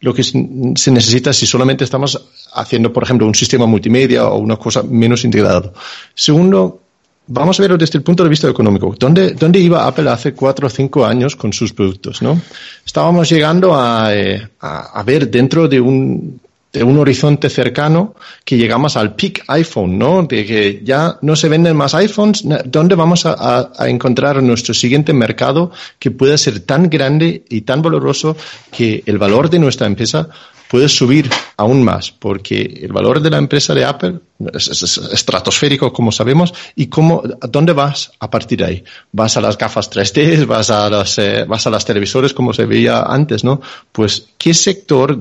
lo 0.00 0.12
que 0.12 0.24
se 0.24 0.90
necesita 0.90 1.32
si 1.32 1.46
solamente 1.46 1.84
estamos 1.84 2.20
haciendo, 2.54 2.92
por 2.92 3.04
ejemplo, 3.04 3.24
un 3.24 3.36
sistema 3.36 3.66
multimedia 3.66 4.26
o 4.26 4.38
una 4.38 4.56
cosa 4.56 4.82
menos 4.82 5.24
integrado. 5.24 5.72
Segundo, 6.12 6.81
vamos 7.26 7.58
a 7.58 7.62
verlo 7.62 7.78
desde 7.78 7.98
el 7.98 8.04
punto 8.04 8.22
de 8.22 8.30
vista 8.30 8.48
económico. 8.48 8.94
¿Dónde, 8.98 9.58
iba 9.58 9.86
Apple 9.86 10.08
hace 10.10 10.32
cuatro 10.32 10.66
o 10.66 10.70
cinco 10.70 11.04
años 11.04 11.36
con 11.36 11.52
sus 11.52 11.72
productos? 11.72 12.22
¿no? 12.22 12.40
Estábamos 12.84 13.28
llegando 13.28 13.74
a, 13.74 14.14
eh, 14.14 14.48
a, 14.60 15.02
ver 15.04 15.30
dentro 15.30 15.68
de 15.68 15.80
un 15.80 16.40
de 16.72 16.82
un 16.82 16.98
horizonte 16.98 17.50
cercano 17.50 18.14
que 18.44 18.56
llegamos 18.56 18.96
al 18.96 19.14
peak 19.14 19.44
iPhone, 19.48 19.98
¿no? 19.98 20.22
De 20.22 20.46
que 20.46 20.80
ya 20.82 21.18
no 21.20 21.36
se 21.36 21.48
venden 21.48 21.76
más 21.76 21.94
iPhones, 21.94 22.44
¿dónde 22.64 22.94
vamos 22.94 23.26
a, 23.26 23.70
encontrar 23.86 24.42
nuestro 24.42 24.72
siguiente 24.72 25.12
mercado 25.12 25.70
que 25.98 26.10
pueda 26.10 26.38
ser 26.38 26.60
tan 26.60 26.88
grande 26.88 27.44
y 27.50 27.60
tan 27.62 27.82
valoroso 27.82 28.36
que 28.70 29.02
el 29.04 29.18
valor 29.18 29.50
de 29.50 29.58
nuestra 29.58 29.86
empresa 29.86 30.28
puede 30.72 30.88
subir 30.88 31.28
aún 31.58 31.84
más? 31.84 32.10
Porque 32.10 32.62
el 32.62 32.94
valor 32.94 33.20
de 33.20 33.28
la 33.28 33.36
empresa 33.36 33.74
de 33.74 33.84
Apple 33.84 34.20
es, 34.54 34.68
es, 34.68 34.82
es 34.82 34.96
estratosférico, 35.12 35.92
como 35.92 36.10
sabemos, 36.10 36.54
y 36.74 36.86
cómo, 36.86 37.22
¿dónde 37.50 37.74
vas 37.74 38.10
a 38.18 38.30
partir 38.30 38.60
de 38.60 38.64
ahí? 38.64 38.84
¿Vas 39.12 39.36
a 39.36 39.42
las 39.42 39.58
gafas 39.58 39.90
3D? 39.90 40.46
¿Vas 40.46 40.70
a 40.70 40.88
las, 40.88 41.18
eh, 41.18 41.44
vas 41.46 41.66
a 41.66 41.70
las 41.70 41.84
televisores 41.84 42.32
como 42.32 42.54
se 42.54 42.64
veía 42.64 43.02
antes, 43.02 43.44
no? 43.44 43.60
Pues, 43.92 44.28
¿qué 44.38 44.54
sector 44.54 45.18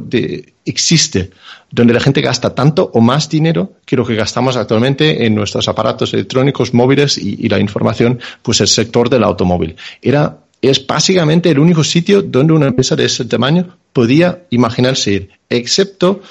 existe 0.63 1.31
donde 1.69 1.93
la 1.93 1.99
gente 1.99 2.21
gasta 2.21 2.55
tanto 2.55 2.89
o 2.93 3.01
más 3.01 3.27
dinero 3.27 3.73
que 3.85 3.97
lo 3.97 4.05
que 4.05 4.15
gastamos 4.15 4.55
actualmente 4.55 5.25
en 5.25 5.35
nuestros 5.35 5.67
aparatos 5.67 6.13
electrónicos 6.13 6.73
móviles 6.73 7.17
y, 7.17 7.45
y 7.45 7.49
la 7.49 7.59
información, 7.59 8.21
pues 8.41 8.61
el 8.61 8.69
sector 8.69 9.09
del 9.09 9.25
automóvil. 9.25 9.75
Era 10.01 10.37
es 10.61 10.85
básicamente 10.85 11.49
el 11.49 11.59
único 11.59 11.83
sitio 11.83 12.21
donde 12.21 12.53
una 12.53 12.67
empresa 12.67 12.95
de 12.95 13.05
ese 13.05 13.25
tamaño 13.25 13.77
podía 13.93 14.43
imaginarse 14.51 15.11
ir, 15.11 15.29
excepto 15.49 16.21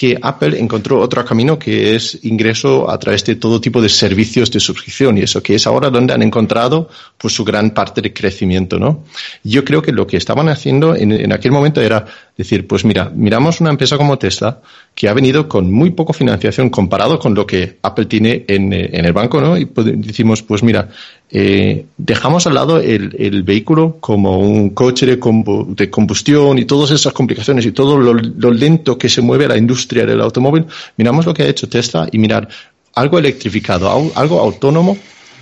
que 0.00 0.16
Apple 0.22 0.58
encontró 0.58 0.98
otro 0.98 1.22
camino 1.26 1.58
que 1.58 1.94
es 1.94 2.20
ingreso 2.22 2.90
a 2.90 2.98
través 2.98 3.22
de 3.24 3.36
todo 3.36 3.60
tipo 3.60 3.82
de 3.82 3.90
servicios 3.90 4.50
de 4.50 4.58
suscripción 4.58 5.18
y 5.18 5.22
eso 5.22 5.42
que 5.42 5.56
es 5.56 5.66
ahora 5.66 5.90
donde 5.90 6.14
han 6.14 6.22
encontrado 6.22 6.88
pues 7.18 7.34
su 7.34 7.44
gran 7.44 7.72
parte 7.72 8.00
de 8.00 8.10
crecimiento, 8.10 8.78
¿no? 8.78 9.04
Yo 9.44 9.62
creo 9.62 9.82
que 9.82 9.92
lo 9.92 10.06
que 10.06 10.16
estaban 10.16 10.48
haciendo 10.48 10.94
en, 10.96 11.12
en 11.12 11.32
aquel 11.32 11.52
momento 11.52 11.82
era 11.82 12.06
decir, 12.34 12.66
pues 12.66 12.82
mira, 12.82 13.12
miramos 13.14 13.60
una 13.60 13.68
empresa 13.68 13.98
como 13.98 14.18
Tesla 14.18 14.62
que 15.00 15.08
ha 15.08 15.14
venido 15.14 15.48
con 15.48 15.72
muy 15.72 15.92
poco 15.92 16.12
financiación 16.12 16.68
comparado 16.68 17.18
con 17.18 17.34
lo 17.34 17.46
que 17.46 17.78
Apple 17.80 18.04
tiene 18.04 18.44
en, 18.46 18.70
en 18.70 19.02
el 19.06 19.14
banco, 19.14 19.40
¿no? 19.40 19.56
Y 19.56 19.66
decimos, 19.74 20.42
pues 20.42 20.62
mira, 20.62 20.90
eh, 21.30 21.86
dejamos 21.96 22.46
al 22.46 22.52
lado 22.52 22.78
el, 22.78 23.16
el, 23.18 23.42
vehículo 23.42 23.96
como 23.98 24.38
un 24.38 24.74
coche 24.74 25.06
de, 25.06 25.18
combustión 25.18 26.58
y 26.58 26.66
todas 26.66 26.90
esas 26.90 27.14
complicaciones 27.14 27.64
y 27.64 27.72
todo 27.72 27.96
lo, 27.96 28.12
lo, 28.12 28.50
lento 28.50 28.98
que 28.98 29.08
se 29.08 29.22
mueve 29.22 29.48
la 29.48 29.56
industria 29.56 30.04
del 30.04 30.20
automóvil. 30.20 30.66
Miramos 30.98 31.24
lo 31.24 31.32
que 31.32 31.44
ha 31.44 31.48
hecho 31.48 31.66
Tesla 31.66 32.06
y 32.12 32.18
mirar 32.18 32.46
algo 32.94 33.18
electrificado, 33.18 34.12
algo 34.14 34.38
autónomo 34.38 34.98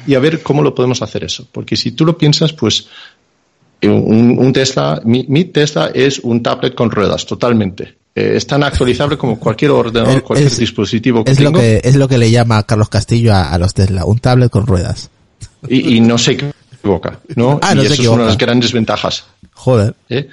y 0.06 0.14
a 0.14 0.20
ver 0.20 0.40
cómo 0.40 0.62
lo 0.62 0.72
podemos 0.72 1.02
hacer 1.02 1.24
eso. 1.24 1.48
Porque 1.50 1.74
si 1.74 1.90
tú 1.90 2.06
lo 2.06 2.16
piensas, 2.16 2.52
pues 2.52 2.86
un, 3.82 4.38
un 4.38 4.52
Tesla, 4.52 5.00
mi, 5.04 5.24
mi, 5.28 5.44
Tesla 5.44 5.90
es 5.94 6.18
un 6.18 6.42
tablet 6.42 6.74
con 6.74 6.90
ruedas, 6.90 7.26
totalmente. 7.26 7.96
Eh, 8.14 8.32
es 8.34 8.46
tan 8.46 8.64
actualizable 8.64 9.16
como 9.16 9.38
cualquier 9.38 9.70
ordenador, 9.70 10.22
cualquier 10.22 10.48
es, 10.48 10.58
dispositivo 10.58 11.24
que 11.24 11.32
es 11.32 11.38
tengo. 11.38 11.52
Lo 11.52 11.58
que, 11.58 11.80
es 11.84 11.94
lo 11.94 12.08
que 12.08 12.18
le 12.18 12.30
llama 12.30 12.62
Carlos 12.64 12.88
Castillo 12.88 13.32
a, 13.32 13.52
a 13.52 13.58
los 13.58 13.74
Tesla, 13.74 14.04
un 14.04 14.18
tablet 14.18 14.50
con 14.50 14.66
ruedas. 14.66 15.10
Y, 15.68 15.96
y, 15.96 16.00
no 16.00 16.18
se 16.18 16.32
equivoca, 16.32 17.20
¿no? 17.36 17.60
Ah, 17.62 17.74
no 17.74 17.82
y 17.82 17.86
eso 17.86 17.94
es 18.02 18.08
una 18.08 18.22
de 18.22 18.28
las 18.28 18.38
grandes 18.38 18.72
ventajas. 18.72 19.24
Joder. 19.52 19.94
¿Eh? 20.08 20.28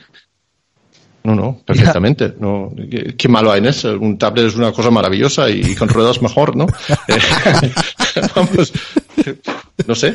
No, 1.23 1.35
no, 1.35 1.59
perfectamente. 1.65 2.35
No, 2.39 2.71
¿qué, 2.89 3.15
¿qué, 3.15 3.27
malo 3.27 3.51
hay 3.51 3.59
en 3.59 3.65
eso? 3.65 3.97
Un 3.99 4.17
tablet 4.17 4.45
es 4.45 4.55
una 4.55 4.71
cosa 4.71 4.91
maravillosa 4.91 5.49
y, 5.49 5.71
y 5.71 5.75
con 5.75 5.89
ruedas 5.89 6.21
mejor, 6.21 6.55
¿no? 6.55 6.67
Vamos, 8.35 8.71
no 9.87 9.95
sé. 9.95 10.13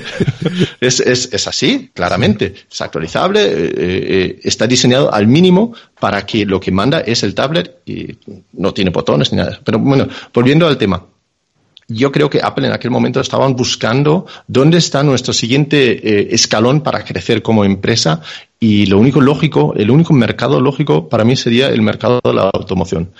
Es, 0.81 1.01
es, 1.01 1.29
es, 1.33 1.47
así, 1.47 1.91
claramente. 1.93 2.55
Es 2.71 2.81
actualizable, 2.81 3.43
eh, 3.43 3.73
eh, 3.77 4.41
está 4.43 4.67
diseñado 4.67 5.13
al 5.13 5.27
mínimo 5.27 5.75
para 5.99 6.25
que 6.25 6.47
lo 6.47 6.59
que 6.59 6.71
manda 6.71 7.01
es 7.01 7.23
el 7.23 7.35
tablet 7.35 7.81
y 7.87 8.17
no 8.55 8.73
tiene 8.73 8.91
botones 8.91 9.33
ni 9.33 9.39
nada. 9.39 9.61
Pero 9.63 9.79
bueno, 9.79 10.09
volviendo 10.33 10.67
al 10.67 10.79
tema 10.79 11.05
yo 11.91 12.13
creo 12.13 12.31
que 12.31 12.41
Apple 12.43 12.69
en 12.69 12.73
aquel 12.73 12.91
momento 12.91 13.21
estaban 13.21 13.57
buscando 13.57 14.27
dónde 14.47 14.79
está 14.79 15.03
nuestro 15.03 15.33
siguiente 15.33 15.93
eh, 15.93 16.29
escalón 16.31 16.83
para 16.83 17.05
crecer 17.05 17.43
como 17.43 17.65
empresa 17.65 18.23
y 18.61 18.87
lo 18.87 18.99
único 18.99 19.21
lógico, 19.21 19.75
el 19.77 19.91
único 19.91 20.15
mercado 20.15 20.61
lógico 20.61 21.09
para 21.09 21.25
mí 21.25 21.35
sería 21.35 21.69
el 21.69 21.83
mercado 21.83 22.21
de 22.23 22.33
la 22.33 22.51
automoción. 22.55 23.11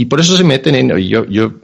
Y 0.00 0.04
por 0.04 0.20
eso 0.20 0.36
se 0.36 0.44
meten 0.44 0.76
en, 0.76 0.96
yo, 0.96 1.26
yo, 1.26 1.54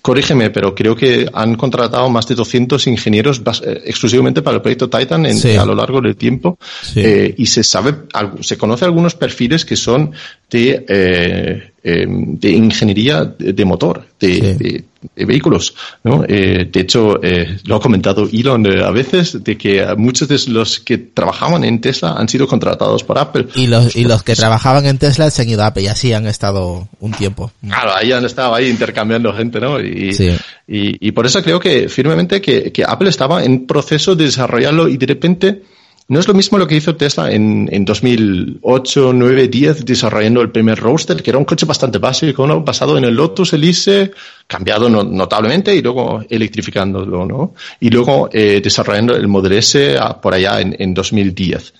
corrígeme, 0.00 0.50
pero 0.50 0.72
creo 0.72 0.94
que 0.94 1.28
han 1.32 1.56
contratado 1.56 2.08
más 2.08 2.28
de 2.28 2.36
200 2.36 2.86
ingenieros 2.86 3.42
eh, 3.64 3.82
exclusivamente 3.86 4.40
para 4.40 4.58
el 4.58 4.62
proyecto 4.62 4.88
Titan 4.88 5.26
en, 5.26 5.36
sí. 5.36 5.56
a 5.56 5.64
lo 5.64 5.74
largo 5.74 6.00
del 6.00 6.14
tiempo. 6.14 6.58
Sí. 6.60 7.00
Eh, 7.00 7.34
y 7.36 7.46
se 7.46 7.64
sabe, 7.64 7.92
se 8.40 8.56
conoce 8.56 8.84
algunos 8.84 9.16
perfiles 9.16 9.64
que 9.64 9.74
son 9.74 10.12
de, 10.48 10.84
eh, 10.88 11.72
de 11.82 12.50
ingeniería 12.50 13.24
de, 13.24 13.64
motor, 13.64 14.06
de, 14.20 14.34
sí. 14.34 14.40
de, 14.40 14.54
de, 14.54 14.84
vehículos, 15.14 15.74
¿no? 16.04 16.22
de 16.22 16.70
hecho, 16.74 17.20
lo 17.64 17.76
ha 17.76 17.80
comentado 17.80 18.28
Elon 18.32 18.66
a 18.80 18.90
veces, 18.90 19.42
de 19.42 19.56
que 19.56 19.86
muchos 19.96 20.28
de 20.28 20.40
los 20.48 20.80
que 20.80 20.98
trabajaban 20.98 21.64
en 21.64 21.80
Tesla 21.80 22.14
han 22.16 22.28
sido 22.28 22.46
contratados 22.46 23.04
por 23.04 23.18
Apple. 23.18 23.46
Y 23.54 23.66
los, 23.66 23.96
y 23.96 24.04
los 24.04 24.22
que 24.22 24.34
trabajaban 24.34 24.86
en 24.86 24.98
Tesla 24.98 25.30
se 25.30 25.42
han 25.42 25.48
ido 25.48 25.62
a 25.62 25.68
Apple 25.68 25.84
y 25.84 25.86
así 25.88 26.12
han 26.12 26.26
estado 26.26 26.88
un 27.00 27.12
tiempo. 27.12 27.50
Claro, 27.66 27.94
ahí 27.94 28.12
han 28.12 28.24
estado 28.24 28.54
ahí 28.54 28.68
intercambiando 28.68 29.32
gente, 29.32 29.60
¿no? 29.60 29.80
Y, 29.80 30.12
sí. 30.12 30.30
y, 30.66 31.08
y, 31.08 31.12
por 31.12 31.26
eso 31.26 31.42
creo 31.42 31.60
que 31.60 31.88
firmemente 31.88 32.40
que, 32.40 32.72
que, 32.72 32.84
Apple 32.84 33.08
estaba 33.08 33.44
en 33.44 33.66
proceso 33.66 34.14
de 34.14 34.24
desarrollarlo 34.24 34.88
y 34.88 34.96
de 34.96 35.06
repente 35.06 35.62
no 36.08 36.20
es 36.20 36.28
lo 36.28 36.34
mismo 36.34 36.56
lo 36.56 36.68
que 36.68 36.76
hizo 36.76 36.94
Tesla 36.94 37.32
en, 37.32 37.68
en 37.72 37.84
2008, 37.84 39.12
9, 39.12 39.48
10 39.48 39.84
desarrollando 39.84 40.40
el 40.40 40.52
primer 40.52 40.78
Roadster, 40.78 41.20
que 41.20 41.30
era 41.30 41.38
un 41.38 41.44
coche 41.44 41.66
bastante 41.66 41.98
básico, 41.98 42.46
¿no? 42.46 42.60
Basado 42.62 42.96
en 42.96 43.04
el 43.04 43.14
Lotus 43.14 43.52
Elise, 43.54 44.12
cambiado 44.46 44.88
no, 44.88 45.02
notablemente 45.02 45.74
y 45.74 45.82
luego 45.82 46.22
electrificándolo, 46.28 47.26
¿no? 47.26 47.54
Y 47.80 47.90
luego 47.90 48.28
eh, 48.32 48.60
desarrollando 48.62 49.16
el 49.16 49.26
Model 49.26 49.54
S 49.54 49.98
a, 49.98 50.20
por 50.20 50.34
allá 50.34 50.60
en 50.60 50.94
2010. 50.94 51.74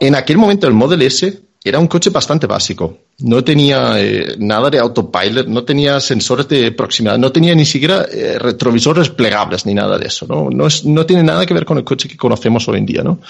En 0.00 0.16
aquel 0.16 0.36
momento 0.36 0.66
el 0.66 0.74
Model 0.74 1.02
S 1.02 1.42
era 1.64 1.78
un 1.78 1.86
coche 1.86 2.10
bastante 2.10 2.46
básico. 2.46 2.98
No 3.20 3.44
tenía 3.44 4.00
eh, 4.00 4.34
nada 4.38 4.68
de 4.68 4.78
autopilot, 4.78 5.46
no 5.46 5.62
tenía 5.64 6.00
sensores 6.00 6.48
de 6.48 6.72
proximidad, 6.72 7.18
no 7.18 7.30
tenía 7.30 7.54
ni 7.54 7.64
siquiera 7.64 8.06
eh, 8.10 8.38
retrovisores 8.38 9.10
plegables 9.10 9.64
ni 9.66 9.74
nada 9.74 9.96
de 9.98 10.06
eso. 10.06 10.26
¿no? 10.26 10.50
No, 10.50 10.66
es, 10.66 10.84
no 10.84 11.06
tiene 11.06 11.22
nada 11.22 11.46
que 11.46 11.54
ver 11.54 11.64
con 11.64 11.78
el 11.78 11.84
coche 11.84 12.08
que 12.08 12.16
conocemos 12.16 12.66
hoy 12.68 12.78
en 12.78 12.86
día. 12.86 13.02
¿no? 13.02 13.20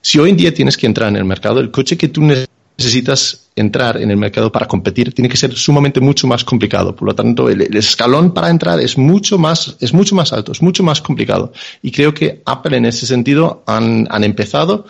Si 0.00 0.18
hoy 0.18 0.30
en 0.30 0.36
día 0.36 0.52
tienes 0.52 0.76
que 0.76 0.86
entrar 0.86 1.08
en 1.08 1.16
el 1.16 1.24
mercado, 1.24 1.60
el 1.60 1.70
coche 1.70 1.96
que 1.96 2.08
tú 2.08 2.22
necesitas 2.22 3.48
entrar 3.54 4.00
en 4.00 4.10
el 4.10 4.16
mercado 4.16 4.50
para 4.50 4.66
competir 4.66 5.12
tiene 5.12 5.28
que 5.28 5.36
ser 5.36 5.54
sumamente 5.54 6.00
mucho 6.00 6.26
más 6.26 6.42
complicado. 6.44 6.96
Por 6.96 7.06
lo 7.06 7.14
tanto, 7.14 7.48
el, 7.48 7.62
el 7.62 7.76
escalón 7.76 8.34
para 8.34 8.50
entrar 8.50 8.80
es 8.80 8.98
mucho 8.98 9.38
más, 9.38 9.76
es 9.78 9.92
mucho 9.94 10.16
más 10.16 10.32
alto, 10.32 10.50
es 10.50 10.62
mucho 10.62 10.82
más 10.82 11.00
complicado. 11.00 11.52
Y 11.80 11.92
creo 11.92 12.12
que 12.12 12.42
Apple 12.44 12.76
en 12.76 12.86
ese 12.86 13.06
sentido 13.06 13.62
han, 13.66 14.08
han 14.10 14.24
empezado 14.24 14.86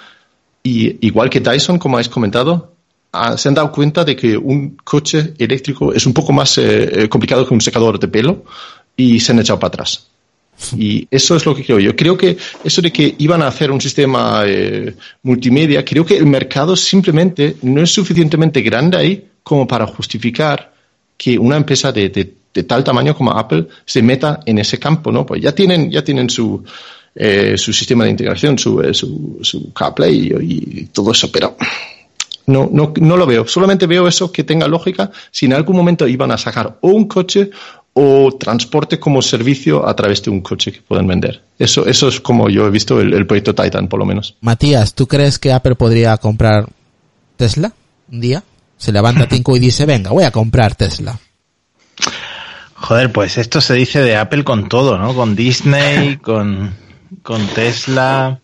y 0.62 1.06
igual 1.06 1.31
que 1.31 1.40
Dyson, 1.40 1.78
como 1.78 1.97
habéis 1.97 2.09
comentado, 2.09 2.74
se 3.36 3.48
han 3.48 3.55
dado 3.55 3.72
cuenta 3.72 4.05
de 4.05 4.14
que 4.14 4.36
un 4.36 4.76
coche 4.85 5.35
eléctrico 5.39 5.93
es 5.93 6.06
un 6.06 6.12
poco 6.12 6.32
más 6.32 6.59
eh, 6.59 7.09
complicado 7.09 7.47
que 7.47 7.55
un 7.55 7.60
secador 7.60 7.98
de 7.98 8.09
pelo 8.09 8.44
y 8.97 9.20
se 9.20 9.32
han 9.32 9.40
echado 9.40 9.59
para 9.59 9.68
atrás. 9.68 10.09
Y 10.76 11.06
eso 11.10 11.36
es 11.36 11.47
lo 11.47 11.55
que 11.55 11.64
creo 11.64 11.78
yo. 11.78 11.94
Creo 11.94 12.16
que 12.16 12.36
eso 12.64 12.82
de 12.82 12.93
que 12.93 13.14
iban 13.18 13.43
a 13.43 13.48
hacer 13.48 13.70
un 13.70 13.80
sistema 13.80 14.43
eh, 14.44 14.94
multimedia, 15.22 15.85
creo 15.85 16.05
que 16.05 16.16
el 16.16 16.26
mercado 16.26 16.76
simplemente 16.76 17.56
no 17.62 17.82
es 17.82 17.90
suficientemente 17.93 18.60
grande 18.60 18.97
ahí 18.97 19.24
como 19.43 19.66
para 19.66 19.86
justificar 19.86 20.72
que 21.16 21.39
una 21.39 21.56
empresa 21.56 21.93
de, 21.93 22.09
de, 22.10 22.35
de 22.52 22.62
tal 22.64 22.85
tamaño 22.85 23.16
como 23.16 23.32
Apple 23.32 23.66
se 23.85 24.02
meta 24.02 24.40
en 24.44 24.59
ese 24.59 24.78
campo, 24.78 25.10
¿no? 25.10 25.24
Pues 25.24 25.40
ya 25.40 25.55
tienen, 25.55 25.90
ya 25.90 26.02
tienen 26.02 26.28
su, 26.28 26.62
eh, 27.14 27.56
su 27.56 27.72
sistema 27.72 28.05
de 28.05 28.10
integración, 28.10 28.59
su, 28.59 28.80
eh, 28.80 28.94
su, 28.94 29.39
su 29.43 29.72
CarPlay 29.72 30.32
y, 30.40 30.80
y, 30.80 30.85
todo 30.86 31.10
eso, 31.10 31.32
pero 31.32 31.56
no, 32.49 32.69
no, 32.73 32.93
no 33.01 33.16
lo 33.16 33.27
veo. 33.27 33.47
Solamente 33.47 33.87
veo 33.87 34.09
eso 34.09 34.33
que 34.33 34.43
tenga 34.43 34.66
lógica 34.66 35.11
si 35.31 35.47
en 35.47 35.53
algún 35.53 35.77
momento 35.77 36.09
iban 36.09 36.33
a 36.33 36.39
sacar 36.39 36.79
o 36.81 36.89
un 36.89 37.07
coche 37.07 37.51
o 37.93 38.31
transporte 38.39 38.99
como 38.99 39.20
servicio 39.23 39.87
a 39.87 39.95
través 39.95 40.23
de 40.23 40.31
un 40.31 40.41
coche 40.41 40.73
que 40.73 40.81
pueden 40.81 41.07
vender. 41.07 41.43
Eso, 41.59 41.87
eso 41.87 42.09
es 42.09 42.20
como 42.20 42.49
yo 42.49 42.66
he 42.66 42.70
visto 42.70 43.01
el, 43.01 43.12
el 43.12 43.27
proyecto 43.27 43.55
Titan, 43.55 43.89
por 43.89 43.99
lo 43.99 44.07
menos. 44.07 44.37
Matías, 44.41 44.95
¿tú 44.95 45.07
crees 45.07 45.39
que 45.39 45.53
Apple 45.53 45.75
podría 45.75 46.16
comprar 46.16 46.69
Tesla 47.37 47.73
un 48.11 48.20
día? 48.20 48.43
Se 48.77 48.93
levanta 48.93 49.27
Tinko 49.29 49.57
y 49.57 49.59
dice, 49.61 49.85
venga, 49.85 50.11
voy 50.11 50.25
a 50.25 50.31
comprar 50.31 50.75
Tesla. 50.75 51.19
Joder, 52.75 53.12
pues 53.12 53.37
esto 53.37 53.61
se 53.61 53.75
dice 53.75 54.01
de 54.01 54.16
Apple 54.16 54.45
con 54.45 54.69
todo, 54.69 54.97
¿no? 54.97 55.15
Con 55.15 55.35
Disney, 55.35 56.16
con, 56.16 56.75
con 57.23 57.47
Tesla. 57.49 58.41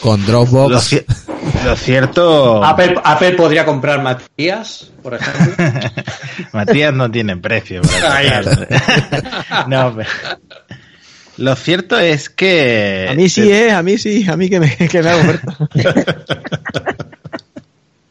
Con 0.00 0.24
Dropbox. 0.24 0.92
Lo, 0.92 1.27
lo 1.64 1.76
cierto. 1.76 2.64
Apple, 2.64 2.96
Apple, 3.02 3.32
podría 3.32 3.64
comprar 3.64 4.02
Matías, 4.02 4.90
por 5.02 5.14
ejemplo. 5.14 5.64
Matías 6.52 6.94
no 6.94 7.10
tiene 7.10 7.36
precio. 7.36 7.82
no, 9.68 9.94
pero... 9.94 10.08
Lo 11.38 11.54
cierto 11.54 11.98
es 11.98 12.28
que. 12.28 13.06
A 13.08 13.14
mí 13.14 13.28
sí, 13.28 13.50
eh, 13.50 13.70
a 13.70 13.82
mí 13.82 13.96
sí, 13.96 14.28
a 14.28 14.36
mí 14.36 14.50
que 14.50 14.58
me, 14.58 14.76
que 14.76 15.02
me 15.02 15.08
hago 15.08 15.22
muerto. 15.22 15.56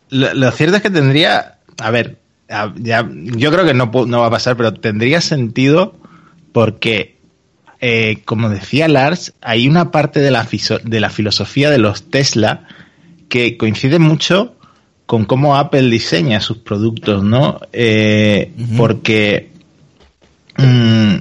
lo, 0.09 0.33
lo, 0.33 0.51
cierto 0.51 0.77
es 0.77 0.81
que 0.81 0.89
tendría. 0.89 1.57
A 1.77 1.91
ver, 1.91 2.17
ya, 2.77 3.07
yo 3.11 3.51
creo 3.51 3.65
que 3.65 3.73
no, 3.73 3.91
no 4.07 4.21
va 4.21 4.27
a 4.27 4.31
pasar, 4.31 4.55
pero 4.55 4.73
tendría 4.73 5.19
sentido 5.19 5.97
porque, 6.53 7.17
eh, 7.81 8.21
como 8.23 8.49
decía 8.49 8.87
Lars, 8.87 9.33
hay 9.41 9.67
una 9.67 9.91
parte 9.91 10.21
de 10.21 10.31
la, 10.31 10.47
de 10.83 10.99
la 11.01 11.09
filosofía 11.09 11.69
de 11.69 11.79
los 11.79 12.09
Tesla 12.09 12.67
que 13.29 13.57
coincide 13.57 13.99
mucho 13.99 14.55
con 15.05 15.25
cómo 15.25 15.55
Apple 15.55 15.89
diseña 15.89 16.41
sus 16.41 16.57
productos, 16.57 17.23
¿no? 17.23 17.59
Eh, 17.71 18.51
uh 18.57 18.61
-huh. 18.61 18.77
Porque 18.77 19.49
mmm, 20.57 21.15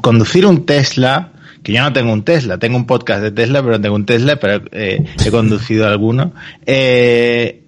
conducir 0.00 0.46
un 0.46 0.66
Tesla, 0.66 1.32
que 1.62 1.72
yo 1.72 1.82
no 1.82 1.92
tengo 1.92 2.12
un 2.12 2.24
Tesla, 2.24 2.58
tengo 2.58 2.76
un 2.76 2.86
podcast 2.86 3.22
de 3.22 3.30
Tesla, 3.30 3.62
pero 3.62 3.76
no 3.76 3.80
tengo 3.80 3.94
un 3.96 4.06
Tesla, 4.06 4.36
pero 4.36 4.64
eh, 4.72 5.04
he 5.24 5.30
conducido 5.30 5.86
alguno, 5.88 6.32
eh, 6.66 7.62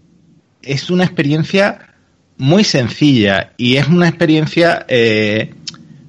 es 0.62 0.90
una 0.90 1.04
experiencia 1.04 1.94
muy 2.36 2.64
sencilla 2.64 3.52
y 3.56 3.76
es 3.76 3.88
una 3.88 4.08
experiencia 4.08 4.84
eh, 4.88 5.54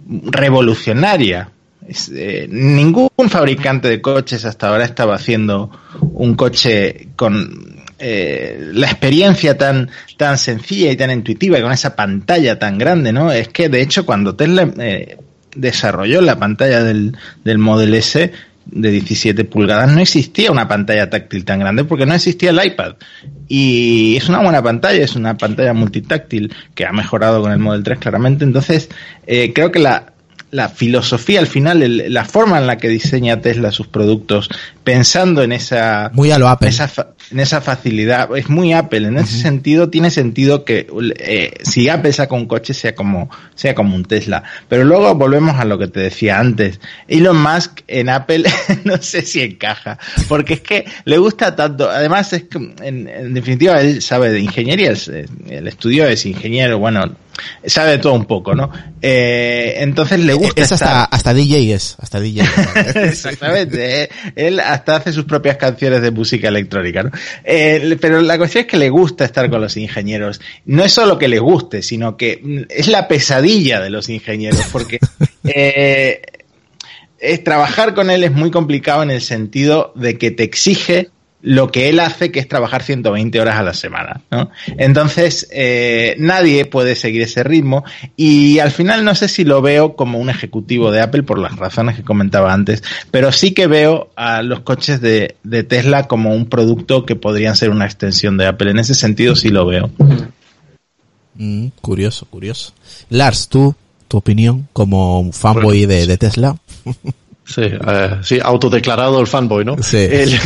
revolucionaria. 0.08 1.52
Eh, 1.88 2.48
ningún 2.50 3.10
fabricante 3.30 3.88
de 3.88 4.02
coches 4.02 4.44
hasta 4.46 4.70
ahora 4.70 4.86
estaba 4.86 5.16
haciendo 5.16 5.70
un 6.02 6.36
coche 6.36 7.10
con 7.16 7.84
eh, 8.00 8.72
la 8.74 8.88
experiencia 8.88 9.58
tan, 9.58 9.90
tan 10.18 10.38
sencilla 10.38 10.92
y 10.92 10.98
tan 10.98 11.12
intuitiva 11.12 11.60
y 11.60 11.62
con 11.62 11.72
esa 11.72 11.96
pantalla 11.96 12.58
tan 12.58 12.78
grande, 12.78 13.14
¿no? 13.14 13.32
Es 13.32 13.50
que 13.50 13.70
de 13.70 13.82
hecho 13.82 14.06
cuando 14.06 14.36
Tesla 14.36 14.70
eh, 14.80 15.18
desarrolló 15.56 16.22
la 16.22 16.38
pantalla 16.38 16.84
del, 16.84 17.16
del 17.44 17.58
Model 17.58 17.94
S, 17.94 18.32
de 18.66 18.92
17 18.92 19.46
pulgadas 19.46 19.92
no 19.92 20.02
existía 20.02 20.52
una 20.52 20.68
pantalla 20.68 21.10
táctil 21.10 21.46
tan 21.46 21.60
grande 21.60 21.84
porque 21.84 22.06
no 22.06 22.16
existía 22.16 22.50
el 22.50 22.66
iPad. 22.66 22.96
Y 23.48 24.16
es 24.18 24.28
una 24.28 24.42
buena 24.42 24.64
pantalla, 24.64 25.04
es 25.04 25.16
una 25.16 25.38
pantalla 25.38 25.74
multitáctil 25.74 26.54
que 26.74 26.86
ha 26.86 26.92
mejorado 26.92 27.42
con 27.42 27.52
el 27.52 27.60
Model 27.60 27.84
3 27.84 28.00
claramente. 28.00 28.44
Entonces, 28.44 28.90
eh, 29.28 29.54
creo 29.54 29.72
que 29.72 29.80
la, 29.80 30.15
la 30.56 30.70
filosofía 30.70 31.40
al 31.40 31.48
final, 31.48 31.84
el, 31.84 32.14
la 32.14 32.24
forma 32.24 32.58
en 32.58 32.66
la 32.66 32.78
que 32.78 32.88
diseña 32.88 33.42
Tesla 33.42 33.72
sus 33.72 33.88
productos, 33.88 34.50
pensando 34.84 35.44
en 35.44 35.52
esa, 35.52 36.10
muy 36.14 36.32
a 36.32 36.40
lo 36.40 36.48
Apple. 36.48 36.70
Esa, 36.70 36.90
en 37.32 37.40
esa 37.40 37.60
facilidad, 37.60 38.30
es 38.38 38.50
muy 38.50 38.72
Apple. 38.72 39.08
En 39.08 39.18
ese 39.18 39.36
uh 39.36 39.40
-huh. 39.40 39.42
sentido, 39.42 39.90
tiene 39.90 40.10
sentido 40.12 40.64
que 40.64 40.88
eh, 41.20 41.54
si 41.64 41.90
Apple 41.90 42.14
saca 42.14 42.36
un 42.36 42.48
coche 42.48 42.74
sea 42.74 42.96
como, 42.96 43.30
sea 43.56 43.76
como 43.76 43.96
un 43.96 44.06
Tesla. 44.06 44.44
Pero 44.70 44.86
luego 44.86 45.14
volvemos 45.16 45.60
a 45.60 45.66
lo 45.66 45.78
que 45.78 45.88
te 45.88 46.00
decía 46.00 46.40
antes. 46.40 46.80
Elon 47.08 47.42
Musk 47.42 47.82
en 47.88 48.10
Apple 48.10 48.46
no 48.86 48.98
sé 49.02 49.24
si 49.24 49.42
encaja, 49.42 50.00
porque 50.30 50.56
es 50.56 50.62
que 50.62 50.86
le 51.04 51.18
gusta 51.18 51.56
tanto. 51.56 51.90
Además, 51.90 52.32
es 52.32 52.44
que, 52.44 52.58
en, 52.58 53.10
en 53.10 53.34
definitiva, 53.34 53.82
él 53.82 54.02
sabe 54.02 54.32
de 54.32 54.40
ingeniería, 54.40 54.94
el 55.50 55.68
estudio 55.68 56.08
es 56.08 56.26
ingeniero, 56.26 56.80
bueno, 56.80 57.04
sabe 57.66 57.92
de 57.92 57.98
todo 58.00 58.14
un 58.14 58.26
poco, 58.26 58.56
¿no? 58.56 58.72
Eh, 59.02 59.76
entonces 59.78 60.20
le 60.20 60.34
gusta. 60.34 60.62
Es 60.62 60.72
hasta, 60.72 60.86
estar... 60.86 61.08
hasta 61.12 61.34
DJ 61.34 61.74
es, 61.74 61.96
hasta 62.00 62.20
DJ. 62.20 62.46
Exactamente. 62.96 64.04
eh, 64.04 64.10
él 64.36 64.60
hasta 64.60 64.98
hace 64.98 65.14
sus 65.14 65.26
propias 65.26 65.58
canciones 65.58 66.02
de 66.02 66.12
música 66.12 66.48
electrónica, 66.48 67.04
¿no? 67.04 67.12
Eh, 67.44 67.98
pero 68.00 68.22
la 68.22 68.38
cuestión 68.38 68.66
es 68.66 68.68
que 68.68 68.78
le 68.78 68.90
gusta 68.90 69.26
estar 69.26 69.50
con 69.50 69.62
los 69.62 69.78
ingenieros. 69.78 70.42
No 70.66 70.84
es 70.84 70.92
solo 70.92 71.18
que 71.18 71.28
le 71.28 71.40
guste, 71.40 71.82
sino 71.82 72.18
que 72.18 72.66
es 72.70 72.88
la 72.88 73.08
pesadilla 73.08 73.80
de 73.80 73.90
los 73.90 74.10
ingenieros, 74.10 74.66
porque 74.72 75.00
es, 75.44 77.44
trabajar 77.44 77.94
con 77.94 78.10
él 78.10 78.24
es 78.24 78.32
muy 78.32 78.52
complicado 78.52 79.04
en 79.04 79.12
el 79.12 79.22
sentido 79.22 79.94
de 79.96 80.18
que 80.18 80.32
te 80.32 80.44
exige 80.44 81.10
lo 81.46 81.72
que 81.72 81.90
él 81.90 82.00
hace, 82.00 82.32
que 82.32 82.40
es 82.40 82.48
trabajar 82.48 82.82
120 82.82 83.40
horas 83.40 83.58
a 83.58 83.64
la 83.64 83.76
semana. 83.76 84.22
¿no? 84.32 84.50
Entonces, 84.78 85.48
eh, 85.52 86.16
nadie 86.18 86.66
puede 86.66 86.96
seguir 86.96 87.22
ese 87.22 87.44
ritmo 87.44 87.84
y 88.18 88.58
al 88.58 88.72
final 88.72 89.06
no 89.06 89.14
sé 89.14 89.28
si 89.28 89.44
lo 89.44 89.62
veo 89.62 89.96
como 89.96 90.18
un 90.18 90.32
ejecutivo 90.32 90.90
de 90.92 91.02
Apple 91.02 91.22
por 91.22 91.38
las 91.38 91.56
razones 91.56 91.96
que 91.96 92.04
comentaba 92.04 92.52
antes, 92.52 92.84
pero 93.12 93.32
sí 93.32 93.52
que 93.52 93.68
veo 93.68 94.10
a 94.16 94.42
los 94.42 94.62
coches 94.62 95.02
de, 95.02 95.36
de 95.44 95.64
Tesla 95.64 96.08
como 96.08 96.34
un 96.34 96.48
producto 96.48 97.06
que 97.06 97.16
podrían 97.16 97.56
ser 97.56 97.70
una 97.70 97.86
extensión 97.86 98.38
de 98.38 98.48
Apple. 98.48 98.72
En 98.72 98.80
ese 98.80 98.96
sentido 98.96 99.36
sí 99.36 99.50
lo 99.50 99.68
veo. 99.68 99.92
Mm, 101.36 101.68
curioso, 101.80 102.26
curioso. 102.26 102.74
Lars, 103.10 103.50
tú, 103.50 103.76
tu 104.08 104.18
opinión 104.18 104.68
como 104.74 105.20
un 105.20 105.32
fanboy 105.32 105.86
de, 105.86 106.08
de 106.08 106.18
Tesla. 106.18 106.58
Sí, 107.46 107.62
eh, 107.62 108.18
sí, 108.24 108.40
autodeclarado 108.42 109.20
el 109.20 109.28
fanboy, 109.28 109.64
¿no? 109.64 109.76
Sí. 109.82 109.98
El, 109.98 110.34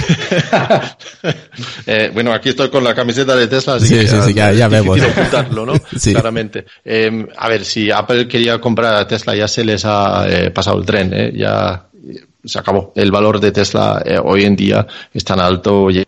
eh, 1.87 2.11
bueno, 2.13 2.33
aquí 2.33 2.49
estoy 2.49 2.69
con 2.69 2.83
la 2.83 2.93
camiseta 2.93 3.35
de 3.35 3.47
Tesla, 3.47 3.75
así 3.75 3.87
sí, 3.87 3.93
que 3.95 4.07
sí, 4.07 4.17
sí, 4.21 4.33
ya, 4.33 4.51
ya 4.51 4.67
vemos. 4.67 4.99
ocultarlo, 5.01 5.65
¿no? 5.65 5.73
Sí. 5.97 6.11
Claramente. 6.11 6.65
Eh, 6.83 7.25
a 7.37 7.47
ver, 7.47 7.63
si 7.63 7.89
Apple 7.89 8.27
quería 8.27 8.59
comprar 8.59 8.95
a 8.95 9.07
Tesla, 9.07 9.35
ya 9.35 9.47
se 9.47 9.63
les 9.63 9.85
ha 9.85 10.25
eh, 10.27 10.51
pasado 10.51 10.77
el 10.77 10.85
tren, 10.85 11.11
¿eh? 11.13 11.31
Ya 11.33 11.89
se 12.43 12.59
acabó. 12.59 12.93
El 12.95 13.11
valor 13.11 13.39
de 13.39 13.51
Tesla 13.51 14.01
eh, 14.05 14.17
hoy 14.21 14.43
en 14.43 14.55
día 14.55 14.85
es 15.13 15.23
tan 15.23 15.39
alto 15.39 15.89
ya 15.89 16.03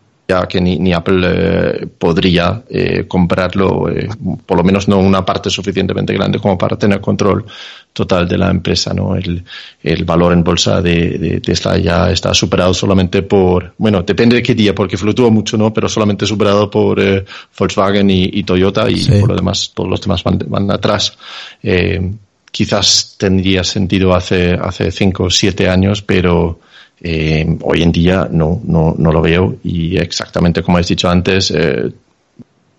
que 0.48 0.62
ni, 0.62 0.80
ni 0.80 0.94
Apple 0.94 1.28
eh, 1.28 1.88
podría 1.98 2.64
eh, 2.70 3.06
comprarlo, 3.08 3.90
eh, 3.90 4.08
por 4.46 4.58
lo 4.58 4.64
menos 4.64 4.88
no 4.88 5.00
una 5.00 5.26
parte 5.26 5.50
suficientemente 5.50 6.14
grande 6.14 6.40
como 6.40 6.58
para 6.58 6.78
tener 6.78 7.00
control 7.02 7.46
total 7.94 8.28
de 8.28 8.38
la 8.38 8.50
empresa. 8.50 8.94
¿no? 8.94 9.16
El, 9.16 9.44
el 9.84 10.06
valor 10.06 10.34
en 10.34 10.44
bolsa 10.44 10.82
de, 10.82 11.18
de, 11.18 11.42
Tesla 11.42 11.78
ya 11.78 12.12
está 12.12 12.34
superado 12.34 12.74
solamente 12.74 13.24
por, 13.24 13.74
bueno, 13.78 14.04
depende 14.04 14.38
de 14.38 14.44
qué 14.44 14.56
día, 14.56 14.74
porque 14.74 14.98
fluctúa 14.98 15.30
mucho, 15.30 15.58
¿no? 15.58 15.74
pero 15.74 15.90
solamente 15.90 16.26
superado 16.26 16.70
por 16.70 17.00
eh, 17.00 17.26
Volkswagen 17.58 18.10
y, 18.10 18.30
y, 18.34 18.44
Toyota 18.44 18.90
y 18.90 18.98
sí. 18.98 19.12
por 19.20 19.30
lo 19.30 19.36
demás, 19.36 19.72
todos 19.74 19.90
los 19.90 20.02
demás 20.02 20.24
van, 20.24 20.40
van 20.48 20.72
atrás. 20.72 21.18
Eh, 21.62 22.12
quizás 22.52 23.16
tendría 23.18 23.64
sentido 23.64 24.14
hace, 24.14 24.54
hace 24.54 24.92
cinco 24.92 25.26
o 25.26 25.30
siete 25.30 25.70
años, 25.70 26.02
pero 26.02 26.60
eh, 27.02 27.58
hoy 27.62 27.82
en 27.82 27.92
día 27.92 28.28
no, 28.32 28.62
no, 28.64 28.96
no 28.98 29.12
lo 29.12 29.22
veo 29.22 29.58
y 29.64 29.98
exactamente 29.98 30.62
como 30.62 30.78
has 30.78 30.88
dicho 30.88 31.10
antes, 31.10 31.52
eh, 31.52 31.92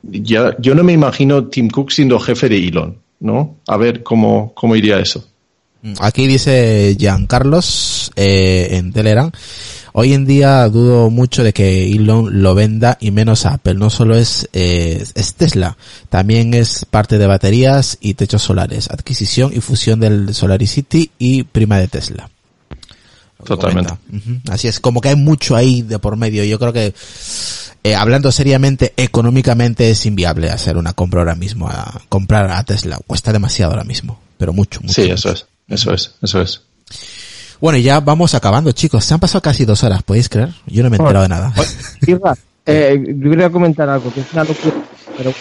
ya, 0.03 0.57
yo 0.59 0.75
no 0.75 0.85
me 0.85 0.93
imagino 0.93 1.45
Tim 1.47 1.69
Cook 1.69 1.91
siendo 1.91 2.19
jefe 2.19 2.49
de 2.49 2.69
Elon, 2.69 2.97
¿no? 3.21 3.57
A 3.67 3.77
ver 3.77 4.03
cómo, 4.03 4.53
cómo 4.55 4.77
iría 4.77 4.99
eso. 4.99 5.25
Aquí 5.99 6.29
dice 6.29 6.95
Jean 6.97 7.27
Carlos 7.27 8.13
eh, 8.15 8.69
en 8.73 8.93
Telegram. 8.93 9.31
Hoy 9.95 10.15
en 10.15 10.25
día 10.25 10.67
dudo 10.69 11.11
mucho 11.11 11.43
de 11.43 11.53
que 11.53 11.93
Elon 11.93 12.43
lo 12.43 12.55
venda 12.55 12.97
y 13.01 13.11
menos 13.11 13.45
Apple. 13.45 13.75
No 13.75 13.91
solo 13.91 14.17
es, 14.17 14.49
eh, 14.53 15.05
es 15.15 15.35
Tesla, 15.35 15.77
también 16.09 16.55
es 16.55 16.85
parte 16.85 17.19
de 17.19 17.27
baterías 17.27 17.99
y 18.01 18.15
techos 18.15 18.43
solares, 18.43 18.91
adquisición 18.91 19.53
y 19.55 19.61
fusión 19.61 20.01
del 20.01 20.35
SolarCity 20.35 21.11
y 21.19 21.43
prima 21.43 21.79
de 21.79 21.89
Tesla. 21.89 22.31
Totalmente. 23.45 23.93
Uh 23.93 24.17
-huh. 24.17 24.51
Así 24.51 24.69
es, 24.69 24.81
como 24.81 25.01
que 25.01 25.11
hay 25.11 25.17
mucho 25.17 25.57
ahí 25.57 25.83
de 25.83 25.99
por 25.99 26.17
medio. 26.17 26.45
Yo 26.45 26.59
creo 26.59 26.73
que, 26.73 26.95
eh, 27.85 27.95
hablando 27.95 28.31
seriamente, 28.33 28.93
económicamente 28.97 29.91
es 29.91 30.07
inviable 30.07 30.51
hacer 30.51 30.77
una 30.77 30.93
compra 30.93 31.21
ahora 31.21 31.35
mismo, 31.35 31.69
a 31.69 32.01
comprar 32.09 32.51
a 32.51 32.63
Tesla. 32.65 32.99
Cuesta 33.07 33.33
demasiado 33.33 33.73
ahora 33.73 33.85
mismo, 33.85 34.21
pero 34.39 34.53
mucho, 34.53 34.81
mucho. 34.81 34.95
Sí, 34.95 35.03
mucho. 35.03 35.15
eso 35.15 35.33
es, 35.33 35.47
eso 35.69 35.93
es, 35.93 36.15
eso 36.23 36.41
es. 36.41 36.63
Bueno, 37.61 37.79
ya 37.79 38.01
vamos 38.01 38.35
acabando, 38.35 38.73
chicos. 38.73 39.05
Se 39.05 39.15
han 39.15 39.21
pasado 39.21 39.41
casi 39.41 39.65
dos 39.65 39.85
horas, 39.85 40.03
¿podéis 40.03 40.29
creer? 40.29 40.51
Yo 40.67 40.83
no 40.83 40.91
me 40.91 40.97
he 40.97 41.01
enterado 41.01 41.23
de 41.23 41.29
nada. 41.29 41.53
eh, 42.67 43.05
yo 43.17 43.31
quería 43.31 43.51
comentar 43.51 43.89
algo, 43.89 44.13
que 44.13 44.21
es 44.21 44.27
una 44.33 44.45
locura, 44.45 44.75
pero 45.17 45.33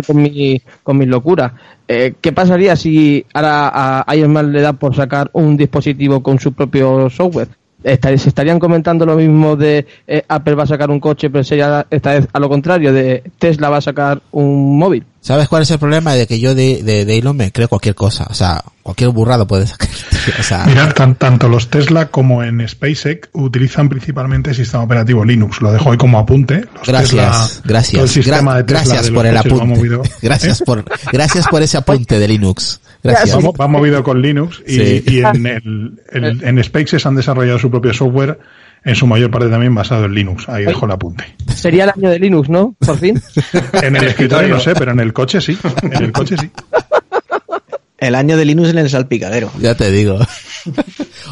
con 0.00 0.22
mi, 0.22 0.62
con 0.82 0.96
mi 0.96 1.04
locura. 1.04 1.54
Eh, 1.86 2.14
¿Qué 2.20 2.32
pasaría 2.32 2.74
si 2.76 3.26
ahora 3.34 4.02
a 4.06 4.16
iOS 4.16 4.44
le 4.44 4.60
da 4.62 4.72
por 4.72 4.96
sacar 4.96 5.28
un 5.34 5.56
dispositivo 5.56 6.22
con 6.22 6.38
su 6.38 6.52
propio 6.54 7.10
software? 7.10 7.48
se 7.82 8.28
estarían 8.28 8.60
comentando 8.60 9.04
lo 9.04 9.16
mismo 9.16 9.56
de 9.56 9.84
eh, 10.06 10.22
Apple 10.28 10.54
va 10.54 10.62
a 10.62 10.66
sacar 10.66 10.90
un 10.90 11.00
coche, 11.00 11.30
pero 11.30 11.42
sería 11.44 11.84
esta 11.90 12.12
vez 12.12 12.28
a 12.32 12.38
lo 12.38 12.48
contrario, 12.48 12.92
de 12.92 13.24
Tesla 13.38 13.70
va 13.70 13.78
a 13.78 13.80
sacar 13.80 14.22
un 14.30 14.78
móvil. 14.78 15.04
¿Sabes 15.22 15.48
cuál 15.48 15.62
es 15.62 15.70
el 15.70 15.78
problema? 15.78 16.14
De 16.14 16.26
que 16.26 16.40
yo 16.40 16.56
de, 16.56 16.82
de, 16.82 17.16
Elon 17.16 17.36
me 17.36 17.52
creo 17.52 17.68
cualquier 17.68 17.94
cosa. 17.94 18.26
O 18.28 18.34
sea, 18.34 18.64
cualquier 18.82 19.10
burrado 19.10 19.46
puede 19.46 19.66
sacar. 19.68 19.88
O 20.38 20.42
sea... 20.44 20.64
Mira, 20.66 20.92
tanto 20.92 21.48
los 21.48 21.68
Tesla 21.68 22.06
como 22.06 22.44
en 22.44 22.66
SpaceX 22.68 23.28
utilizan 23.32 23.88
principalmente 23.88 24.50
el 24.50 24.56
sistema 24.56 24.84
operativo 24.84 25.24
Linux. 25.24 25.60
Lo 25.60 25.72
dejo 25.72 25.90
ahí 25.90 25.98
como 25.98 26.18
apunte. 26.18 26.64
gracias, 26.86 27.60
gracias. 27.64 28.16
gracias 28.66 29.10
por 29.10 29.26
el 29.26 29.36
apunte. 29.36 29.98
gracias 30.22 30.60
¿eh? 30.60 30.64
por, 30.64 30.84
gracias 31.12 31.48
por 31.48 31.62
ese 31.62 31.78
apunte 31.78 32.20
de 32.20 32.28
Linux. 32.28 32.80
Gracias. 33.02 33.36
Va, 33.36 33.66
movido 33.66 34.04
con 34.04 34.22
Linux 34.22 34.62
y, 34.64 35.18
en, 35.18 35.46
el, 35.46 36.40
en 36.44 36.62
SpaceX 36.62 37.04
han 37.06 37.16
desarrollado 37.16 37.58
su 37.58 37.68
propio 37.68 37.92
software 37.92 38.38
en 38.84 38.96
su 38.96 39.06
mayor 39.06 39.30
parte 39.30 39.48
también 39.48 39.74
basado 39.74 40.04
en 40.06 40.14
Linux. 40.14 40.48
Ahí 40.48 40.64
dejo 40.64 40.86
el 40.86 40.92
apunte. 40.92 41.24
Sería 41.54 41.84
el 41.84 41.90
año 41.90 42.10
de 42.10 42.18
Linux, 42.18 42.48
¿no? 42.48 42.74
Por 42.78 42.98
fin. 42.98 43.20
en 43.82 43.96
el 43.96 44.04
escritorio 44.04 44.48
no 44.48 44.60
sé, 44.60 44.74
pero 44.74 44.92
en 44.92 45.00
el 45.00 45.12
coche 45.12 45.40
sí. 45.40 45.56
En 45.82 46.02
el 46.02 46.12
coche 46.12 46.36
sí. 46.38 46.50
El 47.98 48.16
año 48.16 48.36
de 48.36 48.44
Linux 48.44 48.70
en 48.70 48.78
el 48.78 48.90
salpicadero. 48.90 49.52
Ya 49.60 49.76
te 49.76 49.92
digo. 49.92 50.18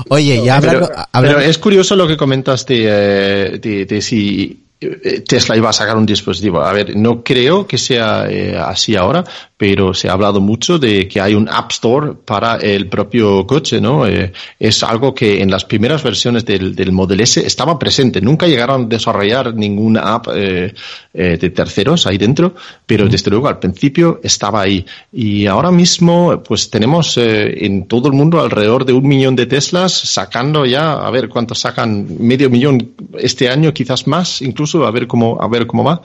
Oye, 0.09 0.41
ya 0.45 0.57
hablando, 0.57 0.89
pero, 1.13 1.41
es 1.41 1.59
curioso 1.59 1.97
lo 1.97 2.07
que 2.07 2.17
comentaste 2.17 2.85
eh, 2.87 3.59
de, 3.59 4.01
si 4.01 4.67
eh, 4.81 5.25
Tesla 5.27 5.57
iba 5.57 5.71
a 5.71 5.73
sacar 5.73 5.97
un 5.97 6.07
dispositivo. 6.07 6.63
A 6.63 6.73
ver, 6.73 6.97
no 6.97 7.25
creo 7.25 7.67
que 7.67 7.77
sea 7.77 8.27
eh, 8.29 8.57
así 8.57 8.95
ahora, 8.95 9.25
pero 9.61 9.93
se 9.93 10.09
ha 10.09 10.13
hablado 10.15 10.41
mucho 10.41 10.79
de 10.79 11.07
que 11.07 11.21
hay 11.21 11.35
un 11.35 11.47
App 11.47 11.71
Store 11.71 12.15
para 12.25 12.57
el 12.57 12.89
propio 12.89 13.47
coche, 13.47 13.79
¿no? 13.79 14.07
Eh, 14.07 14.33
es 14.59 14.83
algo 14.83 15.15
que 15.15 15.43
en 15.43 15.51
las 15.51 15.67
primeras 15.67 16.03
versiones 16.03 16.47
del, 16.47 16.75
del 16.75 16.93
Model 16.93 17.21
S 17.21 17.47
estaba 17.47 17.79
presente. 17.79 18.23
Nunca 18.23 18.47
llegaron 18.47 18.85
a 18.85 18.87
desarrollar 18.87 19.55
ninguna 19.55 20.15
app 20.15 20.29
eh, 20.35 20.73
eh, 21.13 21.37
de 21.39 21.51
terceros 21.51 22.07
ahí 22.07 22.17
dentro, 22.17 22.55
pero 22.87 23.07
desde 23.07 23.31
luego 23.31 23.49
al 23.49 23.59
principio 23.59 24.19
estaba 24.23 24.63
ahí. 24.63 24.87
Y 25.13 25.45
ahora 25.45 25.71
mismo, 25.71 26.43
pues 26.43 26.71
tenemos 26.71 27.19
en 27.19 27.87
todo 27.87 28.09
el 28.09 28.15
mundo 28.15 28.41
alrededor 28.41 28.87
de 28.87 28.95
un 28.95 29.07
millón 29.07 29.37
de 29.37 29.45
Teslas 29.45 29.93
sacando 29.93 30.65
ya, 30.65 30.95
a 30.95 31.11
ver 31.11 31.29
cuántos 31.29 31.59
sacan, 31.59 32.07
medio 32.19 32.49
millón 32.49 32.95
este 33.19 33.51
año, 33.51 33.75
quizás 33.75 34.07
más, 34.07 34.41
incluso 34.41 34.87
a 34.87 34.91
ver 34.91 35.07
cómo, 35.07 35.37
a 35.39 35.49
ver 35.49 35.67
cómo 35.67 35.85
va 35.85 36.01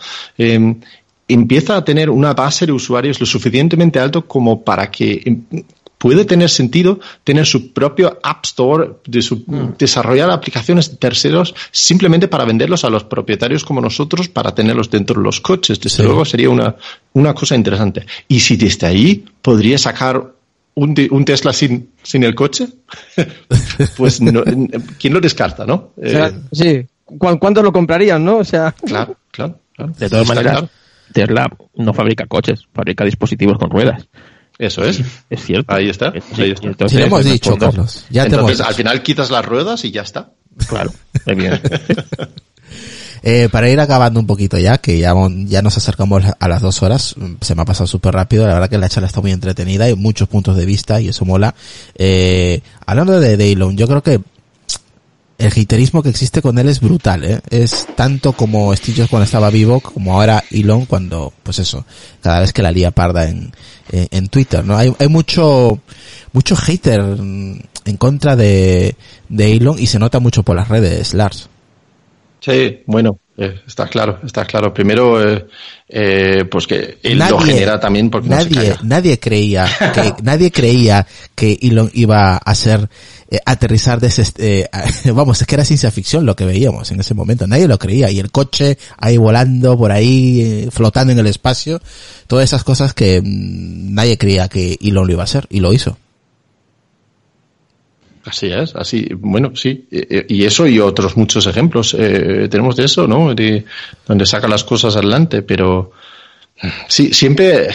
empieza 1.28 1.76
a 1.76 1.84
tener 1.84 2.10
una 2.10 2.34
base 2.34 2.66
de 2.66 2.72
usuarios 2.72 3.20
lo 3.20 3.26
suficientemente 3.26 4.00
alto 4.00 4.28
como 4.28 4.64
para 4.64 4.92
que 4.92 5.22
em, 5.26 5.44
puede 5.98 6.26
tener 6.26 6.50
sentido 6.50 7.00
tener 7.24 7.46
su 7.46 7.74
propio 7.74 8.20
App 8.22 8.46
Store, 8.46 8.92
de 9.08 9.20
mm. 9.20 9.78
desarrollar 9.78 10.30
aplicaciones 10.30 10.92
de 10.92 10.98
terceros 10.98 11.56
simplemente 11.72 12.28
para 12.28 12.46
venderlos 12.46 12.84
a 12.84 12.90
los 12.90 13.04
propietarios 13.06 13.64
como 13.64 13.82
nosotros 13.82 14.30
para 14.30 14.54
tenerlos 14.54 14.90
dentro 14.90 15.16
de 15.16 15.24
los 15.24 15.42
coches. 15.42 15.80
Desde 15.80 16.04
luego 16.04 16.26
sería 16.26 16.50
una, 16.50 16.76
una 17.14 17.34
cosa 17.34 17.56
interesante. 17.56 18.06
Y 18.28 18.40
si 18.40 18.56
desde 18.56 18.88
ahí 18.88 19.26
podría 19.42 19.78
sacar 19.78 20.32
un, 20.76 20.96
un 21.10 21.26
Tesla 21.26 21.54
sin, 21.54 21.90
sin 22.04 22.24
el 22.24 22.36
coche, 22.36 22.68
pues 23.98 24.22
no, 24.22 24.44
¿quién 25.00 25.14
lo 25.14 25.20
descarta, 25.20 25.66
no? 25.66 25.92
Eh, 26.02 26.32
sí. 26.52 26.86
¿Cuántos 27.18 27.64
lo 27.64 27.72
comprarían, 27.72 28.24
no? 28.24 28.38
O 28.38 28.44
sea. 28.44 28.72
Claro, 28.72 29.16
claro. 29.32 29.60
De 29.98 30.10
todas 30.10 30.28
maneras, 30.28 30.66
Tesla 31.14 31.50
no 31.76 31.94
fabrica 31.94 32.26
coches, 32.28 32.68
fabrica 32.74 33.06
dispositivos 33.06 33.58
con 33.58 33.70
ruedas. 33.70 34.08
Eso 34.58 34.84
es. 34.84 35.02
Es 35.30 35.44
cierto. 35.44 35.74
Ahí 35.74 35.90
está. 35.90 36.14
Ahí 36.38 36.52
está. 36.52 36.68
Entonces, 36.68 37.00
hemos 37.00 37.26
dicho, 37.26 37.58
Carlos. 37.58 38.06
Ya 38.10 38.26
entonces, 38.26 38.62
al 38.62 38.74
final 38.74 39.04
quitas 39.04 39.30
las 39.30 39.46
ruedas 39.46 39.84
y 39.84 39.92
ya 39.92 40.02
está. 40.02 40.32
Claro, 40.68 40.92
bien. 41.26 41.60
eh, 43.24 43.50
para 43.52 43.70
ir 43.70 43.80
acabando 43.80 44.20
un 44.22 44.26
poquito 44.26 44.58
ya, 44.58 44.78
que 44.78 44.98
ya, 45.00 45.14
ya 45.46 45.62
nos 45.62 45.76
acercamos 45.76 46.24
a 46.40 46.48
las 46.48 46.62
dos 46.62 46.82
horas, 46.82 47.16
se 47.42 47.56
me 47.56 47.62
ha 47.64 47.66
pasado 47.66 47.88
súper 47.88 48.14
rápido, 48.14 48.48
la 48.48 48.54
verdad 48.54 48.70
que 48.70 48.78
la 48.78 48.88
charla 48.88 49.08
está 49.08 49.20
muy 49.20 49.32
entretenida, 49.32 49.86
hay 49.86 49.96
muchos 49.96 50.30
puntos 50.30 50.56
de 50.56 50.66
vista 50.66 51.02
y 51.02 51.10
eso 51.10 51.26
mola. 51.26 51.54
Eh, 51.96 52.62
hablando 52.86 53.20
de 53.20 53.36
Daylon, 53.36 53.76
yo 53.76 53.88
creo 53.88 54.02
que 54.02 54.22
el 55.38 55.52
haterismo 55.52 56.02
que 56.02 56.10
existe 56.10 56.42
con 56.42 56.58
él 56.58 56.70
es 56.70 56.80
brutal, 56.80 57.24
¿eh? 57.24 57.42
Es 57.50 57.88
tanto 57.96 58.34
como 58.34 58.76
Steve 58.76 59.08
cuando 59.10 59.26
estaba 59.26 59.50
vivo, 59.50 59.80
como 59.80 60.14
ahora 60.14 60.44
Elon 60.50 60.86
cuando, 60.86 61.34
pues 61.44 61.60
eso, 61.60 61.86
cada 62.22 62.40
vez 62.40 62.54
que 62.54 62.62
la 62.62 62.72
lía 62.72 62.92
parda 62.92 63.28
en, 63.28 63.54
en, 63.92 64.28
Twitter, 64.30 64.64
¿no? 64.64 64.78
Hay, 64.78 64.94
hay 64.98 65.08
mucho, 65.08 65.80
mucho 66.32 66.56
hater 66.56 67.02
en 67.02 67.98
contra 67.98 68.36
de, 68.36 68.96
de 69.30 69.52
Elon 69.54 69.78
y 69.78 69.88
se 69.88 70.00
nota 70.00 70.20
mucho 70.20 70.44
por 70.44 70.56
las 70.56 70.70
redes, 70.70 71.14
Lars. 71.14 71.50
Sí, 72.46 72.84
bueno, 72.86 73.22
eh, 73.38 73.62
está 73.66 73.88
claro, 73.88 74.20
está 74.24 74.46
claro. 74.46 74.72
Primero, 74.72 75.20
eh, 75.28 75.48
eh, 75.90 76.46
pues 76.46 76.68
que 76.68 77.00
él 77.02 77.18
lo 77.18 77.40
genera 77.40 77.80
también 77.80 78.12
porque 78.12 78.30
nadie, 78.30 78.76
nadie 78.84 79.20
creía 79.20 79.66
que 79.96 80.14
nadie 80.22 80.52
creía 80.52 81.08
que 81.34 81.58
Elon 81.60 81.90
iba 81.96 82.38
a 82.38 82.56
ser 82.56 82.88
aterrizar 83.48 84.00
de 84.00 84.08
ese, 84.08 84.70
vamos, 85.12 85.42
es 85.42 85.48
que 85.48 85.56
era 85.56 85.66
ciencia 85.66 85.90
ficción 85.90 86.24
lo 86.24 86.36
que 86.36 86.46
veíamos 86.46 86.92
en 86.92 87.00
ese 87.00 87.16
momento. 87.16 87.48
Nadie 87.48 87.68
lo 87.68 87.80
creía 87.80 88.12
y 88.12 88.20
el 88.20 88.30
coche 88.30 88.78
ahí 89.00 89.18
volando 89.18 89.76
por 89.76 89.92
ahí, 89.92 90.70
flotando 90.70 91.14
en 91.14 91.18
el 91.18 91.28
espacio, 91.28 91.82
todas 92.28 92.46
esas 92.46 92.64
cosas 92.64 92.94
que 92.94 93.22
mm, 93.22 93.92
nadie 93.92 94.20
creía 94.20 94.50
que 94.50 94.78
Elon 94.80 95.08
lo 95.08 95.14
iba 95.14 95.24
a 95.24 95.26
hacer 95.26 95.48
y 95.50 95.62
lo 95.62 95.74
hizo. 95.74 95.98
Así 98.26 98.48
es, 98.48 98.76
así, 98.76 99.08
bueno, 99.16 99.56
sí, 99.56 99.88
y 99.92 100.44
eso 100.46 100.66
y 100.66 100.80
otros 100.80 101.16
muchos 101.16 101.46
ejemplos 101.46 101.96
eh, 101.98 102.48
tenemos 102.50 102.76
de 102.76 102.86
eso, 102.86 103.08
¿no? 103.08 103.36
De 103.36 103.64
donde 104.08 104.26
saca 104.26 104.48
las 104.48 104.64
cosas 104.64 104.96
adelante, 104.96 105.44
pero 105.44 105.92
sí, 106.88 107.14
siempre, 107.14 107.70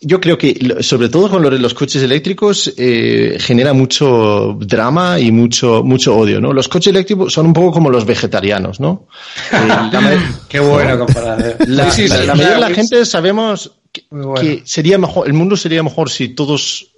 yo 0.00 0.20
creo 0.20 0.36
que 0.36 0.76
sobre 0.80 1.08
todo 1.08 1.30
con 1.30 1.62
los 1.62 1.72
coches 1.72 2.02
eléctricos 2.02 2.72
eh, 2.76 3.38
genera 3.40 3.72
mucho 3.72 4.58
drama 4.60 5.18
y 5.18 5.32
mucho 5.32 5.82
mucho 5.82 6.18
odio, 6.18 6.38
¿no? 6.38 6.52
Los 6.52 6.68
coches 6.68 6.88
eléctricos 6.88 7.32
son 7.32 7.46
un 7.46 7.54
poco 7.54 7.72
como 7.72 7.88
los 7.88 8.04
vegetarianos, 8.04 8.78
¿no? 8.78 9.06
Eh, 9.52 10.18
Qué 10.48 10.60
bueno 10.60 10.98
comparar. 10.98 11.56
La, 11.66 11.84
la, 11.86 12.34
mayoría 12.34 12.54
de 12.54 12.60
la 12.60 12.70
gente 12.70 13.06
sabemos 13.06 13.72
que 14.02 14.62
sería 14.64 14.98
mejor, 14.98 15.26
el 15.26 15.32
mundo 15.32 15.56
sería 15.56 15.82
mejor 15.82 16.10
si 16.10 16.28
todos 16.30 16.91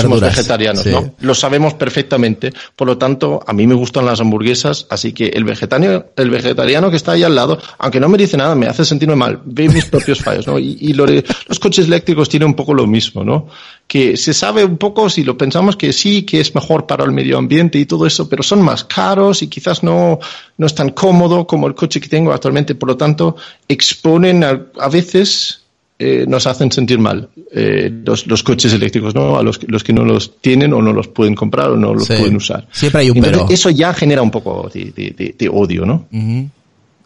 somos 0.00 0.20
vegetarianos, 0.20 0.86
¿no? 0.86 1.14
Lo 1.20 1.34
sabemos 1.34 1.74
perfectamente. 1.74 2.52
Por 2.76 2.86
lo 2.86 2.98
tanto, 2.98 3.40
a 3.46 3.52
mí 3.52 3.66
me 3.66 3.74
gustan 3.74 4.04
las 4.04 4.20
hamburguesas, 4.20 4.86
así 4.90 5.12
que 5.12 5.28
el 5.28 5.44
vegetariano, 5.44 6.04
el 6.16 6.30
vegetariano 6.30 6.90
que 6.90 6.96
está 6.96 7.12
ahí 7.12 7.22
al 7.22 7.34
lado, 7.34 7.58
aunque 7.78 8.00
no 8.00 8.08
me 8.08 8.18
dice 8.18 8.36
nada, 8.36 8.54
me 8.54 8.66
hace 8.66 8.84
sentirme 8.84 9.16
mal. 9.16 9.40
Ve 9.44 9.68
mis 9.68 9.86
propios 9.86 10.18
fallos, 10.24 10.46
¿no? 10.46 10.58
Y, 10.58 10.92
los 10.92 11.58
coches 11.58 11.86
eléctricos 11.86 12.28
tienen 12.28 12.48
un 12.48 12.54
poco 12.54 12.74
lo 12.74 12.86
mismo, 12.86 13.24
¿no? 13.24 13.48
Que 13.86 14.16
se 14.16 14.34
sabe 14.34 14.64
un 14.64 14.76
poco, 14.76 15.08
si 15.08 15.24
lo 15.24 15.38
pensamos, 15.38 15.76
que 15.76 15.92
sí, 15.92 16.22
que 16.22 16.40
es 16.40 16.54
mejor 16.54 16.86
para 16.86 17.04
el 17.04 17.12
medio 17.12 17.38
ambiente 17.38 17.78
y 17.78 17.86
todo 17.86 18.06
eso, 18.06 18.28
pero 18.28 18.42
son 18.42 18.60
más 18.62 18.84
caros 18.84 19.42
y 19.42 19.48
quizás 19.48 19.82
no, 19.82 20.18
no 20.58 20.66
es 20.66 20.74
tan 20.74 20.90
cómodo 20.90 21.46
como 21.46 21.66
el 21.66 21.74
coche 21.74 22.00
que 22.00 22.08
tengo 22.08 22.32
actualmente. 22.32 22.74
Por 22.74 22.90
lo 22.90 22.96
tanto, 22.96 23.36
exponen 23.68 24.44
a 24.44 24.88
veces 24.88 25.59
eh, 26.02 26.24
nos 26.26 26.46
hacen 26.46 26.72
sentir 26.72 26.98
mal 26.98 27.28
eh, 27.52 27.92
los, 28.06 28.42
coches 28.42 28.72
eléctricos, 28.72 29.14
¿no? 29.14 29.36
A 29.36 29.42
los, 29.42 29.60
los, 29.68 29.84
que 29.84 29.92
no 29.92 30.02
los 30.02 30.40
tienen 30.40 30.72
o 30.72 30.80
no 30.80 30.94
los 30.94 31.08
pueden 31.08 31.34
comprar 31.34 31.68
o 31.68 31.76
no 31.76 31.92
los 31.92 32.08
pueden 32.08 32.36
usar. 32.36 32.66
Siempre 32.72 33.02
hay 33.02 33.10
un 33.10 33.20
pero. 33.20 33.46
Eso 33.50 33.68
ya 33.68 33.92
genera 33.92 34.22
un 34.22 34.30
poco 34.30 34.70
de, 34.72 35.50
odio, 35.52 35.84
¿no? 35.84 36.06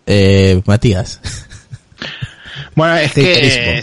eh, 0.06 0.62
Matías. 0.64 1.20
Bueno, 2.74 2.96
es 2.96 3.12
que 3.12 3.82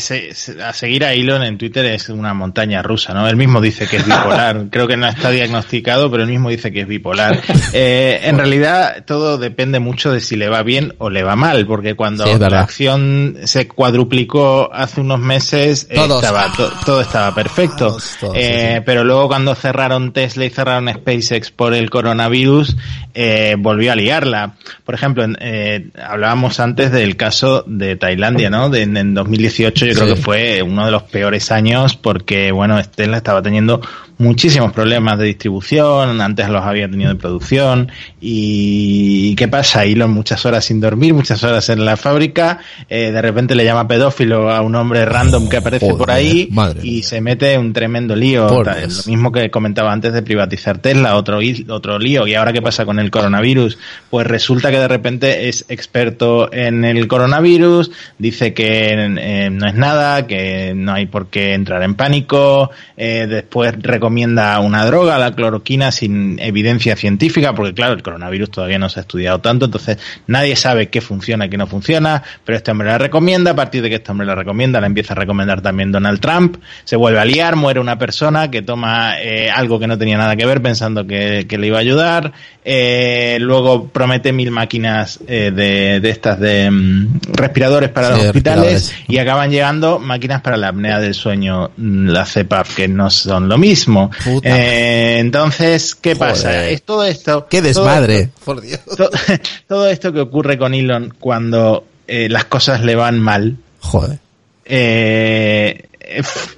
a 0.63 0.73
seguir 0.73 1.05
a 1.05 1.13
Elon 1.13 1.43
en 1.43 1.57
Twitter 1.57 1.85
es 1.85 2.09
una 2.09 2.33
montaña 2.33 2.81
rusa, 2.81 3.13
¿no? 3.13 3.27
Él 3.27 3.35
mismo 3.35 3.61
dice 3.61 3.87
que 3.87 3.97
es 3.97 4.05
bipolar. 4.05 4.65
Creo 4.71 4.87
que 4.87 4.97
no 4.97 5.07
está 5.07 5.29
diagnosticado, 5.31 6.11
pero 6.11 6.23
él 6.23 6.29
mismo 6.29 6.49
dice 6.49 6.71
que 6.71 6.81
es 6.81 6.87
bipolar. 6.87 7.41
Eh, 7.73 8.21
en 8.23 8.37
realidad, 8.37 9.05
todo 9.05 9.37
depende 9.37 9.79
mucho 9.79 10.11
de 10.11 10.19
si 10.19 10.35
le 10.35 10.49
va 10.49 10.61
bien 10.61 10.93
o 10.97 11.09
le 11.09 11.23
va 11.23 11.37
mal, 11.37 11.65
porque 11.65 11.95
cuando 11.95 12.25
la 12.25 12.59
acción 12.59 13.37
se 13.45 13.67
cuadruplicó 13.67 14.69
hace 14.73 14.99
unos 14.99 15.19
meses, 15.19 15.87
estaba, 15.89 16.51
todo 16.85 16.99
estaba 16.99 17.33
perfecto. 17.33 17.97
eh, 18.33 18.81
pero 18.85 19.05
luego 19.05 19.29
cuando 19.29 19.55
cerraron 19.55 20.11
Tesla 20.11 20.45
y 20.45 20.49
cerraron 20.49 20.89
SpaceX 20.93 21.51
por 21.51 21.73
el 21.73 21.89
coronavirus, 21.89 22.75
eh, 23.13 23.55
volvió 23.57 23.91
a 23.91 23.95
liarla. 23.95 24.55
Por 24.83 24.95
ejemplo, 24.95 25.25
eh, 25.39 25.89
hablábamos 26.03 26.59
antes 26.59 26.91
del 26.91 27.15
caso 27.15 27.63
de 27.67 27.95
Tailandia, 27.95 28.49
¿no? 28.49 28.69
De 28.69 28.80
en, 28.81 28.97
en 28.97 29.13
2018 29.13 29.85
yo 29.85 29.93
creo 29.93 30.15
que 30.15 30.21
fue 30.21 30.61
uno 30.61 30.85
de 30.85 30.91
los 30.91 31.03
peores 31.03 31.51
años 31.51 31.95
porque, 31.95 32.51
bueno, 32.51 32.81
Tesla 32.95 33.17
estaba 33.17 33.41
teniendo 33.41 33.81
muchísimos 34.21 34.71
problemas 34.71 35.17
de 35.17 35.25
distribución, 35.25 36.21
antes 36.21 36.47
los 36.47 36.63
había 36.63 36.89
tenido 36.89 37.09
de 37.11 37.19
producción 37.19 37.91
y 38.21 39.35
¿qué 39.35 39.47
pasa? 39.47 39.83
Elon 39.83 40.11
muchas 40.11 40.45
horas 40.45 40.65
sin 40.65 40.79
dormir, 40.79 41.13
muchas 41.13 41.43
horas 41.43 41.69
en 41.69 41.83
la 41.83 41.97
fábrica, 41.97 42.59
eh, 42.87 43.11
de 43.11 43.21
repente 43.21 43.55
le 43.55 43.65
llama 43.65 43.87
pedófilo 43.87 44.51
a 44.51 44.61
un 44.61 44.75
hombre 44.75 45.05
random 45.05 45.49
que 45.49 45.57
aparece 45.57 45.93
por 45.95 46.11
ahí 46.11 46.49
y 46.83 47.01
se 47.01 47.19
mete 47.19 47.57
un 47.57 47.73
tremendo 47.73 48.15
lío, 48.15 48.63
lo 48.63 49.03
mismo 49.07 49.31
que 49.31 49.49
comentaba 49.49 49.91
antes 49.91 50.13
de 50.13 50.21
privatizar 50.21 50.77
Tesla, 50.77 51.15
otro, 51.15 51.39
otro 51.69 51.97
lío. 51.97 52.27
Y 52.27 52.35
ahora 52.35 52.53
qué 52.53 52.61
pasa 52.61 52.85
con 52.85 52.99
el 52.99 53.09
coronavirus? 53.09 53.79
Pues 54.09 54.27
resulta 54.27 54.69
que 54.69 54.77
de 54.77 54.87
repente 54.87 55.49
es 55.49 55.65
experto 55.67 56.53
en 56.53 56.85
el 56.85 57.07
coronavirus, 57.07 57.91
dice 58.19 58.53
que 58.53 58.70
eh, 58.73 59.49
no 59.51 59.67
es 59.67 59.75
nada, 59.75 60.27
que 60.27 60.73
no 60.75 60.93
hay 60.93 61.05
por 61.05 61.27
qué 61.27 61.53
entrar 61.53 61.83
en 61.83 61.95
pánico, 61.95 62.71
eh, 62.97 63.27
después 63.27 63.75
recomienda 63.81 64.59
una 64.59 64.85
droga, 64.85 65.17
la 65.17 65.33
cloroquina, 65.33 65.91
sin 65.91 66.39
evidencia 66.39 66.95
científica, 66.95 67.53
porque 67.53 67.73
claro, 67.73 67.93
el 67.93 68.03
coronavirus 68.03 68.51
todavía 68.51 68.79
no 68.79 68.89
se 68.89 68.99
ha 68.99 69.01
estudiado 69.01 69.39
tanto, 69.39 69.65
entonces 69.65 69.97
nadie 70.27 70.55
sabe 70.55 70.89
qué 70.89 71.01
funciona 71.01 71.45
y 71.45 71.49
qué 71.49 71.57
no 71.57 71.67
funciona, 71.67 72.23
pero 72.45 72.57
este 72.57 72.71
hombre 72.71 72.87
la 72.87 72.97
recomienda, 72.97 73.51
a 73.51 73.55
partir 73.55 73.81
de 73.81 73.89
que 73.89 73.95
este 73.95 74.11
hombre 74.11 74.27
la 74.27 74.35
recomienda, 74.35 74.79
la 74.79 74.87
empieza 74.87 75.13
a 75.13 75.17
recomendar 75.17 75.61
también 75.61 75.91
Donald 75.91 76.19
Trump, 76.19 76.57
se 76.83 76.95
vuelve 76.95 77.19
a 77.19 77.25
liar, 77.25 77.55
muere 77.55 77.79
una 77.79 77.97
persona 77.97 78.51
que 78.51 78.61
toma 78.61 79.19
eh, 79.21 79.49
algo 79.49 79.79
que 79.79 79.87
no 79.87 79.97
tenía 79.97 80.17
nada 80.17 80.35
que 80.35 80.45
ver 80.45 80.61
pensando 80.61 81.05
que, 81.05 81.45
le 81.49 81.67
iba 81.67 81.77
a 81.77 81.81
ayudar, 81.81 82.31
eh, 82.63 83.37
luego 83.39 83.87
promete 83.89 84.31
mil 84.31 84.51
máquinas 84.51 85.19
eh, 85.27 85.51
de, 85.53 86.09
estas 86.09 86.39
de 86.39 86.69
mm, 86.69 87.21
respiradores 87.33 87.89
para 87.89 88.11
los 88.11 88.19
hospitales 88.19 88.60
y 89.07 89.17
acaban 89.17 89.51
llegando 89.51 89.99
máquinas 89.99 90.41
para 90.41 90.57
la 90.57 90.69
apnea 90.69 90.99
del 90.99 91.13
sueño, 91.13 91.71
mm, 91.75 92.07
la 92.07 92.25
CEPAP, 92.25 92.67
que 92.75 92.87
no 92.87 93.09
son 93.09 93.47
lo 93.49 93.57
mismo. 93.57 94.11
Eh, 94.43 95.17
entonces, 95.19 95.95
¿qué 95.95 96.15
pasa? 96.15 96.67
Es 96.67 96.83
todo 96.83 97.05
esto. 97.05 97.47
¡Qué 97.49 97.61
desmadre! 97.61 98.29
Todo, 99.67 99.87
esto 99.87 100.11
que 100.11 100.19
ocurre 100.19 100.57
con 100.57 100.73
Elon 100.73 101.13
cuando 101.19 101.85
eh, 102.07 102.27
las 102.29 102.45
cosas 102.45 102.81
le 102.81 102.95
van 102.95 103.19
mal. 103.19 103.57
Joder. 103.79 104.19
Eh, 104.65 105.87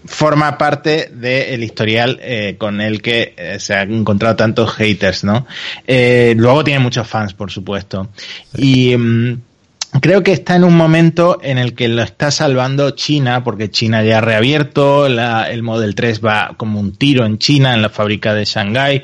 forma 0.05 0.57
parte 0.57 1.09
del 1.13 1.63
historial 1.63 2.19
con 2.57 2.81
el 2.81 3.01
que 3.01 3.57
se 3.59 3.75
han 3.75 3.93
encontrado 3.93 4.35
tantos 4.35 4.73
haters, 4.73 5.23
¿no? 5.23 5.45
luego 5.87 6.63
tiene 6.63 6.79
muchos 6.79 7.07
fans, 7.07 7.33
por 7.33 7.51
supuesto. 7.51 8.09
Y. 8.57 8.95
Mm, 8.97 9.41
creo 10.01 10.23
que 10.23 10.33
está 10.33 10.55
en 10.55 10.63
un 10.63 10.75
momento 10.75 11.39
en 11.41 11.57
el 11.57 11.73
que 11.73 11.87
lo 11.87 12.01
está 12.01 12.31
salvando 12.31 12.91
China, 12.91 13.43
porque 13.43 13.69
China 13.69 14.03
ya 14.03 14.19
ha 14.19 14.21
reabierto, 14.21 15.05
el 15.05 15.63
Model 15.63 15.95
3 15.95 16.23
va 16.23 16.53
como 16.57 16.79
un 16.79 16.95
tiro 16.95 17.25
en 17.25 17.37
China, 17.37 17.73
en 17.73 17.81
la 17.81 17.89
fábrica 17.89 18.33
de 18.33 18.45
Shanghái. 18.45 19.03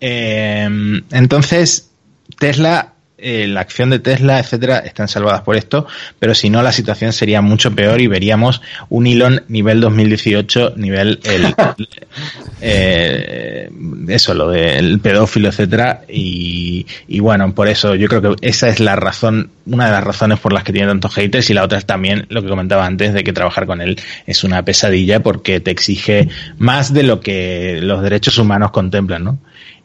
Eh, 0.00 1.02
entonces, 1.10 1.90
Tesla 2.38 2.94
eh, 3.20 3.48
la 3.48 3.60
acción 3.60 3.90
de 3.90 3.98
Tesla, 3.98 4.38
etcétera, 4.38 4.78
están 4.78 5.08
salvadas 5.08 5.42
por 5.42 5.56
esto, 5.56 5.88
pero 6.20 6.36
si 6.36 6.50
no 6.50 6.62
la 6.62 6.70
situación 6.70 7.12
sería 7.12 7.40
mucho 7.40 7.74
peor 7.74 8.00
y 8.00 8.06
veríamos 8.06 8.62
un 8.88 9.08
Elon 9.08 9.42
nivel 9.48 9.80
2018, 9.80 10.74
nivel 10.76 11.18
el, 11.24 11.52
eh, 12.60 13.70
eso, 14.06 14.34
lo 14.34 14.50
del 14.50 15.00
pedófilo, 15.00 15.48
etcétera, 15.48 16.02
y, 16.08 16.86
y 17.08 17.18
bueno, 17.18 17.52
por 17.54 17.66
eso 17.66 17.96
yo 17.96 18.06
creo 18.06 18.22
que 18.22 18.48
esa 18.48 18.68
es 18.68 18.78
la 18.78 18.94
razón, 18.94 19.50
una 19.66 19.86
de 19.86 19.92
las 19.92 20.04
razones 20.04 20.38
por 20.38 20.52
las 20.52 20.62
que 20.62 20.72
tiene 20.72 20.86
tantos 20.86 21.12
haters 21.14 21.50
y 21.50 21.54
la 21.54 21.64
otra 21.64 21.78
es 21.78 21.86
también 21.86 22.26
lo 22.28 22.40
que 22.40 22.48
comentaba 22.48 22.86
antes 22.86 23.14
de 23.14 23.24
que 23.24 23.32
trabajar 23.32 23.66
con 23.66 23.80
él 23.80 24.00
es 24.26 24.44
una 24.44 24.64
pesadilla 24.64 25.20
porque 25.24 25.58
te 25.58 25.72
exige 25.72 26.28
más 26.58 26.92
de 26.92 27.02
lo 27.02 27.18
que 27.18 27.80
los 27.82 28.00
derechos 28.00 28.38
humanos 28.38 28.70
contemplan, 28.70 29.24
¿no? 29.24 29.38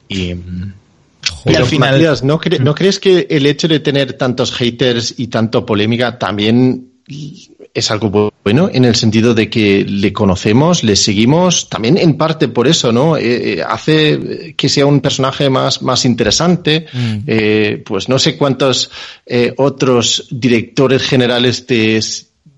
Y, 0.08 0.36
y 1.46 1.56
al 1.56 1.66
final, 1.66 2.02
¿no, 2.24 2.40
¿no 2.60 2.76
crees 2.76 3.00
que 3.00 3.28
el 3.30 3.46
hecho 3.46 3.68
de 3.68 3.80
tener 3.80 4.14
tantos 4.14 4.52
haters 4.54 5.16
y 5.18 5.28
tanto 5.28 5.66
polémica 5.66 6.18
también 6.18 6.90
es 7.74 7.92
algo 7.92 8.32
bueno 8.44 8.70
en 8.72 8.86
el 8.86 8.96
sentido 8.96 9.34
de 9.34 9.50
que 9.50 9.84
le 9.84 10.14
conocemos, 10.14 10.84
le 10.84 10.96
seguimos, 10.96 11.70
también 11.70 11.98
en 11.98 12.18
parte 12.18 12.48
por 12.48 12.68
eso, 12.68 12.92
¿no? 12.92 13.18
Eh, 13.18 13.54
eh, 13.54 13.64
hace 13.68 14.54
que 14.56 14.70
sea 14.70 14.86
un 14.86 15.02
personaje 15.02 15.50
más, 15.50 15.82
más 15.82 16.06
interesante. 16.06 16.86
Mm. 16.94 17.18
Eh, 17.26 17.84
pues 17.86 18.10
no 18.10 18.20
sé 18.20 18.38
cuántos 18.38 18.92
otros 19.58 20.28
directores 20.30 21.02
generales 21.02 21.66
te, 21.66 22.00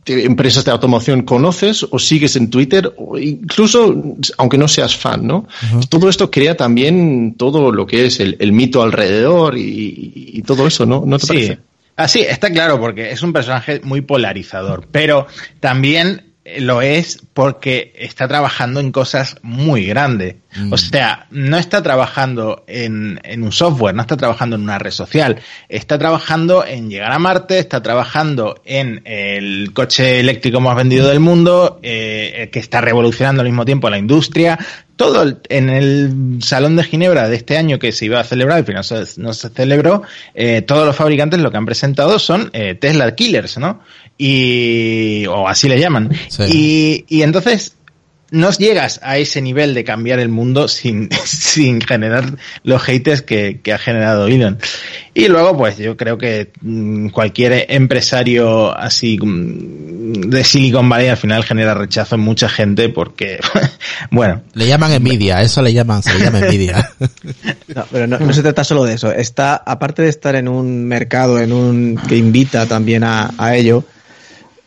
empresas 0.06 0.66
de 0.66 0.72
automoción 0.72 1.24
conoces 1.24 1.86
o 1.90 2.00
sigues 2.00 2.36
en 2.36 2.50
Twitter, 2.50 2.94
o 2.98 3.18
incluso 3.18 4.16
aunque 4.38 4.58
no 4.58 4.68
seas 4.68 4.96
fan, 4.96 5.26
¿no? 5.26 5.48
Todo 5.90 6.10
esto 6.10 6.30
crea 6.30 6.56
también 6.56 7.36
todo 7.38 7.72
lo 7.72 7.86
que 7.88 8.06
es 8.06 8.20
el, 8.20 8.52
mito 8.52 8.84
alrededor 8.84 9.58
y, 9.58 10.44
todo 10.46 10.68
eso, 10.68 10.86
¿no? 10.86 11.04
¿No 11.06 11.18
te 11.18 11.28
parece? 11.28 11.60
Ah, 11.98 12.08
sí, 12.08 12.20
está 12.20 12.52
claro, 12.52 12.80
porque 12.80 13.12
es 13.12 13.22
un 13.24 13.32
personaje 13.32 13.80
muy 13.84 14.02
polarizador, 14.02 14.88
pero 14.92 15.28
también 15.60 16.35
lo 16.60 16.82
es 16.84 17.20
porque 17.34 17.92
está 17.98 18.28
trabajando 18.28 18.80
en 18.80 18.92
cosas 18.92 19.38
muy 19.42 19.88
grandes. 19.88 20.36
Mm. 20.56 20.72
O 20.72 20.78
sea, 20.78 21.26
no 21.32 21.58
está 21.58 21.82
trabajando 21.82 22.64
en, 22.68 23.20
en, 23.24 23.44
un 23.44 23.52
software, 23.52 23.96
no 23.96 24.02
está 24.02 24.16
trabajando 24.16 24.56
en 24.56 24.62
una 24.62 24.78
red 24.78 24.92
social, 24.92 25.40
está 25.70 25.98
trabajando 25.98 26.64
en 26.64 26.90
llegar 26.90 27.12
a 27.12 27.20
Marte, 27.20 27.58
está 27.58 27.82
trabajando 27.82 28.62
en 28.64 29.02
el 29.06 29.74
coche 29.74 30.20
eléctrico 30.20 30.62
más 30.62 30.76
vendido 30.76 31.10
del 31.10 31.20
mundo, 31.20 31.80
eh, 31.82 32.50
que 32.52 32.60
está 32.60 32.80
revolucionando 32.80 33.42
al 33.42 33.48
mismo 33.48 33.66
tiempo 33.66 33.90
la 33.90 33.98
industria. 33.98 34.60
Todo 34.96 35.40
en 35.50 35.70
el 35.70 36.40
Salón 36.42 36.78
de 36.78 36.84
Ginebra 36.84 37.28
de 37.28 37.36
este 37.36 37.58
año 37.58 37.80
que 37.80 37.92
se 37.92 38.06
iba 38.06 38.22
a 38.22 38.24
celebrar, 38.24 38.60
al 38.60 38.66
final 38.66 38.86
no 39.18 39.34
se 39.34 39.50
celebró, 39.50 40.04
eh, 40.36 40.62
todos 40.62 40.86
los 40.86 40.96
fabricantes 40.96 41.42
lo 41.42 41.52
que 41.52 41.58
han 41.58 41.66
presentado 41.66 42.18
son 42.18 42.50
eh, 42.54 42.76
Tesla 42.76 43.14
Killers, 43.14 43.58
¿no? 43.58 43.82
Y 44.18 45.26
o 45.28 45.48
así 45.48 45.68
le 45.68 45.80
llaman. 45.80 46.12
Y, 46.50 47.06
y 47.08 47.22
entonces 47.22 47.76
no 48.32 48.52
llegas 48.52 49.00
a 49.04 49.18
ese 49.18 49.42
nivel 49.42 49.74
de 49.74 49.84
cambiar 49.84 50.20
el 50.20 50.30
mundo 50.30 50.68
sin, 50.68 51.10
sin 51.26 51.82
generar 51.82 52.38
los 52.64 52.82
haters 52.82 53.22
que, 53.22 53.62
que, 53.62 53.74
ha 53.74 53.78
generado 53.78 54.28
Elon. 54.28 54.58
Y 55.14 55.28
luego, 55.28 55.58
pues 55.58 55.78
yo 55.78 55.96
creo 55.96 56.18
que 56.18 56.52
mm, 56.62 57.10
cualquier 57.10 57.66
empresario 57.70 58.76
así 58.78 59.18
mm, 59.22 60.30
de 60.30 60.44
Silicon 60.44 60.90
Valley 60.90 61.08
al 61.08 61.18
final 61.18 61.44
genera 61.44 61.74
rechazo 61.74 62.16
en 62.16 62.22
mucha 62.22 62.50
gente 62.50 62.90
porque, 62.90 63.40
bueno. 64.12 64.42
Le 64.54 64.68
llaman 64.68 64.92
envidia, 64.92 65.42
eso 65.42 65.62
le 65.62 65.74
llaman, 65.74 66.04
se 66.04 66.14
le 66.14 66.26
llama 66.26 66.40
envidia. 66.40 66.92
No, 67.68 67.86
pero 67.92 68.08
no, 68.08 68.18
no, 68.20 68.34
se 68.34 68.42
trata 68.42 68.64
solo 68.64 68.86
de 68.86 68.94
eso. 68.94 69.12
Está, 69.12 69.56
aparte 69.56 70.02
de 70.02 70.10
estar 70.10 70.36
en 70.36 70.48
un 70.48 70.86
mercado, 70.86 71.40
en 71.40 71.52
un, 71.52 72.00
que 72.08 72.16
invita 72.16 72.66
también 72.68 73.04
a, 73.04 73.34
a 73.38 73.56
ello, 73.56 73.84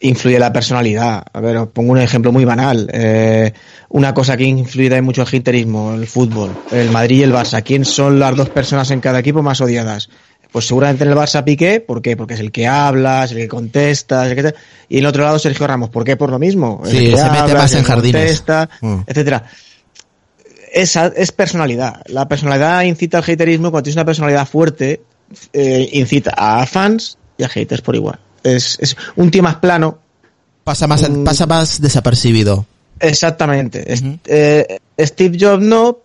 influye 0.01 0.39
la 0.39 0.53
personalidad. 0.53 1.25
A 1.33 1.41
ver, 1.41 1.57
os 1.57 1.69
pongo 1.69 1.93
un 1.93 1.99
ejemplo 1.99 2.33
muy 2.33 2.45
banal. 2.45 2.89
Eh, 2.93 3.53
una 3.91 4.15
cosa 4.15 4.37
que 4.37 4.45
influye 4.45 4.95
en 4.95 5.05
mucho 5.05 5.23
el 5.23 5.35
hinterismo, 5.35 5.95
el 5.95 6.07
fútbol, 6.07 6.55
el 6.70 6.91
Madrid 6.91 7.19
y 7.19 7.23
el 7.23 7.33
Barça. 7.33 7.62
¿Quién 7.62 7.85
son 7.85 8.19
las 8.19 8.37
dos 8.37 8.49
personas 8.51 8.91
en 8.91 9.01
cada 9.01 9.19
equipo 9.19 9.43
más 9.43 9.61
odiadas? 9.61 10.09
Pues 10.51 10.66
seguramente 10.66 11.05
en 11.05 11.11
el 11.11 11.16
Barça 11.16 11.45
Piqué, 11.45 11.81
¿por 11.81 12.01
qué? 12.01 12.16
Porque 12.16 12.35
es 12.35 12.41
el 12.41 12.51
que 12.51 12.66
habla, 12.66 13.25
es 13.25 13.33
el 13.33 13.39
que 13.39 13.49
contesta, 13.49 14.25
es 14.25 14.33
el 14.33 14.37
que... 14.43 14.55
y 14.89 14.97
en 14.97 15.01
el 15.01 15.07
otro 15.07 15.23
lado 15.23 15.39
Sergio 15.39 15.66
Ramos, 15.66 15.91
¿por 15.91 16.05
qué? 16.05 16.16
Por 16.16 16.31
lo 16.31 16.39
mismo. 16.39 16.83
Sí, 16.87 17.15
se 17.15 17.31
mete 17.31 17.55
más 17.55 17.75
en 17.75 17.85
jardines. 17.85 18.20
Contesta, 18.20 18.70
mm. 18.81 19.01
etcétera. 19.07 19.45
Esa 20.73 21.12
es 21.15 21.33
personalidad. 21.33 22.03
La 22.07 22.29
personalidad 22.29 22.83
incita 22.83 23.19
al 23.19 23.25
haterismo 23.25 23.70
cuando 23.70 23.85
tienes 23.85 23.97
una 23.97 24.05
personalidad 24.05 24.47
fuerte, 24.47 25.03
eh, 25.53 25.89
incita 25.93 26.33
a 26.37 26.65
fans 26.66 27.19
y 27.37 27.45
a 27.45 27.49
haters 27.49 27.83
por 27.83 27.95
igual 27.95 28.19
es, 28.43 28.97
un 29.16 29.31
tío 29.31 29.43
más 29.43 29.56
plano. 29.56 29.98
Pasa 30.65 30.86
más, 30.86 31.09
pasa 31.24 31.47
más 31.47 31.81
desapercibido. 31.81 32.66
Exactamente. 33.01 33.85
Eh, 34.27 34.78
Steve 35.01 35.39
Jobs 35.40 35.62
no, 35.62 35.98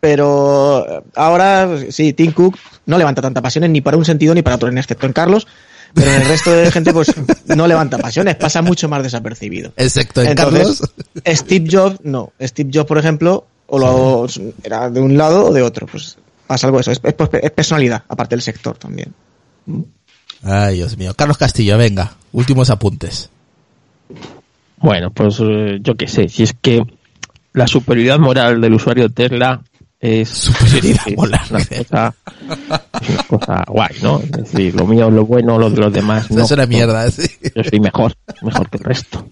pero 0.00 1.04
ahora 1.14 1.68
sí, 1.90 2.12
Tim 2.12 2.32
Cook 2.32 2.56
no 2.86 2.98
levanta 2.98 3.22
tanta 3.22 3.42
pasiones 3.42 3.70
ni 3.70 3.80
para 3.80 3.96
un 3.96 4.04
sentido 4.04 4.34
ni 4.34 4.42
para 4.42 4.56
otro, 4.56 4.68
excepto 4.68 5.06
en 5.06 5.12
Carlos. 5.12 5.46
Pero 5.94 6.10
en 6.10 6.22
el 6.22 6.28
resto 6.28 6.52
de 6.52 6.70
gente, 6.70 6.92
pues 6.92 7.10
no 7.46 7.66
levanta 7.66 7.96
pasiones, 7.96 8.34
pasa 8.36 8.60
mucho 8.60 8.88
más 8.88 9.02
desapercibido. 9.02 9.72
Excepto 9.76 10.20
en 10.22 10.34
Carlos. 10.34 10.82
Steve 11.26 11.68
Jobs, 11.70 12.00
no. 12.02 12.32
Steve 12.40 12.70
Jobs, 12.72 12.86
por 12.86 12.98
ejemplo, 12.98 13.46
o 13.66 13.78
lo, 13.78 14.26
era 14.62 14.90
de 14.90 15.00
un 15.00 15.16
lado 15.16 15.46
o 15.46 15.52
de 15.52 15.62
otro. 15.62 15.86
Pues 15.86 16.18
pasa 16.46 16.66
algo 16.66 16.80
eso. 16.80 16.90
Es, 16.90 17.00
es 17.02 17.50
personalidad, 17.50 18.02
aparte 18.08 18.34
del 18.34 18.42
sector 18.42 18.76
también. 18.76 19.14
Ay, 20.46 20.76
Dios 20.76 20.96
mío. 20.96 21.12
Carlos 21.14 21.38
Castillo, 21.38 21.76
venga, 21.76 22.12
últimos 22.32 22.70
apuntes. 22.70 23.30
Bueno, 24.76 25.10
pues 25.10 25.40
eh, 25.40 25.78
yo 25.80 25.96
qué 25.96 26.06
sé, 26.06 26.28
si 26.28 26.44
es 26.44 26.54
que 26.60 26.84
la 27.52 27.66
superioridad 27.66 28.20
moral 28.20 28.60
del 28.60 28.74
usuario 28.74 29.08
Tesla 29.10 29.60
es, 29.98 30.28
Superioridad 30.28 31.02
es 31.08 31.16
moral. 31.16 31.40
una 31.50 31.64
cosa, 31.64 32.14
es 33.00 33.08
una 33.08 33.22
cosa 33.24 33.64
guay, 33.66 33.96
¿no? 34.02 34.20
Es 34.20 34.30
decir, 34.30 34.74
lo 34.76 34.86
mío 34.86 35.08
es 35.08 35.14
lo 35.14 35.26
bueno, 35.26 35.58
lo 35.58 35.68
de 35.68 35.78
los 35.78 35.92
demás 35.92 36.30
no. 36.30 36.44
es 36.44 36.50
una 36.52 36.66
mierda, 36.66 37.10
sí. 37.10 37.28
Yo 37.54 37.64
soy 37.64 37.80
mejor, 37.80 38.14
mejor 38.42 38.70
que 38.70 38.78
el 38.78 38.84
resto. 38.84 39.28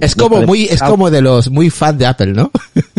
Es 0.00 0.14
como 0.14 0.42
muy, 0.42 0.66
es 0.66 0.80
como 0.80 1.10
de 1.10 1.20
los 1.20 1.50
muy 1.50 1.70
fan 1.70 1.98
de 1.98 2.06
Apple, 2.06 2.32
¿no? 2.32 2.52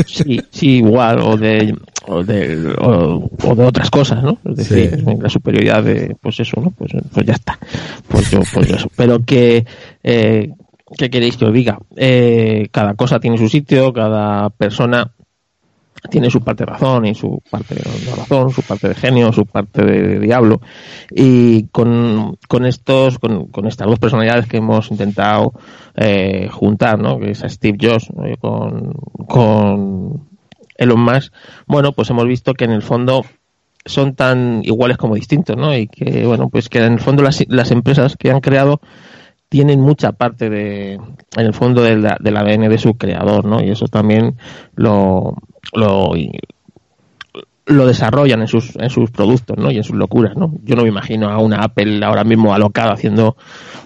Sí, 0.05 0.41
sí, 0.51 0.77
igual, 0.77 1.19
o 1.21 1.37
de, 1.37 1.73
o 2.11 2.23
de, 2.23 2.73
o, 2.81 3.29
o 3.43 3.55
de 3.55 3.65
otras 3.65 3.91
cosas, 3.91 4.23
¿no? 4.23 4.39
Es 4.43 4.55
decir, 4.55 5.03
la 5.21 5.29
superioridad 5.29 5.83
de, 5.83 6.15
pues 6.19 6.39
eso, 6.39 6.59
¿no? 6.59 6.71
Pues, 6.71 6.91
pues 7.13 7.25
ya 7.25 7.33
está. 7.33 7.59
Pues 8.07 8.31
yo, 8.31 8.39
pues 8.51 8.71
eso. 8.71 8.89
Pero 8.95 9.23
que, 9.23 9.63
eh, 10.03 10.49
¿qué 10.97 11.09
queréis 11.11 11.37
que 11.37 11.45
os 11.45 11.53
diga? 11.53 11.77
Eh, 11.95 12.67
cada 12.71 12.95
cosa 12.95 13.19
tiene 13.19 13.37
su 13.37 13.47
sitio, 13.47 13.93
cada 13.93 14.49
persona 14.49 15.11
tiene 16.09 16.31
su 16.31 16.41
parte 16.41 16.65
de 16.65 16.71
razón 16.71 17.05
y 17.05 17.13
su 17.13 17.43
parte 17.47 17.75
de 17.75 18.15
razón, 18.15 18.49
su 18.51 18.63
parte 18.63 18.87
de 18.87 18.95
genio, 18.95 19.31
su 19.31 19.45
parte 19.45 19.85
de 19.85 20.19
diablo. 20.19 20.61
Y 21.11 21.67
con, 21.67 22.37
con 22.47 22.65
estos, 22.65 23.19
con, 23.19 23.47
con 23.47 23.67
estas 23.67 23.87
dos 23.87 23.99
personalidades 23.99 24.47
que 24.47 24.57
hemos 24.57 24.89
intentado 24.89 25.53
eh, 25.95 26.47
juntar, 26.49 26.97
¿no? 26.97 27.19
Que 27.19 27.31
es 27.31 27.43
a 27.43 27.49
Steve 27.49 27.77
Jobs 27.79 28.09
¿no? 28.15 28.23
Con, 28.37 28.93
con 29.27 30.28
Elon 30.79 31.01
Musk, 31.01 31.33
bueno, 31.67 31.91
pues 31.91 32.09
hemos 32.09 32.25
visto 32.25 32.53
que 32.53 32.65
en 32.65 32.71
el 32.71 32.81
fondo 32.81 33.25
son 33.85 34.15
tan 34.15 34.61
iguales 34.63 34.97
como 34.97 35.15
distintos, 35.15 35.57
¿no? 35.57 35.75
Y 35.75 35.87
que, 35.87 36.25
bueno, 36.25 36.49
pues 36.49 36.69
que 36.69 36.79
en 36.79 36.93
el 36.93 36.99
fondo 36.99 37.21
las, 37.21 37.71
empresas 37.71 38.15
que 38.17 38.31
han 38.31 38.39
creado 38.39 38.81
tienen 39.49 39.81
mucha 39.81 40.13
parte 40.13 40.49
de, 40.49 40.93
en 40.93 41.45
el 41.45 41.53
fondo 41.53 41.81
del, 41.81 42.07
del 42.19 42.37
ADN 42.37 42.69
de 42.69 42.77
su 42.77 42.95
creador, 42.95 43.45
¿no? 43.45 43.61
Y 43.61 43.69
eso 43.69 43.87
también 43.87 44.37
lo, 44.75 45.35
lo, 45.73 46.13
lo 47.65 47.85
desarrollan 47.85 48.41
en 48.41 48.47
sus, 48.47 48.75
en 48.77 48.89
sus 48.89 49.11
productos, 49.11 49.57
¿no? 49.57 49.71
Y 49.71 49.77
en 49.77 49.83
sus 49.83 49.95
locuras, 49.95 50.35
¿no? 50.35 50.53
Yo 50.63 50.75
no 50.75 50.83
me 50.83 50.89
imagino 50.89 51.29
a 51.29 51.37
una 51.39 51.57
Apple 51.57 52.03
ahora 52.03 52.23
mismo 52.23 52.53
alocada 52.53 52.93
haciendo 52.93 53.37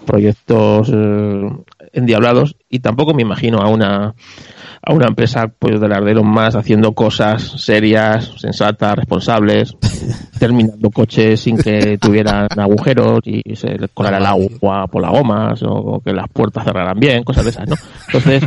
proyectos 0.06 0.90
eh, 0.94 1.50
endiablados 1.92 2.56
y 2.74 2.80
tampoco 2.80 3.14
me 3.14 3.22
imagino 3.22 3.60
a 3.60 3.70
una 3.70 4.16
a 4.86 4.94
una 4.94 5.08
empresa 5.08 5.48
pues 5.48 5.80
de 5.80 5.88
las 5.88 6.04
de 6.04 6.12
Elon 6.12 6.28
Musk 6.28 6.58
haciendo 6.58 6.92
cosas 6.92 7.42
serias, 7.58 8.32
sensatas, 8.38 8.96
responsables, 8.96 9.78
terminando 10.40 10.90
coches 10.90 11.40
sin 11.40 11.58
que 11.58 11.98
tuvieran 11.98 12.48
agujeros 12.58 13.20
y 13.24 13.56
se 13.56 13.78
colara 13.94 14.18
el 14.18 14.26
agua 14.26 14.88
por 14.88 15.02
las 15.02 15.12
gomas 15.12 15.62
o 15.64 16.02
que 16.04 16.12
las 16.12 16.28
puertas 16.28 16.66
cerraran 16.66 17.00
bien, 17.00 17.24
cosas 17.24 17.46
de 17.46 17.52
esas, 17.52 17.70
¿no? 17.70 17.76
Entonces, 18.08 18.44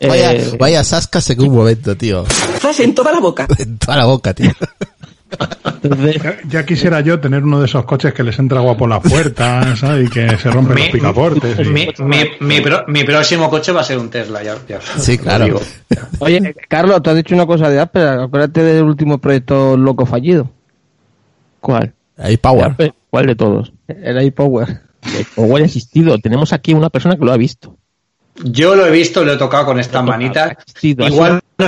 Vaya, 0.06 0.34
eh, 0.34 0.56
vaya 0.58 0.84
sascas 0.84 1.30
en 1.30 1.40
un 1.40 1.54
momento, 1.54 1.96
tío. 1.96 2.24
en 2.78 2.94
toda 2.94 3.12
la 3.12 3.20
boca. 3.20 3.46
En 3.58 3.78
toda 3.78 3.96
la 3.96 4.04
boca, 4.04 4.34
tío. 4.34 4.50
Entonces, 5.82 6.22
Ya, 6.22 6.36
ya 6.48 6.66
quisiera 6.66 7.00
yo 7.00 7.20
tener 7.20 7.42
uno 7.44 7.60
de 7.60 7.66
esos 7.66 7.84
coches 7.84 8.12
que 8.14 8.22
les 8.22 8.38
entra 8.38 8.58
agua 8.58 8.76
por 8.76 8.88
las 8.88 9.00
puertas, 9.00 9.78
¿sabes? 9.78 10.06
Y 10.06 10.10
que 10.10 10.36
se 10.38 10.50
rompen 10.50 10.74
Mi- 10.74 10.82
los 10.82 10.90
picaportes. 10.90 11.58
y- 11.66 11.70
Mi, 11.70 11.88
mi, 11.98 12.16
mi, 12.40 12.60
pro- 12.60 12.84
mi 12.88 13.04
próximo 13.04 13.48
coche 13.50 13.72
va 13.72 13.82
a 13.82 13.84
ser 13.84 13.98
un 13.98 14.08
Tesla, 14.10 14.42
ya. 14.42 14.56
ya 14.68 14.80
Sí, 14.80 15.18
claro. 15.18 15.44
digo. 15.44 15.60
Oye, 16.20 16.54
Carlos, 16.68 17.02
tú 17.02 17.10
has 17.10 17.16
dicho 17.16 17.34
una 17.34 17.46
cosa 17.46 17.68
de 17.70 17.80
Apple. 17.80 18.02
Acuérdate 18.08 18.62
del 18.62 18.84
último 18.84 19.18
proyecto 19.18 19.76
loco 19.76 20.06
fallido. 20.06 20.50
¿cuál? 21.60 21.92
Ahí 22.16 22.36
Power. 22.36 22.74
¿Cuál 23.10 23.26
de 23.26 23.34
todos? 23.36 23.72
El 23.86 24.22
iPower. 24.22 24.80
Power 25.34 25.62
ha 25.62 25.66
existido. 25.66 26.18
Tenemos 26.18 26.52
aquí 26.52 26.74
una 26.74 26.90
persona 26.90 27.16
que 27.16 27.24
lo 27.24 27.32
ha 27.32 27.36
visto. 27.36 27.76
Yo 28.44 28.76
lo 28.76 28.86
he 28.86 28.90
visto, 28.90 29.24
lo 29.24 29.32
he 29.32 29.36
tocado 29.36 29.66
con 29.66 29.80
estas 29.80 30.04
manitas. 30.04 30.52
Igual 30.82 31.40
no, 31.58 31.66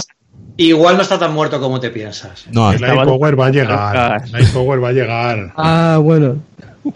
igual 0.66 0.96
no 0.96 1.02
está 1.02 1.18
tan 1.18 1.32
muerto 1.32 1.60
como 1.60 1.80
te 1.80 1.90
piensas. 1.90 2.44
No, 2.50 2.70
El 2.70 2.76
Estaban- 2.76 3.06
iPower 3.08 3.38
va 3.40 3.46
a 3.46 3.50
llegar. 3.50 4.22
El 4.32 4.42
iPower 4.42 4.82
va 4.84 4.88
a 4.88 4.92
llegar. 4.92 5.52
Ah, 5.56 5.98
bueno. 6.02 6.36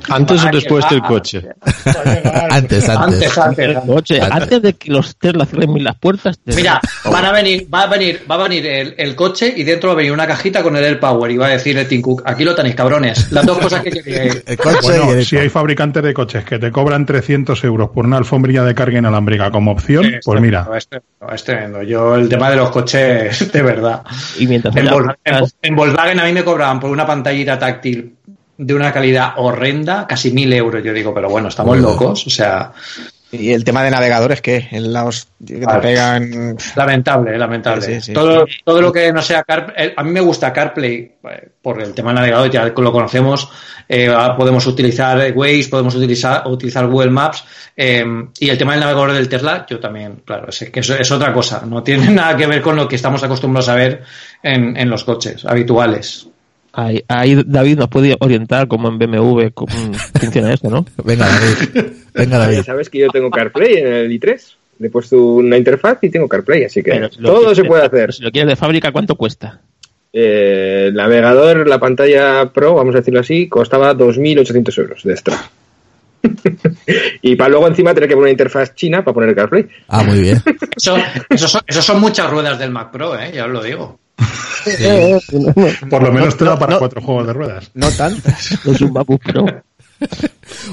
Antes 0.09 0.45
o 0.45 0.49
después 0.51 0.85
del 0.89 1.03
coche. 1.03 1.43
Antes, 2.51 2.89
antes. 2.89 2.89
Antes, 2.89 3.39
antes. 3.39 3.69
El 3.69 3.75
coche, 3.81 4.21
Antes. 4.21 4.43
antes 4.43 4.63
de 4.63 4.73
que 4.75 4.91
los 4.91 5.17
Tesla 5.17 5.45
cierren 5.47 5.85
las 5.85 5.97
puertas. 5.97 6.39
te- 6.39 6.55
Mira, 6.55 6.81
van 7.05 7.25
a 7.25 7.33
venir, 7.33 7.69
va 7.73 7.83
a 7.83 7.87
venir, 7.87 8.23
va 8.31 8.37
a 8.37 8.49
venir 8.49 8.67
el, 8.67 8.95
el 8.97 9.15
coche 9.15 9.53
y 9.57 9.63
dentro 9.65 9.89
va 9.91 9.95
a 9.95 9.97
venir 9.97 10.13
una 10.13 10.27
cajita 10.27 10.63
con 10.63 10.77
el 10.77 10.85
AirPower 10.85 11.31
y 11.31 11.37
va 11.37 11.47
a 11.47 11.51
decir 11.51 11.77
el 11.79 11.87
Tim 11.87 12.01
Cook, 12.03 12.23
aquí 12.25 12.45
lo 12.45 12.55
tenéis, 12.55 12.75
cabrones. 12.75 13.31
Las 13.33 13.45
dos 13.47 13.59
cosas 13.59 13.83
que 13.83 13.91
queréis. 14.03 14.43
El 14.47 14.57
coche 14.57 14.79
y 14.83 14.87
Bueno, 14.87 15.13
el 15.13 15.25
si 15.25 15.37
hay 15.37 15.49
fabricantes 15.49 16.03
de 16.03 16.15
coches 16.15 16.45
que 16.45 16.59
te 16.59 16.71
cobran 16.73 17.05
300 17.07 17.63
euros 17.65 17.91
por 17.91 18.07
una 18.07 18.17
alfombrilla 18.17 18.65
de 18.65 18.75
carga 18.75 18.99
inalámbrica 18.99 19.51
como 19.51 19.73
opción, 19.73 20.15
pues 20.25 20.41
mira, 20.41 20.67
Es 20.77 20.89
tremendo, 20.89 21.35
es 21.35 21.45
tremendo. 21.45 21.83
Yo 21.83 22.15
el 22.17 22.29
tema 22.29 22.51
de 22.51 22.57
los 22.57 22.71
coches, 22.71 23.53
de 23.53 23.63
verdad. 23.63 24.03
Y 24.39 24.47
mientras 24.47 24.75
En, 24.77 24.87
Vol- 24.87 25.15
en 25.63 25.77
Volkswagen 25.77 26.21
a 26.21 26.25
mí 26.25 26.33
me 26.33 26.43
cobraban 26.45 26.81
por 26.81 26.91
una 26.91 27.07
pantallita 27.07 27.59
táctil 27.59 28.14
de 28.57 28.75
una 28.75 28.93
calidad 28.93 29.33
horrenda, 29.37 30.07
casi 30.07 30.31
mil 30.33 30.53
euros. 30.53 30.83
Yo 30.85 30.93
digo, 30.93 31.13
pero 31.15 31.29
bueno, 31.29 31.49
estamos 31.49 31.71
Bueno. 31.77 31.89
locos. 31.91 32.27
O 32.27 32.31
sea, 32.31 32.73
Y 33.33 33.53
el 33.53 33.65
tema 33.65 33.83
de 33.83 33.91
navegadores, 33.91 34.41
¿qué? 34.41 34.69
En 34.71 34.93
los 34.93 35.27
que 35.45 35.55
te 35.59 35.67
Vale. 35.67 35.81
pegan. 35.83 36.57
lamentable, 36.77 37.37
lamentable. 37.37 37.83
Sí, 37.83 37.95
sí, 37.95 38.01
sí. 38.03 38.13
todo, 38.13 38.47
todo 38.65 38.81
lo 38.81 38.93
que 38.93 39.13
no 39.13 39.21
sea 39.23 39.43
CarPlay, 39.43 39.93
a 39.97 40.05
mí 40.05 40.11
me 40.13 40.21
gusta 40.21 40.53
CarPlay 40.53 40.95
eh, 41.29 41.49
por 41.61 41.83
el 41.83 41.93
tema 41.95 42.13
navegador, 42.13 42.49
ya 42.49 42.65
lo 42.67 42.93
conocemos. 42.93 43.49
eh, 43.89 44.09
podemos 44.39 44.65
utilizar 44.69 45.19
Waze, 45.35 45.67
podemos 45.69 45.97
utilizar, 45.97 46.47
utilizar 46.47 46.87
Google 46.87 47.11
Maps. 47.11 47.43
eh, 47.77 48.05
y 48.39 48.49
el 48.51 48.57
tema 48.57 48.73
del 48.75 48.81
navegador 48.83 49.13
del 49.13 49.29
Tesla, 49.29 49.67
yo 49.69 49.81
también, 49.81 50.23
claro, 50.25 50.49
es 50.51 50.71
que 50.73 50.79
eso 50.81 50.95
es 50.97 51.11
otra 51.11 51.33
cosa. 51.33 51.65
No 51.67 51.83
tiene 51.83 52.09
nada 52.13 52.37
que 52.37 52.47
ver 52.47 52.63
con 52.63 52.77
lo 52.77 52.87
que 52.87 52.95
estamos 52.95 53.21
acostumbrados 53.25 53.69
a 53.69 53.75
ver 53.75 54.03
en, 54.45 54.77
en 54.77 54.89
los 54.89 55.03
coches 55.03 55.45
habituales. 55.45 56.29
Ahí, 56.77 57.03
ahí 57.09 57.41
David 57.47 57.79
nos 57.79 57.89
puede 57.89 58.17
orientar 58.19 58.67
cómo 58.69 58.89
en 58.89 58.99
BMW 58.99 59.49
cómo 59.55 59.73
funciona 60.19 60.53
esto, 60.55 60.71
¿no? 60.71 60.85
Venga, 61.05 61.27
David. 61.29 61.87
Venga, 62.15 62.39
Ya 62.39 62.39
David. 62.39 62.63
sabes 62.65 62.91
que 62.91 62.99
yo 62.99 63.09
tengo 63.11 63.31
CarPlay 63.31 63.75
en 63.75 63.87
el 63.87 64.11
i3. 64.21 64.41
Le 64.81 64.89
he 64.89 64.91
puesto 64.91 65.17
una 65.23 65.57
interfaz 65.57 65.99
y 66.03 66.11
tengo 66.11 66.27
CarPlay, 66.29 66.65
así 66.65 66.83
que 66.83 66.91
Pero 66.91 67.11
si 67.13 67.23
todo 67.23 67.39
quieres 67.39 67.57
se 67.57 67.63
de- 67.63 67.69
puede 67.69 67.85
hacer. 67.87 68.13
Si 68.13 68.23
lo 68.25 68.31
quieres 68.33 68.49
de 68.51 68.57
fábrica, 68.57 68.91
¿cuánto 68.91 69.15
cuesta? 69.15 69.61
Eh, 70.13 70.87
el 70.89 70.95
navegador, 70.95 71.69
la 71.69 71.79
pantalla 71.79 72.51
Pro, 72.53 72.75
vamos 72.75 72.95
a 72.95 72.99
decirlo 72.99 73.21
así, 73.21 73.49
costaba 73.49 73.95
2.800 73.97 74.79
euros 74.79 75.03
de 75.05 75.13
extra. 75.13 75.37
y 77.23 77.37
para 77.37 77.51
luego 77.51 77.69
encima 77.69 77.95
tener 77.95 78.09
que 78.09 78.15
poner 78.15 78.25
una 78.25 78.31
interfaz 78.31 78.75
china 78.75 79.05
para 79.05 79.15
poner 79.15 79.31
el 79.31 79.37
CarPlay. 79.37 79.67
Ah, 79.89 80.03
muy 80.03 80.21
bien. 80.21 80.43
Eso, 80.77 80.97
eso, 81.31 81.49
son, 81.49 81.61
eso 81.67 81.83
son 81.83 82.01
muchas 82.01 82.31
ruedas 82.31 82.59
del 82.59 82.71
Mac 82.71 82.91
Pro, 82.91 83.19
¿eh? 83.19 83.31
ya 83.35 83.45
os 83.47 83.51
lo 83.53 83.63
digo. 83.63 83.99
por 85.91 86.03
lo 86.03 86.13
menos 86.13 86.37
te 86.37 86.45
da 86.45 86.59
para 86.59 86.75
no. 86.75 86.79
cuatro 86.79 87.03
juegos 87.03 87.27
de 87.27 87.33
ruedas. 87.33 87.71
No 87.75 87.91
tan. 87.91 88.15
Es 88.65 88.81
un 88.81 88.93
MacBook 88.93 89.23
Pro. 89.23 89.47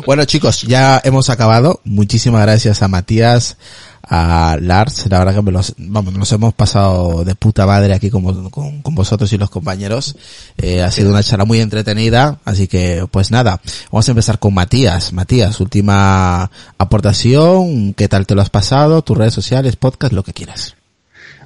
Bueno, 0.06 0.26
chicos, 0.26 0.64
ya 0.64 1.02
hemos 1.04 1.30
acabado. 1.30 1.82
Muchísimas 1.84 2.42
gracias 2.42 2.82
a 2.82 2.88
Matías, 2.88 3.58
a 4.04 4.58
Lars. 4.60 5.06
La 5.10 5.20
verdad 5.20 5.36
que 5.36 5.42
me 5.42 5.52
los, 5.52 5.74
vamos, 5.78 6.14
nos 6.14 6.32
hemos 6.32 6.54
pasado 6.54 7.24
de 7.24 7.36
puta 7.36 7.66
madre 7.66 7.94
aquí 7.94 8.10
con, 8.10 8.50
con, 8.50 8.82
con 8.82 8.96
vosotros 8.96 9.32
y 9.34 9.38
los 9.38 9.50
compañeros. 9.50 10.16
Eh, 10.58 10.82
ha 10.82 10.92
sido 10.92 11.12
una 11.12 11.24
charla 11.24 11.46
muy 11.46 11.60
entretenida. 11.60 12.40
Así 12.46 12.68
que, 12.68 13.06
pues 13.10 13.32
nada, 13.32 13.62
vamos 13.92 14.08
a 14.08 14.12
empezar 14.12 14.40
con 14.40 14.54
Matías. 14.54 15.14
Matías, 15.14 15.60
última 15.60 16.50
aportación. 16.78 17.94
¿Qué 17.94 18.08
tal 18.08 18.26
te 18.26 18.36
lo 18.36 18.42
has 18.42 18.50
pasado? 18.50 19.02
Tus 19.02 19.18
redes 19.18 19.34
sociales, 19.34 19.76
podcast, 19.76 20.14
lo 20.14 20.24
que 20.24 20.34
quieras. 20.34 20.76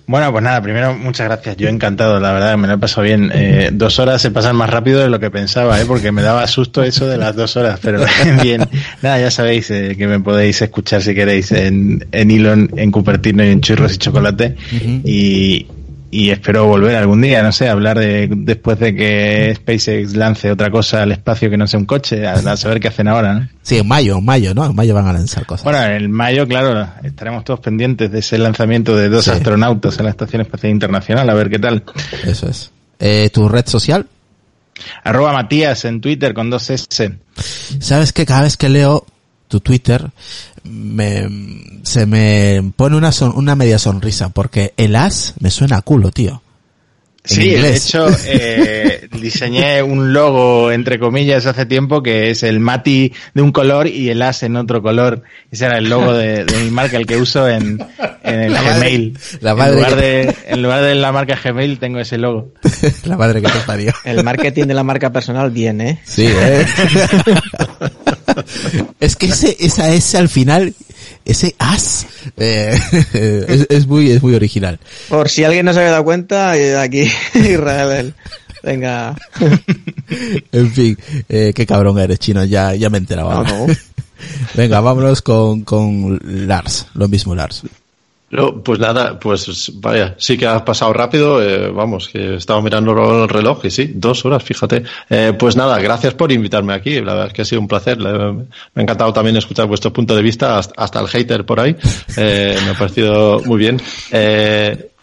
Bueno, 0.07 0.31
pues 0.31 0.43
nada, 0.43 0.61
primero 0.61 0.95
muchas 0.95 1.27
gracias. 1.27 1.57
Yo 1.57 1.67
encantado, 1.67 2.19
la 2.19 2.31
verdad, 2.31 2.57
me 2.57 2.67
lo 2.67 2.75
he 2.75 2.77
pasado 2.77 3.03
bien. 3.03 3.31
Eh, 3.33 3.71
dos 3.73 3.97
horas 3.97 4.21
se 4.21 4.29
pasan 4.29 4.55
más 4.55 4.69
rápido 4.69 4.99
de 4.99 5.09
lo 5.09 5.19
que 5.19 5.31
pensaba, 5.31 5.81
¿eh? 5.81 5.85
porque 5.87 6.11
me 6.11 6.21
daba 6.21 6.45
susto 6.47 6.83
eso 6.83 7.07
de 7.07 7.17
las 7.17 7.35
dos 7.35 7.57
horas, 7.57 7.79
pero 7.81 8.05
bien. 8.43 8.67
Nada, 9.01 9.19
ya 9.19 9.31
sabéis 9.31 9.71
eh, 9.71 9.95
que 9.97 10.07
me 10.07 10.19
podéis 10.19 10.61
escuchar 10.61 11.01
si 11.01 11.15
queréis 11.15 11.51
en, 11.51 12.07
en 12.11 12.31
Elon, 12.31 12.69
en 12.75 12.91
Cupertino 12.91 13.43
y 13.43 13.49
en 13.49 13.61
Churros 13.61 13.95
y 13.95 13.97
Chocolate. 13.97 14.55
y, 15.03 15.65
y 16.11 16.29
espero 16.29 16.65
volver 16.67 16.95
algún 16.95 17.21
día, 17.21 17.43
no 17.43 17.51
sé, 17.51 17.67
a 17.67 17.71
hablar 17.73 17.99
de 17.99 18.29
después 18.31 18.79
de 18.79 18.95
que 18.95 19.53
SpaceX 19.55 20.15
lance 20.15 20.51
otra 20.51 20.69
cosa 20.71 21.03
al 21.03 21.11
espacio 21.11 21.49
que 21.49 21.57
no 21.57 21.67
sea 21.67 21.79
un 21.79 21.85
coche, 21.85 22.25
a, 22.25 22.33
a 22.33 22.57
saber 22.57 22.79
qué 22.79 22.87
hacen 22.87 23.07
ahora, 23.07 23.33
¿no? 23.33 23.49
Sí, 23.63 23.77
en 23.79 23.87
mayo, 23.87 24.17
en 24.17 24.25
mayo, 24.25 24.53
¿no? 24.53 24.65
En 24.65 24.75
mayo 24.75 24.93
van 24.93 25.07
a 25.07 25.13
lanzar 25.13 25.45
cosas. 25.45 25.63
Bueno, 25.63 25.83
en 25.83 26.09
mayo, 26.11 26.47
claro, 26.47 26.87
estaremos 27.03 27.43
todos 27.43 27.59
pendientes 27.59 28.11
de 28.11 28.19
ese 28.19 28.37
lanzamiento 28.37 28.95
de 28.95 29.09
dos 29.09 29.25
Sí. 29.25 29.31
astronautas 29.31 29.97
en 29.99 30.05
la 30.05 30.11
Estación 30.11 30.41
Espacial 30.41 30.71
Internacional, 30.71 31.29
a 31.29 31.33
ver 31.33 31.49
qué 31.49 31.59
tal. 31.59 31.83
Eso 32.25 32.47
es. 32.49 32.71
Eh, 32.99 33.29
¿Tu 33.33 33.49
red 33.49 33.65
social? 33.67 34.05
Arroba 35.03 35.33
Matías 35.33 35.85
en 35.85 36.01
Twitter 36.01 36.33
con 36.33 36.49
dos 36.49 36.69
S. 36.69 36.87
¿Sabes 37.79 38.13
que 38.13 38.25
cada 38.25 38.41
vez 38.43 38.57
que 38.57 38.69
leo 38.69 39.05
tu 39.47 39.59
Twitter 39.59 40.05
me, 40.65 41.27
se 41.83 42.05
me 42.05 42.71
pone 42.75 42.95
una, 42.97 43.11
son- 43.11 43.33
una 43.35 43.55
media 43.55 43.79
sonrisa 43.79 44.29
porque 44.29 44.73
el 44.77 44.95
as 44.95 45.33
me 45.39 45.51
suena 45.51 45.77
a 45.77 45.81
culo, 45.81 46.11
tío. 46.11 46.41
Sí, 47.27 47.49
de 47.55 47.75
hecho, 47.75 48.05
eh, 48.27 49.07
diseñé 49.19 49.81
un 49.81 50.13
logo, 50.13 50.71
entre 50.71 50.99
comillas, 50.99 51.47
hace 51.47 51.65
tiempo 51.65 52.03
que 52.03 52.29
es 52.29 52.43
el 52.43 52.59
Mati 52.59 53.13
de 53.33 53.41
un 53.41 53.51
color 53.51 53.87
y 53.87 54.09
el 54.09 54.21
As 54.21 54.43
en 54.43 54.55
otro 54.55 54.83
color. 54.83 55.23
Ese 55.49 55.65
era 55.65 55.79
el 55.79 55.89
logo 55.89 56.13
de, 56.13 56.45
mi 56.63 56.69
marca, 56.69 56.97
el 56.97 57.07
que 57.07 57.17
uso 57.17 57.49
en, 57.49 57.83
en 58.21 58.39
el 58.41 58.53
Gmail. 58.53 59.17
la 59.41 59.51
en, 59.53 59.73
lugar 59.73 59.95
de, 59.95 60.35
en 60.49 60.61
lugar 60.61 60.83
de 60.83 60.93
la 60.93 61.11
marca 61.11 61.35
Gmail 61.43 61.79
tengo 61.79 61.97
ese 61.99 62.19
logo. 62.19 62.53
la 63.05 63.17
madre 63.17 63.41
que 63.41 63.47
te 63.47 63.59
parió. 63.65 63.91
El 64.03 64.23
marketing 64.23 64.65
de 64.65 64.75
la 64.75 64.83
marca 64.83 65.11
personal 65.11 65.49
bien, 65.49 65.81
¿eh? 65.81 65.99
Sí, 66.03 66.27
¿eh? 66.27 66.63
es 68.99 69.15
que 69.15 69.27
ese, 69.27 69.55
esa 69.59 69.89
S 69.93 70.17
al 70.17 70.29
final 70.29 70.75
ese 71.25 71.55
as 71.57 72.07
eh, 72.37 72.77
es, 73.69 73.87
muy 73.87 74.11
es 74.11 74.21
muy 74.21 74.35
original. 74.35 74.79
Por 75.09 75.29
si 75.29 75.43
alguien 75.43 75.65
no 75.65 75.73
se 75.73 75.79
había 75.79 75.91
dado 75.91 76.03
cuenta, 76.03 76.57
eh, 76.57 76.77
aquí 76.77 77.07
Israel. 77.33 78.13
Venga. 78.63 79.15
en 80.51 80.71
fin, 80.71 80.97
eh, 81.29 81.51
qué 81.53 81.65
cabrón 81.65 81.99
eres, 81.99 82.19
chino, 82.19 82.43
ya, 82.45 82.73
ya 82.73 82.89
me 82.89 82.97
he 82.97 83.01
enterado. 83.01 83.43
Venga, 84.55 84.79
vámonos 84.79 85.21
con, 85.21 85.61
con 85.61 86.19
Lars, 86.47 86.87
lo 86.93 87.07
mismo 87.07 87.35
Lars. 87.35 87.63
No, 88.31 88.63
pues 88.63 88.79
nada, 88.79 89.19
pues 89.19 89.71
vaya, 89.75 90.15
sí 90.17 90.35
que 90.37 90.47
ha 90.47 90.65
pasado 90.65 90.91
rápido, 90.93 91.41
eh, 91.43 91.69
vamos, 91.69 92.09
que 92.09 92.35
estaba 92.35 92.59
mirando 92.59 93.23
el 93.23 93.29
reloj 93.29 93.65
y 93.65 93.71
sí, 93.71 93.91
dos 93.93 94.25
horas, 94.25 94.43
fíjate. 94.43 94.83
Eh, 95.09 95.33
pues 95.37 95.55
nada, 95.55 95.79
gracias 95.79 96.15
por 96.15 96.31
invitarme 96.31 96.73
aquí, 96.73 96.95
la 97.01 97.13
verdad 97.13 97.27
es 97.27 97.33
que 97.33 97.41
ha 97.43 97.45
sido 97.45 97.61
un 97.61 97.67
placer. 97.67 97.99
Me 97.99 98.45
ha 98.75 98.81
encantado 98.81 99.13
también 99.13 99.37
escuchar 99.37 99.67
vuestro 99.67 99.93
punto 99.93 100.15
de 100.15 100.23
vista, 100.23 100.57
hasta, 100.57 100.99
el 100.99 101.07
hater 101.07 101.45
por 101.45 101.59
ahí, 101.59 101.75
eh, 102.17 102.57
me 102.65 102.71
ha 102.71 102.73
parecido 102.73 103.41
muy 103.45 103.59
bien. 103.59 103.79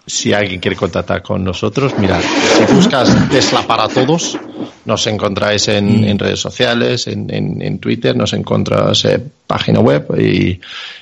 Si 0.07 0.33
alguien 0.33 0.61
quiere 0.61 0.77
contactar 0.77 1.23
con 1.23 1.45
nosotros, 1.45 1.95
mira, 1.99 2.21
si 2.21 2.75
buscas 2.75 3.29
Tesla 3.31 3.67
para 3.67 3.89
todos, 3.89 4.39
nos 4.85 5.07
encontráis 5.07 5.69
en, 5.69 6.05
en 6.05 6.19
redes 6.19 6.41
sociales, 6.41 7.07
en, 7.07 7.33
en, 7.33 7.63
en, 7.63 7.79
Twitter, 7.79 8.17
nos 8.17 8.33
encontráis 8.33 9.05
en 9.05 9.31
página 9.47 9.81
web 9.81 10.07
y, 10.19 10.61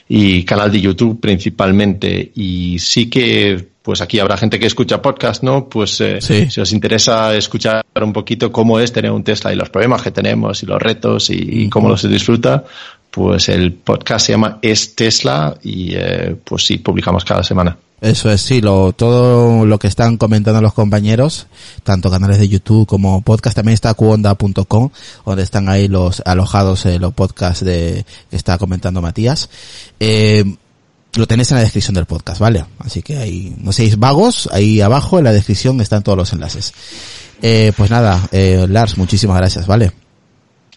y, 0.08 0.44
canal 0.44 0.70
de 0.70 0.80
YouTube 0.82 1.18
principalmente. 1.18 2.32
Y 2.34 2.78
sí 2.78 3.08
que, 3.08 3.68
pues 3.82 4.02
aquí 4.02 4.18
habrá 4.18 4.36
gente 4.36 4.58
que 4.58 4.66
escucha 4.66 5.00
podcast, 5.00 5.42
¿no? 5.42 5.66
Pues 5.66 5.98
eh, 6.02 6.20
si 6.20 6.60
os 6.60 6.72
interesa 6.72 7.34
escuchar 7.34 7.82
un 8.02 8.12
poquito 8.12 8.52
cómo 8.52 8.78
es 8.78 8.92
tener 8.92 9.10
un 9.12 9.24
Tesla 9.24 9.52
y 9.52 9.56
los 9.56 9.70
problemas 9.70 10.02
que 10.02 10.10
tenemos 10.10 10.62
y 10.62 10.66
los 10.66 10.80
retos 10.80 11.30
y, 11.30 11.64
y 11.64 11.68
cómo 11.70 11.88
los 11.88 12.02
se 12.02 12.08
disfruta, 12.08 12.64
pues 13.10 13.48
el 13.48 13.72
podcast 13.72 14.26
se 14.26 14.32
llama 14.32 14.58
Es 14.60 14.94
Tesla 14.94 15.56
y 15.62 15.94
eh, 15.94 16.36
pues 16.44 16.66
sí, 16.66 16.78
publicamos 16.78 17.24
cada 17.24 17.42
semana. 17.42 17.76
Eso 18.00 18.30
es, 18.30 18.40
sí, 18.40 18.60
lo, 18.62 18.92
todo 18.92 19.66
lo 19.66 19.78
que 19.78 19.86
están 19.86 20.16
comentando 20.16 20.62
los 20.62 20.72
compañeros, 20.72 21.46
tanto 21.82 22.10
canales 22.10 22.38
de 22.38 22.48
YouTube 22.48 22.86
como 22.86 23.20
podcast, 23.20 23.56
también 23.56 23.74
está 23.74 23.92
cuonda.com, 23.92 24.90
donde 25.26 25.42
están 25.42 25.68
ahí 25.68 25.86
los 25.86 26.22
alojados 26.24 26.86
eh, 26.86 26.98
los 26.98 27.12
podcasts 27.12 27.62
de, 27.62 28.06
que 28.30 28.36
está 28.36 28.56
comentando 28.56 29.02
Matías. 29.02 29.50
Eh, 30.00 30.56
lo 31.14 31.26
tenéis 31.26 31.50
en 31.50 31.56
la 31.56 31.62
descripción 31.62 31.94
del 31.94 32.06
podcast, 32.06 32.40
¿vale? 32.40 32.64
Así 32.78 33.02
que 33.02 33.18
ahí, 33.18 33.54
no 33.58 33.72
seáis 33.72 33.98
vagos, 33.98 34.48
ahí 34.52 34.80
abajo 34.80 35.18
en 35.18 35.24
la 35.24 35.32
descripción 35.32 35.80
están 35.80 36.02
todos 36.02 36.16
los 36.16 36.32
enlaces. 36.32 36.72
Eh, 37.42 37.72
pues 37.76 37.90
nada, 37.90 38.28
eh, 38.32 38.66
Lars, 38.68 38.96
muchísimas 38.96 39.36
gracias, 39.36 39.66
¿vale? 39.66 39.92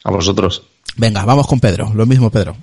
A 0.04 0.12
vosotros. 0.12 0.64
Venga, 0.96 1.24
vamos 1.26 1.48
con 1.48 1.60
Pedro, 1.60 1.92
lo 1.94 2.06
mismo 2.06 2.30
Pedro. 2.30 2.56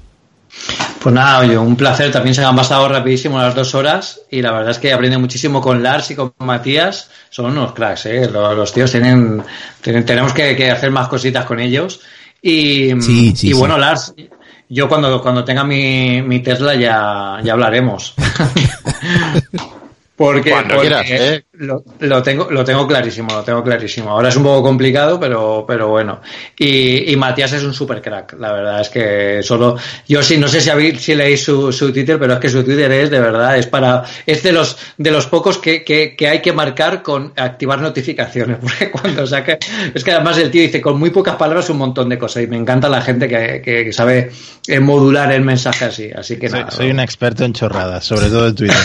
Pues 1.00 1.14
nada, 1.14 1.38
oye, 1.40 1.56
un 1.56 1.76
placer. 1.76 2.12
También 2.12 2.34
se 2.34 2.44
han 2.44 2.54
pasado 2.54 2.86
rapidísimo 2.86 3.38
las 3.38 3.54
dos 3.54 3.74
horas 3.74 4.20
y 4.30 4.42
la 4.42 4.52
verdad 4.52 4.70
es 4.70 4.78
que 4.78 4.92
aprende 4.92 5.16
muchísimo 5.16 5.60
con 5.60 5.82
Lars 5.82 6.10
y 6.10 6.14
con 6.14 6.32
Matías. 6.38 7.10
Son 7.30 7.46
unos 7.46 7.72
cracks, 7.72 8.06
¿eh? 8.06 8.28
Los, 8.30 8.72
tíos 8.72 8.90
tienen, 8.90 9.42
tenemos 9.82 10.34
que, 10.34 10.70
hacer 10.70 10.90
más 10.90 11.08
cositas 11.08 11.46
con 11.46 11.58
ellos. 11.58 12.00
Y, 12.42 12.92
y 13.48 13.52
bueno, 13.54 13.78
Lars, 13.78 14.14
yo 14.68 14.88
cuando, 14.88 15.22
cuando 15.22 15.42
tenga 15.42 15.64
mi, 15.64 16.20
mi 16.22 16.40
Tesla 16.40 16.74
ya, 16.74 17.38
ya 17.42 17.52
hablaremos. 17.54 18.14
Porque, 20.16 20.54
¿eh? 21.08 21.44
Lo, 21.60 22.22
tengo, 22.22 22.50
lo 22.50 22.64
tengo 22.64 22.86
clarísimo, 22.86 23.34
lo 23.34 23.42
tengo 23.42 23.62
clarísimo. 23.62 24.10
Ahora 24.10 24.30
es 24.30 24.36
un 24.36 24.44
poco 24.44 24.62
complicado, 24.62 25.20
pero, 25.20 25.64
pero 25.66 25.88
bueno. 25.88 26.20
Y, 26.58 27.12
y 27.12 27.16
Matías 27.16 27.52
es 27.52 27.62
un 27.62 27.74
super 27.74 28.00
crack, 28.00 28.34
la 28.38 28.52
verdad 28.52 28.80
es 28.80 28.88
que 28.88 29.42
solo, 29.42 29.76
yo 30.08 30.22
sí, 30.22 30.38
no 30.38 30.48
sé 30.48 30.60
si, 30.60 30.70
si 30.96 31.14
leéis 31.14 31.44
su, 31.44 31.70
su 31.70 31.92
Twitter, 31.92 32.18
pero 32.18 32.34
es 32.34 32.38
que 32.38 32.48
su 32.48 32.64
Twitter 32.64 32.90
es 32.92 33.10
de 33.10 33.20
verdad, 33.20 33.58
es 33.58 33.66
para, 33.66 34.04
es 34.24 34.42
de 34.42 34.52
los, 34.52 34.76
de 34.96 35.10
los 35.10 35.26
pocos 35.26 35.58
que, 35.58 35.84
que, 35.84 36.16
que 36.16 36.28
hay 36.28 36.40
que 36.40 36.52
marcar 36.52 37.02
con 37.02 37.32
activar 37.36 37.80
notificaciones, 37.80 38.58
porque 38.60 38.90
cuando 38.90 39.26
saque, 39.26 39.58
es 39.92 40.02
que 40.02 40.12
además 40.12 40.38
el 40.38 40.50
tío 40.50 40.62
dice 40.62 40.80
con 40.80 40.98
muy 40.98 41.10
pocas 41.10 41.36
palabras 41.36 41.68
un 41.68 41.78
montón 41.78 42.08
de 42.08 42.18
cosas 42.18 42.44
y 42.44 42.46
me 42.46 42.56
encanta 42.56 42.88
la 42.88 43.02
gente 43.02 43.28
que, 43.28 43.60
que, 43.62 43.92
sabe 43.92 44.30
eh, 44.66 44.80
modular 44.80 45.30
el 45.32 45.42
mensaje 45.42 45.84
así, 45.84 46.10
así 46.10 46.38
que 46.38 46.48
soy, 46.48 46.64
Soy 46.70 46.90
un 46.90 47.00
experto 47.00 47.44
en 47.44 47.52
chorradas, 47.52 48.04
sobre 48.04 48.28
todo 48.28 48.48
en 48.48 48.54
Twitter. 48.54 48.76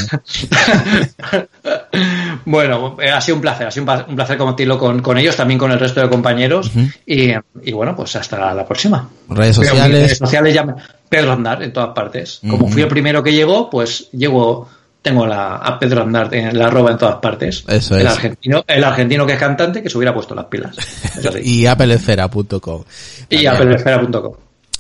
bueno, 2.46 2.98
eh, 3.02 3.10
ha 3.10 3.22
sido 3.22 3.36
un 3.36 3.42
placer, 3.42 3.68
ha 3.68 3.72
sido 3.72 3.86
un 4.08 4.16
placer 4.16 4.38
compartirlo 4.38 4.78
con, 4.78 5.02
con 5.02 5.18
ellos, 5.18 5.36
también 5.36 5.58
con 5.58 5.72
el 5.72 5.80
resto 5.80 6.02
de 6.02 6.10
compañeros. 6.10 6.72
y, 7.06 7.32
y, 7.64 7.72
bueno, 7.72 7.96
pues 7.96 8.16
hasta 8.16 8.54
la 8.54 8.66
próxima. 8.66 9.10
Redes 9.30 9.56
sociales. 9.56 9.92
Redes 9.92 10.18
sociales 10.18 10.54
ya 10.54 10.76
Pedro 11.10 11.34
Andar 11.34 11.64
en 11.64 11.74
todas 11.74 11.94
partes. 11.94 12.42
Como 12.48 12.68
fui 12.68 12.82
el 12.82 12.88
primero 12.88 13.24
que 13.24 13.34
llegó, 13.34 13.70
pues 13.70 14.10
llego, 14.12 14.68
tengo 15.02 15.26
la, 15.26 15.56
a 15.58 15.80
Pedro 15.80 16.04
Andar 16.04 16.34
en 16.34 16.58
la 16.58 16.68
arroba 16.68 16.92
en 16.92 16.98
todas 16.98 17.16
partes. 17.16 17.64
Eso 17.68 17.96
el 17.96 18.08
es. 18.08 18.14
Argentino, 18.14 18.64
el 18.68 18.84
argentino 18.84 19.26
que 19.26 19.34
es 19.34 19.40
cantante 19.40 19.82
que 19.82 19.90
se 19.90 19.98
hubiera 19.98 20.14
puesto 20.14 20.36
las 20.36 20.46
pilas. 20.46 20.76
y 21.44 21.66
applesfera.com. 21.66 22.84
Y 23.30 23.46
applesfera.com. 23.46 24.34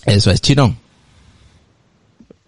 Eso 0.06 0.32
es, 0.32 0.42
chino. 0.42 0.76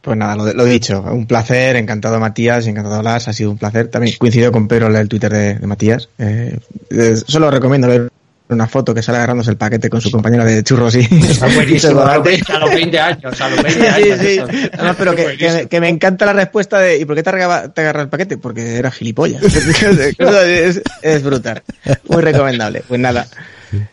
Pues 0.08 0.18
nada, 0.18 0.38
lo, 0.38 0.66
he 0.66 0.70
dicho, 0.70 1.02
un 1.02 1.28
placer, 1.28 1.76
encantado 1.76 2.18
Matías, 2.18 2.66
encantado 2.66 3.04
Las, 3.04 3.28
ha 3.28 3.34
sido 3.34 3.52
un 3.52 3.58
placer. 3.58 3.90
También 3.90 4.16
coincido 4.18 4.54
con 4.54 4.66
Pedro 4.66 4.88
el 4.88 5.10
Twitter 5.10 5.60
de, 5.60 5.68
Matías. 5.68 6.08
Eh, 6.18 6.58
eh, 6.92 7.18
solo 7.28 7.52
recomiendo 7.52 7.90
ver 7.90 8.08
una 8.48 8.70
foto 8.70 8.94
que 8.94 9.02
sale 9.02 9.18
agarrándose 9.18 9.52
el 9.52 9.58
paquete 9.58 9.90
con 9.90 10.00
su 10.00 10.10
compañera 10.10 10.46
de 10.46 10.64
churros 10.64 10.96
y... 10.96 11.00
Está 11.02 11.48
buenísimo, 11.54 12.00
a 12.04 12.20
los 12.20 12.24
20 12.24 12.98
años, 12.98 13.42
a 13.42 13.50
los 13.50 13.62
20 13.62 13.90
años. 13.90 14.20
Sí, 14.22 14.40
sí. 14.50 14.70
No, 14.82 14.94
pero 14.94 15.14
que, 15.14 15.68
que, 15.70 15.82
me 15.82 15.90
encanta 15.90 16.26
la 16.26 16.32
respuesta 16.32 16.80
de 16.80 17.00
¿y 17.00 17.04
por 17.04 17.14
qué 17.18 17.24
te 17.24 17.30
agarras 17.32 17.74
te 17.74 17.86
el 17.86 18.08
paquete? 18.08 18.38
Porque 18.38 18.78
era 18.78 18.92
gilipollas. 18.92 19.44
es, 20.18 20.82
es, 21.02 21.22
brutal. 21.22 21.64
Muy 22.08 22.22
recomendable. 22.22 22.82
Pues 22.88 23.02
nada, 23.02 23.28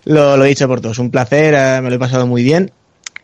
lo, 0.04 0.36
lo 0.36 0.44
he 0.44 0.48
dicho 0.50 0.68
por 0.68 0.80
todos. 0.80 0.96
Un 1.00 1.10
placer, 1.10 1.54
eh, 1.58 1.80
me 1.82 1.90
lo 1.90 1.96
he 1.96 1.98
pasado 1.98 2.28
muy 2.28 2.44
bien 2.44 2.70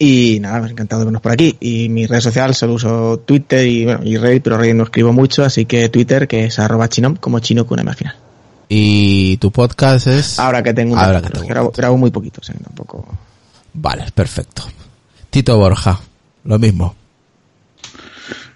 y 0.02 0.39
nada, 0.40 0.62
me 0.62 0.70
encantado 0.70 1.01
de 1.01 1.05
vernos 1.05 1.20
por 1.20 1.31
aquí. 1.31 1.59
Y 1.60 1.90
mi 1.90 2.06
red 2.06 2.20
social 2.20 2.55
solo 2.55 2.72
uso 2.72 3.18
Twitter 3.18 3.66
y, 3.66 3.85
bueno, 3.85 4.01
y 4.02 4.16
Reddit, 4.16 4.43
pero 4.43 4.56
Reddit 4.56 4.74
no 4.74 4.85
escribo 4.85 5.12
mucho, 5.12 5.44
así 5.44 5.66
que 5.66 5.90
Twitter, 5.90 6.27
que 6.27 6.47
es 6.47 6.59
arroba 6.59 6.89
chinom, 6.89 7.16
como 7.16 7.39
chino 7.40 7.66
con 7.66 7.81
una 7.81 7.93
final. 7.93 8.16
¿Y 8.66 9.36
tu 9.36 9.51
podcast 9.51 10.06
es? 10.06 10.39
Ahora 10.39 10.62
que 10.62 10.72
tengo 10.72 10.97
Ahora 10.97 11.20
que 11.20 11.28
tengo 11.28 11.47
grabo, 11.47 11.70
grabo, 11.77 11.98
muy 11.98 12.10
poquito, 12.10 12.40
o 12.40 12.44
sea, 12.44 12.55
tampoco... 12.64 13.06
Vale, 13.74 14.06
perfecto. 14.14 14.62
Tito 15.28 15.59
Borja, 15.59 16.01
lo 16.44 16.59
mismo. 16.59 16.94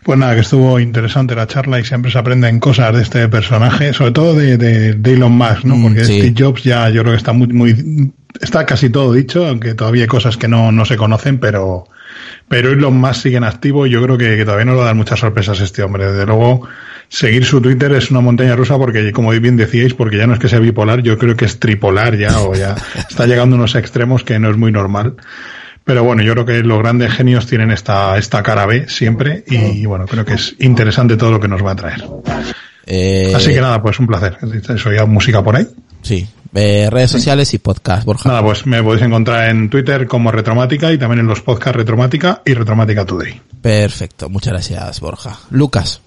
Pues 0.04 0.18
nada, 0.18 0.34
que 0.34 0.42
estuvo 0.42 0.78
interesante 0.78 1.34
la 1.34 1.46
charla 1.46 1.80
y 1.80 1.84
siempre 1.84 2.10
se 2.10 2.18
aprenden 2.18 2.60
cosas 2.60 2.94
de 2.94 3.02
este 3.02 3.26
personaje, 3.28 3.94
sobre 3.94 4.12
todo 4.12 4.34
de, 4.34 4.58
de, 4.58 5.12
Elon 5.12 5.32
Musk, 5.32 5.64
¿no? 5.64 5.76
Mm, 5.76 5.82
Porque 5.82 6.04
Steve 6.04 6.34
Jobs 6.36 6.62
ya 6.62 6.90
yo 6.90 7.00
creo 7.00 7.14
que 7.14 7.18
está 7.18 7.32
muy, 7.32 7.46
muy 7.48 8.12
está 8.40 8.66
casi 8.66 8.90
todo 8.90 9.14
dicho, 9.14 9.46
aunque 9.46 9.74
todavía 9.74 10.02
hay 10.02 10.08
cosas 10.08 10.36
que 10.36 10.46
no, 10.46 10.72
no 10.72 10.84
se 10.84 10.98
conocen, 10.98 11.38
pero, 11.38 11.84
pero 12.48 12.70
Elon 12.70 12.98
Musk 12.98 13.22
sigue 13.22 13.38
en 13.38 13.44
activo 13.44 13.86
y 13.86 13.90
yo 13.90 14.02
creo 14.02 14.18
que, 14.18 14.44
todavía 14.44 14.66
nos 14.66 14.78
va 14.78 14.82
a 14.82 14.86
dar 14.86 14.94
muchas 14.94 15.20
sorpresas 15.20 15.58
este 15.60 15.82
hombre. 15.82 16.12
Desde 16.12 16.26
luego, 16.26 16.68
seguir 17.08 17.46
su 17.46 17.62
Twitter 17.62 17.92
es 17.92 18.10
una 18.10 18.20
montaña 18.20 18.56
rusa 18.56 18.76
porque, 18.76 19.10
como 19.12 19.30
bien 19.30 19.56
decíais, 19.56 19.94
porque 19.94 20.18
ya 20.18 20.26
no 20.26 20.34
es 20.34 20.38
que 20.38 20.48
sea 20.48 20.58
bipolar, 20.58 21.00
yo 21.00 21.16
creo 21.16 21.34
que 21.34 21.46
es 21.46 21.58
tripolar 21.58 22.16
ya, 22.18 22.40
o 22.40 22.54
ya 22.54 22.76
está 23.08 23.26
llegando 23.26 23.56
a 23.56 23.58
unos 23.58 23.74
extremos 23.74 24.22
que 24.22 24.38
no 24.38 24.50
es 24.50 24.56
muy 24.56 24.70
normal. 24.70 25.14
Pero 25.84 26.02
bueno, 26.02 26.22
yo 26.22 26.32
creo 26.32 26.46
que 26.46 26.62
los 26.62 26.78
grandes 26.78 27.12
genios 27.12 27.46
tienen 27.46 27.70
esta, 27.70 28.16
esta 28.16 28.42
cara 28.42 28.64
B 28.64 28.88
siempre 28.88 29.44
y 29.46 29.84
bueno, 29.84 30.06
creo 30.06 30.24
que 30.24 30.34
es 30.34 30.56
interesante 30.60 31.16
todo 31.16 31.30
lo 31.30 31.40
que 31.40 31.48
nos 31.48 31.64
va 31.64 31.72
a 31.72 31.76
traer. 31.76 32.04
Eh, 32.86 33.32
Así 33.34 33.52
que 33.52 33.60
nada, 33.60 33.82
pues 33.82 33.98
un 33.98 34.06
placer. 34.06 34.38
Eso 34.68 34.92
ya 34.92 35.04
música 35.06 35.42
por 35.42 35.56
ahí. 35.56 35.66
Sí, 36.02 36.26
eh, 36.54 36.88
redes 36.90 37.10
sociales 37.10 37.52
y 37.54 37.58
podcast, 37.58 38.04
Borja. 38.04 38.28
Nada, 38.28 38.42
pues 38.42 38.66
me 38.66 38.82
podéis 38.82 39.02
encontrar 39.02 39.50
en 39.50 39.68
Twitter 39.70 40.06
como 40.06 40.30
Retromática 40.30 40.92
y 40.92 40.98
también 40.98 41.20
en 41.20 41.26
los 41.26 41.40
podcasts 41.40 41.76
Retromática 41.76 42.42
y 42.44 42.54
Retromática 42.54 43.04
Today. 43.04 43.40
Perfecto, 43.60 44.28
muchas 44.28 44.52
gracias, 44.52 45.00
Borja. 45.00 45.38
Lucas. 45.50 46.00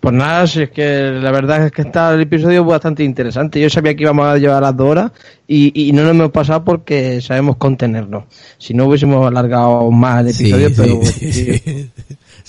Pues 0.00 0.14
nada, 0.14 0.46
si 0.46 0.62
es 0.62 0.70
que 0.70 1.10
la 1.20 1.32
verdad 1.32 1.66
es 1.66 1.72
que 1.72 1.82
está 1.82 2.14
el 2.14 2.20
episodio 2.20 2.64
bastante 2.64 3.02
interesante. 3.02 3.60
Yo 3.60 3.68
sabía 3.68 3.96
que 3.96 4.04
íbamos 4.04 4.26
a 4.26 4.38
llevar 4.38 4.62
las 4.62 4.76
dos 4.76 4.90
horas 4.90 5.12
y, 5.48 5.90
no 5.92 6.02
nos 6.02 6.12
hemos 6.12 6.30
pasado 6.30 6.64
porque 6.64 7.20
sabemos 7.20 7.56
contenernos. 7.56 8.24
Si 8.58 8.74
no 8.74 8.86
hubiésemos 8.86 9.26
alargado 9.26 9.90
más 9.90 10.20
el 10.20 10.28
episodio, 10.28 10.70
pero... 10.76 11.00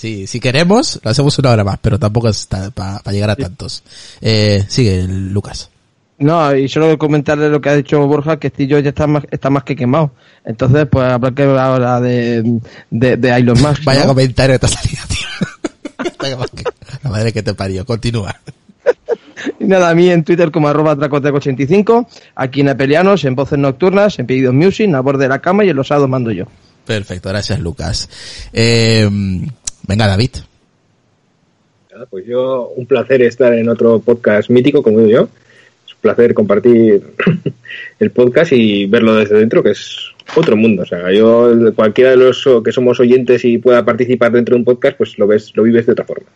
Sí, 0.00 0.26
si 0.26 0.40
queremos, 0.40 0.98
lo 1.04 1.10
hacemos 1.10 1.38
una 1.40 1.50
hora 1.50 1.62
más, 1.62 1.78
pero 1.78 1.98
tampoco 1.98 2.30
es 2.30 2.46
para 2.46 3.02
llegar 3.12 3.28
a 3.28 3.36
tantos. 3.36 3.82
Eh, 4.22 4.64
sigue, 4.66 5.06
Lucas. 5.06 5.68
No, 6.20 6.56
y 6.56 6.70
solo 6.70 6.96
comentarle 6.96 7.50
lo 7.50 7.60
que 7.60 7.68
ha 7.68 7.76
dicho 7.76 8.06
Borja, 8.06 8.38
que 8.38 8.48
Steve 8.48 8.82
ya 8.82 8.88
está 8.88 9.06
más, 9.06 9.24
está 9.30 9.50
más 9.50 9.62
que 9.62 9.76
quemado. 9.76 10.12
Entonces, 10.42 10.86
pues 10.90 11.06
habrá 11.06 11.32
que 11.32 11.42
hablar 11.42 12.00
de, 12.00 12.60
de, 12.90 13.16
de 13.18 13.28
Elon 13.30 13.60
Musk. 13.60 13.84
Vaya 13.84 14.06
comentario. 14.06 14.58
La 17.02 17.10
madre 17.10 17.32
que 17.32 17.42
te 17.42 17.54
parió. 17.54 17.84
Continúa. 17.84 18.34
Y 19.58 19.64
nada, 19.64 19.88
a 19.90 19.94
mí 19.94 20.10
en 20.10 20.22
Twitter 20.24 20.50
como 20.50 20.68
arroba 20.68 20.96
tracoteco85, 20.96 22.06
aquí 22.34 22.60
en 22.60 22.68
Apelianos, 22.68 23.24
en 23.24 23.34
Voces 23.34 23.58
Nocturnas, 23.58 24.18
en 24.18 24.26
Pedidos 24.26 24.54
Music, 24.54 24.92
a 24.94 25.00
borde 25.00 25.24
de 25.24 25.28
la 25.30 25.40
cama 25.40 25.64
y 25.64 25.70
en 25.70 25.76
los 25.76 25.88
sábados 25.88 26.10
mando 26.10 26.30
yo. 26.30 26.44
Perfecto, 26.86 27.30
gracias 27.30 27.58
Lucas. 27.60 28.08
Eh, 28.52 29.08
venga 29.86 30.06
David. 30.06 30.30
Pues 32.10 32.26
yo, 32.26 32.72
un 32.76 32.86
placer 32.86 33.22
estar 33.22 33.52
en 33.54 33.68
otro 33.68 34.00
podcast 34.00 34.50
mítico, 34.50 34.82
como 34.82 34.98
digo 35.00 35.10
yo 35.10 35.28
placer 36.00 36.34
compartir 36.34 37.02
el 38.00 38.10
podcast 38.10 38.52
y 38.52 38.86
verlo 38.86 39.14
desde 39.14 39.38
dentro, 39.38 39.62
que 39.62 39.70
es 39.70 40.09
otro 40.36 40.56
mundo. 40.56 40.82
O 40.82 40.86
sea, 40.86 41.10
yo, 41.12 41.52
cualquiera 41.74 42.10
de 42.10 42.16
los 42.16 42.48
que 42.64 42.72
somos 42.72 43.00
oyentes 43.00 43.44
y 43.44 43.58
pueda 43.58 43.84
participar 43.84 44.32
dentro 44.32 44.54
de 44.54 44.60
un 44.60 44.64
podcast, 44.64 44.96
pues 44.96 45.18
lo 45.18 45.26
ves, 45.26 45.52
lo 45.54 45.62
vives 45.62 45.86
de 45.86 45.92
otra 45.92 46.04
forma. 46.04 46.26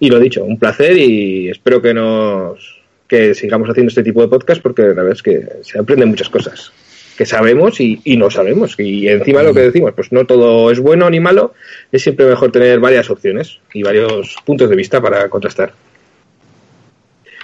Y 0.00 0.10
lo 0.10 0.18
dicho, 0.18 0.44
un 0.44 0.58
placer 0.58 0.96
y 0.98 1.48
espero 1.48 1.80
que 1.80 1.94
nos, 1.94 2.82
que 3.06 3.34
sigamos 3.34 3.68
haciendo 3.68 3.90
este 3.90 4.02
tipo 4.02 4.20
de 4.20 4.28
podcast 4.28 4.62
porque 4.62 4.82
la 4.82 5.02
verdad 5.02 5.12
es 5.12 5.22
que 5.22 5.46
se 5.62 5.78
aprenden 5.78 6.08
muchas 6.08 6.28
cosas 6.28 6.72
que 7.16 7.26
sabemos 7.26 7.80
y, 7.80 8.00
no 8.16 8.30
sabemos. 8.30 8.74
Y 8.78 9.08
encima 9.08 9.42
lo 9.42 9.54
que 9.54 9.60
decimos, 9.60 9.92
pues 9.94 10.12
no 10.12 10.24
todo 10.26 10.70
es 10.70 10.80
bueno 10.80 11.08
ni 11.10 11.20
malo, 11.20 11.54
es 11.90 12.02
siempre 12.02 12.26
mejor 12.26 12.50
tener 12.50 12.80
varias 12.80 13.10
opciones 13.10 13.58
y 13.72 13.82
varios 13.82 14.36
puntos 14.44 14.70
de 14.70 14.76
vista 14.76 15.00
para 15.00 15.28
contrastar. 15.28 15.72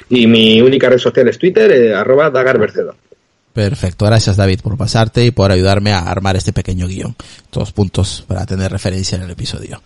Y 0.08 0.26
mi 0.26 0.62
única 0.62 0.88
red 0.88 0.98
social 0.98 1.28
es 1.28 1.38
Twitter, 1.38 1.70
eh, 1.70 1.94
arroba 1.94 2.30
dagarbercedo. 2.30 2.96
Perfecto, 3.52 4.06
gracias 4.06 4.36
David 4.36 4.60
por 4.60 4.76
pasarte 4.76 5.24
y 5.24 5.30
por 5.30 5.50
ayudarme 5.50 5.92
a 5.92 6.00
armar 6.00 6.36
este 6.36 6.52
pequeño 6.52 6.86
guion. 6.86 7.16
Todos 7.50 7.72
puntos 7.72 8.24
para 8.26 8.46
tener 8.46 8.70
referencia 8.70 9.16
en 9.16 9.22
el 9.22 9.30
episodio. 9.30 9.82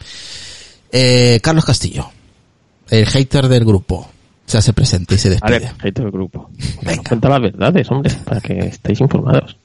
Eh, 0.90 1.40
Carlos 1.43 1.64
Castillo, 1.64 2.10
el 2.90 3.06
hater 3.06 3.48
del 3.48 3.64
grupo, 3.64 4.10
se 4.44 4.59
hace 4.59 4.72
presente 4.72 5.14
y 5.14 5.18
se 5.18 5.30
despide. 5.30 5.60
Vale, 5.60 5.72
hater 5.80 6.05
del 6.05 6.12
grupo. 6.12 6.51
Venga. 6.82 7.02
Cuenta 7.09 7.28
las 7.30 7.40
verdades, 7.40 7.90
hombre, 7.90 8.12
para 8.24 8.40
que 8.40 8.59
estéis 8.59 9.01
informados. 9.01 9.56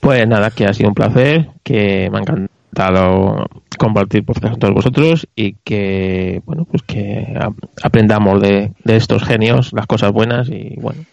Pues 0.00 0.26
nada, 0.26 0.50
que 0.50 0.64
ha 0.64 0.72
sido 0.72 0.88
un 0.88 0.94
placer, 0.94 1.50
que 1.62 2.08
me 2.10 2.18
ha 2.18 2.20
encantado 2.22 3.46
compartir 3.76 4.24
podcast 4.24 4.52
con 4.52 4.60
todos 4.60 4.74
vosotros 4.74 5.28
y 5.34 5.54
que 5.64 6.42
bueno 6.44 6.64
pues 6.64 6.82
que 6.82 7.38
aprendamos 7.82 8.40
de, 8.40 8.72
estos 8.84 9.22
genios 9.24 9.72
las 9.72 9.86
cosas 9.86 10.12
buenas 10.12 10.48
y 10.48 10.76
bueno 10.80 11.04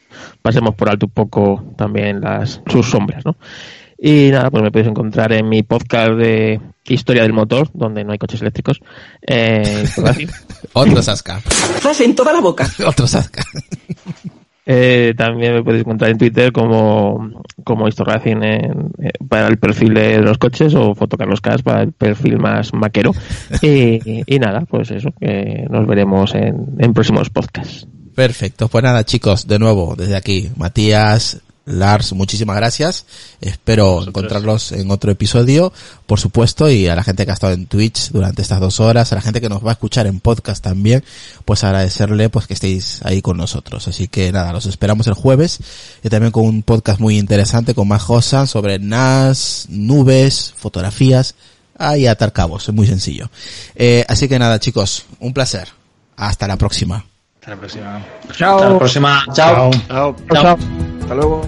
pasemos 0.41 0.75
por 0.75 0.89
alto 0.89 1.05
un 1.07 1.11
poco 1.11 1.63
también 1.75 2.21
las 2.21 2.61
sus 2.67 2.89
sombras 2.89 3.25
¿no? 3.25 3.35
y 3.97 4.29
nada 4.31 4.49
pues 4.49 4.63
me 4.63 4.71
podéis 4.71 4.89
encontrar 4.89 5.31
en 5.33 5.47
mi 5.47 5.63
podcast 5.63 6.13
de 6.13 6.59
historia 6.85 7.21
del 7.23 7.33
motor 7.33 7.69
donde 7.73 8.03
no 8.03 8.11
hay 8.11 8.17
coches 8.17 8.41
eléctricos 8.41 8.79
eh, 9.25 9.85
otro 10.73 11.01
sasca 11.01 11.39
en 12.03 12.15
toda 12.15 12.33
la 12.33 12.41
boca 12.41 12.67
otro 12.85 13.07
sasca 13.07 13.43
eh, 14.65 15.13
también 15.17 15.55
me 15.55 15.63
podéis 15.63 15.81
encontrar 15.81 16.11
en 16.11 16.17
Twitter 16.17 16.51
como, 16.51 17.31
como 17.63 17.87
eh, 17.87 18.71
para 19.27 19.47
el 19.47 19.57
perfil 19.57 19.93
de 19.93 20.19
los 20.19 20.37
coches 20.37 20.75
o 20.75 20.93
Fotocarlos 20.93 21.41
Cas 21.41 21.63
para 21.63 21.81
el 21.81 21.91
perfil 21.91 22.37
más 22.37 22.73
maquero. 22.73 23.11
Y, 23.61 24.23
y, 24.25 24.39
nada, 24.39 24.61
pues 24.61 24.91
eso, 24.91 25.13
que 25.19 25.65
nos 25.69 25.87
veremos 25.87 26.35
en, 26.35 26.75
en 26.77 26.93
próximos 26.93 27.29
podcasts. 27.29 27.87
Perfecto, 28.21 28.67
pues 28.67 28.83
nada 28.83 29.03
chicos, 29.03 29.47
de 29.47 29.57
nuevo, 29.57 29.95
desde 29.97 30.15
aquí, 30.15 30.51
Matías, 30.55 31.39
Lars, 31.65 32.13
muchísimas 32.13 32.55
gracias. 32.55 33.07
Espero 33.41 34.03
encontrarlos 34.03 34.73
en 34.73 34.91
otro 34.91 35.11
episodio, 35.11 35.73
por 36.05 36.19
supuesto, 36.19 36.69
y 36.69 36.87
a 36.87 36.95
la 36.95 37.03
gente 37.03 37.25
que 37.25 37.31
ha 37.31 37.33
estado 37.33 37.53
en 37.53 37.65
Twitch 37.65 38.11
durante 38.11 38.43
estas 38.43 38.59
dos 38.59 38.79
horas, 38.79 39.11
a 39.11 39.15
la 39.15 39.21
gente 39.21 39.41
que 39.41 39.49
nos 39.49 39.65
va 39.65 39.71
a 39.71 39.73
escuchar 39.73 40.05
en 40.05 40.19
podcast 40.19 40.63
también, 40.63 41.03
pues 41.45 41.63
agradecerle 41.63 42.29
pues 42.29 42.45
que 42.45 42.53
estéis 42.53 42.99
ahí 43.05 43.23
con 43.23 43.37
nosotros. 43.37 43.87
Así 43.87 44.07
que 44.07 44.31
nada, 44.31 44.53
los 44.53 44.67
esperamos 44.67 45.07
el 45.07 45.15
jueves 45.15 45.57
y 46.03 46.09
también 46.09 46.31
con 46.31 46.45
un 46.45 46.61
podcast 46.61 46.99
muy 46.99 47.17
interesante 47.17 47.73
con 47.73 47.87
más 47.87 48.03
cosas 48.03 48.51
sobre 48.51 48.77
NAS, 48.77 49.65
nubes, 49.67 50.53
fotografías, 50.55 51.33
ahí 51.75 52.05
atar 52.05 52.33
cabos, 52.33 52.69
es 52.69 52.75
muy 52.75 52.85
sencillo. 52.85 53.31
Eh, 53.73 54.05
así 54.07 54.27
que 54.27 54.37
nada 54.37 54.59
chicos, 54.59 55.05
un 55.19 55.33
placer. 55.33 55.69
Hasta 56.17 56.47
la 56.47 56.57
próxima. 56.57 57.10
Hasta 57.41 57.55
la 57.55 57.57
próxima. 57.57 58.05
Chao. 58.33 58.55
Hasta 58.55 58.69
la 58.69 58.77
próxima. 58.77 59.25
Chao. 59.33 59.71
Chao. 59.87 60.15
Chao. 60.31 60.57
Hasta 61.01 61.15
luego. 61.15 61.41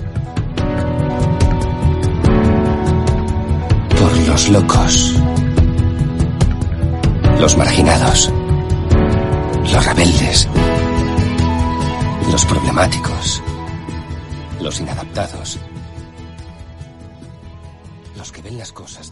Por 4.00 4.18
los 4.28 4.50
locos. 4.50 5.22
Los 7.40 7.58
marginados. 7.58 8.32
Los 9.72 9.86
rebeldes. 9.86 10.50
Los 12.32 12.44
problemáticos. 12.46 13.44
Los 14.62 14.80
inadaptados. 14.80 15.60
Los 18.18 18.32
que 18.32 18.42
ven 18.42 18.58
las 18.58 18.72
cosas 18.72 19.12